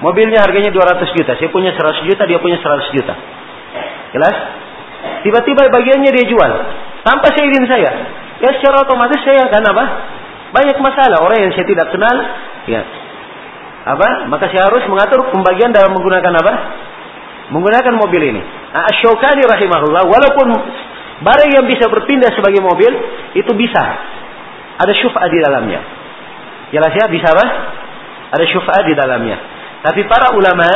Mobilnya 0.00 0.42
harganya 0.42 0.74
200 0.74 1.14
juta, 1.14 1.38
saya 1.38 1.46
punya 1.52 1.70
100 1.76 2.08
juta, 2.10 2.26
dia 2.26 2.42
punya 2.42 2.58
100 2.58 2.90
juta. 2.96 3.14
Jelas? 4.16 4.36
Tiba-tiba 5.22 5.70
bagiannya 5.70 6.10
dia 6.10 6.26
jual. 6.26 6.52
Tanpa 7.06 7.28
seizin 7.36 7.66
saya. 7.68 7.90
Ya 8.42 8.50
secara 8.58 8.82
otomatis 8.82 9.20
saya 9.22 9.46
akan 9.46 9.62
apa? 9.76 9.84
Banyak 10.50 10.78
masalah. 10.82 11.22
Orang 11.22 11.38
yang 11.38 11.52
saya 11.54 11.66
tidak 11.68 11.92
kenal. 11.94 12.16
Ya. 12.66 12.82
Apa? 13.82 14.30
Maka 14.30 14.50
saya 14.50 14.70
harus 14.70 14.86
mengatur 14.86 15.26
pembagian 15.34 15.74
dalam 15.74 15.90
menggunakan 15.94 16.32
apa? 16.38 16.52
Menggunakan 17.50 17.94
mobil 17.98 18.22
ini. 18.22 18.42
Nah, 18.42 18.86
Asyokani 18.88 19.42
rahimahullah. 19.42 20.02
Walaupun 20.06 20.46
barang 21.22 21.50
yang 21.50 21.66
bisa 21.66 21.90
berpindah 21.90 22.30
sebagai 22.34 22.62
mobil. 22.62 22.90
Itu 23.34 23.52
bisa. 23.58 23.82
Ada 24.78 24.92
syuf'ah 24.98 25.28
di 25.28 25.38
dalamnya. 25.42 25.80
Jelas 26.72 26.92
ya? 26.96 27.06
Bisa 27.10 27.26
apa? 27.34 27.46
Ada 28.32 28.44
syuf'ah 28.48 28.82
di 28.86 28.94
dalamnya. 28.94 29.36
Tapi 29.82 30.06
para 30.06 30.34
ulama. 30.34 30.68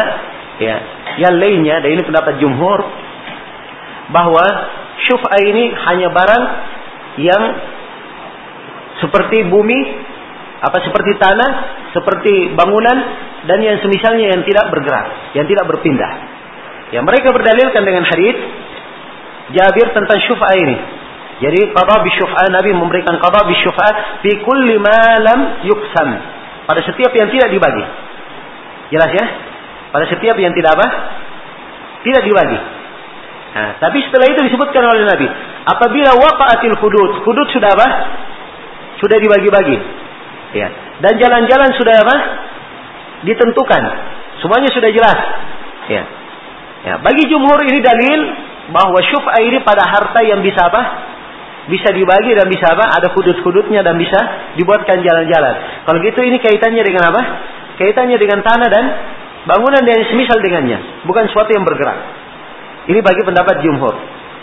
Ya, 0.57 0.77
yang 1.20 1.37
lainnya, 1.37 1.85
dan 1.85 1.93
ini 1.93 2.01
pendapat 2.01 2.41
jumhur, 2.41 2.81
bahwa 4.09 4.45
syuf'ah 5.05 5.41
ini 5.45 5.69
hanya 5.69 6.09
barang 6.09 6.45
yang 7.20 7.43
seperti 9.05 9.45
bumi, 9.53 9.81
apa 10.57 10.78
seperti 10.81 11.20
tanah, 11.20 11.51
seperti 11.93 12.57
bangunan 12.57 12.97
dan 13.45 13.59
yang 13.61 13.77
semisalnya 13.85 14.33
yang 14.33 14.43
tidak 14.49 14.73
bergerak, 14.73 15.37
yang 15.37 15.45
tidak 15.45 15.69
berpindah. 15.69 16.12
Ya 16.95 17.01
mereka 17.03 17.35
berdalilkan 17.35 17.83
dengan 17.83 18.07
hadis 18.07 18.37
Jabir 19.47 19.95
tentang 19.95 20.19
syuf'ah 20.27 20.55
ini. 20.59 20.77
Jadi 21.37 21.61
qada 21.70 22.03
bi 22.03 22.11
syuf'ah 22.16 22.49
Nabi 22.51 22.73
memberikan 22.73 23.20
qada 23.20 23.47
bi 23.47 23.55
syuf'ah 23.61 24.24
fi 24.24 24.31
kulli 24.43 24.81
ma 24.81 25.20
lam. 25.23 25.41
Pada 26.66 26.81
setiap 26.83 27.15
yang 27.15 27.31
tidak 27.31 27.53
dibagi. 27.55 27.85
Jelas 28.91 29.11
ya? 29.15 29.27
Pada 29.95 30.05
setiap 30.11 30.35
yang 30.41 30.51
tidak 30.57 30.74
apa? 30.74 30.87
Tidak 32.03 32.23
dibagi. 32.27 32.59
Nah, 33.57 33.70
tapi 33.81 34.03
setelah 34.05 34.27
itu 34.28 34.41
disebutkan 34.51 34.85
oleh 34.85 35.09
Nabi, 35.09 35.27
apabila 35.65 36.12
waqa'atil 36.19 36.77
hudud, 36.77 37.24
hudud 37.24 37.49
sudah 37.57 37.70
apa? 37.73 37.89
Sudah 39.01 39.16
dibagi-bagi. 39.16 39.77
Ya. 40.55 40.68
Dan 41.02 41.12
jalan-jalan 41.18 41.70
sudah 41.74 41.94
apa? 42.06 42.16
Ditentukan. 43.27 43.82
Semuanya 44.44 44.70
sudah 44.70 44.90
jelas. 44.93 45.18
Ya. 45.90 46.02
Ya, 46.86 46.94
bagi 47.02 47.27
jumhur 47.27 47.59
ini 47.66 47.82
dalil 47.82 48.20
bahwa 48.70 48.98
syuf'ah 49.02 49.43
ini 49.43 49.59
pada 49.66 49.82
harta 49.90 50.23
yang 50.23 50.39
bisa 50.43 50.70
apa? 50.70 50.82
Bisa 51.66 51.90
dibagi 51.90 52.31
dan 52.39 52.47
bisa 52.47 52.78
apa? 52.78 52.94
Ada 52.94 53.10
hudud-hududnya 53.10 53.82
dan 53.82 53.98
bisa 53.98 54.18
dibuatkan 54.55 55.02
jalan-jalan. 55.02 55.82
Kalau 55.82 55.98
gitu 55.98 56.20
ini 56.23 56.39
kaitannya 56.39 56.82
dengan 56.86 57.10
apa? 57.10 57.23
Kaitannya 57.82 58.18
dengan 58.23 58.39
tanah 58.47 58.68
dan 58.70 58.85
bangunan 59.51 59.82
yang 59.82 60.06
semisal 60.14 60.39
dengannya. 60.39 61.02
Bukan 61.10 61.27
suatu 61.35 61.51
yang 61.51 61.66
bergerak. 61.66 61.98
Ini 62.86 63.02
bagi 63.02 63.23
pendapat 63.27 63.66
jumhur. 63.66 63.94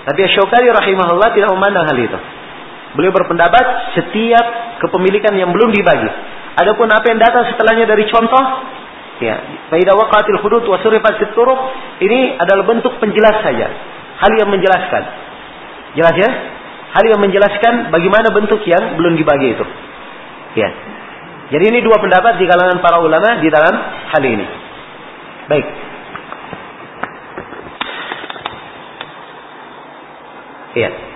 Tapi 0.03 0.19
Syukari 0.35 0.67
rahimahullah 0.67 1.31
tidak 1.31 1.47
memandang 1.55 1.87
hal 1.87 1.95
itu. 1.95 2.19
Beliau 2.93 3.09
berpendapat 3.09 3.95
setiap 3.97 4.45
kepemilikan 4.85 5.33
yang 5.33 5.49
belum 5.49 5.73
dibagi. 5.73 6.09
Adapun 6.61 6.85
apa 6.93 7.05
yang 7.09 7.17
datang 7.17 7.49
setelahnya 7.49 7.89
dari 7.89 8.05
contoh, 8.05 8.43
ya, 9.17 9.65
faidah 9.73 9.97
waqatil 9.97 10.37
hudud 10.45 10.63
wa 10.69 10.77
ini 11.97 12.37
adalah 12.37 12.63
bentuk 12.69 12.93
penjelas 13.01 13.41
saja. 13.41 13.67
Hal 14.21 14.31
yang 14.37 14.49
menjelaskan. 14.53 15.03
Jelas 15.97 16.15
ya? 16.17 16.29
Hal 16.93 17.03
yang 17.09 17.21
menjelaskan 17.25 17.89
bagaimana 17.89 18.29
bentuk 18.29 18.61
yang 18.69 18.93
belum 19.01 19.17
dibagi 19.17 19.57
itu. 19.57 19.65
Ya. 20.53 20.69
Jadi 21.49 21.63
ini 21.73 21.79
dua 21.81 21.97
pendapat 21.97 22.37
di 22.37 22.45
kalangan 22.45 22.77
para 22.85 23.01
ulama 23.01 23.41
di 23.41 23.49
dalam 23.49 23.73
hal 24.13 24.21
ini. 24.21 24.45
Baik. 25.49 25.65
Iya. 30.73 31.12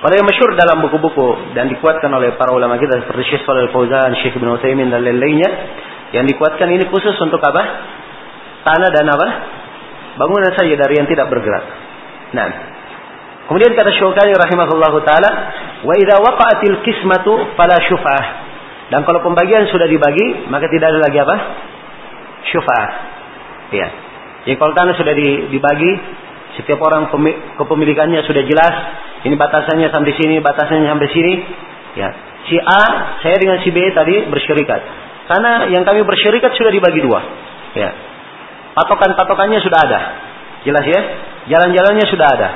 Kalau 0.00 0.14
yang 0.16 0.24
masyur 0.24 0.56
dalam 0.56 0.80
buku-buku 0.80 1.52
dan 1.52 1.68
dikuatkan 1.68 2.08
oleh 2.08 2.32
para 2.40 2.56
ulama 2.56 2.80
kita 2.80 3.04
seperti 3.04 3.36
Syekh 3.36 3.44
Shalal 3.44 3.68
Fauzan, 3.68 4.16
Syekh 4.24 4.40
Ibn 4.40 4.56
Utsaimin 4.56 4.88
dan 4.88 5.04
lain-lainnya 5.04 5.50
yang 6.16 6.24
dikuatkan 6.24 6.72
ini 6.72 6.88
khusus 6.88 7.12
untuk 7.20 7.36
apa? 7.44 7.62
Tanah 8.64 8.90
dan 8.96 9.06
apa? 9.12 9.28
Bangunan 10.16 10.56
saja 10.56 10.72
dari 10.72 10.96
yang 10.96 11.04
tidak 11.04 11.28
bergerak. 11.28 11.64
Nah, 12.32 12.48
kemudian 13.44 13.76
kata 13.76 13.92
Syukani 13.92 14.32
rahimahullahu 14.40 15.04
taala, 15.04 15.30
wa 15.84 15.92
idza 15.92 16.16
waqa'atil 16.16 16.80
kismatu 16.80 17.52
fala 17.60 17.76
syuf'ah. 17.84 18.24
Dan 18.88 19.04
kalau 19.04 19.20
pembagian 19.20 19.68
sudah 19.68 19.84
dibagi, 19.84 20.48
maka 20.48 20.64
tidak 20.72 20.96
ada 20.96 21.00
lagi 21.04 21.18
apa? 21.20 21.36
Syuf'ah. 22.48 22.88
Ya. 23.76 23.88
Jadi 24.48 24.56
kalau 24.56 24.72
tanah 24.72 24.96
sudah 24.96 25.12
dibagi, 25.52 25.92
setiap 26.56 26.80
orang 26.80 27.12
kepemilikannya 27.60 28.24
sudah 28.24 28.42
jelas. 28.48 28.74
Ini 29.20 29.34
batasannya 29.36 29.92
sampai 29.92 30.12
sini, 30.16 30.40
batasannya 30.40 30.88
sampai 30.88 31.08
sini. 31.12 31.32
Ya. 31.96 32.08
Si 32.48 32.56
A, 32.56 32.82
saya 33.20 33.36
dengan 33.36 33.60
si 33.60 33.68
B 33.68 33.78
tadi 33.92 34.24
bersyirikat. 34.32 34.80
Karena 35.28 35.68
yang 35.68 35.84
kami 35.84 36.02
bersyirikat 36.02 36.56
sudah 36.56 36.72
dibagi 36.72 37.04
dua. 37.04 37.20
Ya. 37.76 37.90
Patokan-patokannya 38.74 39.60
sudah 39.60 39.78
ada. 39.84 40.00
Jelas 40.64 40.84
ya? 40.88 41.00
Jalan-jalannya 41.52 42.06
sudah 42.08 42.26
ada. 42.26 42.48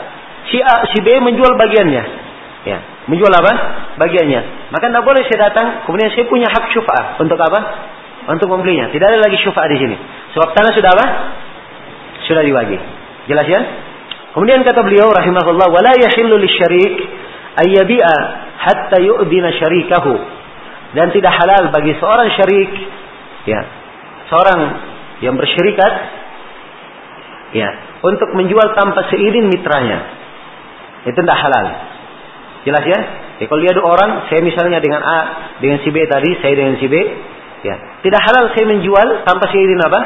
Si 0.48 0.58
A, 0.60 0.88
si 0.92 0.98
B 1.04 1.20
menjual 1.20 1.52
bagiannya. 1.60 2.02
Ya. 2.64 2.78
Menjual 3.12 3.30
apa? 3.30 3.52
Bagiannya. 4.00 4.72
Maka 4.72 4.88
tidak 4.88 5.04
boleh 5.04 5.22
saya 5.28 5.52
datang, 5.52 5.84
kemudian 5.84 6.08
saya 6.16 6.24
punya 6.24 6.48
hak 6.48 6.72
syuf'ah. 6.72 7.20
Untuk 7.20 7.36
apa? 7.36 7.60
Untuk 8.32 8.48
membelinya. 8.48 8.88
Tidak 8.88 9.04
ada 9.04 9.20
lagi 9.20 9.36
syuf'ah 9.44 9.68
di 9.68 9.76
sini. 9.76 9.96
Sebab 10.32 10.56
tanah 10.56 10.72
sudah 10.72 10.90
apa? 10.96 11.06
Sudah 12.24 12.40
dibagi. 12.40 12.80
Jelas 13.28 13.44
ya? 13.44 13.60
Kemudian 14.34 14.66
kata 14.66 14.82
beliau 14.82 15.14
rahimahullah, 15.14 15.70
"Wala 15.70 15.94
yahillu 15.94 16.34
lisyarik 16.42 16.94
ayyabi'a 17.54 18.16
hatta 18.58 18.98
yu'dina 18.98 19.54
syarikahu." 19.54 20.14
Dan 20.94 21.14
tidak 21.14 21.30
halal 21.38 21.70
bagi 21.70 21.94
seorang 22.02 22.34
syarik 22.34 22.70
ya, 23.46 23.60
seorang 24.30 24.60
yang 25.22 25.38
bersyirikat 25.38 25.92
ya, 27.54 27.68
untuk 28.02 28.34
menjual 28.34 28.74
tanpa 28.74 29.06
seizin 29.10 29.46
mitranya. 29.46 30.02
Itu 31.06 31.18
tidak 31.18 31.38
halal. 31.38 31.66
Jelas 32.66 32.84
ya? 32.90 33.00
ya 33.38 33.44
kalau 33.46 33.60
dia 33.62 33.70
ada 33.70 33.82
orang, 33.86 34.10
saya 34.30 34.42
misalnya 34.42 34.82
dengan 34.82 35.02
A, 35.02 35.18
dengan 35.62 35.78
si 35.86 35.94
B 35.94 36.02
tadi, 36.10 36.42
saya 36.42 36.54
dengan 36.58 36.74
si 36.82 36.86
B, 36.90 36.94
ya. 37.62 38.02
Tidak 38.02 38.20
halal 38.22 38.50
saya 38.54 38.66
menjual 38.66 39.08
tanpa 39.26 39.46
seizin 39.50 39.78
apa? 39.78 40.00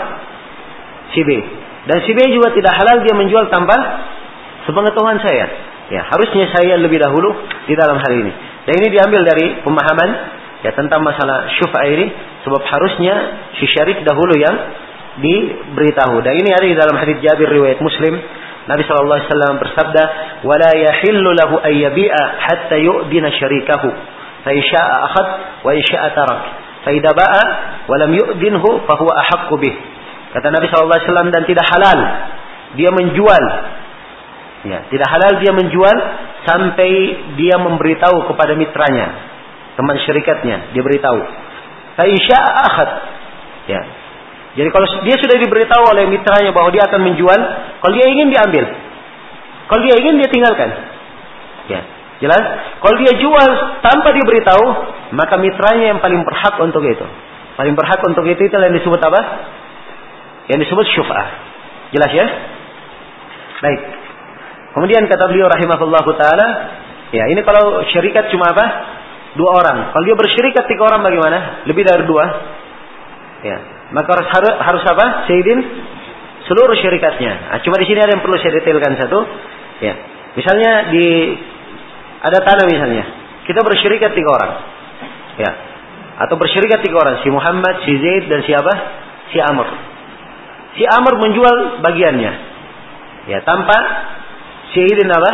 Si 1.16 1.20
B. 1.24 1.30
Dan 1.88 2.04
si 2.04 2.12
B 2.12 2.20
juga 2.32 2.52
tidak 2.52 2.76
halal 2.76 3.00
dia 3.00 3.14
menjual 3.16 3.48
tanpa 3.48 3.76
sepengetahuan 4.68 5.16
saya. 5.24 5.46
Ya, 5.88 6.04
harusnya 6.04 6.52
saya 6.52 6.76
lebih 6.76 7.00
dahulu 7.00 7.32
di 7.64 7.72
dalam 7.72 7.96
hal 7.96 8.12
ini. 8.12 8.32
Dan 8.68 8.72
ini 8.84 8.88
diambil 8.92 9.24
dari 9.24 9.64
pemahaman 9.64 10.10
ya 10.60 10.76
tentang 10.76 11.00
masalah 11.00 11.48
syuf'a 11.56 11.88
ini 11.88 12.12
sebab 12.44 12.60
harusnya 12.60 13.14
si 13.56 13.64
syarik 13.72 14.04
dahulu 14.04 14.36
yang 14.36 14.56
diberitahu. 15.24 16.20
Dan 16.20 16.36
ini 16.36 16.50
ada 16.52 16.66
di 16.68 16.76
dalam 16.76 16.96
hadis 17.00 17.16
Jabir 17.24 17.48
riwayat 17.48 17.80
Muslim. 17.80 18.20
Nabi 18.68 18.84
sallallahu 18.84 19.16
alaihi 19.16 19.30
wasallam 19.32 19.54
bersabda, 19.64 20.02
"Wala 20.44 20.70
yahillu 20.76 21.30
lahu 21.32 21.54
ay 21.64 21.88
yabi'a 21.88 22.22
hatta 22.36 22.76
yu'dina 22.76 23.32
syarikahu. 23.32 23.88
Fa 24.44 24.50
syaa 24.52 24.96
akhad 25.08 25.26
wa 25.64 25.70
in 25.72 25.80
syaa 25.88 26.12
tarak. 26.12 26.40
Fa 26.84 26.92
ba'a 26.92 27.42
wa 27.88 27.94
lam 27.96 28.12
yu'dinhu 28.12 28.84
fa 28.84 28.94
huwa 29.00 29.12
ahaqqu 29.24 29.56
bih." 29.56 29.72
Kata 30.36 30.52
Nabi 30.52 30.68
SAW 30.68 31.32
dan 31.32 31.48
tidak 31.48 31.64
halal 31.72 32.00
dia 32.76 32.92
menjual. 32.92 33.44
Ya, 34.66 34.82
tidak 34.90 35.06
halal 35.06 35.38
dia 35.38 35.52
menjual 35.54 35.96
sampai 36.42 36.90
dia 37.38 37.56
memberitahu 37.62 38.26
kepada 38.26 38.58
mitranya, 38.58 39.06
teman 39.78 39.94
syirikatnya, 40.02 40.74
dia 40.74 40.82
beritahu. 40.82 41.20
Taisha 41.94 42.40
akhad. 42.42 42.90
Ya. 43.70 43.80
Jadi 44.58 44.68
kalau 44.74 44.86
dia 45.06 45.14
sudah 45.22 45.36
diberitahu 45.38 45.82
oleh 45.94 46.10
mitranya 46.10 46.50
bahwa 46.50 46.74
dia 46.74 46.82
akan 46.90 47.00
menjual, 47.06 47.40
kalau 47.78 47.92
dia 47.94 48.06
ingin 48.10 48.34
diambil. 48.34 48.64
Kalau 49.70 49.80
dia 49.84 49.94
ingin 50.02 50.14
dia 50.18 50.28
tinggalkan. 50.32 50.70
Ya. 51.70 51.80
Jelas? 52.18 52.42
Kalau 52.82 52.96
dia 52.98 53.14
jual 53.14 53.48
tanpa 53.78 54.10
diberitahu, 54.10 54.66
maka 55.14 55.38
mitranya 55.38 55.94
yang 55.94 56.00
paling 56.02 56.26
berhak 56.26 56.58
untuk 56.58 56.82
itu. 56.82 57.06
Paling 57.54 57.78
berhak 57.78 58.02
untuk 58.02 58.26
itu 58.26 58.42
itu 58.42 58.54
yang 58.54 58.74
disebut 58.74 58.98
apa? 58.98 59.20
yang 60.48 60.58
disebut 60.64 60.86
syuf'ah. 60.96 61.28
Jelas 61.92 62.10
ya? 62.12 62.26
Baik. 63.60 63.80
Kemudian 64.76 65.04
kata 65.08 65.24
beliau 65.32 65.48
rahimahullah 65.48 66.04
taala, 66.16 66.48
ya 67.14 67.24
ini 67.32 67.40
kalau 67.44 67.82
syarikat 67.88 68.28
cuma 68.32 68.52
apa? 68.52 68.66
Dua 69.36 69.54
orang. 69.54 69.92
Kalau 69.92 70.04
dia 70.04 70.16
bersyarikat 70.16 70.64
tiga 70.66 70.82
orang 70.88 71.04
bagaimana? 71.04 71.64
Lebih 71.68 71.84
dari 71.84 72.04
dua. 72.08 72.24
Ya. 73.44 73.58
Maka 73.94 74.08
harus 74.18 74.28
harus, 74.28 74.54
harus 74.60 74.84
apa? 74.84 75.28
Sayyidin 75.30 75.58
seluruh 76.48 76.76
syarikatnya. 76.80 77.32
Nah, 77.52 77.58
cuma 77.64 77.76
di 77.80 77.86
sini 77.88 78.00
ada 78.00 78.12
yang 78.12 78.24
perlu 78.24 78.36
saya 78.40 78.52
detailkan 78.60 78.98
satu. 78.98 79.18
Ya. 79.84 79.94
Misalnya 80.36 80.72
di 80.92 81.06
ada 82.24 82.38
tanah 82.42 82.66
misalnya. 82.66 83.04
Kita 83.46 83.64
bersyarikat 83.64 84.10
tiga 84.12 84.30
orang. 84.32 84.52
Ya. 85.40 85.50
Atau 86.26 86.36
bersyarikat 86.36 86.84
tiga 86.84 86.96
orang. 87.00 87.22
Si 87.24 87.28
Muhammad, 87.30 87.86
si 87.86 87.92
Zaid, 87.96 88.28
dan 88.28 88.42
siapa? 88.44 88.72
Si 89.32 89.38
Amr 89.38 89.88
si 90.78 90.86
Amr 90.86 91.18
menjual 91.18 91.82
bagiannya. 91.82 92.32
Ya, 93.28 93.38
tanpa 93.44 93.76
syahidin 94.74 95.08
apa? 95.08 95.32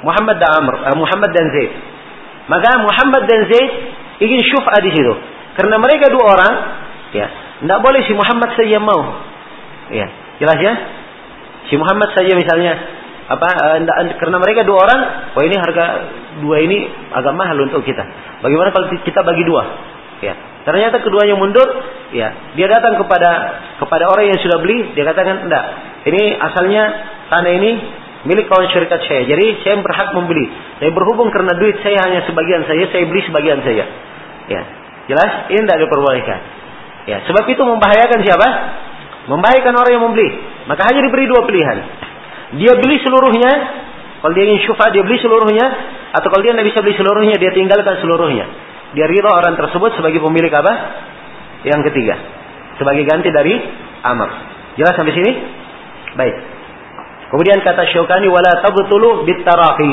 Muhammad 0.00 0.36
dan 0.40 0.50
Amr, 0.64 0.74
uh, 0.80 0.96
Muhammad 0.96 1.30
dan 1.36 1.46
Zaid. 1.52 1.72
Maka 2.48 2.70
Muhammad 2.80 3.22
dan 3.28 3.40
Zaid 3.52 3.72
ingin 4.24 4.40
syuf'a 4.40 4.80
di 4.80 4.90
situ. 4.96 5.12
Karena 5.60 5.76
mereka 5.76 6.08
dua 6.08 6.24
orang, 6.34 6.54
ya, 7.12 7.26
tidak 7.60 7.80
boleh 7.84 8.00
si 8.08 8.12
Muhammad 8.16 8.56
saja 8.56 8.80
mau. 8.80 9.02
Ya, 9.92 10.06
jelas 10.40 10.58
ya? 10.58 10.74
Si 11.68 11.74
Muhammad 11.76 12.16
saja 12.16 12.32
misalnya 12.32 12.72
apa 13.30 13.46
uh, 13.46 13.78
karena 14.18 14.36
mereka 14.40 14.64
dua 14.66 14.78
orang, 14.88 15.00
wah 15.36 15.42
ini 15.44 15.56
harga 15.60 15.84
dua 16.40 16.56
ini 16.64 16.88
agak 17.12 17.34
mahal 17.36 17.60
untuk 17.60 17.84
kita. 17.84 18.02
Bagaimana 18.40 18.72
kalau 18.72 18.88
kita 18.90 19.20
bagi 19.20 19.44
dua? 19.44 19.62
Ya, 20.20 20.34
Ternyata 20.60 21.00
keduanya 21.00 21.40
mundur, 21.40 21.64
ya, 22.12 22.52
dia 22.52 22.68
datang 22.68 23.00
kepada 23.00 23.30
kepada 23.80 24.12
orang 24.12 24.28
yang 24.28 24.40
sudah 24.44 24.60
beli, 24.60 24.92
dia 24.92 25.08
katakan, 25.08 25.48
"Enggak, 25.48 25.64
ini 26.04 26.36
asalnya 26.36 26.84
tanah 27.30 27.52
ini 27.56 27.70
milik 28.28 28.50
kawan 28.50 28.68
syarikat 28.68 29.00
saya. 29.06 29.24
Jadi 29.24 29.64
saya 29.64 29.80
berhak 29.80 30.12
membeli. 30.12 30.50
Saya 30.82 30.90
berhubung 30.92 31.32
karena 31.32 31.56
duit 31.56 31.78
saya 31.80 32.04
hanya 32.04 32.26
sebagian 32.28 32.66
saya, 32.68 32.84
saya 32.90 33.04
beli 33.06 33.22
sebagian 33.24 33.62
saya." 33.64 33.84
Ya. 34.50 34.62
Jelas? 35.08 35.48
Ini 35.50 35.64
tidak 35.64 35.88
diperbolehkan. 35.88 36.38
Ya, 37.08 37.24
sebab 37.26 37.48
itu 37.48 37.62
membahayakan 37.64 38.18
siapa? 38.22 38.48
Membahayakan 39.26 39.72
orang 39.74 39.92
yang 39.94 40.04
membeli. 40.04 40.28
Maka 40.68 40.86
hanya 40.90 41.00
diberi 41.06 41.26
dua 41.26 41.42
pilihan. 41.48 41.78
Dia 42.60 42.72
beli 42.78 42.98
seluruhnya, 43.02 43.50
kalau 44.22 44.34
dia 44.34 44.44
ingin 44.46 44.60
syufa 44.66 44.90
dia 44.90 45.02
beli 45.06 45.18
seluruhnya, 45.22 45.66
atau 46.14 46.28
kalau 46.28 46.42
dia 46.42 46.52
tidak 46.54 46.66
bisa 46.74 46.78
beli 46.82 46.94
seluruhnya, 46.98 47.38
dia 47.38 47.50
tinggalkan 47.54 47.98
seluruhnya 48.02 48.46
dia 48.90 49.06
ridho 49.06 49.30
orang 49.30 49.54
tersebut 49.54 49.94
sebagai 49.94 50.18
pemilik 50.18 50.50
apa? 50.50 50.72
Yang 51.62 51.92
ketiga. 51.92 52.18
Sebagai 52.80 53.06
ganti 53.06 53.30
dari 53.30 53.54
amr. 54.02 54.30
Jelas 54.80 54.94
sampai 54.98 55.14
sini? 55.14 55.32
Baik. 56.16 56.34
Kemudian 57.30 57.62
kata 57.62 57.86
Syaukani 57.94 58.26
wala 58.26 58.58
tabtulu 58.58 59.22
bitarahi. 59.22 59.92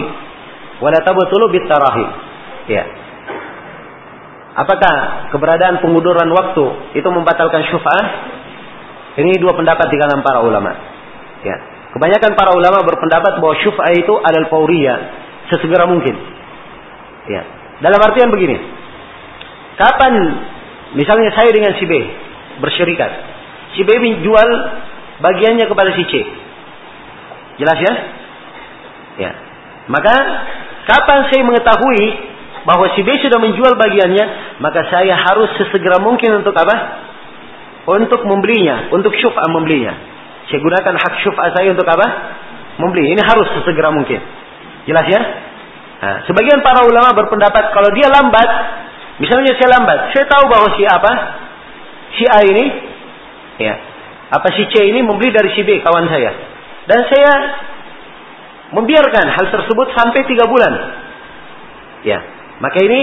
Wala 0.81 0.99
tabtulu 1.05 1.53
bitarahi. 1.53 2.05
Ya. 2.67 2.83
Apakah 4.57 5.29
keberadaan 5.29 5.85
pengunduran 5.85 6.27
waktu 6.33 6.97
itu 6.97 7.07
membatalkan 7.13 7.61
syuf'ah? 7.69 8.05
Ini 9.17 9.37
dua 9.37 9.53
pendapat 9.53 9.85
di 9.89 9.97
kalangan 10.01 10.25
para 10.25 10.41
ulama. 10.41 10.73
Ya. 11.45 11.57
Kebanyakan 11.93 12.33
para 12.33 12.57
ulama 12.57 12.81
berpendapat 12.85 13.37
bahwa 13.37 13.53
syuf'ah 13.61 13.93
itu 13.93 14.13
adalah 14.17 14.49
fauriyah, 14.49 14.97
sesegera 15.53 15.85
mungkin. 15.85 16.17
Ya. 17.29 17.41
Dalam 17.85 18.01
artian 18.01 18.33
begini, 18.33 18.57
Kapan 19.77 20.13
misalnya 20.97 21.29
saya 21.37 21.53
dengan 21.53 21.77
si 21.77 21.85
B 21.85 21.93
bersyirikat. 22.57 23.11
Si 23.77 23.85
B 23.85 23.89
menjual 24.01 24.49
bagiannya 25.21 25.69
kepada 25.69 25.93
si 25.93 26.03
C. 26.09 26.13
Jelas 27.57 27.77
ya? 27.81 27.93
Ya. 29.17 29.31
Maka 29.89 30.15
kapan 30.85 31.19
saya 31.29 31.41
mengetahui 31.45 32.05
bahwa 32.67 32.91
si 32.93 33.01
B 33.01 33.09
sudah 33.21 33.39
menjual 33.39 33.73
bagiannya, 33.79 34.25
maka 34.61 34.85
saya 34.91 35.15
harus 35.15 35.49
sesegera 35.57 35.97
mungkin 36.03 36.43
untuk 36.43 36.53
apa? 36.53 36.75
Untuk 37.87 38.21
membelinya, 38.27 38.91
untuk 38.91 39.15
syuf'a 39.15 39.47
membelinya. 39.51 39.95
Saya 40.51 40.59
gunakan 40.59 40.93
hak 40.95 41.13
syuf'a 41.23 41.55
saya 41.55 41.71
untuk 41.71 41.87
apa? 41.87 42.07
Membeli. 42.77 43.15
Ini 43.15 43.21
harus 43.23 43.47
sesegera 43.57 43.89
mungkin. 43.89 44.19
Jelas 44.85 45.07
ya? 45.07 45.21
Nah, 45.97 46.15
sebagian 46.29 46.61
para 46.61 46.85
ulama 46.85 47.15
berpendapat 47.15 47.73
kalau 47.73 47.89
dia 47.95 48.05
lambat, 48.11 48.49
Misalnya 49.17 49.57
saya 49.57 49.69
lambat, 49.81 50.13
saya 50.13 50.25
tahu 50.29 50.45
bahwa 50.45 50.67
si 50.77 50.85
apa? 50.85 51.11
Si 52.13 52.23
A 52.29 52.39
ini, 52.45 52.65
ya, 53.57 53.73
apa 54.29 54.47
si 54.53 54.63
C 54.69 54.93
ini 54.93 55.01
membeli 55.01 55.33
dari 55.33 55.49
si 55.57 55.65
B 55.65 55.81
kawan 55.81 56.05
saya. 56.05 56.31
Dan 56.87 56.99
saya 57.11 57.33
membiarkan 58.71 59.25
hal 59.31 59.45
tersebut 59.51 59.87
sampai 59.95 60.23
tiga 60.27 60.47
bulan. 60.47 60.73
Ya, 62.07 62.19
maka 62.63 62.79
ini 62.79 62.99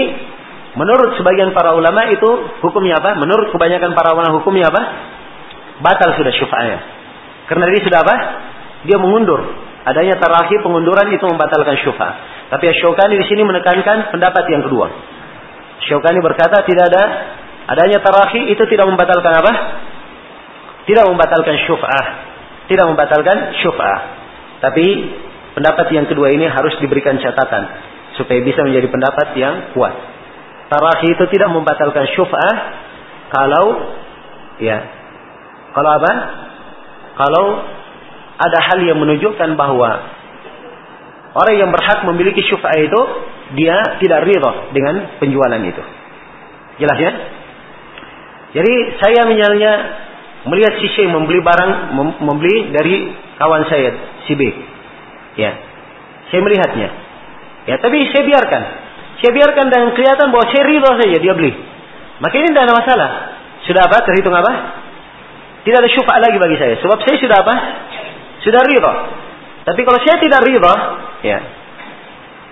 menurut 0.73 1.17
sebagian 1.21 1.53
para 1.53 1.77
ulama 1.77 2.09
itu 2.09 2.29
hukumnya 2.65 2.97
apa? 2.97 3.17
Menurut 3.17 3.53
kebanyakan 3.53 3.93
para 3.93 4.17
ulama 4.17 4.41
hukumnya 4.41 4.69
apa? 4.73 4.81
Batal 5.85 6.17
sudah 6.17 6.33
syufa'nya. 6.33 6.77
Karena 7.45 7.69
dia 7.69 7.81
sudah 7.85 7.99
apa? 8.01 8.15
Dia 8.89 8.97
mengundur. 8.97 9.41
Adanya 9.85 10.17
terakhir 10.17 10.65
pengunduran 10.65 11.13
itu 11.13 11.21
membatalkan 11.29 11.77
syufa. 11.85 12.09
Tapi 12.49 12.73
Syaukani 12.81 13.21
di 13.21 13.25
sini 13.29 13.45
menekankan 13.45 14.09
pendapat 14.09 14.49
yang 14.49 14.65
kedua. 14.65 14.89
Syaukani 15.85 16.25
berkata 16.25 16.65
tidak 16.65 16.89
ada 16.89 17.03
adanya 17.69 18.01
terakhir 18.01 18.49
itu 18.49 18.63
tidak 18.65 18.89
membatalkan 18.89 19.33
apa? 19.45 19.53
Tidak 20.89 21.05
membatalkan 21.05 21.69
syuf'ah. 21.69 22.34
Tidak 22.65 22.85
membatalkan 22.85 23.61
syuf'ah. 23.61 23.99
Tapi 24.61 24.85
pendapat 25.53 25.87
yang 25.93 26.09
kedua 26.09 26.33
ini 26.33 26.49
harus 26.49 26.73
diberikan 26.81 27.15
catatan 27.21 27.63
supaya 28.17 28.39
bisa 28.41 28.65
menjadi 28.65 28.87
pendapat 28.89 29.27
yang 29.37 29.55
kuat. 29.75 29.93
Tarahi 30.71 31.13
itu 31.13 31.25
tidak 31.29 31.49
membatalkan 31.53 32.09
syuf'ah 32.17 32.55
kalau 33.29 33.65
ya 34.57 34.79
kalau 35.75 35.89
apa? 35.99 36.11
Kalau 37.15 37.45
ada 38.35 38.59
hal 38.71 38.79
yang 38.83 38.99
menunjukkan 38.99 39.59
bahwa 39.59 39.91
orang 41.35 41.55
yang 41.59 41.69
berhak 41.71 42.07
memiliki 42.07 42.43
syuf'ah 42.47 42.75
itu 42.79 43.01
dia 43.59 43.75
tidak 43.99 44.23
ridho 44.23 44.51
dengan 44.71 45.19
penjualan 45.19 45.59
itu. 45.59 45.83
Jelas 46.79 46.97
ya? 46.99 47.11
Jadi 48.55 48.73
saya 49.03 49.21
misalnya 49.27 49.71
melihat 50.45 50.77
si 50.77 50.87
C 50.93 51.09
membeli 51.09 51.41
barang 51.41 51.97
membeli 52.21 52.69
dari 52.69 53.09
kawan 53.37 53.65
saya 53.65 53.89
si 54.29 54.33
B. 54.37 54.41
Ya. 55.35 55.51
Saya 56.29 56.41
melihatnya. 56.41 56.89
Ya, 57.65 57.75
tapi 57.81 57.97
saya 58.13 58.23
biarkan. 58.25 58.63
Saya 59.21 59.31
biarkan 59.33 59.65
dan 59.73 59.81
kelihatan 59.97 60.27
bahwa 60.29 60.45
saya 60.53 60.63
ridho 60.69 60.91
saja 61.01 61.17
dia 61.17 61.33
beli. 61.33 61.53
Maka 62.21 62.33
ini 62.37 62.47
tidak 62.53 62.65
ada 62.69 62.75
masalah. 62.77 63.09
Sudah 63.65 63.81
apa? 63.89 63.97
Terhitung 64.05 64.35
apa? 64.35 64.51
Tidak 65.65 65.77
ada 65.81 65.89
syufa 65.89 66.21
lagi 66.21 66.37
bagi 66.37 66.57
saya. 66.61 66.77
Sebab 66.77 66.97
saya 67.01 67.15
sudah 67.17 67.37
apa? 67.41 67.55
Sudah 68.45 68.61
ridho. 68.61 68.93
Tapi 69.65 69.81
kalau 69.81 69.99
saya 70.05 70.21
tidak 70.21 70.45
ridho, 70.45 70.73
ya. 71.25 71.39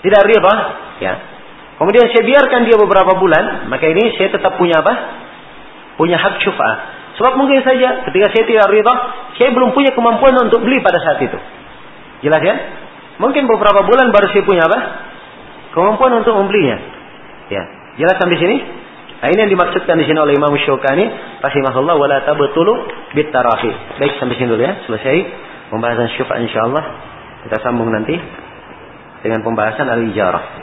Tidak 0.02 0.22
ridho, 0.26 0.54
ya. 0.98 1.14
Kemudian 1.78 2.10
saya 2.10 2.24
biarkan 2.26 2.66
dia 2.66 2.78
beberapa 2.80 3.14
bulan, 3.22 3.70
maka 3.70 3.86
ini 3.86 4.18
saya 4.18 4.34
tetap 4.34 4.58
punya 4.58 4.82
apa? 4.82 4.94
Punya 6.02 6.18
hak 6.18 6.42
syufa. 6.42 6.72
Sebab 7.14 7.38
mungkin 7.38 7.62
saja 7.62 8.10
ketika 8.10 8.28
saya 8.34 8.44
tidak 8.50 8.66
ridho, 8.74 8.94
saya 9.38 9.50
belum 9.54 9.74
punya 9.78 9.94
kemampuan 9.94 10.34
untuk 10.42 10.66
beli 10.66 10.82
pada 10.82 10.98
saat 10.98 11.22
itu. 11.22 11.38
Jelas 12.26 12.42
ya? 12.42 12.56
Mungkin 13.22 13.46
beberapa 13.46 13.86
bulan 13.86 14.10
baru 14.10 14.34
saya 14.34 14.44
punya 14.48 14.66
apa? 14.66 14.80
Kemampuan 15.78 16.18
untuk 16.18 16.34
membelinya. 16.34 16.78
Ya, 17.54 17.64
jelas 18.02 18.18
sampai 18.18 18.38
sini? 18.42 18.58
Nah, 19.24 19.32
ini 19.32 19.40
yang 19.40 19.52
dimaksudkan 19.56 19.96
di 19.96 20.04
sini 20.04 20.20
oleh 20.20 20.36
Imam 20.36 20.52
Syukani 20.60 21.06
rahimahullah 21.40 21.96
wala 21.96 22.18
tabtulu 22.28 22.74
bitarahi. 23.16 24.02
Baik, 24.02 24.20
sampai 24.20 24.36
sini 24.36 24.52
dulu 24.52 24.60
ya. 24.60 24.84
Selesai 24.84 25.16
pembahasan 25.72 26.12
syufa 26.18 26.44
insyaallah. 26.44 26.84
Kita 27.48 27.64
sambung 27.64 27.88
nanti 27.88 28.20
dengan 29.24 29.40
pembahasan 29.46 29.88
al-ijarah. 29.88 30.63